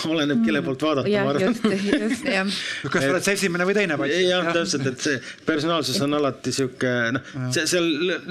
Oleneb, 0.10 0.44
kelle 0.46 0.62
poolt 0.66 0.84
vaadata, 0.86 1.24
ma 1.24 1.34
arvan. 1.34 1.56
kas 2.94 3.06
sa 3.06 3.10
oled 3.12 3.26
see 3.26 3.36
esimene 3.38 3.68
või 3.68 3.76
teine 3.78 3.98
patsient? 4.00 4.28
jah, 4.30 4.50
täpselt, 4.56 4.88
et 4.92 5.04
see 5.04 5.18
personaalsus 5.48 6.00
on 6.06 6.18
alati 6.20 6.54
sihuke, 6.56 6.94
noh, 7.16 7.34
see 7.56 7.66
seal 7.70 7.90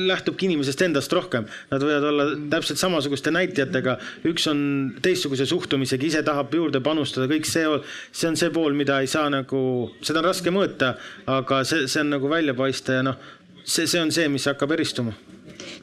lähtubki 0.09 0.49
inimesest 0.49 0.85
endast 0.87 1.13
rohkem. 1.17 1.49
Nad 1.73 1.85
võivad 1.85 2.09
olla 2.13 2.29
täpselt 2.55 2.81
samasuguste 2.83 3.35
näitajatega, 3.35 3.99
üks 4.31 4.49
on 4.53 4.63
teistsuguse 5.05 5.47
suhtumisega, 5.51 6.09
ise 6.09 6.25
tahab 6.27 6.55
juurde 6.57 6.83
panustada, 6.85 7.29
kõik 7.31 7.49
see, 7.49 7.67
see 8.11 8.31
on 8.31 8.39
see 8.41 8.53
pool, 8.55 8.77
mida 8.79 9.01
ei 9.03 9.11
saa 9.11 9.29
nagu, 9.33 9.63
seda 10.05 10.23
on 10.23 10.31
raske 10.31 10.55
mõõta, 10.55 10.95
aga 11.31 11.63
see, 11.69 11.87
see 11.91 12.05
on 12.05 12.15
nagu 12.17 12.33
välja 12.33 12.57
paista 12.59 13.01
ja 13.01 13.07
noh, 13.11 13.21
see, 13.65 13.87
see 13.87 14.01
on 14.03 14.13
see, 14.15 14.29
mis 14.33 14.49
hakkab 14.51 14.75
eristuma. 14.79 15.15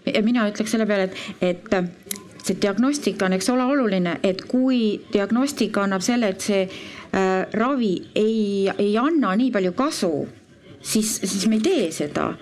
mina 0.05 0.49
ütleks 0.49 0.73
selle 0.73 0.87
peale, 0.89 1.09
et, 1.09 1.53
et 1.53 2.19
see 2.49 2.59
diagnostika 2.61 3.27
on, 3.27 3.37
eks 3.37 3.51
ole, 3.53 3.67
oluline, 3.69 4.17
et 4.25 4.41
kui 4.49 4.99
diagnostika 5.13 5.85
annab 5.85 6.03
selle, 6.05 6.33
et 6.33 6.45
see 6.49 6.65
äh, 6.65 7.45
ravi 7.59 7.93
ei, 8.17 8.67
ei 8.77 8.91
anna 9.01 9.35
nii 9.39 9.53
palju 9.55 9.75
kasu, 9.77 10.13
siis, 10.81 11.19
siis 11.23 11.47
me 11.47 11.59
ei 11.59 11.65
tee 11.69 11.87
seda. 11.95 12.33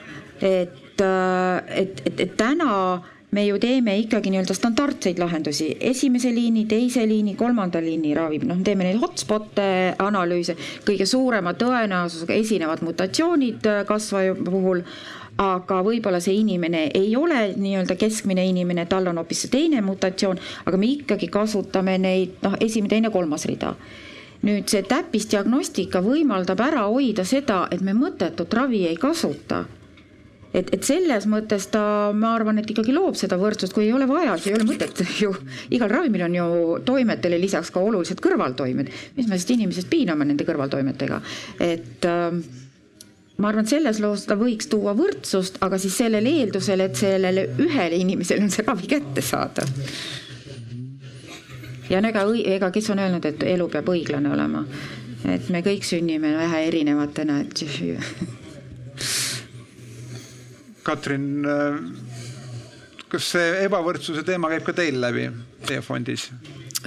et 0.42 1.02
äh,, 1.02 1.78
et, 1.82 2.02
et, 2.06 2.20
et 2.20 2.36
täna 2.38 3.02
me 3.32 3.44
ju 3.44 3.58
teeme 3.60 3.98
ikkagi 4.00 4.32
nii-öelda 4.32 4.56
standardseid 4.56 5.20
lahendusi, 5.20 5.68
esimese 5.90 6.32
liini, 6.32 6.64
teise 6.66 7.04
liini, 7.08 7.36
kolmanda 7.36 7.82
liini 7.84 8.14
ravi, 8.16 8.40
noh, 8.48 8.62
teeme 8.64 8.88
neid 8.88 9.02
hotspot'e 9.02 9.68
analüüse, 10.04 10.56
kõige 10.88 11.06
suurema 11.10 11.52
tõenäosusega 11.60 12.38
esinevad 12.40 12.86
mutatsioonid 12.88 13.68
äh, 13.68 13.82
kasvaja 13.90 14.38
puhul 14.40 14.86
aga 15.38 15.82
võib-olla 15.86 16.20
see 16.24 16.40
inimene 16.42 16.88
ei 16.98 17.14
ole 17.18 17.54
nii-öelda 17.58 17.98
keskmine 18.00 18.46
inimene, 18.50 18.88
tal 18.90 19.08
on 19.12 19.22
hoopis 19.22 19.46
teine 19.54 19.84
mutatsioon, 19.86 20.40
aga 20.66 20.82
me 20.82 20.90
ikkagi 20.96 21.30
kasutame 21.34 21.98
neid 22.02 22.42
noh, 22.46 22.58
esimene, 22.64 22.96
teine, 22.96 23.14
kolmas 23.14 23.46
rida. 23.50 23.76
Nüüd 24.46 24.70
see 24.70 24.84
täppisdiagnostika 24.86 26.02
võimaldab 26.06 26.62
ära 26.62 26.86
hoida 26.90 27.26
seda, 27.26 27.66
et 27.74 27.82
me 27.86 27.96
mõttetut 27.98 28.54
ravi 28.54 28.86
ei 28.90 28.98
kasuta. 29.02 29.66
et, 30.58 30.70
et 30.74 30.84
selles 30.84 31.26
mõttes 31.30 31.68
ta, 31.70 32.10
ma 32.16 32.32
arvan, 32.34 32.58
et 32.58 32.70
ikkagi 32.72 32.94
loob 32.96 33.18
seda 33.20 33.38
võrdsust, 33.38 33.74
kui 33.76 33.84
ei 33.86 33.92
ole 33.94 34.08
vaja, 34.10 34.38
siis 34.38 34.48
ei 34.48 34.56
ole 34.58 34.66
mõtet 34.66 35.02
ju, 35.24 35.34
igal 35.70 35.92
ravimil 35.92 36.24
on 36.26 36.38
ju 36.38 36.46
toimetele 36.86 37.38
lisaks 37.38 37.70
ka 37.70 37.84
olulised 37.84 38.22
kõrvaltoimed, 38.24 38.90
mis 39.18 39.28
me 39.28 39.38
sest 39.38 39.52
inimesest 39.54 39.90
piiname 39.92 40.26
nende 40.26 40.48
kõrvaltoimetega, 40.48 41.20
et 41.62 42.08
äh, 42.10 42.40
ma 43.38 43.52
arvan, 43.52 43.66
et 43.66 43.72
selles 43.72 44.00
loos 44.02 44.26
ta 44.26 44.38
võiks 44.38 44.70
tuua 44.72 44.96
võrdsust, 44.98 45.60
aga 45.66 45.78
siis 45.82 45.98
sellel 46.00 46.26
eeldusel, 46.30 46.82
et 46.88 46.98
sellele 46.98 47.48
ühele 47.62 48.00
inimesele 48.02 48.46
on 48.46 48.54
see 48.54 48.66
ravi 48.66 48.90
kättesaadav. 48.90 49.70
ja 51.90 52.02
ega, 52.02 52.26
ega 52.56 52.72
kes 52.74 52.90
on 52.94 53.04
öelnud, 53.04 53.26
et 53.30 53.46
elu 53.54 53.70
peab 53.74 53.92
õiglane 53.94 54.34
olema, 54.34 54.66
et 55.26 55.50
me 55.54 55.62
kõik 55.66 55.86
sünnime 55.86 56.34
vähe 56.38 56.66
erinevatena, 56.72 57.40
et. 57.46 57.64
Katrin, 60.88 61.44
kas 63.12 63.32
see 63.36 63.48
ebavõrdsuse 63.68 64.24
teema 64.26 64.50
käib 64.50 64.64
ka 64.66 64.74
teil 64.74 65.02
läbi 65.04 65.28
teie 65.68 65.84
fondis? 65.84 66.32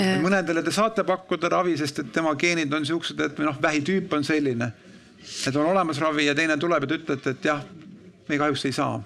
Äh. 0.01 0.16
mõnedele 0.22 0.62
te 0.64 0.72
saate 0.72 1.05
pakkuda 1.05 1.51
ravi, 1.52 1.74
sest 1.77 1.98
et 2.01 2.12
tema 2.14 2.32
geenid 2.39 2.72
on 2.72 2.86
siuksed, 2.86 3.20
et 3.20 3.43
noh, 3.44 3.59
vähitüüp 3.60 4.12
on 4.16 4.24
selline 4.24 4.70
et 5.21 5.57
on 5.57 5.67
olemas 5.67 6.01
ravi 6.01 6.27
ja 6.27 6.35
teine 6.35 6.57
tuleb 6.61 6.87
ja 6.87 6.91
te 6.91 7.01
ütlete, 7.01 7.37
et 7.37 7.51
jah, 7.51 7.63
me 8.31 8.39
kahjuks 8.39 8.65
ei 8.69 8.73
saa. 8.73 9.03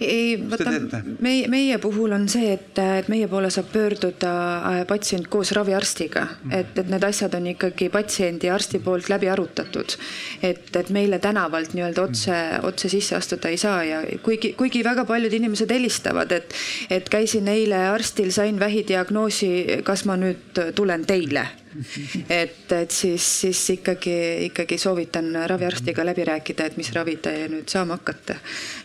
ei, 0.00 0.50
vaata 0.50 1.02
meie, 1.20 1.48
meie 1.52 1.78
puhul 1.82 2.14
on 2.16 2.26
see, 2.32 2.52
et, 2.56 2.78
et 2.80 3.08
meie 3.12 3.28
poole 3.30 3.50
saab 3.52 3.68
pöörduda 3.72 4.32
äh, 4.32 4.80
patsient 4.88 5.28
koos 5.32 5.52
raviarstiga, 5.56 6.24
et, 6.50 6.72
et 6.78 6.90
need 6.92 7.06
asjad 7.06 7.36
on 7.38 7.50
ikkagi 7.52 7.90
patsiendi 7.92 8.48
ja 8.48 8.56
arsti 8.56 8.80
poolt 8.84 9.10
läbi 9.12 9.30
arutatud. 9.32 9.96
et, 10.42 10.68
et 10.76 10.92
meile 10.94 11.18
tänavalt 11.22 11.76
nii-öelda 11.76 12.06
otse, 12.08 12.38
otse 12.68 12.92
sisse 12.92 13.16
astuda 13.18 13.52
ei 13.52 13.60
saa 13.60 13.82
ja 13.84 14.02
kuigi, 14.24 14.54
kuigi 14.58 14.84
väga 14.84 15.04
paljud 15.08 15.32
inimesed 15.40 15.70
helistavad, 15.72 16.32
et, 16.32 16.54
et 16.90 17.08
käisin 17.12 17.48
eile 17.52 17.88
arstil, 17.92 18.32
sain 18.32 18.60
vähidiagnoosi, 18.60 19.82
kas 19.84 20.06
ma 20.08 20.16
nüüd 20.20 20.62
tulen 20.76 21.06
teile 21.08 21.48
et, 22.28 22.72
et 22.72 22.90
siis, 22.90 23.40
siis 23.40 23.60
ikkagi, 23.70 24.14
ikkagi 24.48 24.78
soovitan 24.78 25.32
raviarstiga 25.48 26.04
läbi 26.04 26.24
rääkida, 26.24 26.66
et 26.68 26.76
mis 26.76 26.90
ravi 26.94 27.16
te 27.22 27.32
nüüd 27.52 27.68
saama 27.70 27.96
hakkate. 27.98 28.36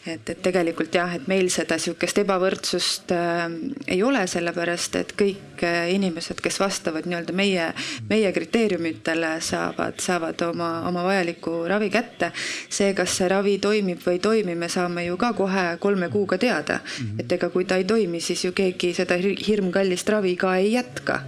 et, 0.07 0.29
et 0.29 0.41
tegelikult 0.43 0.95
jah, 0.95 1.15
et 1.15 1.27
meil 1.27 1.49
seda 1.53 1.77
sihukest 1.81 2.21
ebavõrdsust 2.23 3.11
äh, 3.15 3.43
ei 3.87 4.01
ole, 4.03 4.23
sellepärast 4.27 4.95
et 5.01 5.13
kõik 5.19 5.63
äh, 5.67 5.89
inimesed, 5.95 6.41
kes 6.43 6.59
vastavad 6.63 7.07
nii-öelda 7.09 7.35
meie, 7.35 7.67
meie 8.09 8.31
kriteeriumitele, 8.35 9.35
saavad, 9.43 9.99
saavad 10.03 10.41
oma, 10.47 10.71
oma 10.87 11.03
vajaliku 11.07 11.59
ravi 11.67 11.91
kätte. 11.93 12.31
see, 12.69 12.93
kas 12.97 13.17
see 13.19 13.27
ravi 13.31 13.57
toimib 13.63 14.01
või 14.05 14.17
ei 14.17 14.23
toimi, 14.23 14.55
me 14.55 14.69
saame 14.71 15.05
ju 15.05 15.17
ka 15.17 15.33
kohe 15.37 15.67
kolme 15.79 16.09
kuuga 16.13 16.37
teada. 16.37 16.79
et 17.19 17.31
ega 17.31 17.49
kui 17.49 17.65
ta 17.65 17.77
ei 17.77 17.85
toimi, 17.85 18.21
siis 18.21 18.45
ju 18.45 18.53
keegi 18.55 18.93
seda 18.93 19.17
hirmkallist 19.19 20.09
ravi 20.09 20.35
ka 20.39 20.55
ei 20.57 20.73
jätka 20.77 21.21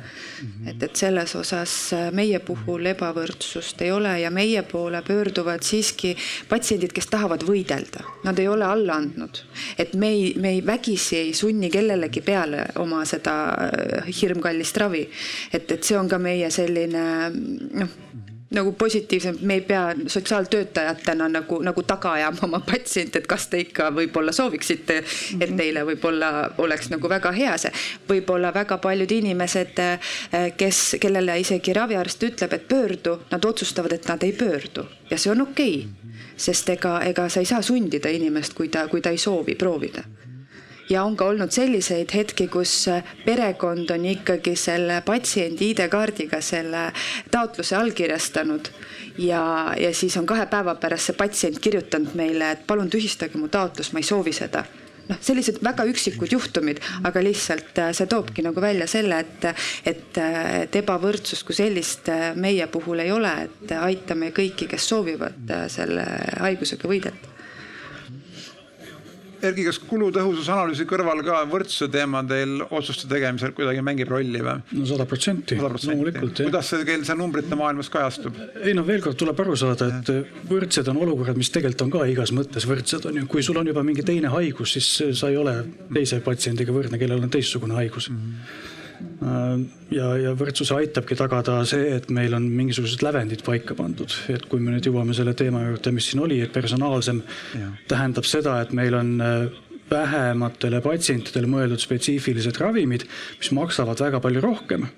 et, 0.68 0.84
et 0.84 0.96
selles 0.96 1.36
osas 1.36 1.49
äh, 1.54 2.10
meie 2.16 2.40
puhul 2.40 2.90
ebavõrdsust 2.92 3.82
ei 3.86 3.92
ole 3.92 4.16
ja 4.22 4.32
meie 4.34 4.64
poole 4.68 5.02
pöörduvad 5.06 5.64
siiski 5.66 6.16
patsiendid, 6.50 6.94
kes 6.96 7.10
tahavad 7.12 7.46
võidelda, 7.48 8.04
nad 8.24 8.40
ei 8.40 8.48
ole 8.48 8.66
alla 8.66 9.00
andnud. 9.00 9.44
et 9.78 9.94
me 9.94 10.12
ei, 10.14 10.34
me 10.38 10.54
ei 10.58 10.66
vägisi 10.66 11.18
ei 11.18 11.34
sunni 11.34 11.70
kellelegi 11.70 12.22
peale 12.22 12.66
oma 12.80 13.06
seda 13.06 13.38
äh, 13.70 14.12
hirmkallist 14.22 14.78
ravi. 14.78 15.08
et, 15.54 15.72
et 15.72 15.84
see 15.84 15.98
on 15.98 16.10
ka 16.10 16.18
meie 16.18 16.52
selline 16.52 17.08
noh 17.34 17.98
nagu 18.50 18.72
positiivsem, 18.72 19.38
me 19.42 19.54
ei 19.54 19.62
pea 19.62 19.96
sotsiaaltöötajatena 20.08 21.30
nagu, 21.30 21.60
nagu 21.62 21.84
taga 21.84 22.12
ajama 22.12 22.38
oma 22.44 22.60
patsiente, 22.60 23.20
et 23.20 23.28
kas 23.28 23.48
te 23.48 23.60
ikka 23.62 23.92
võib-olla 23.94 24.34
sooviksite, 24.34 24.98
et 25.40 25.54
teile 25.58 25.84
võib-olla 25.86 26.32
oleks 26.58 26.90
nagu 26.90 27.10
väga 27.10 27.32
hea 27.36 27.58
see. 27.62 27.72
võib-olla 28.10 28.54
väga 28.54 28.78
paljud 28.78 29.12
inimesed, 29.12 29.80
eh, 29.80 30.54
kes, 30.58 30.96
kellele 31.02 31.40
isegi 31.40 31.74
raviarst 31.74 32.24
ütleb, 32.24 32.54
et 32.54 32.68
pöördu, 32.68 33.20
nad 33.32 33.46
otsustavad, 33.46 33.94
et 33.94 34.08
nad 34.08 34.24
ei 34.24 34.34
pöördu. 34.34 34.86
Ja 35.10 35.18
see 35.18 35.32
on 35.32 35.42
okei. 35.42 35.78
Okay.. 35.86 36.10
sest 36.40 36.70
ega, 36.70 37.02
ega 37.04 37.30
sa 37.30 37.40
ei 37.40 37.46
saa 37.46 37.62
sundida 37.62 38.10
inimest, 38.10 38.54
kui 38.56 38.70
ta, 38.72 38.88
kui 38.88 39.02
ta 39.02 39.10
ei 39.10 39.18
soovi 39.18 39.56
proovida 39.60 40.04
ja 40.90 41.04
on 41.04 41.16
ka 41.18 41.30
olnud 41.30 41.54
selliseid 41.54 42.12
hetki, 42.14 42.48
kus 42.52 42.74
äh, 42.92 43.06
perekond 43.26 43.92
on 43.94 44.06
ikkagi 44.10 44.56
selle 44.60 45.02
patsiendi 45.06 45.72
ID-kaardiga 45.74 46.42
selle 46.42 46.90
taotluse 47.32 47.78
allkirjastanud. 47.78 48.72
Ja, 49.20 49.42
ja 49.78 49.94
siis 49.94 50.18
on 50.18 50.26
kahe 50.26 50.46
päeva 50.50 50.76
pärast 50.80 51.10
see 51.10 51.18
patsient 51.18 51.60
kirjutanud 51.60 52.16
meile, 52.16 52.54
et 52.56 52.68
palun 52.68 52.90
tühistage 52.90 53.38
mu 53.38 53.50
taotlus, 53.52 53.92
ma 53.94 54.02
ei 54.02 54.08
soovi 54.08 54.34
seda. 54.36 54.64
Noh, 55.10 55.18
sellised 55.26 55.58
väga 55.66 55.88
üksikud 55.90 56.30
juhtumid, 56.30 56.82
aga 57.06 57.22
lihtsalt 57.26 57.82
äh, 57.82 57.92
see 57.98 58.10
toobki 58.10 58.46
nagu 58.46 58.62
välja 58.62 58.88
selle, 58.90 59.24
et, 59.26 59.50
et, 59.90 60.22
et 60.64 60.80
ebavõrdsust 60.82 61.46
kui 61.46 61.58
sellist 61.58 62.10
äh, 62.14 62.32
meie 62.38 62.70
puhul 62.72 63.02
ei 63.06 63.12
ole, 63.14 63.34
et 63.48 63.76
aitame 63.80 64.32
kõiki, 64.34 64.70
kes 64.70 64.90
soovivad 64.94 65.58
selle 65.74 66.06
haigusega 66.40 66.90
võidelda 66.90 67.39
Erki, 69.40 69.66
kas 69.68 69.80
kulutõhususe 69.90 70.52
analüüsi 70.54 70.86
kõrval 70.90 71.22
ka 71.26 71.42
võrdsuse 71.50 71.88
teema 71.92 72.22
teil 72.28 72.64
otsuste 72.66 73.08
tegemisel 73.12 73.54
kuidagi 73.58 73.84
mängib 73.86 74.12
rolli 74.12 74.42
või? 74.44 74.58
no 74.76 74.88
sada 74.90 75.06
protsenti, 75.10 75.58
loomulikult. 75.60 76.44
kuidas 76.44 76.72
see 76.74 76.88
teil 76.88 77.06
seal 77.08 77.20
numbrite 77.22 77.60
maailmas 77.60 77.92
kajastub? 77.94 78.40
ei 78.64 78.76
no 78.78 78.86
veel 78.88 79.04
kord 79.06 79.20
tuleb 79.20 79.40
aru 79.46 79.56
saada, 79.60 79.90
et 80.00 80.50
võrdsed 80.50 80.90
on 80.92 81.02
olukorrad, 81.06 81.40
mis 81.40 81.52
tegelikult 81.56 81.86
on 81.88 81.94
ka 81.96 82.08
igas 82.12 82.34
mõttes 82.36 82.68
võrdsed, 82.70 83.08
on 83.10 83.22
ju. 83.22 83.28
kui 83.32 83.46
sul 83.46 83.60
on 83.62 83.70
juba 83.72 83.86
mingi 83.86 84.06
teine 84.06 84.32
haigus, 84.34 84.76
siis 84.78 85.20
sa 85.20 85.32
ei 85.32 85.40
ole 85.40 85.56
teise 85.94 86.20
patsiendiga 86.26 86.76
võrdne, 86.76 87.00
kellel 87.02 87.24
on 87.24 87.32
teistsugune 87.34 87.80
haigus 87.80 88.12
mm. 88.12 88.20
-hmm 88.20 88.69
ja, 89.94 90.10
ja 90.20 90.34
võrdsuse 90.38 90.76
aitabki 90.76 91.18
tagada 91.20 91.60
see, 91.68 91.88
et 91.98 92.10
meil 92.14 92.36
on 92.38 92.46
mingisugused 92.52 93.04
lävendid 93.06 93.44
paika 93.46 93.78
pandud, 93.78 94.14
et 94.32 94.46
kui 94.52 94.62
me 94.64 94.76
nüüd 94.76 94.90
jõuame 94.90 95.16
selle 95.18 95.36
teema 95.38 95.64
juurde, 95.66 95.94
mis 95.96 96.12
siin 96.12 96.24
oli, 96.26 96.42
et 96.44 96.54
personaalsem 96.56 97.24
ja. 97.60 97.72
tähendab 97.92 98.28
seda, 98.28 98.60
et 98.64 98.76
meil 98.76 98.98
on 98.98 99.16
äh, 99.24 99.60
vähematele 99.90 100.82
patsientidele 100.86 101.50
mõeldud 101.50 101.82
spetsiifilised 101.82 102.60
ravimid, 102.62 103.08
mis 103.40 103.52
maksavad 103.56 104.02
väga 104.04 104.22
palju 104.24 104.44
rohkem. 104.46 104.90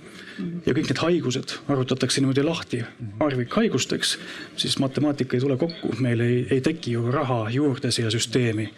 ja 0.66 0.74
kõik 0.74 0.88
need 0.90 1.02
haigused 1.04 1.52
arvutatakse 1.70 2.22
niimoodi 2.22 2.44
lahti 2.44 2.80
harvikhaigusteks, 3.20 4.18
siis 4.58 4.80
matemaatika 4.80 5.38
ei 5.38 5.44
tule 5.44 5.58
kokku, 5.58 5.94
meil 6.02 6.24
ei, 6.26 6.46
ei 6.50 6.62
teki 6.62 6.96
ju 6.98 7.12
raha 7.12 7.46
juurde 7.52 7.92
siia 7.92 8.10
süsteemi. 8.10 8.72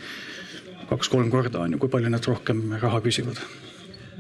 kaks-kolm 0.90 1.30
korda 1.32 1.64
on 1.64 1.72
ju, 1.72 1.78
kui 1.80 1.90
palju 1.90 2.10
nad 2.10 2.26
rohkem 2.28 2.74
raha 2.82 3.00
küsivad 3.02 3.40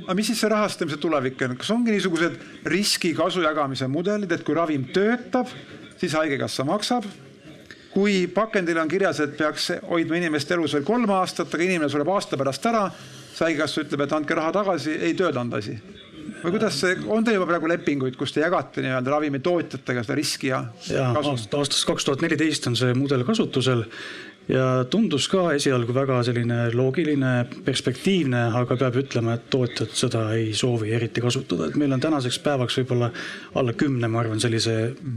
aga 0.03 0.15
mis 0.17 0.29
siis 0.31 0.41
see 0.43 0.51
rahastamise 0.51 0.99
tulevik 1.01 1.41
on, 1.47 1.57
kas 1.59 1.71
ongi 1.75 1.93
niisugused 1.95 2.39
riski-kasu 2.69 3.43
jagamise 3.45 3.87
mudelid, 3.91 4.31
et 4.31 4.43
kui 4.45 4.55
ravim 4.57 4.87
töötab, 4.95 5.51
siis 5.97 6.15
Haigekassa 6.19 6.67
maksab? 6.67 7.07
kui 7.93 8.23
pakendil 8.33 8.79
on 8.81 8.89
kirjas, 8.89 9.19
et 9.21 9.35
peaks 9.37 9.67
hoidma 9.85 10.17
inimest 10.17 10.49
elus 10.55 10.73
veel 10.73 10.85
kolm 10.87 11.11
aastat, 11.13 11.51
aga 11.53 11.61
inimene 11.61 11.91
sureb 11.93 12.09
aasta 12.09 12.39
pärast 12.41 12.65
ära, 12.65 12.87
siis 13.27 13.43
Haigekassa 13.45 13.83
ütleb, 13.83 14.07
et 14.07 14.15
andke 14.17 14.37
raha 14.39 14.55
tagasi, 14.55 14.95
ei 14.97 15.13
töötanud 15.17 15.59
asi 15.59 15.77
või 16.43 16.57
kuidas 16.57 16.77
see, 16.79 16.95
on 17.11 17.23
teil 17.23 17.37
juba 17.37 17.47
praegu 17.47 17.69
lepinguid, 17.71 18.17
kus 18.19 18.33
te 18.35 18.43
jagate 18.43 18.83
nii-öelda 18.83 19.13
ravimitootjatega 19.13 20.03
seda 20.03 20.17
riski 20.19 20.51
ja? 20.51 20.59
ja 20.91 21.09
aast, 21.15 21.53
aastast 21.55 21.87
kaks 21.87 22.07
tuhat 22.07 22.23
neliteist 22.25 22.67
on 22.67 22.77
see 22.79 22.95
mudel 22.97 23.23
kasutusel 23.27 23.85
ja 24.51 24.83
tundus 24.91 25.27
ka 25.31 25.45
esialgu 25.55 25.93
väga 25.95 26.19
selline 26.27 26.67
loogiline, 26.75 27.31
perspektiivne, 27.65 28.41
aga 28.59 28.77
peab 28.79 28.97
ütlema, 29.03 29.37
et 29.37 29.47
tootjad 29.53 29.93
seda 29.95 30.23
ei 30.37 30.51
soovi 30.57 30.91
eriti 30.95 31.23
kasutada, 31.23 31.69
et 31.69 31.77
meil 31.79 31.95
on 31.95 32.03
tänaseks 32.03 32.39
päevaks 32.43 32.79
võib-olla 32.81 33.11
alla 33.59 33.75
kümne, 33.77 34.09
ma 34.11 34.21
arvan, 34.23 34.41
sellise 34.43 34.75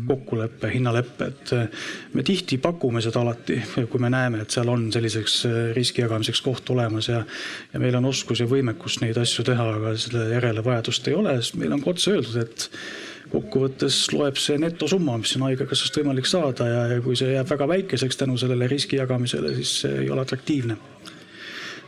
kokkuleppe, 0.09 0.70
hinnaleppe, 0.74 1.31
et 1.32 2.15
me 2.15 2.27
tihti 2.27 2.61
pakume 2.62 3.03
seda 3.05 3.24
alati, 3.24 3.59
kui 3.90 4.03
me 4.03 4.12
näeme, 4.12 4.44
et 4.44 4.55
seal 4.55 4.70
on 4.73 4.89
selliseks 4.94 5.40
riski 5.77 6.05
jagamiseks 6.05 6.44
koht 6.47 6.74
olemas 6.74 7.11
ja 7.11 7.24
ja 7.73 7.81
meil 7.82 7.97
on 7.98 8.09
oskus 8.09 8.40
ja 8.40 8.47
võimekus 8.48 9.01
neid 9.03 9.19
asju 9.20 9.44
teha, 9.47 9.66
aga 9.78 9.93
selle 10.01 10.31
järele 10.35 10.65
vajadust 10.65 11.09
ei 11.11 11.16
ole, 11.19 11.36
sest 11.40 11.59
meil 11.61 11.74
on 11.77 11.82
ka 11.82 11.93
otse 11.93 12.15
öeldud, 12.15 12.39
et 12.40 12.69
kokkuvõttes 13.32 13.98
loeb 14.15 14.39
see 14.40 14.59
netosumma, 14.61 15.16
mis 15.20 15.35
on 15.39 15.47
Haigekassast 15.48 15.98
võimalik 16.01 16.28
saada 16.31 16.69
ja, 16.70 16.82
ja 16.94 17.01
kui 17.05 17.16
see 17.19 17.32
jääb 17.35 17.48
väga 17.51 17.69
väikeseks 17.73 18.20
tänu 18.23 18.36
sellele 18.40 18.69
riski 18.70 19.01
jagamisele, 19.01 19.55
siis 19.59 19.81
see 19.82 20.05
ei 20.05 20.11
ole 20.11 20.23
atraktiivne. 20.23 20.77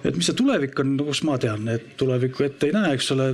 et 0.04 0.16
mis 0.16 0.26
see 0.26 0.36
tulevik 0.38 0.78
on, 0.82 0.96
no 0.96 1.06
kust 1.08 1.24
ma 1.26 1.38
tean, 1.38 1.68
et 1.68 1.94
tulevikku 2.00 2.44
ette 2.46 2.68
ei 2.68 2.74
näe, 2.74 2.92
eks 2.98 3.12
ole. 3.14 3.30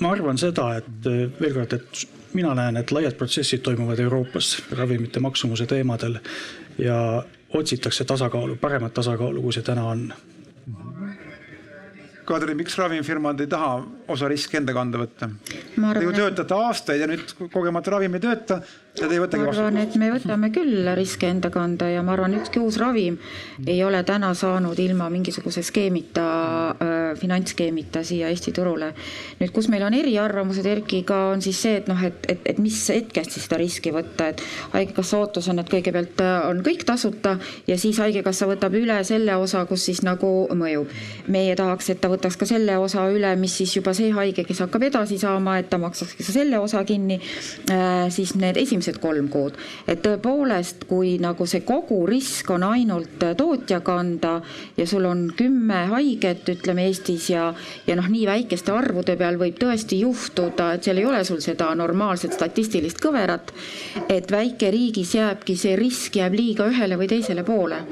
ma 0.00 0.12
arvan 0.12 0.38
seda, 0.40 0.70
et 0.82 1.10
veel 1.40 1.56
kord, 1.56 1.76
et 1.76 2.06
mina 2.36 2.54
näen, 2.54 2.76
et 2.76 2.92
laiad 2.92 3.16
protsessid 3.18 3.64
toimuvad 3.64 4.00
Euroopas 4.04 4.56
ravimite 4.76 5.20
maksumuse 5.20 5.66
teemadel 5.66 6.18
ja 6.78 6.98
otsitakse 7.54 8.04
tasakaalu, 8.04 8.56
paremat 8.60 8.94
tasakaalu, 8.94 9.42
kui 9.42 9.56
see 9.56 9.64
täna 9.64 9.86
on 9.88 10.08
Kadri, 12.28 12.52
miks 12.58 12.76
ravimifirmad 12.76 13.40
ei 13.40 13.48
taha 13.48 13.78
osa 14.12 14.28
riski 14.28 14.58
enda 14.58 14.74
kanda 14.76 15.00
võtta? 15.00 15.30
Te 15.48 16.02
ju 16.04 16.12
töötate 16.12 16.56
aastaid 16.58 17.00
ja 17.00 17.08
nüüd 17.08 17.32
kogemata 17.54 17.94
ravim 17.94 18.18
ei 18.18 18.24
tööta 18.24 18.58
ja 18.60 19.06
te 19.06 19.14
ei 19.14 19.22
võtagi 19.22 19.46
vastutust. 19.46 19.62
ma 19.62 19.68
arvan, 19.70 19.80
et 19.86 19.96
me 20.00 20.10
võtame 20.12 20.50
küll 20.52 20.90
riske 20.98 21.30
enda 21.30 21.50
kanda 21.54 21.88
ja 21.88 22.02
ma 22.04 22.12
arvan, 22.16 22.36
ükski 22.40 22.60
uus 22.60 22.76
ravim 22.82 23.16
ei 23.64 23.78
ole 23.86 24.02
täna 24.04 24.34
saanud 24.36 24.78
ilma 24.84 25.08
mingisuguse 25.12 25.64
skeemita 25.64 26.26
äh,, 26.74 26.97
finantsskeemita 27.16 28.02
siia 28.04 28.28
Eesti 28.28 28.52
turule. 28.52 28.92
nüüd, 29.40 29.52
kus 29.54 29.68
meil 29.72 29.82
on 29.86 29.94
eriarvamused 29.94 30.66
Erkiga, 30.66 31.28
on 31.32 31.42
siis 31.42 31.62
see, 31.62 31.76
et 31.80 31.88
noh, 31.88 32.00
et, 32.04 32.18
et, 32.28 32.40
et 32.52 32.58
mis 32.62 32.76
hetkest 32.92 33.34
siis 33.34 33.46
seda 33.46 33.58
riski 33.60 33.92
võtta, 33.94 34.28
et 34.32 34.42
haigekassa 34.74 35.18
ootus 35.18 35.48
on, 35.48 35.62
et 35.62 35.70
kõigepealt 35.70 36.22
äh, 36.24 36.48
on 36.48 36.62
kõik 36.66 36.84
tasuta 36.88 37.36
ja 37.68 37.78
siis 37.80 37.98
haigekassa 38.02 38.48
võtab 38.50 38.74
üle 38.78 38.98
selle 39.08 39.36
osa, 39.40 39.64
kus 39.68 39.86
siis 39.88 40.02
nagu 40.06 40.48
mõjub. 40.54 40.92
meie 41.28 41.54
tahaks, 41.56 41.90
et 41.92 42.00
ta 42.00 42.08
võtaks 42.10 42.36
ka 42.38 42.46
selle 42.48 42.76
osa 42.78 43.04
üle, 43.12 43.34
mis 43.36 43.56
siis 43.60 43.74
juba 43.76 43.94
see 43.96 44.10
haige, 44.14 44.44
kes 44.48 44.62
hakkab 44.64 44.88
edasi 44.88 45.18
saama, 45.20 45.58
et 45.58 45.70
ta 45.70 45.78
maksaks 45.78 46.16
ka 46.18 46.26
selle 46.32 46.58
osa 46.58 46.84
kinni, 46.88 47.20
äh, 47.70 48.08
siis 48.14 48.34
need 48.38 48.56
esimesed 48.56 49.00
kolm 49.02 49.28
kuud. 49.32 49.56
et 49.86 50.02
tõepoolest, 50.02 50.86
kui 50.88 51.16
nagu 51.22 51.46
see 51.46 51.64
kogu 51.66 52.04
risk 52.06 52.50
on 52.50 52.62
ainult 52.62 53.24
tootja 53.36 53.80
kanda 53.80 54.40
ja 54.76 54.86
sul 54.86 55.04
on 55.04 55.28
kümme 55.36 55.86
haiget, 55.92 56.48
ütleme 56.48 56.86
Eestis 56.86 56.97
ja, 57.30 57.52
ja 57.86 57.96
noh, 57.98 58.08
nii 58.08 58.26
väikeste 58.28 58.72
arvude 58.72 59.16
peal 59.16 59.38
võib 59.40 59.58
tõesti 59.60 60.00
juhtuda, 60.02 60.72
et 60.74 60.84
seal 60.84 60.98
ei 60.98 61.06
ole 61.08 61.24
sul 61.24 61.40
seda 61.44 61.70
normaalset 61.78 62.34
statistilist 62.36 63.00
kõverat, 63.02 63.52
et 64.08 64.30
väikeriigis 64.30 65.14
jääbki 65.14 65.56
see 65.56 65.76
risk 65.76 66.16
jääb 66.20 66.34
liiga 66.38 66.68
ühele 66.70 66.98
või 67.00 67.10
teisele 67.10 67.44
poole 67.46 67.82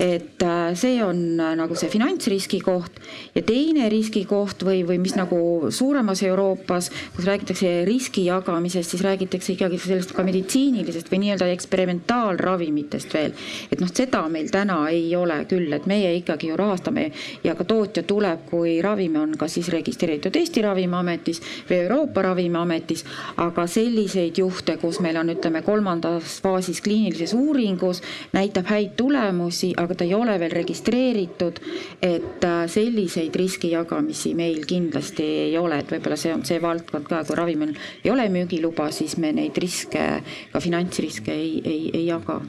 et 0.00 0.42
äh, 0.42 0.74
see 0.74 1.02
on 1.04 1.40
äh, 1.40 1.52
nagu 1.58 1.76
see 1.76 1.90
finantsriski 1.92 2.62
koht 2.64 2.96
ja 3.34 3.42
teine 3.44 3.90
riskikoht 3.92 4.64
või, 4.64 4.80
või 4.88 4.96
mis 5.02 5.12
nagu 5.18 5.68
suuremas 5.68 6.22
Euroopas, 6.24 6.88
kus 7.16 7.26
räägitakse 7.28 7.84
riski 7.84 8.24
jagamisest, 8.24 8.94
siis 8.94 9.04
räägitakse 9.04 9.52
ikkagi 9.52 9.80
sellest 9.82 10.14
ka 10.16 10.24
meditsiinilisest 10.24 11.12
või 11.12 11.20
nii-öelda 11.26 11.50
eksperimentaalravimitest 11.52 13.12
veel. 13.12 13.36
et 13.70 13.82
noh, 13.84 13.92
seda 13.92 14.22
meil 14.32 14.48
täna 14.48 14.78
ei 14.88 15.12
ole 15.16 15.42
küll, 15.50 15.68
et 15.76 15.84
meie 15.90 16.14
ikkagi 16.16 16.48
ju 16.48 16.56
rahastame 16.56 17.10
ja 17.44 17.54
ka 17.58 17.68
tootja 17.68 18.02
tuleb, 18.08 18.46
kui 18.48 18.78
ravim 18.80 19.20
on 19.20 19.36
kas 19.36 19.58
siis 19.58 19.68
registreeritud 19.68 20.36
Eesti 20.40 20.64
Ravimiametis 20.64 21.42
või 21.68 21.82
Euroopa 21.84 22.24
Ravimiametis, 22.24 23.04
aga 23.36 23.66
selliseid 23.68 24.40
juhte, 24.40 24.78
kus 24.80 25.02
meil 25.04 25.20
on, 25.20 25.34
ütleme, 25.36 25.60
kolmandas 25.66 26.40
faasis 26.40 26.80
kliinilises 26.80 27.34
uuringus, 27.36 28.00
näitab 28.32 28.72
häid 28.72 28.96
tulemusi, 28.96 29.74
aga 29.76 29.89
aga 29.90 29.98
ta 29.98 30.06
ei 30.06 30.14
ole 30.14 30.38
veel 30.38 30.54
registreeritud. 30.54 31.58
et 32.00 32.44
äh, 32.44 32.62
selliseid 32.70 33.34
riskijagamisi 33.34 34.34
meil 34.38 34.64
kindlasti 34.64 35.26
ei 35.50 35.58
ole, 35.58 35.80
et 35.82 35.90
võib-olla 35.90 36.16
see 36.16 36.32
on 36.34 36.44
see 36.46 36.62
valdkond 36.62 37.08
ka, 37.10 37.24
kui 37.26 37.36
ravimil 37.36 37.74
ei 38.04 38.14
ole 38.14 38.28
müügiluba, 38.30 38.90
siis 38.94 39.18
me 39.18 39.32
neid 39.34 39.58
riske, 39.58 40.06
ka 40.52 40.62
finantsriske 40.62 41.34
ei, 41.34 41.60
ei, 41.64 41.84
ei 41.94 42.06
jaga 42.06 42.40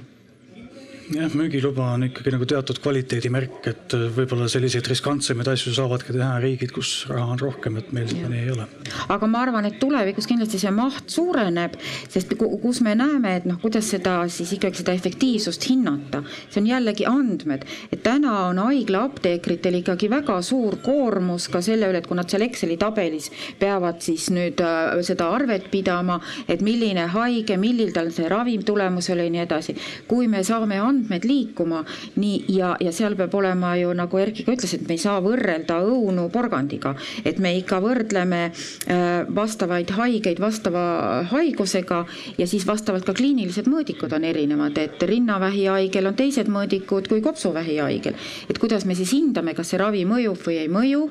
jah, 1.16 1.34
müügiluba 1.36 1.92
on 1.96 2.06
ikkagi 2.08 2.32
nagu 2.34 2.46
teatud 2.48 2.80
kvaliteedimärk, 2.84 3.60
et 3.72 3.96
võib-olla 4.16 4.48
selliseid 4.52 4.88
riskantsemaid 4.92 5.50
asju 5.52 5.74
saavadki 5.76 6.16
teha 6.16 6.38
riigid, 6.44 6.72
kus 6.76 6.92
raha 7.10 7.36
on 7.36 7.42
rohkem, 7.42 7.78
et 7.82 7.92
meil 7.96 8.08
seda 8.12 8.30
nii 8.32 8.44
ei 8.46 8.52
ole. 8.54 8.68
aga 9.12 9.30
ma 9.32 9.42
arvan, 9.46 9.68
et 9.68 9.80
tulevikus 9.82 10.28
kindlasti 10.30 10.62
see 10.62 10.72
maht 10.76 11.12
suureneb, 11.12 11.76
sest 12.12 12.36
kus 12.38 12.82
me 12.86 12.96
näeme, 12.98 13.36
et 13.40 13.48
noh, 13.50 13.60
kuidas 13.62 13.90
seda 13.92 14.22
siis 14.32 14.54
ikkagi 14.56 14.82
seda 14.82 14.96
efektiivsust 14.98 15.68
hinnata, 15.70 16.24
see 16.50 16.62
on 16.64 16.72
jällegi 16.72 17.08
andmed, 17.10 17.68
et 17.92 18.04
täna 18.06 18.48
on 18.48 18.62
haigla 18.64 19.06
apteekritel 19.10 19.82
ikkagi 19.82 20.10
väga 20.12 20.40
suur 20.46 20.80
koormus 20.84 21.50
ka 21.52 21.64
selle 21.66 21.92
üle, 21.92 22.04
et 22.04 22.10
kui 22.10 22.20
nad 22.20 22.32
seal 22.32 22.46
Exceli 22.48 22.78
tabelis 22.80 23.30
peavad 23.60 24.00
siis 24.04 24.30
nüüd 24.34 24.62
äh, 24.64 24.96
seda 25.06 25.30
arvet 25.36 25.68
pidama, 25.74 26.20
et 26.48 26.64
milline 26.66 27.08
haige, 27.12 27.58
millil 27.60 27.92
tal 27.96 28.12
see 28.16 28.30
ravim 28.32 28.64
tulemus 28.68 29.12
oli 29.12 29.28
ja 29.28 29.36
nii 29.36 29.44
edasi. 29.44 29.76
kui 30.08 30.28
me 30.32 30.44
saame 30.46 30.80
andmeid 30.80 31.01
andmed 31.02 31.26
liikuma, 31.28 31.82
nii 32.22 32.46
ja, 32.56 32.76
ja 32.80 32.94
seal 32.96 33.18
peab 33.20 33.34
olema 33.38 33.74
ju 33.80 33.92
nagu 33.98 34.22
Erki 34.22 34.46
ka 34.46 34.56
ütles, 34.56 34.76
et 34.78 34.86
me 34.88 34.96
ei 34.96 35.02
saa 35.02 35.20
võrrelda 35.24 35.82
õunu 35.88 36.28
porgandiga, 36.34 36.94
et 37.26 37.42
me 37.42 37.54
ikka 37.58 37.82
võrdleme 37.84 38.42
äh, 38.48 39.28
vastavaid 39.36 39.92
haigeid 39.98 40.42
vastava 40.42 40.84
haigusega 41.32 42.04
ja 42.38 42.48
siis 42.48 42.66
vastavalt 42.68 43.06
ka 43.08 43.16
kliinilised 43.18 43.70
mõõdikud 43.72 44.14
on 44.16 44.28
erinevad, 44.28 44.78
et 44.82 45.02
rinnavähi 45.02 45.68
haigel 45.72 46.12
on 46.12 46.18
teised 46.18 46.52
mõõdikud 46.52 47.10
kui 47.12 47.24
kopsuvähi 47.26 47.80
haigel. 47.82 48.18
et 48.50 48.60
kuidas 48.62 48.86
me 48.86 48.96
siis 48.96 49.14
hindame, 49.16 49.56
kas 49.58 49.74
see 49.74 49.82
ravi 49.82 50.06
mõjub 50.06 50.40
või 50.46 50.62
ei 50.62 50.70
mõju 50.72 51.08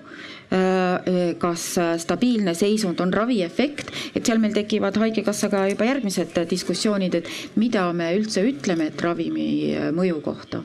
kas 0.51 1.67
stabiilne 2.03 2.55
seisund 2.59 3.01
on 3.01 3.13
raviefekt, 3.15 3.93
et 4.15 4.27
seal 4.27 4.43
meil 4.43 4.57
tekivad 4.57 4.99
Haigekassaga 4.99 5.69
juba 5.71 5.87
järgmised 5.87 6.43
diskussioonid, 6.51 7.21
et 7.21 7.31
mida 7.61 7.87
me 7.95 8.11
üldse 8.19 8.43
ütleme, 8.43 8.91
et 8.91 9.07
ravimi 9.07 9.49
mõju 9.95 10.21
kohta 10.27 10.65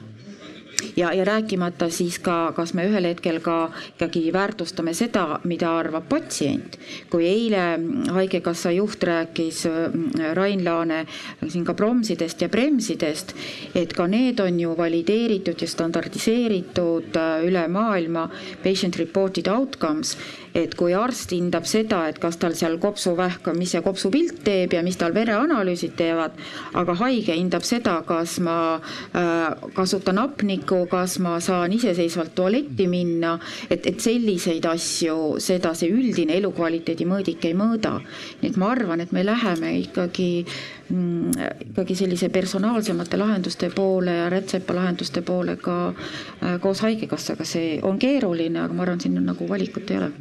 ja, 0.95 1.13
ja 1.13 1.25
rääkimata 1.25 1.89
siis 1.89 2.19
ka, 2.19 2.53
kas 2.55 2.73
me 2.73 2.85
ühel 2.89 3.07
hetkel 3.09 3.39
ka 3.43 3.71
ikkagi 3.95 4.33
väärtustame 4.33 4.93
seda, 4.93 5.39
mida 5.43 5.71
arvab 5.77 6.07
patsient. 6.09 6.79
kui 7.09 7.27
eile 7.27 7.79
Haigekassa 8.13 8.71
juht 8.71 9.03
rääkis, 9.03 9.65
äh, 9.65 10.33
Rain 10.33 10.65
Laane, 10.65 11.05
siin 11.47 11.65
ka 11.65 11.73
promsidest 11.73 12.41
ja 12.41 12.49
bremsidest, 12.49 13.35
et 13.75 13.93
ka 13.93 14.07
need 14.07 14.39
on 14.39 14.59
ju 14.59 14.77
valideeritud 14.77 15.61
ja 15.61 15.67
standardiseeritud 15.67 17.15
äh, 17.15 17.45
üle 17.47 17.67
maailma 17.67 18.29
patient 18.63 18.97
reported 18.97 19.47
outcomes 19.47 20.17
et 20.55 20.75
kui 20.79 20.93
arst 20.95 21.33
hindab 21.35 21.65
seda, 21.67 22.05
et 22.07 22.19
kas 22.21 22.37
tal 22.39 22.55
seal 22.55 22.77
kopsuvähk 22.79 23.49
on, 23.51 23.57
mis 23.59 23.73
see 23.75 23.83
kopsupilt 23.83 24.39
teeb 24.45 24.73
ja 24.77 24.83
mis 24.85 24.95
tal 24.99 25.13
vereanalüüsid 25.15 25.95
teevad, 25.99 26.37
aga 26.79 26.95
haige 27.01 27.35
hindab 27.35 27.65
seda, 27.67 27.97
kas 28.07 28.37
ma 28.45 28.57
äh, 28.77 29.65
kasutan 29.75 30.21
hapnikku, 30.21 30.85
kas 30.91 31.17
ma 31.23 31.35
saan 31.43 31.75
iseseisvalt 31.75 32.31
tualetti 32.37 32.87
minna, 32.91 33.35
et, 33.69 33.83
et 33.83 33.99
selliseid 33.99 34.65
asju, 34.71 35.17
seda 35.43 35.73
see 35.75 35.91
üldine 35.91 36.37
elukvaliteedi 36.39 37.07
mõõdik 37.09 37.49
ei 37.49 37.57
mõõda. 37.57 37.97
nii 38.41 38.53
et 38.53 38.61
ma 38.61 38.71
arvan, 38.71 39.03
et 39.03 39.11
me 39.11 39.25
läheme 39.27 39.73
ikkagi 39.81 40.29
mm, 40.45 41.51
ikkagi 41.71 41.99
sellise 41.99 42.29
personaalsemate 42.29 43.19
lahenduste 43.19 43.69
poole 43.75 44.15
ja 44.21 44.31
rätsepalahenduste 44.31 45.21
poole 45.21 45.57
ka 45.59 45.77
äh, 45.91 46.55
koos 46.63 46.85
Haigekassaga, 46.85 47.43
see 47.43 47.75
on 47.83 47.99
keeruline, 47.99 48.63
aga 48.63 48.73
ma 48.73 48.87
arvan, 48.87 49.03
siin 49.03 49.19
on 49.19 49.27
nagu 49.33 49.51
valikut 49.51 49.91
ei 49.91 49.99
ole 49.99 50.11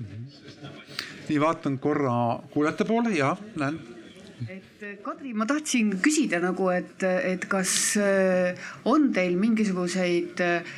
nii 1.31 1.41
vaatan 1.41 1.79
korra 1.83 2.15
kuulajate 2.53 2.85
poole 2.89 3.13
ja 3.17 3.35
näen. 3.61 3.79
et 4.49 4.83
eh, 4.83 4.97
Kadri, 5.03 5.33
ma 5.35 5.47
tahtsin 5.47 5.95
küsida 6.03 6.41
nagu, 6.43 6.67
et, 6.75 7.03
et 7.03 7.45
kas 7.49 7.71
eh, 8.03 8.67
on 8.91 9.07
teil 9.15 9.39
mingisuguseid 9.41 10.43
eh, 10.45 10.75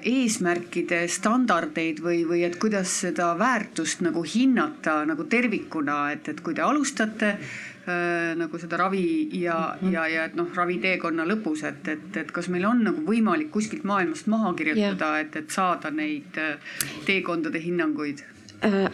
eesmärkide 0.00 1.04
standardeid 1.12 2.00
või, 2.02 2.24
või 2.26 2.42
et 2.48 2.56
kuidas 2.58 2.96
seda 3.04 3.34
väärtust 3.38 4.02
nagu 4.06 4.24
hinnata 4.24 5.02
nagu 5.06 5.28
tervikuna, 5.30 6.08
et, 6.16 6.32
et 6.32 6.42
kui 6.42 6.56
te 6.56 6.64
alustate 6.64 7.30
äh, 7.36 8.34
nagu 8.40 8.58
seda 8.58 8.80
ravi 8.80 9.28
ja 9.42 9.56
mm, 9.76 9.88
-hmm. 9.88 9.92
ja, 9.92 10.08
ja 10.08 10.24
et 10.24 10.34
noh, 10.34 10.48
raviteekonna 10.54 11.28
lõpus, 11.28 11.66
et, 11.68 11.88
et, 11.88 12.16
et 12.16 12.32
kas 12.32 12.48
meil 12.48 12.64
on 12.64 12.84
nagu 12.84 13.04
võimalik 13.04 13.50
kuskilt 13.50 13.84
maailmast 13.84 14.26
maha 14.26 14.54
kirjutada, 14.54 15.18
et, 15.20 15.36
et 15.36 15.50
saada 15.50 15.90
neid 15.90 16.40
teekondade 17.04 17.60
hinnanguid 17.60 18.24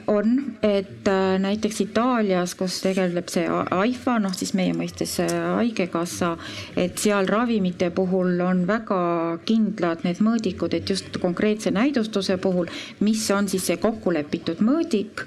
on, 0.07 0.57
et 0.63 1.09
äh, 1.09 1.39
näiteks 1.39 1.81
Itaalias, 1.81 2.55
kus 2.59 2.81
tegeleb 2.83 3.29
see 3.31 3.45
AIFA, 3.47 4.17
noh 4.23 4.33
siis 4.35 4.51
meie 4.59 4.75
mõistes 4.75 5.13
äh, 5.23 5.31
Haigekassa, 5.55 6.33
et 6.79 6.99
seal 6.99 7.29
ravimite 7.31 7.91
puhul 7.95 8.41
on 8.43 8.65
väga 8.67 9.01
kindlad 9.47 10.03
need 10.07 10.23
mõõdikud, 10.27 10.75
et 10.75 10.91
just 10.91 11.21
konkreetse 11.23 11.71
näidustuse 11.75 12.39
puhul, 12.43 12.71
mis 13.07 13.23
on 13.35 13.49
siis 13.51 13.69
see 13.71 13.79
kokkulepitud 13.81 14.63
mõõdik, 14.65 15.25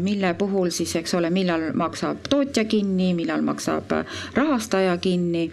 mille 0.00 0.32
puhul 0.38 0.70
siis, 0.74 0.94
eks 0.98 1.14
ole, 1.18 1.28
millal 1.34 1.68
maksab 1.76 2.24
tootja 2.30 2.64
kinni, 2.70 3.10
millal 3.18 3.42
maksab 3.44 3.92
rahastaja 4.34 4.96
kinni. 5.02 5.50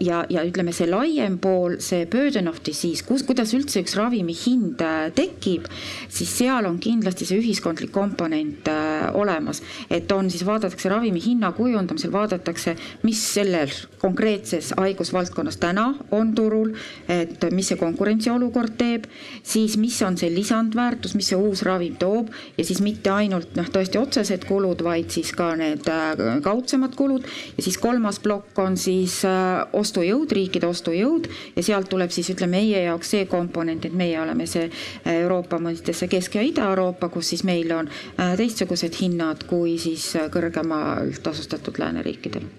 ja, 0.00 0.24
ja 0.30 0.44
ütleme, 0.44 0.72
see 0.76 0.86
laiem 0.90 1.38
pool, 1.42 1.78
see 1.82 2.06
burden 2.10 2.48
of 2.48 2.60
disease, 2.66 3.04
kus, 3.06 3.24
kuidas 3.26 3.54
üldse 3.56 3.82
üks 3.82 3.96
ravimi 3.98 4.36
hind 4.36 4.82
tekib, 5.16 5.68
siis 6.08 6.36
seal 6.38 6.68
on 6.68 6.78
kindlasti 6.82 7.23
kindlasti 7.24 7.40
see 7.40 7.40
ühiskondlik 7.40 7.92
komponent 7.92 8.68
äh, 8.68 9.08
olemas, 9.14 9.62
et 9.90 10.10
on 10.12 10.30
siis 10.30 10.44
vaadatakse 10.46 10.88
ravimi 10.88 11.20
hinna 11.22 11.52
kujundamisel, 11.52 12.12
vaadatakse, 12.12 12.76
mis 13.02 13.20
selles 13.34 13.86
konkreetses 13.98 14.74
haigusvaldkonnas 14.76 15.56
täna 15.56 15.94
on 16.12 16.34
turul, 16.34 16.74
et 17.08 17.44
mis 17.52 17.68
see 17.68 17.78
konkurentsiolukord 17.80 18.76
teeb, 18.78 19.06
siis 19.42 19.76
mis 19.80 20.00
on 20.02 20.18
see 20.20 20.30
lisandväärtus, 20.34 21.14
mis 21.16 21.30
see 21.32 21.38
uus 21.38 21.64
ravim 21.64 21.96
toob 21.96 22.30
ja 22.58 22.64
siis 22.64 22.82
mitte 22.84 23.10
ainult 23.10 23.54
noh, 23.56 23.68
tõesti 23.72 24.00
otsesed 24.00 24.44
kulud, 24.48 24.84
vaid 24.84 25.10
siis 25.14 25.32
ka 25.36 25.54
need 25.58 25.88
äh, 25.88 26.40
kaudsemad 26.44 26.94
kulud. 26.98 27.24
Ja 27.56 27.64
siis 27.64 27.78
kolmas 27.80 28.20
plokk 28.22 28.58
on 28.60 28.76
siis 28.80 29.22
äh, 29.28 29.64
ostujõud, 29.72 30.32
riikide 30.34 30.68
ostujõud 30.68 31.30
ja 31.56 31.64
sealt 31.64 31.88
tuleb 31.92 32.12
siis 32.14 32.30
ütleme 32.34 32.52
meie 32.54 32.84
jaoks 32.84 33.08
see 33.14 33.24
komponent, 33.26 33.86
et 33.88 33.94
meie 33.96 34.14
oleme 34.20 34.44
see 34.46 34.68
Euroopa 35.08 35.58
mõistes 35.62 35.98
see 35.98 36.10
Kesk- 36.12 36.36
ja 36.38 36.44
Ida-Euroopa, 36.44 37.08
kus 37.14 37.32
siis 37.32 37.46
meil 37.46 37.72
on 37.76 37.88
äh, 38.18 38.34
teistsugused 38.40 39.00
hinnad 39.00 39.46
kui 39.50 39.78
siis 39.78 40.10
äh, 40.18 40.28
kõrgemalt 40.34 41.22
tasustatud 41.24 41.78
lääneriikidel 41.80 42.50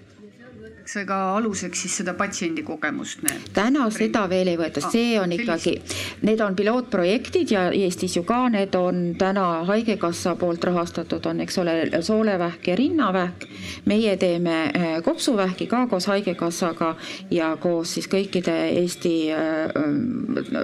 võetakse 0.86 1.06
ka 1.10 1.36
aluseks 1.36 1.82
siis 1.82 1.96
seda 1.98 2.14
patsiendi 2.14 2.62
kogemust? 2.64 3.24
täna 3.54 3.90
seda 3.90 4.28
veel 4.30 4.52
ei 4.52 4.58
võeta, 4.58 4.82
see 4.86 5.18
on 5.18 5.32
ikkagi, 5.34 5.82
need 6.22 6.42
on 6.42 6.56
pilootprojektid 6.56 7.52
ja 7.52 7.72
Eestis 7.74 8.16
ju 8.16 8.24
ka 8.24 8.50
need 8.50 8.76
on 8.76 9.16
täna 9.18 9.66
Haigekassa 9.66 10.36
poolt 10.38 10.64
rahastatud, 10.64 11.26
on, 11.26 11.42
eks 11.42 11.58
ole, 11.58 11.76
soolevähk 12.02 12.68
ja 12.68 12.76
rinnavähk. 12.76 13.48
meie 13.86 14.16
teeme 14.18 14.56
äh, 14.70 15.02
kopsuvähki 15.04 15.68
ka 15.68 15.88
koos 15.88 16.06
Haigekassaga 16.06 16.96
ja 17.32 17.56
koos 17.58 17.96
siis 17.96 18.08
kõikide 18.08 18.54
Eesti 18.76 19.16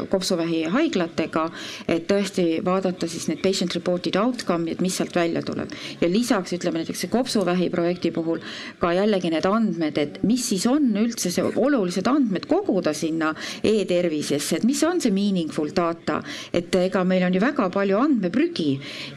kopsuvähi 0.10 0.64
haiglatega, 0.70 1.48
et 1.88 2.06
tõesti 2.08 2.62
vaadata 2.66 3.08
siis 3.08 3.28
need 3.28 3.42
patient 3.42 3.74
reported 3.74 4.16
outcome'id, 4.16 4.82
mis 4.82 4.98
sealt 4.98 5.16
välja 5.16 5.42
tuleb. 5.42 5.72
ja 6.02 6.10
lisaks 6.10 6.54
ütleme 6.54 6.84
näiteks 6.84 7.02
see 7.02 7.10
kopsuvähi 7.10 7.70
projekti 7.70 8.12
puhul 8.12 8.40
ka 8.80 8.94
jällegi 8.94 9.32
need 9.34 9.46
andmed, 9.46 9.98
et 9.98 10.11
mis 10.28 10.44
siis 10.52 10.66
on 10.70 10.90
üldse 11.00 11.32
see 11.34 11.46
olulised 11.46 12.08
andmed 12.10 12.46
koguda 12.50 12.94
sinna 12.98 13.32
e-tervisesse, 13.64 14.60
et 14.60 14.68
mis 14.68 14.82
on 14.88 15.02
see 15.02 15.14
meaningful 15.16 15.72
data, 15.76 16.20
et 16.54 16.74
ega 16.76 17.04
meil 17.08 17.26
on 17.28 17.36
ju 17.36 17.42
väga 17.44 17.70
palju 17.74 18.00
andmeprügi 18.02 18.70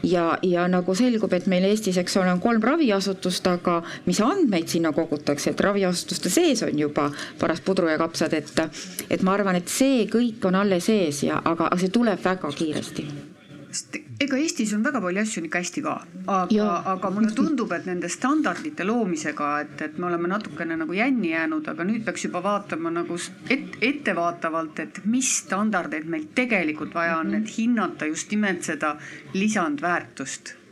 ja, 0.03 0.27
ja 0.43 0.67
nagu 0.71 0.95
selgub, 0.97 1.33
et 1.33 1.49
meil 1.51 1.67
Eestis, 1.69 1.99
eks 2.01 2.17
ole, 2.21 2.33
on 2.33 2.43
kolm 2.43 2.63
raviasutust, 2.63 3.47
aga 3.51 3.81
mis 4.07 4.21
andmeid 4.23 4.71
sinna 4.71 4.93
kogutakse, 4.95 5.53
et 5.53 5.65
raviasutuste 5.65 6.31
sees 6.33 6.63
on 6.65 6.79
juba 6.79 7.09
paras 7.39 7.63
pudru 7.65 7.89
ja 7.91 7.99
kapsad, 8.01 8.33
et 8.33 8.65
et 9.09 9.23
ma 9.25 9.35
arvan, 9.35 9.57
et 9.59 9.69
see 9.71 10.05
kõik 10.11 10.45
on 10.47 10.59
alles 10.61 10.89
ees 10.93 11.23
ja 11.27 11.41
aga 11.45 11.71
see 11.79 11.93
tuleb 11.93 12.21
väga 12.23 12.51
kiiresti 12.55 13.34
sest 13.75 13.97
ega 14.23 14.39
Eestis 14.39 14.73
on 14.75 14.83
väga 14.85 15.01
palju 15.03 15.21
asju 15.21 15.43
ikka 15.45 15.61
hästi 15.63 15.83
ka, 15.85 15.95
aga, 16.31 16.67
aga 16.93 17.11
mulle 17.13 17.31
tundub, 17.35 17.71
et 17.75 17.87
nende 17.89 18.09
standardite 18.11 18.87
loomisega, 18.87 19.51
et, 19.65 19.85
et 19.89 19.97
me 19.99 20.09
oleme 20.09 20.31
natukene 20.31 20.77
nagu 20.79 20.95
jänni 20.95 21.33
jäänud, 21.33 21.67
aga 21.73 21.87
nüüd 21.87 22.05
peaks 22.07 22.27
juba 22.27 22.43
vaatama 22.45 22.93
nagu 22.95 23.19
et, 23.51 23.79
ettevaatavalt, 23.91 24.83
et 24.85 25.01
mis 25.05 25.31
standardeid 25.45 26.07
meil 26.09 26.29
tegelikult 26.35 26.95
vaja 26.95 27.19
on, 27.23 27.33
et 27.41 27.57
hinnata 27.57 28.07
just 28.11 28.31
nimelt 28.31 28.63
seda 28.67 28.95
lisandväärtust 29.35 30.55
Mhm. 30.55 30.64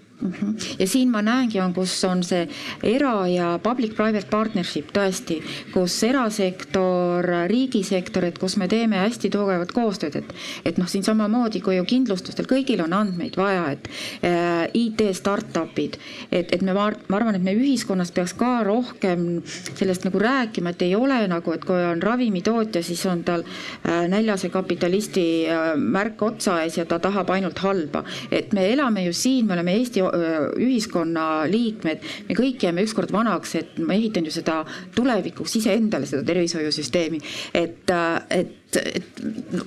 Ja 0.79 0.87
siin 0.87 1.11
ma 1.11 1.21
näengi, 1.25 1.59
on, 1.63 1.73
kus 1.73 1.95
on 2.07 2.23
see 2.23 2.47
era- 2.83 3.27
ja 3.27 3.59
public-private 3.63 4.29
partnership 4.31 4.91
tõesti, 4.95 5.39
kus 5.73 5.95
erasektor, 6.07 7.27
riigisektor, 7.49 8.25
et 8.25 8.39
kus 8.39 8.57
me 8.57 8.67
teeme 8.71 9.01
hästi 9.01 9.31
tugevat 9.33 9.71
koostööd, 9.75 10.19
et 10.21 10.33
et 10.65 10.79
noh, 10.79 10.87
siin 10.89 11.03
samamoodi 11.05 11.61
kui 11.63 11.77
ju 11.77 11.85
kindlustustel, 11.87 12.47
kõigil 12.49 12.81
on 12.83 12.93
andmeid 12.95 13.37
vaja, 13.37 13.65
et 13.75 13.89
äh, 14.25 14.67
IT 14.77 15.03
startup'id, 15.17 15.97
et, 16.31 16.53
et 16.53 16.61
me, 16.61 16.73
ma 16.73 16.89
arvan, 17.17 17.37
et 17.37 17.43
me 17.43 17.55
ühiskonnas 17.57 18.13
peaks 18.15 18.35
ka 18.39 18.63
rohkem 18.67 19.43
sellest 19.45 20.07
nagu 20.07 20.21
rääkima, 20.21 20.73
et 20.73 20.85
ei 20.87 20.95
ole 20.97 21.19
nagu, 21.29 21.53
et 21.55 21.65
kui 21.67 21.79
on 21.83 22.01
ravimitootja, 22.03 22.83
siis 22.85 23.03
on 23.09 23.23
tal 23.27 23.45
äh, 23.45 24.05
näljase 24.11 24.49
kapitalisti 24.53 25.25
äh, 25.51 25.73
märk 25.77 26.21
otsa 26.25 26.61
ees 26.63 26.77
ja 26.79 26.87
ta 26.89 26.99
tahab 27.03 27.33
ainult 27.35 27.59
halba. 27.63 28.03
et 28.31 28.53
me 28.53 28.67
elame 28.73 29.05
ju 29.05 29.13
siin, 29.13 29.45
me 29.47 29.53
oleme 29.57 29.75
Eesti 29.77 30.01
ühiskonna 30.13 31.27
liikmed, 31.49 32.03
me 32.27 32.37
kõik 32.37 32.67
jääme 32.67 32.85
ükskord 32.87 33.13
vanaks, 33.13 33.55
et 33.59 33.79
ma 33.83 33.95
ehitan 33.97 34.27
ju 34.27 34.33
seda 34.33 34.61
tulevikuks 34.95 35.57
iseendale, 35.61 36.09
seda 36.09 36.25
tervishoiusüsteemi, 36.27 37.21
et, 37.53 37.95
et 38.29 38.59
et, 38.73 39.19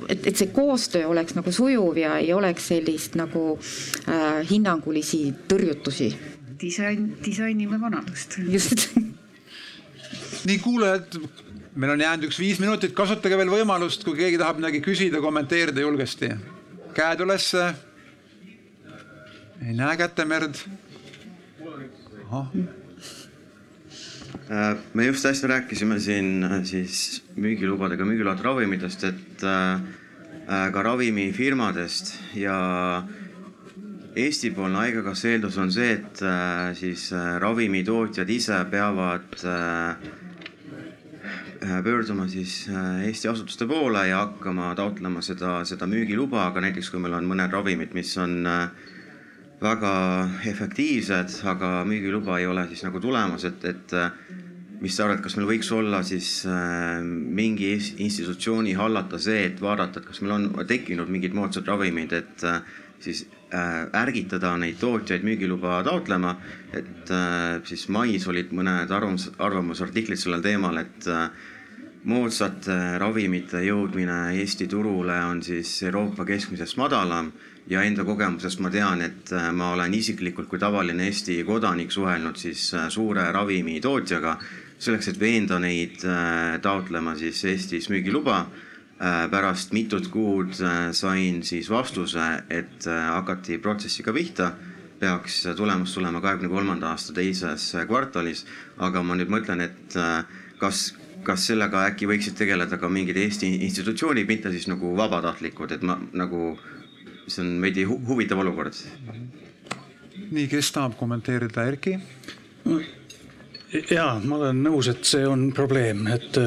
et, 0.08 0.26
et 0.26 0.34
see 0.34 0.48
koostöö 0.50 1.06
oleks 1.12 1.36
nagu 1.36 1.52
sujuv 1.54 1.98
ja 2.00 2.16
ei 2.18 2.32
oleks 2.34 2.72
sellist 2.72 3.14
nagu 3.14 3.52
äh, 3.54 4.40
hinnangulisi 4.50 5.28
tõrjutusi. 5.46 6.08
disain, 6.60 7.12
disainime 7.24 7.80
vanadust. 7.80 8.38
just 8.48 8.88
nii 10.48 10.58
kuulajad, 10.58 11.18
meil 11.74 11.92
on 11.92 12.00
jäänud 12.00 12.28
üks 12.28 12.38
viis 12.38 12.60
minutit, 12.62 12.94
kasutage 12.96 13.38
veel 13.38 13.50
võimalust, 13.52 14.04
kui 14.04 14.16
keegi 14.18 14.38
tahab 14.40 14.60
midagi 14.60 14.82
küsida, 14.84 15.20
kommenteerida 15.20 15.80
julgesti. 15.86 16.30
käed 16.96 17.20
ülesse 17.20 17.74
ei 19.64 19.74
näe 19.74 19.96
kätemerd. 19.96 20.54
Äh, 24.50 24.76
me 24.94 25.06
just 25.06 25.26
äsja 25.26 25.48
rääkisime 25.48 25.98
siin 26.00 26.44
äh, 26.44 26.60
siis 26.64 27.24
müügilubadega 27.36 28.04
müügiload 28.06 28.42
ravimitest, 28.44 29.04
et 29.04 29.42
äh, 29.42 29.80
ka 30.72 30.82
ravimifirmadest 30.82 32.12
ja 32.38 32.58
Eesti-poolne 34.16 34.78
haigekassa 34.78 35.28
eeldus 35.28 35.58
on 35.60 35.72
see, 35.74 35.90
et 35.92 36.20
siis 36.78 37.10
ravimitootjad 37.42 38.30
ise 38.32 38.62
peavad 38.70 39.34
pöörduma 41.84 42.24
siis 42.28 42.54
Eesti 43.04 43.28
asutuste 43.28 43.66
poole 43.68 44.06
ja 44.08 44.22
hakkama 44.22 44.70
taotlema 44.78 45.20
seda, 45.20 45.58
seda 45.68 45.90
müügiluba, 45.90 46.46
aga 46.46 46.62
näiteks 46.64 46.88
kui 46.94 47.02
meil 47.02 47.18
on 47.18 47.28
mõned 47.28 47.52
ravimid, 47.52 47.92
mis 47.98 48.14
on 48.22 48.38
äh, 48.46 48.70
väga 49.60 49.92
efektiivsed, 50.50 51.40
aga 51.48 51.84
müügiluba 51.88 52.40
ei 52.40 52.48
ole 52.48 52.66
siis 52.68 52.84
nagu 52.84 53.00
tulemas, 53.00 53.46
et, 53.48 53.64
et 53.64 53.94
äh, 53.96 54.10
mis 54.82 54.96
sa 54.96 55.06
arvad, 55.06 55.22
kas 55.24 55.38
meil 55.38 55.48
võiks 55.48 55.70
olla 55.72 56.02
siis 56.04 56.42
äh, 56.50 57.00
mingi 57.02 57.72
institutsiooni 58.04 58.76
hallata 58.76 59.20
see, 59.22 59.46
et 59.48 59.62
vaadata, 59.62 60.02
et 60.02 60.10
kas 60.10 60.20
meil 60.20 60.36
on 60.36 60.68
tekkinud 60.68 61.08
mingid 61.12 61.36
moodsad 61.36 61.68
ravimid, 61.68 62.12
et 62.12 62.46
äh, 62.46 62.60
siis 63.00 63.26
ärgitada 63.46 64.56
neid 64.58 64.80
tootjaid 64.80 65.22
müügiluba 65.22 65.76
taotlema. 65.86 66.32
et 66.74 67.12
siis 67.64 67.84
mais 67.94 68.24
olid 68.26 68.50
mõned 68.50 68.90
arvamus, 68.90 69.28
arvamusartiklid 69.38 70.18
sellel 70.18 70.42
teemal, 70.42 70.80
et 70.80 71.06
moodsate 72.10 72.98
ravimite 72.98 73.62
jõudmine 73.62 74.34
Eesti 74.40 74.66
turule 74.66 75.20
on 75.28 75.44
siis 75.46 75.76
Euroopa 75.86 76.26
keskmisest 76.26 76.76
madalam 76.76 77.30
ja 77.70 77.82
enda 77.82 78.04
kogemusest 78.06 78.60
ma 78.62 78.70
tean, 78.70 79.02
et 79.02 79.32
äh, 79.34 79.50
ma 79.54 79.72
olen 79.74 79.94
isiklikult 79.94 80.48
kui 80.50 80.60
tavaline 80.62 81.08
Eesti 81.08 81.40
kodanik 81.46 81.92
suhelnud 81.92 82.38
siis 82.38 82.68
äh, 82.74 82.88
suure 82.92 83.26
ravimitootjaga 83.34 84.36
selleks, 84.78 85.10
et 85.10 85.20
veenda 85.20 85.58
neid 85.62 86.04
äh, 86.06 86.56
taotlema 86.62 87.16
siis 87.18 87.44
Eestis 87.44 87.90
müügiluba. 87.92 88.46
pärast 89.30 89.74
mitut 89.76 90.06
kuud 90.08 90.54
sain 90.96 91.42
siis 91.44 91.66
vastuse, 91.68 92.22
et 92.48 92.86
hakati 92.88 93.58
protsessiga 93.60 94.12
pihta 94.16 94.46
peaks 95.00 95.42
tulemus 95.56 95.92
tulema 95.94 96.22
kahekümne 96.24 96.48
kolmanda 96.48 96.94
aasta 96.94 97.12
teises 97.12 97.66
kvartalis, 97.90 98.46
aga 98.78 99.02
ma 99.04 99.18
nüüd 99.20 99.28
mõtlen, 99.28 99.60
et 99.60 99.98
kas, 100.56 100.94
kas 101.28 101.44
sellega 101.50 101.84
äkki 101.90 102.08
võiksid 102.08 102.38
tegeleda 102.40 102.78
ka 102.80 102.88
mingid 102.88 103.20
Eesti 103.20 103.52
institutsioonid, 103.68 104.24
mitte 104.32 104.54
siis 104.54 104.64
nagu 104.72 104.96
vabatahtlikud, 104.96 105.76
et 105.76 105.84
ma 105.84 105.98
nagu 106.16 106.56
see 107.26 107.42
on 107.42 107.56
veidi 107.62 107.84
hu 107.86 107.98
huvitav 108.08 108.40
olukord. 108.42 108.74
nii, 110.30 110.48
kes 110.50 110.72
tahab 110.74 110.96
kommenteerida, 110.98 111.66
Erki? 111.70 111.96
ja 113.90 114.10
ma 114.24 114.40
olen 114.40 114.62
nõus, 114.64 114.90
et 114.90 115.04
see 115.06 115.26
on 115.28 115.50
probleem, 115.54 116.06
et 116.10 116.38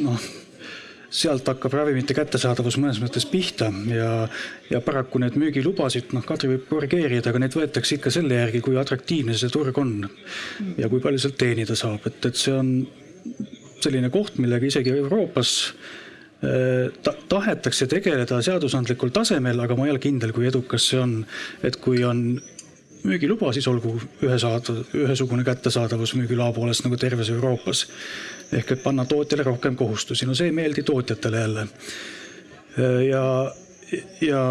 noh, 0.00 0.28
sealt 1.16 1.48
hakkab 1.48 1.72
ravimite 1.72 2.14
kättesaadavus 2.16 2.76
mõnes 2.82 3.00
mõttes 3.00 3.24
pihta 3.30 3.70
ja, 3.88 4.10
ja 4.70 4.80
paraku 4.84 5.20
need 5.22 5.38
müügilubasid, 5.40 6.12
noh, 6.16 6.24
Kadri 6.26 6.52
võib 6.54 6.66
korrigeerida, 6.70 7.30
aga 7.30 7.42
neid 7.42 7.56
võetakse 7.56 7.96
ikka 7.96 8.12
selle 8.14 8.40
järgi, 8.42 8.62
kui 8.64 8.78
atraktiivne 8.80 9.36
see 9.36 9.52
turg 9.52 9.78
on 9.80 9.98
ja 10.76 10.90
kui 10.92 11.02
palju 11.04 11.22
sealt 11.22 11.38
teenida 11.40 11.78
saab, 11.78 12.04
et, 12.10 12.20
et 12.28 12.36
see 12.36 12.56
on 12.56 12.72
selline 13.80 14.10
koht, 14.12 14.40
millega 14.42 14.68
isegi 14.68 14.92
Euroopas 14.96 15.56
Äh, 15.76 16.05
ta, 17.02 17.14
tahetakse 17.28 17.86
tegeleda 17.90 18.42
seadusandlikul 18.44 19.10
tasemel, 19.14 19.60
aga 19.64 19.76
ma 19.76 19.86
ei 19.86 19.94
ole 19.94 20.02
kindel, 20.02 20.34
kui 20.36 20.46
edukas 20.50 20.90
see 20.90 21.00
on. 21.00 21.14
et 21.64 21.78
kui 21.80 22.04
on 22.04 22.36
müügiluba, 23.06 23.52
siis 23.54 23.66
olgu 23.70 23.94
ühesaada, 24.24 24.80
ühesugune 24.96 25.44
kättesaadavus 25.46 26.14
müügiloa 26.18 26.52
poolest 26.56 26.84
nagu 26.86 26.98
terves 27.00 27.30
Euroopas. 27.30 27.86
ehk 28.52 28.72
et 28.72 28.82
panna 28.82 29.04
tootjale 29.04 29.42
rohkem 29.42 29.76
kohustusi, 29.76 30.26
no 30.26 30.34
see 30.34 30.50
ei 30.50 30.54
meeldi 30.54 30.82
tootjatele 30.86 31.40
jälle. 31.40 31.68
Äh, 32.78 33.00
ja, 33.08 33.24
ja 34.20 34.42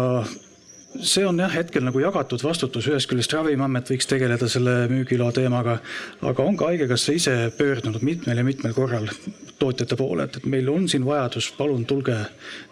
see 1.02 1.26
on 1.26 1.40
jah, 1.40 1.50
hetkel 1.52 1.84
nagu 1.86 2.00
jagatud 2.00 2.42
vastutus, 2.44 2.86
ühest 2.90 3.08
küljest 3.10 3.32
Ravimiamet 3.34 3.90
võiks 3.92 4.08
tegeleda 4.10 4.48
selle 4.50 4.76
müügiloa 4.92 5.34
teemaga, 5.36 5.78
aga 6.22 6.46
on 6.46 6.56
ka 6.56 6.70
Haigekassa 6.70 7.16
ise 7.16 7.34
pöördunud 7.58 8.04
mitmel 8.06 8.40
ja 8.40 8.44
mitmel 8.46 8.76
korral 8.76 9.08
tootjate 9.58 9.96
poole, 9.96 10.28
et, 10.28 10.38
et 10.40 10.48
meil 10.52 10.68
on 10.72 10.88
siin 10.88 11.06
vajadus, 11.06 11.50
palun 11.58 11.86
tulge, 11.88 12.16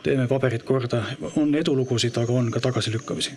teeme 0.05 0.29
paberid 0.31 0.65
korda, 0.69 1.03
on 1.41 1.55
edulugusid, 1.57 2.17
aga 2.21 2.41
on 2.41 2.51
ka 2.55 2.63
tagasilükkamisi. 2.65 3.37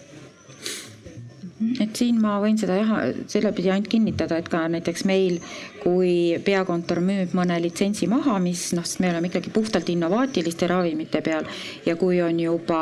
Et 1.81 1.95
siin 1.97 2.19
ma 2.21 2.35
võin 2.41 2.57
seda 2.59 2.75
jah, 2.77 2.91
sellepidi 3.31 3.71
ainult 3.73 3.89
kinnitada, 3.89 4.37
et 4.37 4.49
ka 4.51 4.61
näiteks 4.69 5.07
meil, 5.09 5.39
kui 5.81 6.37
peakontor 6.43 7.01
müüb 7.03 7.33
mõne 7.37 7.59
litsentsi 7.61 8.07
maha, 8.09 8.37
mis 8.43 8.71
noh, 8.77 8.85
sest 8.85 9.01
me 9.03 9.11
oleme 9.11 9.31
ikkagi 9.31 9.51
puhtalt 9.53 9.89
innovaatiliste 9.93 10.67
ravimite 10.69 11.21
peal 11.25 11.47
ja 11.85 11.95
kui 11.99 12.21
on 12.23 12.39
juba 12.39 12.81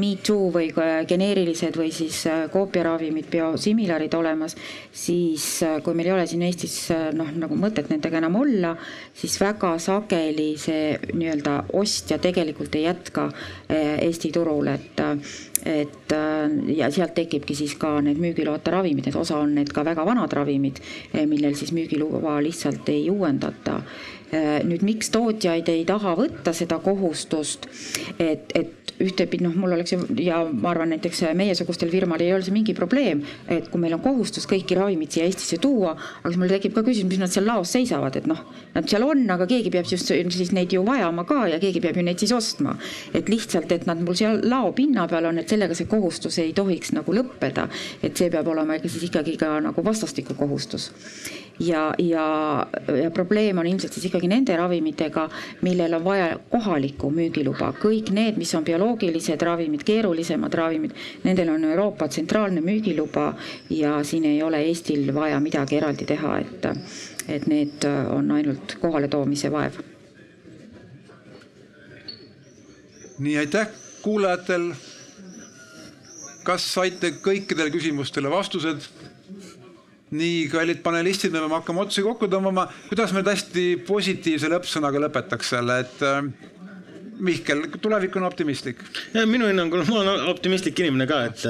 me 0.00 0.14
too 0.24 0.50
või 0.54 0.70
geneerilised 1.08 1.76
või 1.78 1.90
siis 1.94 2.24
äh, 2.30 2.44
koopiaravimid, 2.52 3.28
biosimilarid 3.32 4.14
olemas, 4.14 4.56
siis 4.92 5.46
äh, 5.62 5.78
kui 5.84 5.94
meil 5.96 6.10
ei 6.10 6.16
ole 6.16 6.26
siin 6.30 6.44
Eestis 6.46 6.76
äh, 6.94 7.08
noh, 7.16 7.30
nagu 7.38 7.58
mõtet 7.58 7.90
nendega 7.92 8.20
enam 8.20 8.38
olla, 8.42 8.74
siis 9.16 9.36
väga 9.40 9.74
sageli 9.82 10.54
see 10.60 10.94
nii-öelda 11.12 11.56
ostja 11.74 12.18
tegelikult 12.22 12.74
ei 12.78 12.88
jätka 12.88 13.28
Eesti 13.74 14.30
turul, 14.34 14.68
et 14.72 15.00
et 15.64 16.12
ja 16.76 16.90
sealt 16.92 17.14
tekibki 17.16 17.54
siis 17.56 17.72
ka 17.80 17.94
need 18.04 18.18
müügiloata 18.20 18.72
ravimid, 18.74 19.08
et 19.08 19.16
osa 19.16 19.38
on 19.40 19.54
need 19.56 19.70
ka 19.72 19.84
väga 19.86 20.04
vanad 20.06 20.32
ravimid, 20.36 20.80
millel 21.30 21.56
siis 21.56 21.72
müügiluba 21.76 22.20
lihtsalt 22.42 22.88
ei 22.88 23.10
uuendata. 23.10 23.80
Eh, 24.32 24.62
nüüd, 24.66 24.82
miks 24.82 25.12
tootjaid 25.14 25.68
ei 25.70 25.84
taha 25.86 26.16
võtta 26.18 26.52
seda 26.56 26.78
kohustust, 26.82 27.68
et, 28.18 28.50
et 28.54 28.83
ühtepidi 29.02 29.44
noh, 29.44 29.54
mul 29.58 29.74
oleks 29.76 29.94
ja 30.22 30.40
ma 30.50 30.70
arvan, 30.70 30.92
näiteks 30.94 31.24
meiesugustel 31.36 31.90
firmal 31.92 32.22
ei 32.22 32.32
ole 32.34 32.46
see 32.46 32.54
mingi 32.54 32.74
probleem, 32.76 33.22
et 33.50 33.68
kui 33.72 33.82
meil 33.82 33.96
on 33.96 34.02
kohustus 34.04 34.46
kõiki 34.50 34.78
ravimeid 34.78 35.14
siia 35.14 35.26
Eestisse 35.28 35.58
tuua, 35.62 35.94
aga 35.94 36.30
siis 36.32 36.40
mul 36.40 36.52
tekib 36.52 36.74
ka 36.76 36.84
küsimus, 36.86 37.14
mis 37.14 37.22
nad 37.22 37.32
seal 37.34 37.48
laos 37.48 37.72
seisavad, 37.74 38.16
et 38.20 38.28
noh, 38.30 38.40
nad 38.74 38.88
seal 38.90 39.06
on, 39.06 39.24
aga 39.34 39.48
keegi 39.50 39.72
peab 39.74 39.88
just 39.90 40.12
siis 40.12 40.52
neid 40.54 40.72
ju 40.74 40.84
vajama 40.86 41.26
ka 41.28 41.44
ja 41.50 41.60
keegi 41.62 41.82
peab 41.84 41.98
ju 41.98 42.06
neid 42.06 42.22
siis 42.22 42.34
ostma. 42.36 42.76
et 43.14 43.28
lihtsalt, 43.28 43.72
et 43.72 43.86
nad 43.86 44.00
mul 44.00 44.16
seal 44.18 44.40
laopinna 44.44 45.06
peal 45.08 45.30
on, 45.30 45.38
et 45.38 45.48
sellega 45.48 45.74
see 45.74 45.90
kohustus 45.90 46.38
ei 46.42 46.52
tohiks 46.56 46.92
nagu 46.96 47.14
lõppeda, 47.14 47.68
et 48.02 48.16
see 48.16 48.30
peab 48.30 48.48
olema 48.48 48.78
ikka 48.78 48.90
siis 48.92 49.08
ikkagi 49.10 49.36
ka 49.40 49.58
nagu 49.64 49.84
vastastikku 49.84 50.34
kohustus. 50.38 50.90
Ja, 51.62 51.94
ja, 51.98 52.66
ja 53.02 53.10
probleem 53.14 53.58
on 53.58 53.66
ilmselt 53.66 53.94
siis 53.94 54.08
ikkagi 54.08 54.26
nende 54.30 54.56
ravimitega, 54.58 55.28
millel 55.62 55.94
on 56.00 56.02
vaja 56.04 56.32
kohalikku 56.50 57.12
müügiluba, 57.14 57.70
kõik 57.78 58.10
need, 58.14 58.40
mis 58.40 58.50
on 58.58 58.66
bioloogilised 58.84 59.42
ravimid, 59.42 59.82
keerulisemad 59.84 60.54
ravimid, 60.54 60.92
nendel 61.24 61.48
on 61.54 61.64
Euroopa 61.64 62.08
tsentraalne 62.08 62.60
müügiluba 62.60 63.32
ja 63.70 64.02
siin 64.04 64.24
ei 64.24 64.42
ole 64.42 64.60
Eestil 64.68 65.14
vaja 65.14 65.40
midagi 65.40 65.76
eraldi 65.76 66.04
teha, 66.04 66.38
et, 66.38 66.66
et 67.28 67.46
need 67.46 67.84
on 68.12 68.30
ainult 68.30 68.76
kohaletoomise 68.80 69.50
vaev. 69.52 69.80
nii, 73.18 73.36
aitäh 73.38 73.68
kuulajatel. 74.02 74.72
kas 76.44 76.64
saite 76.74 77.14
kõikidele 77.24 77.70
küsimustele 77.72 78.30
vastused? 78.30 78.90
nii, 80.10 80.48
kallid 80.48 80.82
panelistid, 80.82 81.32
me 81.32 81.40
peame 81.40 81.54
hakkama 81.56 81.86
otsi 81.86 82.02
kokku 82.02 82.26
tõmbama. 82.28 82.68
kuidas 82.88 83.12
me 83.12 83.22
hästi 83.24 83.84
positiivse 83.86 84.50
lõppsõnaga 84.52 85.00
lõpetaks 85.06 85.54
selle, 85.56 85.78
et 85.80 86.04
Mihkel, 87.24 87.66
tulevik 87.82 88.16
on 88.16 88.26
optimistlik. 88.26 88.80
minu 89.30 89.46
hinnangul 89.50 89.84
ma 89.88 90.00
olen 90.00 90.28
optimistlik 90.32 90.80
inimene 90.82 91.06
ka, 91.06 91.20
et 91.28 91.44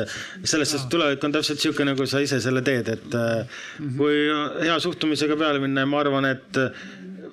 selles 0.44 0.70
suhtes 0.70 0.88
tulevik 0.92 1.24
on 1.24 1.32
täpselt 1.32 1.62
sihuke, 1.62 1.86
nagu 1.88 2.06
sa 2.10 2.20
ise 2.24 2.40
selle 2.44 2.62
teed, 2.66 2.90
et 2.96 3.16
mhm. 3.16 3.96
kui 3.96 4.18
hea 4.66 4.76
suhtumisega 4.82 5.38
peale 5.40 5.62
minna 5.62 5.86
ja 5.86 5.90
ma 5.90 6.02
arvan, 6.04 6.28
et 6.34 6.60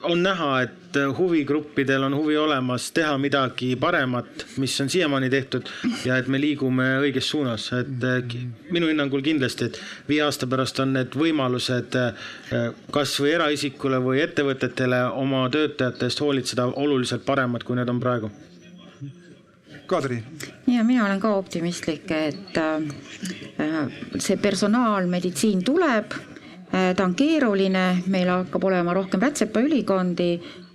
on 0.04 0.24
näha, 0.24 0.62
et 0.62 0.98
huvigruppidel 1.18 2.04
on 2.04 2.16
huvi 2.16 2.38
olemas 2.38 2.92
teha 2.92 3.18
midagi 3.18 3.76
paremat, 3.80 4.46
mis 4.58 4.82
on 4.82 4.90
siiamaani 4.90 5.30
tehtud 5.30 5.70
ja 6.06 6.18
et 6.18 6.28
me 6.28 6.40
liigume 6.42 6.88
õiges 7.02 7.30
suunas, 7.32 7.70
et 7.78 8.06
eh, 8.10 8.36
minu 8.72 8.90
hinnangul 8.92 9.24
kindlasti, 9.26 9.70
et 9.70 9.80
viie 10.10 10.24
aasta 10.26 10.50
pärast 10.52 10.80
on 10.84 10.96
need 10.98 11.18
võimalused 11.18 11.98
eh, 12.00 12.72
kasvõi 12.92 13.36
eraisikule 13.38 14.02
või 14.04 14.24
ettevõtetele 14.26 15.04
oma 15.22 15.48
töötajate 15.54 16.10
eest 16.10 16.24
hoolitseda 16.24 16.72
oluliselt 16.82 17.26
paremad, 17.26 17.64
kui 17.64 17.80
need 17.80 17.90
on 17.90 18.02
praegu. 18.02 18.32
Kadri. 19.92 20.22
ja 20.72 20.84
mina 20.88 21.06
olen 21.06 21.20
ka 21.20 21.34
optimistlik, 21.36 22.12
et 22.12 22.58
äh, 22.58 23.90
see 24.20 24.38
personaalmeditsiin 24.40 25.66
tuleb 25.68 26.16
ta 26.72 27.04
on 27.04 27.16
keeruline, 27.16 28.04
meil 28.08 28.30
hakkab 28.32 28.64
olema 28.64 28.94
rohkem 28.96 29.22
rätsepaülikondi, 29.22 30.30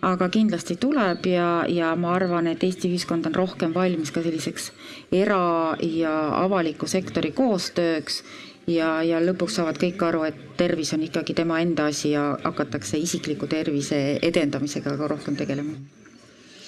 aga 0.07 0.29
kindlasti 0.29 0.77
tuleb 0.81 1.27
ja, 1.31 1.65
ja 1.69 1.95
ma 1.97 2.13
arvan, 2.15 2.51
et 2.53 2.65
Eesti 2.65 2.91
ühiskond 2.93 3.27
on 3.27 3.35
rohkem 3.35 3.75
valmis 3.75 4.13
ka 4.13 4.23
selliseks 4.23 4.71
era- 5.13 5.77
ja 5.81 6.15
avaliku 6.43 6.87
sektori 6.87 7.33
koostööks 7.33 8.23
ja, 8.69 9.03
ja 9.03 9.21
lõpuks 9.25 9.57
saavad 9.59 9.81
kõik 9.81 10.03
aru, 10.05 10.25
et 10.29 10.41
tervis 10.61 10.93
on 10.93 11.05
ikkagi 11.07 11.35
tema 11.35 11.61
enda 11.65 11.89
asi 11.93 12.13
ja 12.15 12.33
hakatakse 12.45 13.01
isikliku 13.01 13.49
tervise 13.51 14.19
edendamisega 14.23 14.97
ka 14.97 15.15
rohkem 15.17 15.39
tegelema. 15.39 15.79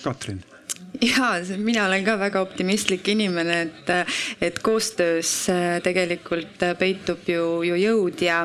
Katrin 0.03 0.41
ja 1.01 1.57
mina 1.57 1.87
olen 1.87 2.05
ka 2.05 2.17
väga 2.19 2.41
optimistlik 2.41 3.09
inimene, 3.09 3.61
et, 3.63 3.91
et 4.41 4.59
koostöös 4.59 5.31
äh, 5.51 5.79
tegelikult 5.83 6.63
peitub 6.79 7.29
ju, 7.29 7.63
ju 7.63 7.77
jõud 7.79 8.23
ja, 8.25 8.41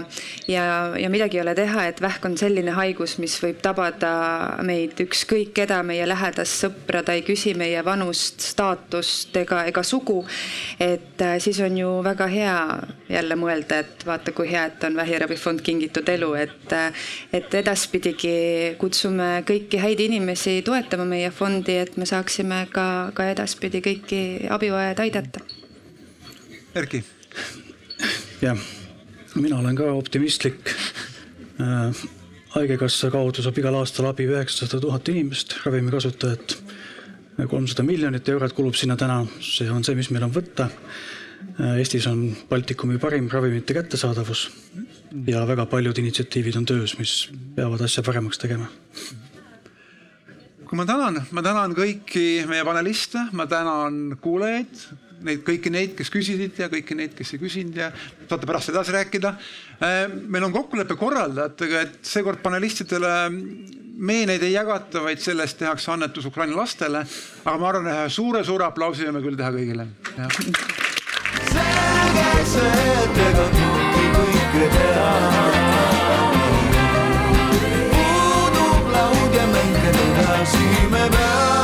ja, 0.47 0.65
ja 0.99 1.09
midagi 1.09 1.39
ei 1.39 1.43
ole 1.43 1.55
teha, 1.57 1.87
et 1.89 2.01
vähk 2.03 2.25
on 2.27 2.37
selline 2.37 2.75
haigus, 2.77 3.17
mis 3.21 3.35
võib 3.41 3.61
tabada 3.63 4.13
meid 4.65 4.99
ükskõik 5.01 5.53
keda, 5.57 5.81
meie 5.87 6.05
lähedast 6.07 6.65
sõpra, 6.65 7.03
ta 7.03 7.15
ei 7.17 7.23
küsi 7.25 7.55
meie 7.57 7.81
vanust, 7.85 8.43
staatust 8.53 9.35
ega, 9.43 9.63
ega 9.71 9.83
sugu. 9.83 10.23
et 10.79 11.21
äh, 11.21 11.39
siis 11.39 11.59
on 11.63 11.77
ju 11.77 11.95
väga 12.05 12.27
hea 12.27 12.57
jälle 13.09 13.39
mõelda, 13.39 13.81
et 13.83 14.05
vaata, 14.05 14.33
kui 14.35 14.51
hea, 14.51 14.67
et 14.69 14.83
on 14.83 14.95
Vähiravifond 14.99 15.61
Kingitud 15.63 16.09
Elu, 16.09 16.33
et, 16.43 16.77
et 17.33 17.59
edaspidigi 17.63 18.75
kutsume 18.81 19.43
kõiki 19.47 19.81
häid 19.81 20.01
inimesi 20.05 20.59
toetama 20.65 21.05
meie 21.07 21.31
fondi, 21.31 21.77
et 21.81 21.97
me 21.97 22.05
saaksime 22.09 22.32
saaksime 22.33 22.65
ka, 22.73 23.13
ka 23.13 23.27
edaspidi 23.29 23.79
kõiki 23.83 24.49
abivajajaid 24.49 24.99
aidata. 25.03 25.41
Erki. 26.73 27.03
jah, 28.41 28.57
mina 29.35 29.59
olen 29.59 29.75
ka 29.77 29.91
optimistlik 29.93 30.71
äh, 31.61 31.93
haigekassa 32.55 33.11
kaudu 33.13 33.45
saab 33.45 33.59
igal 33.61 33.77
aastal 33.77 34.09
abi 34.09 34.25
üheksasada 34.25 34.81
tuhat 34.81 35.09
inimest, 35.13 35.59
ravimikasutajat. 35.65 36.57
kolmsada 37.49 37.83
miljonit 37.83 38.29
eurot 38.29 38.53
kulub 38.53 38.75
sinna 38.75 38.97
täna, 38.97 39.25
see 39.39 39.69
on 39.69 39.83
see, 39.83 39.95
mis 39.95 40.09
meil 40.09 40.25
on 40.25 40.33
võtta. 40.33 40.69
Äh, 41.59 41.77
Eestis 41.83 42.07
on 42.09 42.31
Baltikumi 42.49 42.97
parim 42.97 43.29
ravimite 43.29 43.77
kättesaadavus 43.77 44.49
ja 45.27 45.45
väga 45.45 45.67
paljud 45.69 46.01
initsiatiivid 46.01 46.57
on 46.57 46.65
töös, 46.65 46.97
mis 46.97 47.29
peavad 47.55 47.85
asja 47.85 48.01
paremaks 48.01 48.41
tegema 48.41 48.71
kui 50.73 50.79
ma 50.79 50.87
tänan, 50.89 51.19
ma 51.29 51.41
tänan 51.45 51.73
kõiki 51.77 52.47
meie 52.49 52.63
paneliste, 52.65 53.27
ma 53.37 53.45
tänan 53.45 54.15
kuulajaid, 54.17 54.79
neid 55.21 55.43
kõiki 55.45 55.69
neid, 55.69 55.91
kes 55.93 56.09
küsisid 56.09 56.57
ja 56.57 56.65
kõiki 56.71 56.97
neid, 56.97 57.13
kes 57.13 57.35
ei 57.35 57.41
küsinud 57.43 57.77
ja 57.77 57.91
saate 58.23 58.49
pärast 58.49 58.71
edasi 58.73 58.95
rääkida. 58.95 59.35
Äh, 59.77 60.07
meil 60.09 60.47
on 60.47 60.55
kokkulepe 60.55 60.97
korraldajatega, 60.97 61.83
et 61.85 62.09
seekord 62.09 62.41
panelistidele 62.41 63.13
meeneid 63.29 64.41
ei 64.49 64.55
jagata, 64.55 65.05
vaid 65.05 65.21
sellest 65.21 65.61
tehakse 65.61 65.93
annetus 65.93 66.25
Ukraina 66.25 66.57
lastele. 66.57 67.05
aga 67.45 67.57
ma 67.61 67.69
arvan, 67.69 67.93
ühe 67.93 68.09
suure-suure 68.09 68.65
aplausi 68.65 69.05
võime 69.05 69.21
küll 69.21 69.37
teha 69.37 69.53
kõigile. 69.53 69.87
selge 71.53 72.29
see, 72.49 72.85
et 72.97 73.25
ega 73.29 73.49
kõike 73.53 74.69
teha 74.79 75.92
see 80.53 80.87
me 80.93 81.09
bow. 81.09 81.62